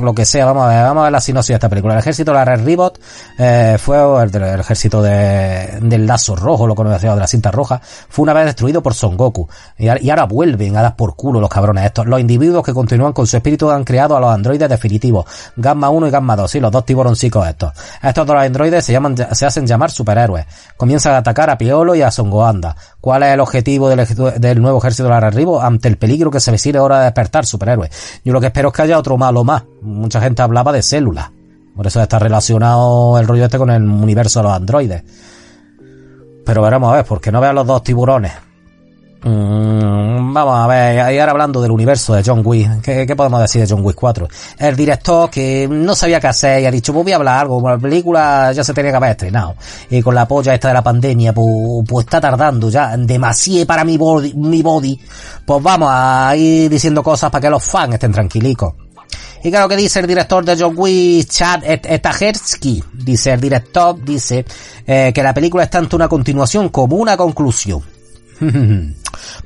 lo 0.00 0.14
que 0.14 0.24
sea, 0.24 0.46
vamos 0.46 0.64
a 0.64 0.68
ver, 0.68 0.82
vamos 0.82 1.00
a 1.00 1.04
ver 1.04 1.12
la 1.12 1.20
sinopsis 1.20 1.48
de 1.48 1.54
esta 1.54 1.68
película. 1.68 1.94
El 1.94 2.00
ejército 2.00 2.30
de 2.30 2.36
la 2.36 2.44
Red 2.44 2.64
Ribot 2.64 3.00
eh, 3.38 3.76
fue 3.78 3.96
el, 4.22 4.60
ejército 4.60 5.02
de, 5.02 5.78
del 5.80 6.06
lazo 6.06 6.36
rojo, 6.36 6.66
lo 6.66 6.74
conocido 6.74 7.14
de 7.14 7.20
la 7.20 7.26
cinta 7.26 7.50
roja, 7.50 7.80
fue 7.82 8.22
una 8.22 8.32
vez 8.32 8.46
destruido 8.46 8.82
por 8.82 8.94
Son 8.94 9.16
Goku. 9.16 9.48
Y, 9.78 9.88
ahora 9.88 10.24
vuelven 10.24 10.76
a 10.76 10.82
dar 10.82 10.96
por 10.96 11.16
culo 11.16 11.40
los 11.40 11.50
cabrones 11.50 11.84
estos. 11.84 12.06
Los 12.06 12.20
individuos 12.20 12.64
que 12.64 12.72
continúan 12.72 13.12
con 13.12 13.26
su 13.26 13.36
espíritu 13.36 13.70
han 13.70 13.84
creado 13.84 14.16
a 14.16 14.20
los 14.20 14.32
androides 14.32 14.68
definitivos, 14.68 15.26
Gamma 15.56 15.90
1 15.90 16.06
y 16.08 16.10
Gamma 16.10 16.36
2, 16.36 16.50
sí, 16.50 16.60
los 16.60 16.70
dos 16.70 16.84
tiburoncicos 16.84 17.48
estos. 17.48 17.72
Estos 18.02 18.26
dos 18.26 18.36
androides 18.36 18.84
se 18.84 18.92
llaman, 18.92 19.16
se 19.16 19.46
hacen 19.46 19.66
llamar 19.66 19.90
superhéroes. 19.90 20.46
Comienzan 20.76 21.14
a 21.14 21.18
atacar 21.18 21.50
a 21.50 21.58
Piolo 21.58 21.94
y 21.94 22.02
a 22.02 22.10
Son 22.10 22.30
Goanda. 22.30 22.76
¿Cuál 23.00 23.24
es 23.24 23.30
el 23.30 23.40
objetivo 23.40 23.88
del, 23.88 24.06
del 24.38 24.60
nuevo 24.60 24.78
ejército 24.78 25.04
de 25.04 25.10
la 25.10 25.20
Red 25.20 25.34
Ribot? 25.34 25.62
Ante 25.62 25.88
el 25.88 25.96
peligro 25.96 26.30
que 26.30 26.40
se 26.40 26.50
avecina 26.50 26.80
ahora 26.80 26.98
de 26.98 27.04
despertar 27.04 27.46
superhéroes. 27.56 28.20
Yo 28.24 28.32
lo 28.32 28.40
que 28.40 28.46
espero 28.46 28.68
es 28.68 28.74
que 28.74 28.82
haya 28.82 28.98
otro 28.98 29.16
malo 29.16 29.44
más. 29.44 29.64
Mucha 29.82 30.20
gente 30.20 30.42
hablaba 30.42 30.72
de 30.72 30.82
células. 30.82 31.30
Por 31.74 31.86
eso 31.86 32.00
está 32.00 32.18
relacionado 32.18 33.18
el 33.18 33.26
rollo 33.26 33.44
este 33.44 33.58
con 33.58 33.70
el 33.70 33.82
universo 33.82 34.40
de 34.40 34.44
los 34.44 34.52
androides. 34.52 35.02
Pero 36.44 36.62
veremos 36.62 36.92
a 36.92 36.96
ver, 36.96 37.04
porque 37.04 37.32
no 37.32 37.40
vean 37.40 37.54
los 37.56 37.66
dos 37.66 37.82
tiburones. 37.82 38.32
Mm, 39.28 40.32
vamos 40.32 40.56
a 40.56 40.68
ver, 40.68 41.00
ahora 41.00 41.32
hablando 41.32 41.60
del 41.60 41.72
universo 41.72 42.14
de 42.14 42.22
John 42.24 42.42
Wick, 42.44 42.80
¿qué, 42.80 43.16
podemos 43.16 43.40
decir 43.40 43.60
de 43.60 43.66
John 43.68 43.84
Wick 43.84 43.96
4? 43.96 44.28
El 44.56 44.76
director 44.76 45.28
que 45.28 45.66
no 45.68 45.96
sabía 45.96 46.20
qué 46.20 46.28
hacer 46.28 46.62
y 46.62 46.66
ha 46.66 46.70
dicho, 46.70 46.92
pues 46.92 47.02
voy 47.02 47.12
a 47.12 47.16
hablar 47.16 47.40
algo, 47.40 47.68
la 47.68 47.76
película 47.76 48.52
ya 48.52 48.62
se 48.62 48.72
tenía 48.72 48.92
que 48.92 48.98
haber 48.98 49.10
estrenado. 49.10 49.56
Y 49.90 50.00
con 50.00 50.14
la 50.14 50.28
polla 50.28 50.54
esta 50.54 50.68
de 50.68 50.74
la 50.74 50.84
pandemia, 50.84 51.32
pues, 51.32 51.84
pues 51.88 52.06
está 52.06 52.20
tardando 52.20 52.70
ya 52.70 52.96
demasiado 52.96 53.66
para 53.66 53.84
mi 53.84 53.96
body, 53.98 54.32
mi 54.34 54.62
body. 54.62 55.00
Pues 55.44 55.60
vamos 55.60 55.88
a 55.90 56.32
ir 56.36 56.70
diciendo 56.70 57.02
cosas 57.02 57.28
para 57.28 57.42
que 57.42 57.50
los 57.50 57.64
fans 57.64 57.94
estén 57.94 58.12
tranquilicos. 58.12 58.74
Y 59.42 59.50
claro 59.50 59.68
que 59.68 59.74
dice 59.74 59.98
el 59.98 60.06
director 60.06 60.44
de 60.44 60.56
John 60.56 60.74
Wick, 60.76 61.28
Chad 61.28 61.64
Stahelski, 61.64 62.84
dice 62.92 63.32
el 63.32 63.40
director, 63.40 64.00
dice 64.04 64.44
eh, 64.86 65.10
que 65.12 65.22
la 65.24 65.34
película 65.34 65.64
es 65.64 65.70
tanto 65.70 65.96
una 65.96 66.06
continuación 66.06 66.68
como 66.68 66.94
una 66.94 67.16
conclusión. 67.16 67.95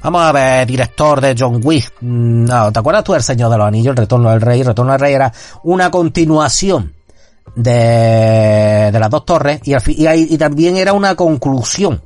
Vamos 0.02 0.22
a 0.22 0.32
ver, 0.32 0.66
director 0.66 1.20
de 1.20 1.34
John 1.38 1.60
Wick. 1.62 1.92
Mm, 2.00 2.44
No, 2.44 2.72
¿te 2.72 2.78
acuerdas 2.80 3.04
tú 3.04 3.12
del 3.12 3.22
Señor 3.22 3.50
de 3.50 3.58
los 3.58 3.66
Anillos, 3.66 3.92
el 3.92 3.96
Retorno 3.96 4.30
del 4.30 4.40
Rey? 4.40 4.60
El 4.60 4.66
Retorno 4.66 4.92
del 4.92 5.00
Rey 5.00 5.14
era 5.14 5.32
una 5.64 5.90
continuación 5.90 6.92
de, 7.54 8.90
de 8.92 8.98
las 9.00 9.10
dos 9.10 9.24
torres 9.24 9.60
y, 9.64 9.74
y, 9.74 10.38
también 10.38 10.76
era 10.76 10.92
una 10.92 11.14
conclusión. 11.14 12.00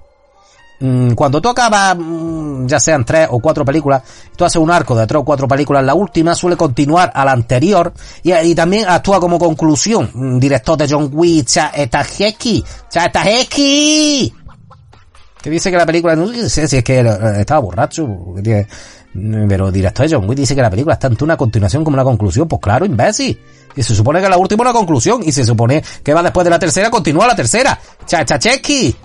Mm, 0.80 1.12
Cuando 1.12 1.40
tú 1.40 1.48
acabas, 1.48 1.96
mm, 1.96 2.66
ya 2.66 2.80
sean 2.80 3.04
tres 3.04 3.28
o 3.30 3.38
cuatro 3.40 3.64
películas, 3.64 4.02
tú 4.36 4.44
haces 4.44 4.60
un 4.60 4.70
arco 4.70 4.96
de 4.96 5.06
tres 5.06 5.20
o 5.20 5.24
cuatro 5.24 5.46
películas, 5.46 5.84
la 5.84 5.94
última 5.94 6.34
suele 6.34 6.56
continuar 6.56 7.12
a 7.14 7.24
la 7.24 7.32
anterior 7.32 7.92
y, 8.22 8.54
también 8.54 8.88
actúa 8.88 9.20
como 9.20 9.38
conclusión. 9.38 10.38
Director 10.40 10.76
de 10.78 10.88
John 10.88 11.10
Wick, 11.12 11.46
Stahelski, 11.48 12.64
Stahelski 12.90 14.34
que 15.44 15.50
dice 15.50 15.70
que 15.70 15.76
la 15.76 15.84
película, 15.84 16.16
no 16.16 16.26
sé 16.48 16.66
si 16.66 16.78
es 16.78 16.82
que 16.82 17.00
eh, 17.00 17.40
estaba 17.40 17.60
borracho, 17.60 18.08
tiene- 18.42 18.66
pero 19.46 19.70
director 19.70 20.06
John 20.10 20.26
Wick 20.28 20.38
dice 20.38 20.54
que 20.56 20.62
la 20.62 20.70
película 20.70 20.94
es 20.94 20.98
tanto 20.98 21.24
una 21.24 21.36
continuación 21.36 21.84
como 21.84 21.94
una 21.94 22.02
conclusión, 22.02 22.48
pues 22.48 22.60
claro, 22.62 22.84
imbécil. 22.86 23.38
Y 23.76 23.82
se 23.82 23.94
supone 23.94 24.22
que 24.22 24.28
la 24.28 24.38
última 24.38 24.62
es 24.64 24.70
una 24.70 24.72
conclusión, 24.78 25.20
y 25.22 25.30
se 25.32 25.44
supone 25.44 25.82
que 26.02 26.14
va 26.14 26.22
después 26.22 26.44
de 26.44 26.50
la 26.50 26.58
tercera, 26.58 26.90
continúa 26.90 27.26
la 27.26 27.36
tercera. 27.36 27.78
Chachacheski. 28.06 28.96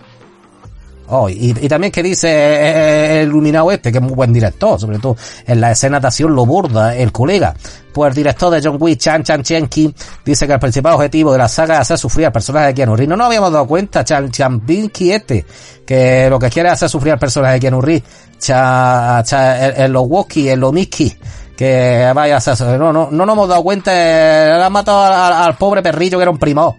Oh, 1.12 1.28
y, 1.28 1.56
y 1.60 1.68
también 1.68 1.92
que 1.92 2.04
dice 2.04 2.28
eh, 2.30 3.22
el 3.22 3.30
iluminado 3.30 3.72
este, 3.72 3.92
que 3.92 3.98
es 3.98 4.04
muy 4.04 4.14
buen 4.14 4.32
director, 4.32 4.80
sobre 4.80 5.00
todo 5.00 5.18
en 5.48 5.60
la 5.60 5.72
escena 5.72 6.00
de 6.00 6.06
acción 6.06 6.36
lo 6.36 6.46
borda 6.46 6.96
el 6.96 7.12
colega. 7.12 7.56
Pues 7.92 8.10
el 8.10 8.16
director 8.16 8.52
de 8.54 8.62
John 8.64 8.78
Wick, 8.80 9.00
Chan 9.00 9.24
Chan 9.24 9.42
Chenki, 9.42 9.92
dice 10.24 10.46
que 10.46 10.54
el 10.54 10.60
principal 10.60 10.94
objetivo 10.94 11.32
de 11.32 11.40
la 11.40 11.48
saga 11.48 11.74
es 11.76 11.80
hacer 11.82 11.98
sufrir 11.98 12.28
al 12.28 12.32
personaje 12.32 12.68
de 12.68 12.74
Keanu 12.76 12.96
Reeves. 12.96 13.10
No 13.10 13.18
nos 13.18 13.26
habíamos 13.26 13.52
dado 13.52 13.66
cuenta, 13.66 14.04
Chan 14.04 14.30
Chan 14.30 14.64
Binky 14.64 15.12
este, 15.12 15.46
que 15.84 16.28
lo 16.30 16.38
que 16.38 16.50
quiere 16.52 16.70
es 16.70 16.74
hacer 16.74 16.90
sufrir 16.90 17.14
al 17.14 17.20
personaje 17.20 17.56
de 17.56 17.60
Keanu 17.60 17.82
Reeves, 17.82 18.04
cha, 18.38 19.24
cha, 19.26 19.88
los 19.88 20.04
Woki, 20.08 20.48
en 20.50 20.60
los 20.60 20.72
Mickey, 20.72 21.18
que 21.58 22.12
vaya 22.14 22.36
a 22.36 22.38
hacer, 22.38 22.80
no, 22.80 22.94
no, 22.94 23.10
no 23.12 23.26
nos 23.26 23.34
hemos 23.34 23.50
dado 23.50 23.64
cuenta, 23.64 23.92
eh, 23.94 24.58
le 24.58 24.64
han 24.64 24.72
matado 24.72 25.04
al, 25.04 25.34
al- 25.34 25.58
pobre 25.58 25.82
perrillo 25.82 26.20
que 26.20 26.22
era 26.22 26.32
un 26.32 26.38
primo. 26.38 26.78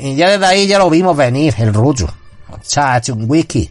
Y 0.00 0.16
ya 0.16 0.30
desde 0.30 0.46
ahí 0.46 0.66
ya 0.66 0.78
lo 0.78 0.88
vimos 0.88 1.14
venir, 1.14 1.54
el 1.58 1.74
rollo. 1.74 2.08
Chacho, 2.62 3.14
un 3.14 3.30
wiki. 3.30 3.70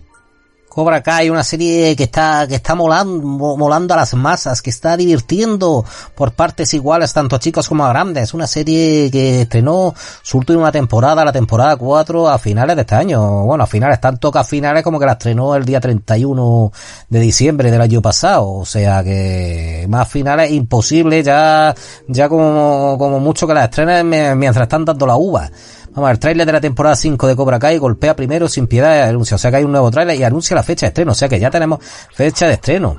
Cobra 0.67 1.03
Kai, 1.03 1.29
una 1.29 1.43
serie 1.43 1.95
que 1.95 2.05
está, 2.05 2.47
que 2.47 2.55
está 2.55 2.73
molando, 2.73 3.21
mo- 3.27 3.55
molando 3.57 3.93
a 3.93 3.97
las 3.97 4.15
masas, 4.15 4.59
que 4.59 4.71
está 4.71 4.97
divirtiendo 4.97 5.85
por 6.15 6.31
partes 6.33 6.73
iguales, 6.73 7.13
tanto 7.13 7.35
a 7.35 7.39
chicos 7.39 7.69
como 7.69 7.85
a 7.85 7.89
grandes. 7.89 8.33
Una 8.33 8.47
serie 8.47 9.11
que 9.11 9.41
estrenó 9.41 9.93
su 10.23 10.39
última 10.39 10.71
temporada, 10.71 11.23
la 11.23 11.31
temporada 11.31 11.75
4, 11.75 12.27
a 12.27 12.39
finales 12.39 12.75
de 12.75 12.81
este 12.81 12.95
año. 12.95 13.43
Bueno, 13.45 13.65
a 13.65 13.67
finales, 13.67 14.01
tanto 14.01 14.31
que 14.31 14.39
a 14.39 14.43
finales 14.43 14.81
como 14.81 14.99
que 14.99 15.05
la 15.05 15.11
estrenó 15.11 15.53
el 15.55 15.63
día 15.63 15.79
31 15.79 16.71
de 17.07 17.19
diciembre 17.19 17.69
del 17.69 17.81
año 17.81 18.01
pasado. 18.01 18.49
O 18.49 18.65
sea 18.65 19.03
que 19.03 19.85
más 19.87 20.07
finales 20.07 20.49
imposible, 20.51 21.21
ya, 21.21 21.75
ya 22.07 22.27
como, 22.27 22.95
como 22.97 23.19
mucho 23.19 23.45
que 23.45 23.53
la 23.53 23.65
estrenen 23.65 24.39
mientras 24.39 24.63
están 24.63 24.85
dando 24.85 25.05
la 25.05 25.17
uva. 25.17 25.51
Vamos 25.93 26.07
a 26.07 26.09
ver, 26.09 26.15
el 26.15 26.19
tráiler 26.19 26.45
de 26.47 26.53
la 26.53 26.61
temporada 26.61 26.95
5 26.95 27.27
de 27.27 27.35
Cobra 27.35 27.59
Kai 27.59 27.77
golpea 27.77 28.15
primero 28.15 28.47
sin 28.47 28.65
piedad 28.65 28.97
y 28.97 29.09
anuncia, 29.09 29.35
o 29.35 29.37
sea 29.37 29.51
que 29.51 29.57
hay 29.57 29.63
un 29.63 29.71
nuevo 29.71 29.91
tráiler 29.91 30.17
y 30.17 30.23
anuncia 30.23 30.55
la 30.55 30.63
fecha 30.63 30.87
de 30.87 30.89
estreno, 30.89 31.11
o 31.11 31.15
sea 31.15 31.29
que 31.29 31.39
ya 31.39 31.51
tenemos 31.51 31.79
fecha 32.11 32.47
de 32.47 32.53
estreno. 32.53 32.97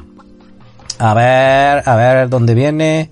A 0.98 1.12
ver, 1.12 1.82
a 1.88 1.96
ver 1.96 2.28
dónde 2.28 2.54
viene. 2.54 3.10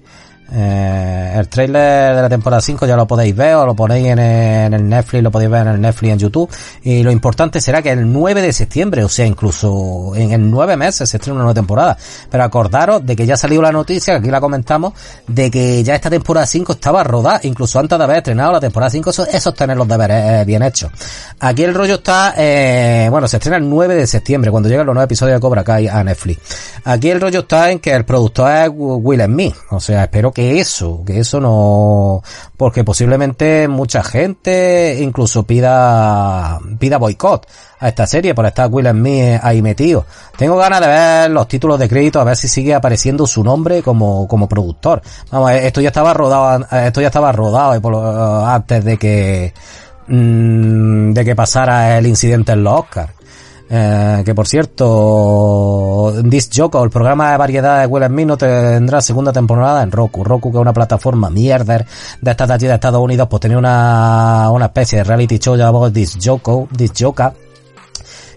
Eh, 0.55 1.35
el 1.37 1.49
tráiler 1.49 2.15
de 2.15 2.23
la 2.23 2.29
temporada 2.29 2.61
5 2.61 2.85
ya 2.85 2.95
lo 2.95 3.07
podéis 3.07 3.35
ver 3.35 3.55
o 3.55 3.65
lo 3.65 3.75
ponéis 3.75 4.09
en 4.09 4.19
el, 4.19 4.89
Netflix, 4.89 5.23
lo 5.23 5.31
podéis 5.31 5.51
ver 5.51 5.63
en 5.63 5.75
el 5.75 5.81
Netflix 5.81 6.13
en 6.13 6.19
YouTube. 6.19 6.51
Y 6.83 7.03
lo 7.03 7.11
importante 7.11 7.61
será 7.61 7.81
que 7.81 7.91
el 7.91 8.13
9 8.13 8.43
de 8.43 8.53
septiembre, 8.53 9.03
o 9.03 9.09
sea, 9.09 9.27
incluso 9.27 10.13
en, 10.15 10.33
en 10.33 10.51
9 10.51 10.77
meses 10.77 11.09
se 11.09 11.17
estrena 11.17 11.37
una 11.37 11.45
nueva 11.45 11.55
temporada. 11.55 11.97
Pero 12.31 12.45
acordaros 12.45 13.05
de 13.05 13.17
que 13.17 13.25
ya 13.25 13.37
salió 13.37 13.63
la 13.63 13.73
noticia, 13.73 14.15
que 14.15 14.19
aquí 14.21 14.31
la 14.31 14.41
comentamos, 14.41 14.93
de 15.27 15.51
que 15.51 15.83
ya 15.83 15.95
esta 15.95 16.11
temporada 16.11 16.47
5 16.47 16.73
estaba 16.73 17.03
rodada, 17.03 17.41
incluso 17.45 17.79
antes 17.79 17.97
de 17.97 18.05
haber 18.05 18.19
estrenado 18.19 18.53
la 18.53 18.61
temporada 18.61 18.91
5, 18.91 19.11
eso, 19.11 19.27
eso 19.27 19.51
es 19.51 19.55
tener 19.55 19.77
los 19.77 19.89
deberes 19.89 20.43
eh, 20.43 20.45
bien 20.45 20.63
hechos. 20.63 20.91
Aquí 21.41 21.65
el 21.65 21.75
rollo 21.75 21.95
está, 21.95 22.35
eh, 22.37 23.09
bueno, 23.11 23.27
se 23.27 23.39
estrena 23.39 23.57
el 23.57 23.69
9 23.69 23.95
de 23.95 24.07
septiembre, 24.07 24.51
cuando 24.51 24.69
lleguen 24.69 24.87
los 24.87 24.95
nuevos 24.95 25.07
episodios 25.07 25.37
de 25.37 25.41
Cobra 25.41 25.65
Kai 25.65 25.89
a 25.89 26.05
Netflix. 26.05 26.41
Aquí 26.85 27.11
el 27.11 27.21
rollo 27.21 27.41
está 27.41 27.71
en 27.71 27.79
que 27.79 27.93
el 27.93 28.05
productor 28.05 28.51
es 28.53 28.71
Will 28.73 29.23
Smith, 29.23 29.55
o 29.71 29.81
sea, 29.81 30.05
espero 30.05 30.33
que 30.33 30.42
eso, 30.43 31.03
que 31.07 31.21
eso 31.21 31.41
no, 31.41 32.23
porque 32.57 32.85
posiblemente 32.85 33.69
mucha 33.69 34.03
gente 34.03 34.99
incluso 35.01 35.45
pida, 35.45 36.59
pida 36.79 36.99
boicot 36.99 37.47
a 37.79 37.89
esta 37.89 38.07
serie 38.07 38.35
por 38.35 38.47
estar 38.47 38.71
Will 38.71 38.89
Smith 38.89 39.41
ahí 39.43 39.63
metido. 39.63 40.05
Tengo 40.37 40.57
ganas 40.57 40.81
de 40.81 40.87
ver 40.87 41.31
los 41.31 41.49
títulos 41.49 41.79
de 41.79 41.89
crédito 41.89 42.21
a 42.21 42.25
ver 42.25 42.37
si 42.37 42.49
sigue 42.49 42.75
apareciendo 42.75 43.27
su 43.27 43.43
nombre 43.43 43.83
como, 43.83 44.29
como 44.29 44.49
productor. 44.49 45.03
Vamos, 45.31 45.53
esto 45.53 45.81
ya 45.81 45.89
estaba 45.89 46.15
rodado, 46.15 46.67
esto 46.71 47.01
ya 47.01 47.09
estaba 47.09 47.33
rodado 47.33 47.75
eh, 47.75 48.45
antes 48.47 48.85
de 48.85 48.97
que, 48.97 49.53
mm, 50.07 51.13
de 51.13 51.25
que 51.25 51.35
pasara 51.35 51.99
el 51.99 52.07
incidente 52.07 52.53
en 52.53 52.63
los 52.63 52.81
Oscars. 52.81 53.13
Eh, 53.75 54.23
que 54.27 54.35
por 54.35 54.47
cierto, 54.47 56.13
This 56.29 56.51
Joko, 56.55 56.85
el 56.85 56.91
programa 56.91 57.31
de 57.31 57.39
variedad 57.39 57.81
de 57.81 57.87
Will 57.87 58.05
Smith 58.05 58.27
no 58.27 58.37
tendrá 58.37 59.01
segunda 59.01 59.33
temporada 59.33 59.83
en 59.83 59.91
Roku. 59.91 60.23
Roku, 60.23 60.51
que 60.53 60.59
es 60.59 60.61
una 60.61 60.75
plataforma 60.75 61.31
mierder 61.31 61.87
de 62.21 62.31
estas 62.31 62.49
de 62.49 62.55
allí 62.55 62.67
de 62.67 62.75
Estados 62.75 63.01
Unidos, 63.01 63.29
pues 63.31 63.41
tenía 63.41 63.57
una, 63.57 64.51
una 64.51 64.67
especie 64.67 64.99
de 64.99 65.05
reality 65.05 65.39
show 65.39 65.57
llamado 65.57 65.91
This 65.91 66.19
Joko, 66.23 66.69
This 66.77 66.93
Joka, 66.93 67.33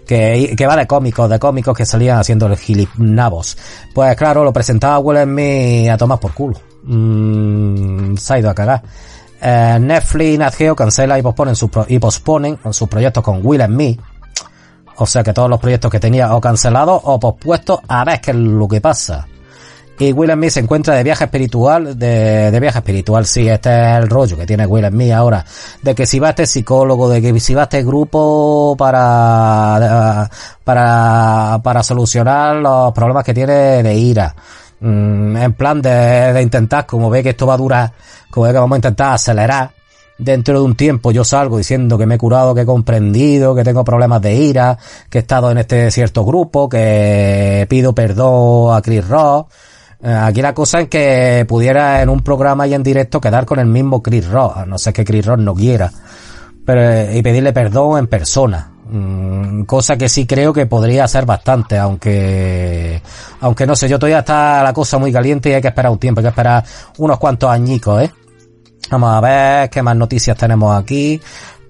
que, 0.06 0.54
que 0.56 0.66
va 0.66 0.74
de 0.74 0.86
cómicos, 0.86 1.28
de 1.28 1.38
cómicos 1.38 1.76
que 1.76 1.84
salían 1.84 2.18
haciendo 2.18 2.46
el 2.46 2.56
gilipnabos. 2.56 3.58
Pues 3.94 4.16
claro, 4.16 4.42
lo 4.42 4.54
presentaba 4.54 4.98
Will 5.00 5.22
Smith 5.22 5.90
a 5.90 5.98
tomar 5.98 6.18
por 6.18 6.32
culo. 6.32 6.58
Mm, 6.84 8.16
se 8.16 8.32
ha 8.32 8.38
ido 8.38 8.48
a 8.48 8.54
cagar. 8.54 8.82
eh, 9.42 9.76
Netflix 9.78 10.34
y 10.34 10.38
Nat 10.38 10.54
Geo 10.54 10.74
cancela 10.74 11.18
y 11.18 11.22
posponen, 11.22 11.54
sus 11.54 11.68
y 11.88 11.98
posponen 11.98 12.58
sus 12.70 12.88
proyectos 12.88 13.22
con 13.22 13.40
Will 13.44 13.68
Me. 13.68 13.98
O 14.98 15.06
sea 15.06 15.22
que 15.22 15.32
todos 15.32 15.50
los 15.50 15.60
proyectos 15.60 15.90
que 15.90 16.00
tenía 16.00 16.34
o 16.34 16.40
cancelados 16.40 17.00
o 17.04 17.20
pospuestos 17.20 17.80
a 17.88 18.04
ver 18.04 18.20
qué 18.20 18.30
es 18.30 18.36
lo 18.36 18.66
que 18.66 18.80
pasa. 18.80 19.26
Y 19.98 20.12
Will 20.12 20.30
and 20.30 20.40
Me 20.40 20.50
se 20.50 20.60
encuentra 20.60 20.94
de 20.94 21.02
viaje 21.02 21.24
espiritual, 21.24 21.98
de, 21.98 22.58
viaje 22.60 22.78
espiritual, 22.78 23.24
sí, 23.24 23.48
este 23.48 23.70
es 23.70 23.98
el 23.98 24.10
rollo 24.10 24.36
que 24.36 24.44
tiene 24.44 24.66
Will 24.66 24.84
and 24.84 24.94
Me 24.94 25.12
ahora, 25.12 25.42
de 25.80 25.94
que 25.94 26.04
si 26.04 26.18
va 26.18 26.30
este 26.30 26.44
psicólogo, 26.44 27.08
de 27.08 27.22
que 27.22 27.40
si 27.40 27.54
va 27.54 27.62
este 27.62 27.82
grupo 27.82 28.76
para, 28.76 30.28
para, 30.64 31.60
para 31.62 31.82
solucionar 31.82 32.56
los 32.56 32.92
problemas 32.92 33.24
que 33.24 33.32
tiene 33.32 33.82
de 33.82 33.94
ira. 33.94 34.34
Mm, 34.80 35.36
en 35.38 35.52
plan 35.54 35.80
de, 35.80 35.90
de 35.90 36.42
intentar, 36.42 36.84
como 36.84 37.08
ve 37.08 37.22
que 37.22 37.30
esto 37.30 37.46
va 37.46 37.54
a 37.54 37.58
durar, 37.58 37.92
como 38.30 38.44
ve 38.44 38.52
que 38.52 38.58
vamos 38.58 38.76
a 38.76 38.78
intentar 38.78 39.14
acelerar, 39.14 39.70
dentro 40.18 40.58
de 40.60 40.64
un 40.64 40.74
tiempo 40.74 41.12
yo 41.12 41.24
salgo 41.24 41.58
diciendo 41.58 41.98
que 41.98 42.06
me 42.06 42.14
he 42.14 42.18
curado, 42.18 42.54
que 42.54 42.62
he 42.62 42.66
comprendido, 42.66 43.54
que 43.54 43.64
tengo 43.64 43.84
problemas 43.84 44.22
de 44.22 44.34
ira, 44.34 44.78
que 45.10 45.18
he 45.18 45.20
estado 45.20 45.50
en 45.50 45.58
este 45.58 45.90
cierto 45.90 46.24
grupo, 46.24 46.68
que 46.68 47.66
pido 47.68 47.94
perdón 47.94 48.76
a 48.76 48.82
Chris 48.82 49.06
Rock. 49.06 49.50
Eh, 50.02 50.12
Aquí 50.12 50.42
la 50.42 50.54
cosa 50.54 50.80
es 50.80 50.88
que 50.88 51.44
pudiera 51.48 52.02
en 52.02 52.08
un 52.08 52.20
programa 52.20 52.66
y 52.66 52.74
en 52.74 52.82
directo 52.82 53.20
quedar 53.20 53.46
con 53.46 53.58
el 53.58 53.66
mismo 53.66 54.02
Chris 54.02 54.28
Rock, 54.28 54.58
a 54.58 54.66
no 54.66 54.78
sé 54.78 54.92
que 54.92 55.04
Chris 55.04 55.24
Rock 55.24 55.38
no 55.38 55.54
quiera, 55.54 55.90
pero 56.64 56.82
eh, 56.82 57.18
y 57.18 57.22
pedirle 57.22 57.52
perdón 57.52 57.98
en 57.98 58.06
persona. 58.06 58.72
Mm, 58.88 59.62
cosa 59.62 59.96
que 59.96 60.08
sí 60.08 60.26
creo 60.26 60.52
que 60.52 60.66
podría 60.66 61.08
ser 61.08 61.26
bastante, 61.26 61.76
aunque 61.76 63.02
aunque 63.40 63.66
no 63.66 63.74
sé, 63.74 63.88
yo 63.88 63.98
todavía 63.98 64.20
está 64.20 64.62
la 64.62 64.72
cosa 64.72 64.98
muy 64.98 65.12
caliente 65.12 65.50
y 65.50 65.54
hay 65.54 65.62
que 65.62 65.68
esperar 65.68 65.90
un 65.90 65.98
tiempo, 65.98 66.20
hay 66.20 66.24
que 66.24 66.28
esperar 66.28 66.64
unos 66.98 67.18
cuantos 67.18 67.50
añicos, 67.50 68.02
¿eh? 68.02 68.12
Vamos 68.90 69.14
a 69.14 69.20
ver 69.20 69.70
qué 69.70 69.82
más 69.82 69.96
noticias 69.96 70.36
tenemos 70.36 70.76
aquí. 70.76 71.20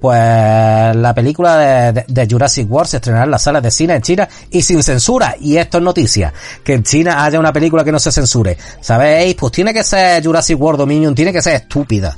Pues 0.01 0.95
la 0.95 1.15
película 1.15 1.93
de, 1.93 2.29
Jurassic 2.31 2.71
World 2.71 2.89
se 2.89 2.97
estrenará 2.99 3.25
en 3.25 3.31
las 3.31 3.43
salas 3.43 3.63
de 3.63 3.71
cine 3.71 3.95
en 3.95 4.03
China 4.03 4.29
y 4.51 4.63
sin 4.63 4.83
censura. 4.83 5.35
Y 5.41 5.57
esto 5.57 5.79
es 5.79 5.85
noticia. 5.85 6.33
Que 6.63 6.75
en 6.75 6.83
China 6.83 7.25
haya 7.25 7.41
una 7.41 7.53
película 7.53 7.83
que 7.83 7.93
no 7.93 7.99
se 7.99 8.13
censure. 8.13 8.57
¿Sabéis? 8.81 9.35
Pues 9.35 9.53
tiene 9.53 9.73
que 9.73 9.83
ser 9.83 10.23
Jurassic 10.23 10.61
World 10.61 10.81
Dominion, 10.81 11.15
tiene 11.15 11.33
que 11.33 11.43
ser 11.43 11.55
estúpida. 11.55 12.17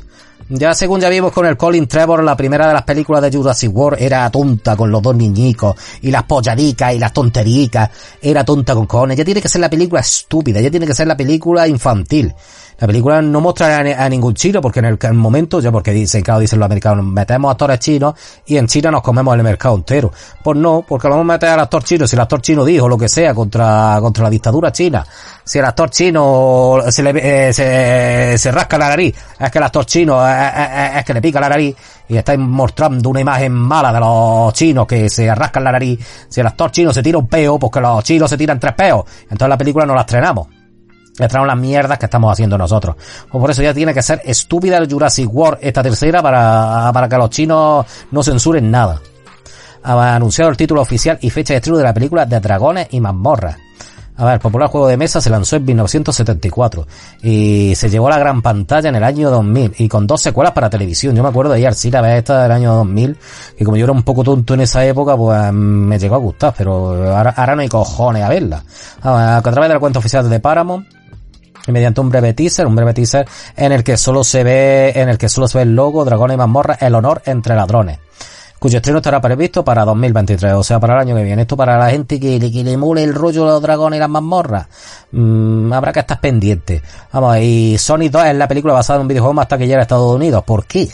Ya 0.51 0.73
según 0.73 1.01
ya 1.01 1.11
vimos 1.11 1.31
con 1.33 1.45
el 1.45 1.59
Colin 1.59 1.87
Trevor, 1.87 2.25
la 2.25 2.35
primera 2.35 2.67
de 2.67 2.73
las 2.73 2.83
películas 2.83 3.21
de 3.21 3.31
Jurassic 3.31 3.75
World 3.75 4.01
era 4.01 4.31
tonta 4.31 4.77
con 4.77 4.91
los 4.91 5.03
dos 5.03 5.15
niñicos 5.15 5.77
y 6.01 6.11
las 6.11 6.23
polladicas 6.23 6.95
y 6.95 6.99
las 6.99 7.13
tontericas. 7.13 7.91
Era 8.21 8.45
tonta 8.45 8.75
con 8.75 8.87
cojones. 8.87 9.17
Ya 9.17 9.25
tiene 9.25 9.43
que 9.43 9.49
ser 9.49 9.61
la 9.61 9.69
película 9.69 10.01
estúpida, 10.01 10.61
ya 10.61 10.71
tiene 10.71 10.87
que 10.87 10.95
ser 10.95 11.07
la 11.07 11.17
película 11.17 11.69
infantil. 11.69 12.35
La 12.81 12.87
película 12.87 13.21
no 13.21 13.41
mostrará 13.41 13.79
a, 13.79 13.83
ni- 13.83 13.91
a 13.93 14.09
ningún 14.09 14.35
chino 14.35 14.61
porque 14.61 14.79
en 14.79 14.85
el, 14.85 14.99
el 15.01 15.15
momento, 15.15 15.59
ya 15.61 15.73
porque 15.73 15.91
dicen, 15.91 16.23
claro, 16.23 16.39
dicen 16.41 16.61
los 16.61 16.67
americanos, 16.67 17.05
metemos 17.05 17.51
actores 17.51 17.81
chinos 17.81 18.15
y 18.47 18.57
en 18.57 18.69
China 18.69 18.93
nos 18.93 19.03
comemos 19.03 19.35
el 19.35 19.43
mercado 19.43 19.75
entero. 19.75 20.13
Pues 20.45 20.57
no, 20.57 20.85
porque 20.87 21.09
vamos 21.09 21.23
a 21.23 21.33
meter 21.33 21.49
al 21.49 21.61
actor 21.61 21.83
chino, 21.83 22.07
si 22.07 22.15
el 22.15 22.21
actor 22.21 22.41
chino 22.41 22.65
dijo 22.65 22.89
lo 22.89 22.97
que 22.97 23.09
sea 23.09 23.35
contra, 23.35 23.99
contra 24.01 24.23
la 24.25 24.31
dictadura 24.31 24.71
china, 24.71 25.05
si 25.43 25.59
el 25.59 25.65
actor 25.65 25.91
chino 25.91 26.79
se 26.89 27.03
le, 27.03 27.49
eh, 27.49 27.53
se, 27.53 28.39
se 28.39 28.53
rasca 28.53 28.79
la 28.79 28.91
nariz, 28.91 29.15
es 29.41 29.51
que 29.51 29.59
el 29.59 29.65
actor 29.65 29.85
chino 29.85 30.25
es, 30.29 30.37
es- 30.37 30.97
es 30.99 31.05
que 31.05 31.15
le 31.15 31.21
pica 31.21 31.41
la 31.41 31.49
nariz 31.49 31.75
y 32.09 32.17
estáis 32.17 32.39
mostrando 32.39 33.11
una 33.11 33.21
imagen 33.21 33.53
mala 33.53 33.93
de 33.93 33.99
los 34.01 34.53
chinos 34.55 34.87
que 34.87 35.09
se 35.11 35.35
rascan 35.35 35.65
la 35.65 35.73
nariz, 35.73 35.99
si 36.29 36.41
el 36.41 36.47
actor 36.47 36.71
chino 36.71 36.93
se 36.93 37.03
tira 37.03 37.19
un 37.19 37.27
peo, 37.27 37.59
porque 37.59 37.81
los 37.81 38.05
chinos 38.05 38.31
se 38.31 38.37
tiran 38.39 38.61
tres 38.61 38.75
peos, 38.75 39.05
entonces 39.23 39.49
la 39.49 39.59
película 39.59 39.85
no 39.85 39.95
la 39.97 40.03
estrenamos 40.03 40.47
le 41.19 41.29
traemos 41.29 41.47
las 41.47 41.59
mierdas 41.59 41.99
que 41.99 42.07
estamos 42.07 42.33
haciendo 42.33 42.57
nosotros. 42.57 42.97
Pues 43.31 43.41
por 43.41 43.51
eso 43.51 43.63
ya 43.63 43.75
tiene 43.75 43.93
que 43.95 44.03
ser 44.03 44.21
estúpida 44.25 44.79
el 44.79 44.91
Jurassic 44.91 45.33
World 45.33 45.59
esta 45.61 45.83
tercera 45.83 46.23
para, 46.23 46.91
para 46.93 47.09
que 47.09 47.17
los 47.17 47.31
chinos 47.31 47.87
no 48.11 48.23
censuren 48.23 48.71
nada. 48.71 49.01
Ha 49.83 50.15
anunciado 50.15 50.51
el 50.51 50.57
título 50.57 50.81
oficial 50.81 51.19
y 51.21 51.31
fecha 51.31 51.55
de 51.55 51.59
estreno 51.59 51.79
de 51.79 51.85
la 51.85 51.95
película 51.95 52.27
de 52.27 52.41
Dragones 52.41 52.89
y 52.91 53.01
Mazmorras. 53.01 53.57
A 54.19 54.25
ver, 54.25 54.35
el 54.35 54.41
popular 54.41 54.69
juego 54.69 54.89
de 54.89 54.97
mesa 54.97 55.21
se 55.21 55.31
lanzó 55.31 55.55
en 55.55 55.65
1974 55.65 56.89
y 57.23 57.73
se 57.77 57.89
llevó 57.89 58.09
a 58.09 58.11
la 58.11 58.19
gran 58.19 58.43
pantalla 58.43 58.89
en 58.89 58.97
el 58.97 59.05
año 59.05 59.31
2000 59.31 59.77
y 59.79 59.89
con 59.89 60.09
dos 60.09 60.21
secuelas 60.21 60.53
para 60.53 60.69
televisión. 60.69 61.15
Yo 61.15 61.23
me 61.23 61.29
acuerdo 61.29 61.53
de 61.53 61.61
ir 61.61 61.69
al 61.69 61.77
cine 61.77 61.99
a 61.99 62.01
ver 62.01 62.19
esta 62.19 62.43
del 62.43 62.51
año 62.51 62.75
2000 62.75 63.17
y 63.61 63.65
como 63.65 63.77
yo 63.77 63.85
era 63.85 63.93
un 63.93 64.03
poco 64.03 64.25
tonto 64.25 64.55
en 64.55 64.63
esa 64.63 64.85
época, 64.85 65.17
pues 65.17 65.53
me 65.53 66.01
llegó 66.01 66.17
a 66.17 66.19
gustar, 66.19 66.53
pero 66.59 67.17
ahora, 67.17 67.55
no 67.55 67.63
hay 67.63 67.69
cojones 67.69 68.25
a 68.25 68.29
verla. 68.29 68.65
A, 69.03 69.13
ver, 69.13 69.23
a 69.29 69.41
través 69.41 69.69
de 69.69 69.75
la 69.75 69.81
cuenta 69.81 70.01
oficial 70.01 70.29
de 70.29 70.41
Paramount 70.41 70.98
mediante 71.73 72.01
un 72.01 72.11
breve 72.11 72.35
teaser, 72.35 72.67
un 72.67 72.77
breve 72.77 72.95
teaser 72.95 73.27
en 73.57 73.73
el 73.73 73.85
que 73.85 73.97
solo 73.97 74.25
se 74.25 74.45
ve, 74.45 74.93
en 74.95 75.09
el 75.09 75.19
que 75.19 75.29
solo 75.29 75.49
se 75.49 75.59
ve 75.59 75.63
el 75.63 75.75
logo, 75.75 76.05
dragones 76.05 76.35
y 76.35 76.39
mazmorra, 76.39 76.77
el 76.81 76.95
honor 76.95 77.23
entre 77.25 77.55
ladrones. 77.55 77.99
Cuyo 78.59 78.79
estreno 78.79 78.99
estará 78.99 79.21
previsto 79.21 79.65
para 79.65 79.85
2023, 79.85 80.55
o 80.55 80.65
sea, 80.65 80.81
para 80.81 80.95
el 80.95 81.01
año 81.01 81.15
que 81.15 81.23
viene. 81.23 81.43
Esto 81.43 81.57
para 81.57 81.79
la 81.79 81.91
gente 81.91 82.19
que, 82.19 82.41
que 82.41 82.65
le 82.65 82.77
mole 82.77 83.05
el 83.05 83.15
rollo 83.15 83.45
de 83.45 83.53
los 83.53 83.63
dragones 83.63 83.99
y 83.99 84.01
las 84.01 84.09
mazmorras. 84.09 84.67
Mm, 85.13 85.73
habrá 85.73 85.93
que 85.93 86.01
estar 86.01 86.21
pendiente. 86.21 86.83
Vamos, 87.13 87.39
y 87.39 87.79
Sonic 87.79 88.11
2 88.11 88.27
es 88.27 88.35
la 88.35 88.49
película 88.49 88.75
basada 88.75 88.97
en 88.97 89.03
un 89.03 89.09
videojuego 89.09 89.35
más 89.35 89.47
taquillera 89.47 89.79
de 89.79 89.83
Estados 89.83 90.13
Unidos. 90.13 90.43
¿Por 90.45 90.67
qué? 90.67 90.89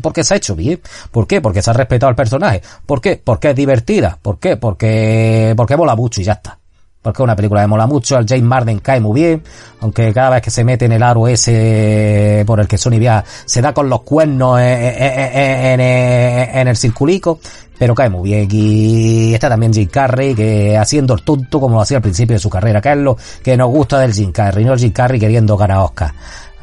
Porque 0.00 0.24
se 0.24 0.32
ha 0.32 0.36
hecho 0.38 0.56
bien. 0.56 0.80
¿Por 1.10 1.26
qué? 1.26 1.42
Porque 1.42 1.60
se 1.60 1.68
ha 1.68 1.74
respetado 1.74 2.08
al 2.08 2.16
personaje. 2.16 2.62
¿Por 2.86 3.02
qué? 3.02 3.20
Porque 3.22 3.50
es 3.50 3.56
divertida. 3.56 4.18
¿Por 4.22 4.38
qué? 4.38 4.56
Porque, 4.56 5.52
porque 5.54 5.76
mola 5.76 5.94
mucho 5.94 6.22
y 6.22 6.24
ya 6.24 6.32
está. 6.32 6.61
Porque 7.02 7.20
es 7.20 7.24
una 7.24 7.34
película 7.34 7.62
que 7.62 7.66
mola 7.66 7.86
mucho, 7.88 8.16
el 8.16 8.26
James 8.28 8.44
Marden 8.44 8.78
cae 8.78 9.00
muy 9.00 9.20
bien, 9.20 9.42
aunque 9.80 10.12
cada 10.12 10.30
vez 10.30 10.42
que 10.42 10.50
se 10.52 10.62
mete 10.62 10.84
en 10.84 10.92
el 10.92 11.02
aro 11.02 11.26
ese 11.26 12.44
por 12.46 12.60
el 12.60 12.68
que 12.68 12.78
Sony 12.78 12.98
viaja, 12.98 13.24
se 13.44 13.60
da 13.60 13.74
con 13.74 13.88
los 13.88 14.02
cuernos 14.02 14.60
en, 14.60 14.66
en- 14.66 15.80
en- 15.80 16.56
en 16.58 16.68
el 16.68 16.76
circulico, 16.76 17.40
pero 17.76 17.94
cae 17.94 18.08
muy 18.08 18.30
bien. 18.30 18.48
Y 18.52 19.34
está 19.34 19.48
también 19.48 19.72
Jim 19.74 19.88
Carrey, 19.90 20.34
que 20.34 20.78
haciendo 20.78 21.14
el 21.14 21.22
tonto 21.24 21.58
como 21.58 21.74
lo 21.74 21.80
hacía 21.80 21.96
al 21.96 22.02
principio 22.04 22.36
de 22.36 22.40
su 22.40 22.48
carrera, 22.48 22.80
que 22.80 22.92
es 22.92 22.98
lo 22.98 23.16
que 23.42 23.56
nos 23.56 23.68
gusta 23.70 23.98
del 23.98 24.12
Jim 24.14 24.30
Carrey, 24.30 24.64
no 24.64 24.72
el 24.74 24.78
Jim 24.78 24.92
Carrey 24.92 25.18
queriendo 25.18 25.56
ganar 25.56 25.78
Oscar. 25.78 26.12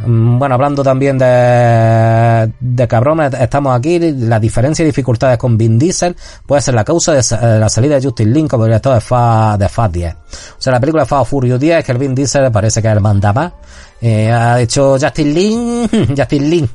Mm, 0.06 0.40
Bueno, 0.40 0.56
hablando 0.56 0.82
también 0.84 1.18
de, 1.18 2.52
de 2.60 2.88
cabrones, 2.88 3.34
estamos 3.34 3.78
aquí, 3.78 4.00
la 4.00 4.40
diferencia 4.40 4.84
y 4.84 4.86
dificultades 4.88 5.38
con 5.38 5.58
Vin 5.58 5.78
Diesel 5.78 6.16
puede 6.46 6.62
ser 6.62 6.74
la 6.74 6.84
causa 6.84 7.12
de 7.14 7.20
de 7.22 7.60
la 7.60 7.70
salida 7.70 7.96
de 7.96 8.04
Justin 8.04 8.34
Lin 8.34 8.48
como 8.48 8.66
director 8.66 8.94
de 8.94 9.02
Fa, 9.02 9.58
de 9.58 9.68
Fast 9.68 9.94
10. 9.94 10.14
O 10.14 10.18
sea, 10.58 10.74
la 10.74 10.80
película 10.80 11.06
Fast 11.06 11.30
Furious 11.30 11.60
10 11.60 11.80
es 11.80 11.86
que 11.86 11.92
el 11.92 11.98
Vin 11.98 12.16
Diesel 12.16 12.52
parece 12.52 12.82
que 12.82 12.88
es 12.88 12.94
el. 12.94 13.52
Eh, 14.02 14.32
ha 14.32 14.56
dicho 14.58 14.98
Justin 15.00 15.34
Lin, 15.34 15.90
Justin 16.18 16.50
Lin, 16.50 16.70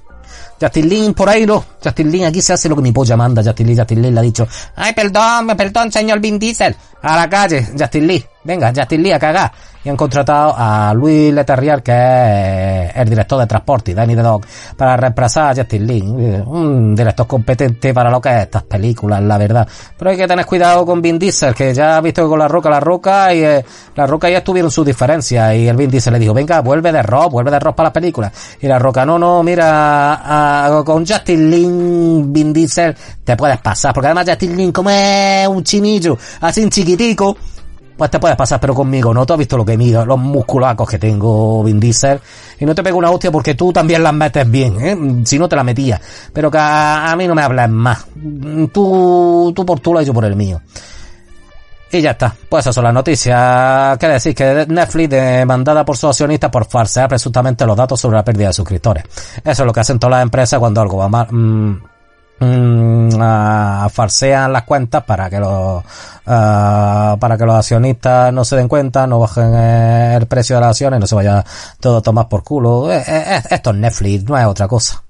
Justin 0.61 0.89
Lin 0.89 1.15
por 1.15 1.29
ahí 1.29 1.47
no. 1.47 1.65
Justin 1.83 2.11
Lin 2.11 2.25
aquí 2.27 2.43
se 2.43 2.53
hace 2.53 2.69
lo 2.69 2.77
que 2.77 2.83
mi 2.83 2.93
polla 2.93 3.17
manda. 3.17 3.43
Justin 3.43 3.67
Lin, 3.69 3.79
Justin 3.79 4.03
Lin 4.03 4.15
le 4.15 4.21
ha 4.21 4.23
dicho, 4.23 4.47
ay, 4.77 4.93
perdón, 4.93 5.47
perdón, 5.57 5.91
señor 5.91 6.21
Vin 6.21 6.39
Diesel. 6.39 6.77
A 7.03 7.17
la 7.17 7.29
calle, 7.29 7.67
Justin 7.79 8.07
Lin. 8.07 8.25
Venga, 8.45 8.73
Justin 8.77 9.03
Lin 9.03 9.15
a 9.15 9.19
cagar. 9.19 9.53
Y 9.85 9.91
han 9.91 9.97
contratado 9.97 10.55
a 10.57 10.95
Luis 10.95 11.33
Leterrier, 11.33 11.83
que 11.83 11.93
es 11.93 12.97
el 12.97 13.11
director 13.11 13.39
de 13.39 13.47
transporte, 13.47 13.95
Danny 13.95 14.17
the 14.17 14.23
Dog, 14.23 14.43
para 14.79 14.97
reemplazar 14.97 15.51
a 15.51 15.55
Justin 15.55 15.87
Lin. 15.87 16.43
Un 16.47 16.95
director 16.95 17.27
competente 17.27 17.93
para 17.93 18.11
lo 18.11 18.19
que 18.19 18.31
es 18.31 18.43
estas 18.45 18.63
películas, 18.63 19.23
la 19.23 19.37
verdad. 19.37 19.69
Pero 19.99 20.11
hay 20.11 20.17
que 20.17 20.27
tener 20.27 20.47
cuidado 20.47 20.87
con 20.87 21.03
Vin 21.03 21.19
Diesel, 21.19 21.55
que 21.55 21.75
ya 21.75 21.99
ha 21.99 22.01
visto 22.01 22.23
que 22.23 22.29
con 22.29 22.39
la 22.39 22.49
roca, 22.49 22.71
la 22.71 22.81
roca, 22.81 23.35
y 23.35 23.45
eh, 23.45 23.63
la 23.95 24.07
roca 24.07 24.31
ya 24.31 24.43
tuvieron 24.43 24.71
sus 24.71 24.87
diferencias. 24.87 25.55
Y 25.55 25.69
el 25.69 25.77
Vin 25.77 25.91
Diesel 25.91 26.15
le 26.15 26.19
dijo, 26.19 26.33
venga, 26.33 26.61
vuelve 26.61 26.91
de 26.91 27.03
rock, 27.03 27.33
vuelve 27.33 27.51
de 27.51 27.61
rock 27.61 27.77
para 27.77 27.89
las 27.89 27.95
películas. 27.95 28.33
Y 28.63 28.67
la 28.67 28.79
roca, 28.79 29.05
no, 29.05 29.19
no, 29.19 29.43
mira, 29.43 30.83
con 30.87 31.07
Justin 31.07 31.51
Lin, 31.51 32.33
Vin 32.33 32.55
Diesel, 32.55 32.97
te 33.23 33.37
puedes 33.37 33.59
pasar. 33.59 33.93
Porque 33.93 34.07
además 34.07 34.25
Justin 34.27 34.57
Lin, 34.57 34.73
como 34.73 34.89
es 34.89 35.47
un 35.47 35.63
chinillo, 35.63 36.17
así 36.41 36.67
chiquitico, 36.71 37.37
pues 37.97 38.11
te 38.11 38.19
puedes 38.19 38.37
pasar, 38.37 38.61
pero 38.61 38.75
conmigo 38.75 39.15
no. 39.15 39.25
Tú 39.25 39.35
has 39.35 39.39
visto 39.39 39.57
lo 39.57 39.65
que 39.65 39.77
mido, 39.77 40.05
los 40.05 40.19
musculacos 40.19 40.89
que 40.89 40.99
tengo, 40.99 41.63
Vin 41.63 41.79
Diesel. 41.79 42.21
Y 42.59 42.65
no 42.65 42.75
te 42.75 42.83
pego 42.83 42.99
una 42.99 43.11
hostia 43.11 43.31
porque 43.31 43.55
tú 43.55 43.73
también 43.73 44.03
las 44.03 44.13
metes 44.13 44.51
bien, 44.51 44.81
¿eh? 44.81 45.23
Si 45.25 45.39
no 45.39 45.49
te 45.49 45.57
la 45.57 45.65
metía. 45.65 46.01
Pero 46.33 46.51
que 46.51 46.59
a, 46.61 47.15
mí 47.17 47.27
no 47.27 47.35
me 47.35 47.43
hables 47.43 47.69
más. 47.69 48.07
Tú, 48.73 49.53
tú 49.55 49.67
por 49.67 49.81
tu 49.81 49.93
lado 49.93 50.03
y 50.03 50.07
yo 50.07 50.15
por 50.15 50.25
el 50.25 50.35
mío. 50.37 50.61
Y 51.93 52.01
ya 52.01 52.11
está. 52.11 52.35
Pues 52.49 52.65
esas 52.65 52.75
son 52.75 52.85
las 52.85 52.95
noticias. 52.95 53.97
¿Qué 53.99 54.09
decir? 54.09 54.35
Que 54.35 54.67
Netflix 54.69 55.11
demandada 55.11 55.85
por 55.85 55.97
sus 55.97 56.11
accionistas 56.11 56.51
por 56.51 56.67
falsear 56.67 57.09
presuntamente 57.09 57.65
los 57.65 57.77
datos 57.77 58.01
sobre 58.01 58.17
la 58.17 58.25
pérdida 58.25 58.49
de 58.49 58.53
suscriptores. 58.53 59.05
Eso 59.45 59.63
es 59.63 59.67
lo 59.67 59.73
que 59.73 59.81
hacen 59.81 60.01
todas 60.01 60.17
las 60.17 60.23
empresas 60.25 60.59
cuando 60.59 60.81
algo 60.81 60.97
va 60.97 61.09
mal. 61.09 61.29
Mm, 61.31 61.94
mm, 62.41 63.11
ah, 63.21 63.89
falsean 63.93 64.53
las 64.53 64.65
cuentas 64.65 65.05
para 65.05 65.31
que 65.31 65.39
los 65.39 65.85
ah, 66.27 67.17
para 67.21 67.39
que 67.39 67.47
los 67.47 67.55
accionistas 67.55 68.33
no 68.33 68.45
se 68.45 68.57
den 68.57 68.69
cuenta, 68.69 69.07
no 69.07 69.21
bajen 69.21 69.53
eh, 69.55 70.17
el 70.17 70.27
precio 70.27 70.57
de 70.57 70.61
las 70.61 70.71
acciones, 70.71 71.01
no 71.01 71.07
se 71.07 71.15
vaya 71.15 71.45
todo 71.81 71.99
a 71.99 72.03
tomar 72.03 72.29
por 72.29 72.43
culo. 72.43 72.93
Eh, 72.93 73.43
esto 73.51 73.71
es 73.71 73.77
Netflix, 73.77 74.25
no 74.25 74.37
es 74.39 74.47
otra 74.47 74.67
cosa. 74.67 75.04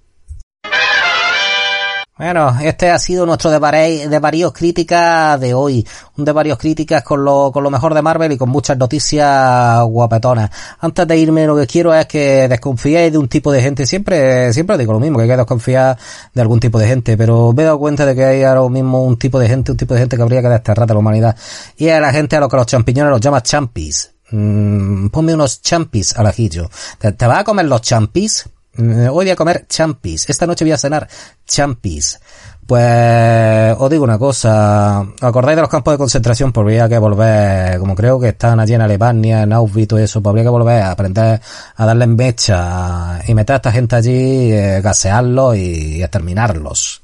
Bueno, 2.17 2.57
este 2.63 2.91
ha 2.91 2.99
sido 3.01 3.27
nuestro 3.27 3.51
de, 3.51 3.59
varios 3.59 4.53
críticas 4.53 5.41
de 5.41 5.53
hoy. 5.53 5.85
Un 6.17 6.25
de 6.25 6.31
varios 6.31 6.59
críticas 6.59 7.03
con 7.03 7.25
lo, 7.25 7.51
con 7.51 7.65
lo 7.65 7.73
mejor 7.73 7.93
de 7.93 8.03
Marvel 8.03 8.31
y 8.31 8.39
con 8.39 8.51
muchas 8.51 8.79
noticias 8.79 9.83
guapetonas. 9.83 10.49
Antes 10.79 11.09
de 11.09 11.17
irme, 11.17 11.45
lo 11.45 11.57
que 11.57 11.67
quiero 11.67 11.93
es 11.93 12.07
que 12.07 12.47
desconfiéis 12.47 13.11
de 13.11 13.19
un 13.19 13.27
tipo 13.27 13.51
de 13.51 13.61
gente. 13.61 13.85
Siempre, 13.85 14.53
siempre 14.53 14.79
digo 14.79 14.93
lo 14.93 15.01
mismo, 15.01 15.19
que 15.19 15.25
hay 15.25 15.29
que 15.29 15.37
desconfiar 15.37 15.99
de 16.33 16.41
algún 16.41 16.61
tipo 16.61 16.79
de 16.79 16.87
gente, 16.87 17.17
pero 17.17 17.53
me 17.53 17.63
he 17.63 17.67
dado 17.67 17.81
cuenta 17.81 18.07
de 18.07 18.15
que 18.15 18.25
hay 18.25 18.45
ahora 18.45 18.69
mismo 18.69 19.03
un 19.03 19.19
tipo 19.19 19.41
de 19.41 19.49
gente, 19.49 19.73
un 19.73 19.77
tipo 19.77 19.95
de 19.95 20.01
gente 20.01 20.17
que 20.17 20.23
habría 20.23 20.41
que 20.41 20.49
desterrar 20.51 20.87
de 20.87 20.95
la 20.95 21.01
humanidad. 21.01 21.37
Y 21.77 21.89
es 21.89 22.01
la 22.01 22.13
gente 22.13 22.37
a 22.37 22.41
lo 22.41 22.49
que 22.49 22.57
los 22.57 22.67
champiñones 22.67 23.11
los 23.11 23.21
llama 23.21 23.43
champis. 23.43 24.13
Mm, 24.31 25.09
ponme 25.09 25.35
unos 25.35 25.63
champis 25.63 26.17
al 26.17 26.29
ajillo. 26.29 26.71
¿Te, 26.97 27.11
¿Te 27.11 27.27
vas 27.27 27.41
a 27.41 27.45
comer 27.45 27.67
los 27.67 27.83
champis? 27.83 28.49
Mm, 28.77 29.09
hoy 29.09 29.09
voy 29.09 29.31
a 29.31 29.37
comer 29.37 29.67
champis. 29.69 30.29
Esta 30.29 30.47
noche 30.47 30.65
voy 30.65 30.73
a 30.73 30.79
cenar 30.79 31.09
champis. 31.47 32.19
Pues 32.67 33.77
os 33.79 33.91
digo 33.91 34.05
una 34.05 34.19
cosa, 34.19 35.01
acordáis 35.21 35.57
de 35.57 35.63
los 35.63 35.71
campos 35.71 35.95
de 35.95 35.99
concentración? 35.99 36.51
Pues 36.53 36.63
habría 36.63 36.89
que 36.89 36.99
volver, 36.99 37.79
como 37.79 37.95
creo 37.95 38.19
que 38.19 38.29
están 38.29 38.59
allí 38.59 38.75
en 38.75 38.81
Alemania, 38.81 39.43
en 39.43 39.53
Auschwitz 39.53 39.93
y 39.93 40.03
eso, 40.03 40.23
pues 40.23 40.31
habría 40.31 40.45
que 40.45 40.51
volver 40.51 40.83
a 40.83 40.91
aprender 40.93 41.41
a 41.77 41.87
darle 41.87 42.05
en 42.05 42.17
mecha 42.17 43.21
y 43.27 43.35
meter 43.35 43.55
a 43.55 43.57
esta 43.57 43.73
gente 43.73 43.97
allí, 43.97 44.53
eh, 44.53 44.81
gasearlos 44.83 45.57
y, 45.57 46.03
exterminarlos. 46.03 47.03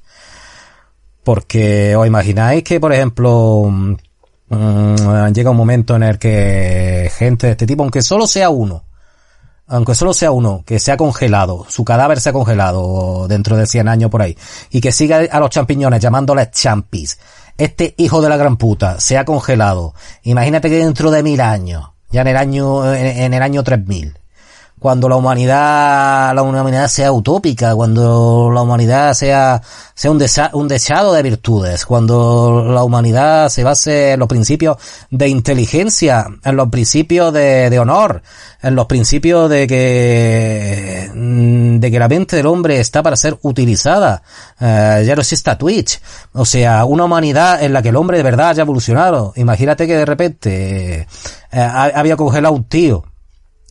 Porque 1.23 1.95
os 1.97 2.07
imagináis 2.07 2.65
que, 2.65 2.81
por 2.81 2.93
ejemplo, 2.93 3.69
mm, 4.49 5.33
llega 5.33 5.51
un 5.51 5.57
momento 5.57 5.97
en 5.97 6.03
el 6.05 6.19
que 6.19 7.11
gente 7.17 7.49
de 7.49 7.53
este 7.53 7.67
tipo, 7.67 7.83
aunque 7.83 8.03
solo 8.03 8.27
sea 8.27 8.51
uno, 8.51 8.85
aunque 9.71 9.95
solo 9.95 10.13
sea 10.13 10.33
uno, 10.33 10.63
que 10.67 10.79
se 10.79 10.93
ha 10.93 10.97
congelado, 10.97 11.65
su 11.69 11.85
cadáver 11.85 12.21
se 12.21 12.31
ha 12.31 12.33
congelado 12.33 13.27
dentro 13.29 13.57
de 13.57 13.67
100 13.67 13.89
años 13.89 14.11
por 14.11 14.21
ahí, 14.21 14.37
y 14.71 14.81
que 14.81 14.93
siga 14.93 15.21
a 15.31 15.41
los 15.41 15.51
champiñones 15.51 16.01
llamándoles 16.01 16.51
champis, 16.51 17.19
este 17.57 17.95
hijo 17.97 18.21
de 18.21 18.29
la 18.29 18.37
gran 18.37 18.57
puta 18.57 19.01
se 19.01 19.17
ha 19.17 19.25
congelado, 19.25 19.95
imagínate 20.25 20.69
que 20.69 20.77
dentro 20.77 21.11
de 21.11 21.23
mil 21.23 21.41
años, 21.41 21.91
ya 22.11 22.23
en 22.23 22.27
el 22.27 22.37
año, 22.37 22.95
en 22.95 23.33
el 23.33 23.43
año 23.43 23.63
3000, 23.63 24.20
cuando 24.81 25.11
la 25.11 25.17
humanidad, 25.17 26.35
la 26.35 26.43
humanidad 26.43 26.89
sea 26.89 27.13
utópica, 27.13 27.75
cuando 27.75 28.51
la 28.53 28.63
humanidad 28.63 29.13
sea, 29.13 29.61
sea 29.95 30.11
un, 30.11 30.25
un 30.55 30.69
deseado 30.69 31.13
de 31.13 31.23
virtudes, 31.23 31.85
cuando 31.85 32.65
la 32.67 32.83
humanidad 32.83 33.51
se 33.51 33.63
base 33.63 34.13
en 34.13 34.21
los 34.21 34.29
principios 34.29 34.79
de 35.11 35.29
inteligencia, 35.29 36.27
en 36.43 36.57
los 36.57 36.71
principios 36.71 37.31
de, 37.35 37.79
honor, 37.79 38.23
en 38.63 38.75
los 38.75 38.87
principios 38.87 39.51
de 39.51 39.67
que, 39.67 41.11
de 41.15 41.91
que 41.91 41.99
la 41.99 42.09
mente 42.09 42.37
del 42.37 42.47
hombre 42.47 42.81
está 42.81 43.03
para 43.03 43.17
ser 43.17 43.39
utilizada, 43.43 44.23
eh, 44.59 45.05
ya 45.07 45.15
no 45.15 45.21
exista 45.21 45.59
Twitch, 45.59 46.01
o 46.33 46.47
sea, 46.47 46.87
una 46.87 47.05
humanidad 47.05 47.63
en 47.63 47.75
la 47.75 47.83
que 47.83 47.91
el 47.91 47.97
hombre 47.97 48.17
de 48.17 48.23
verdad 48.23 48.49
haya 48.49 48.63
evolucionado. 48.63 49.35
Imagínate 49.37 49.87
que 49.87 49.97
de 49.97 50.07
repente 50.07 51.07
eh, 51.53 51.61
había 51.61 52.17
congelado 52.17 52.55
un 52.55 52.65
tío, 52.65 53.05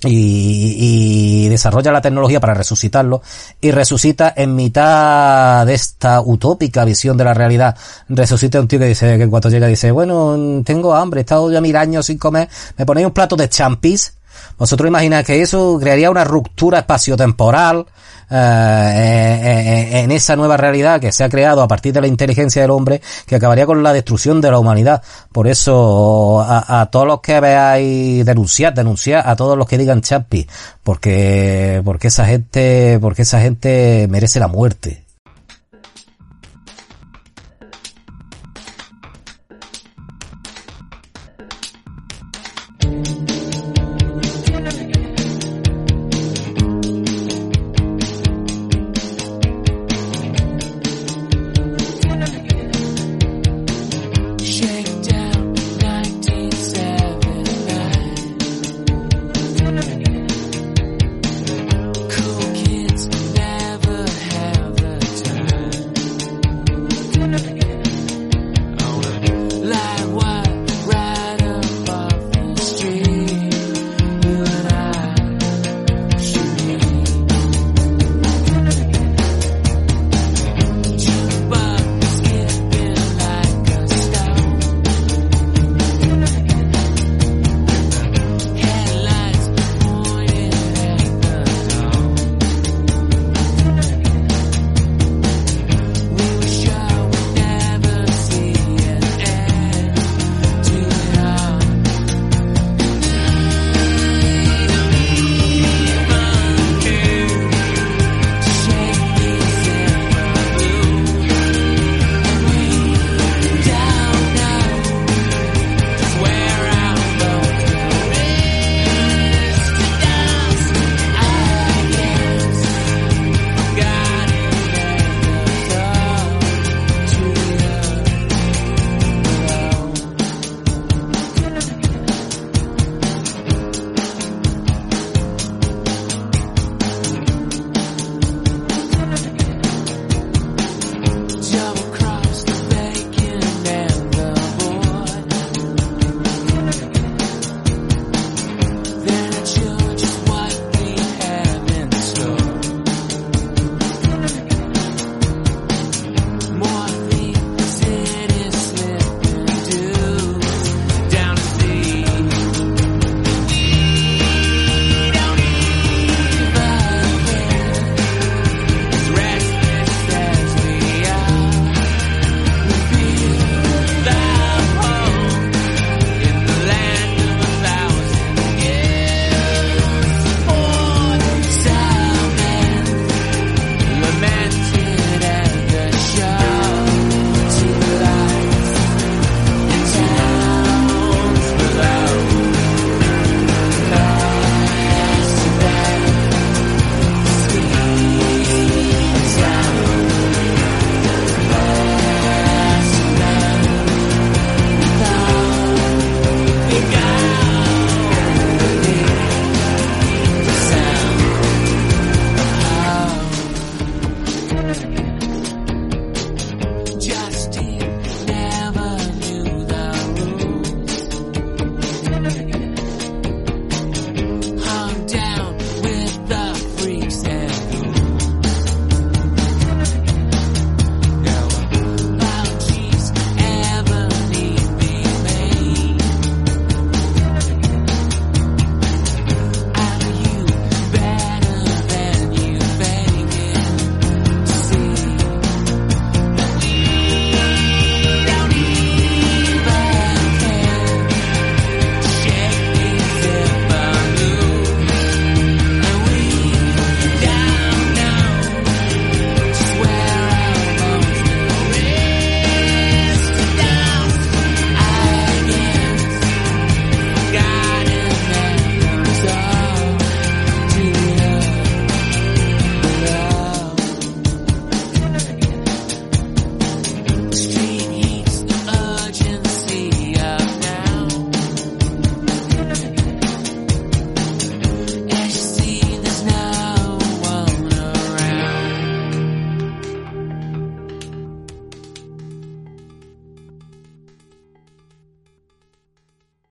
y, 0.05 1.49
desarrolla 1.49 1.91
la 1.91 2.01
tecnología 2.01 2.39
para 2.39 2.53
resucitarlo 2.53 3.21
y 3.59 3.71
resucita 3.71 4.33
en 4.35 4.55
mitad 4.55 5.65
de 5.65 5.73
esta 5.73 6.21
utópica 6.21 6.85
visión 6.85 7.17
de 7.17 7.23
la 7.23 7.33
realidad. 7.33 7.75
Resucita 8.07 8.59
un 8.59 8.67
tío 8.67 8.79
que 8.79 8.85
dice, 8.85 9.17
que 9.17 9.23
en 9.23 9.29
cuanto 9.29 9.49
llega 9.49 9.67
dice, 9.67 9.91
bueno, 9.91 10.61
tengo 10.63 10.93
hambre, 10.95 11.21
he 11.21 11.23
estado 11.23 11.51
ya 11.51 11.59
mil 11.59 11.75
años 11.75 12.05
sin 12.05 12.17
comer, 12.17 12.47
me 12.77 12.85
ponéis 12.85 13.07
un 13.07 13.13
plato 13.13 13.35
de 13.35 13.49
champis. 13.49 14.13
Vosotros 14.57 14.87
imagináis 14.87 15.25
que 15.25 15.41
eso 15.41 15.77
crearía 15.79 16.11
una 16.11 16.23
ruptura 16.23 16.79
espaciotemporal, 16.79 17.85
eh, 18.31 20.01
en 20.03 20.11
esa 20.11 20.35
nueva 20.35 20.55
realidad 20.55 21.01
que 21.01 21.11
se 21.11 21.23
ha 21.23 21.29
creado 21.29 21.63
a 21.63 21.67
partir 21.67 21.93
de 21.93 22.01
la 22.01 22.05
inteligencia 22.07 22.61
del 22.61 22.69
hombre 22.69 23.01
que 23.25 23.35
acabaría 23.35 23.65
con 23.65 23.81
la 23.81 23.91
destrucción 23.91 24.39
de 24.39 24.51
la 24.51 24.59
humanidad. 24.59 25.01
Por 25.31 25.47
eso, 25.47 26.39
a, 26.47 26.87
todos 26.91 27.07
los 27.07 27.21
que 27.21 27.39
veáis 27.39 28.25
denunciar, 28.25 28.73
denunciar 28.73 29.27
a 29.27 29.35
todos 29.35 29.57
los 29.57 29.67
que 29.67 29.77
digan 29.77 30.01
chapi, 30.01 30.47
porque, 30.83 31.81
porque 31.83 32.09
esa 32.09 32.25
gente, 32.25 32.99
porque 33.01 33.23
esa 33.23 33.41
gente 33.41 34.07
merece 34.09 34.39
la 34.39 34.47
muerte. 34.47 35.08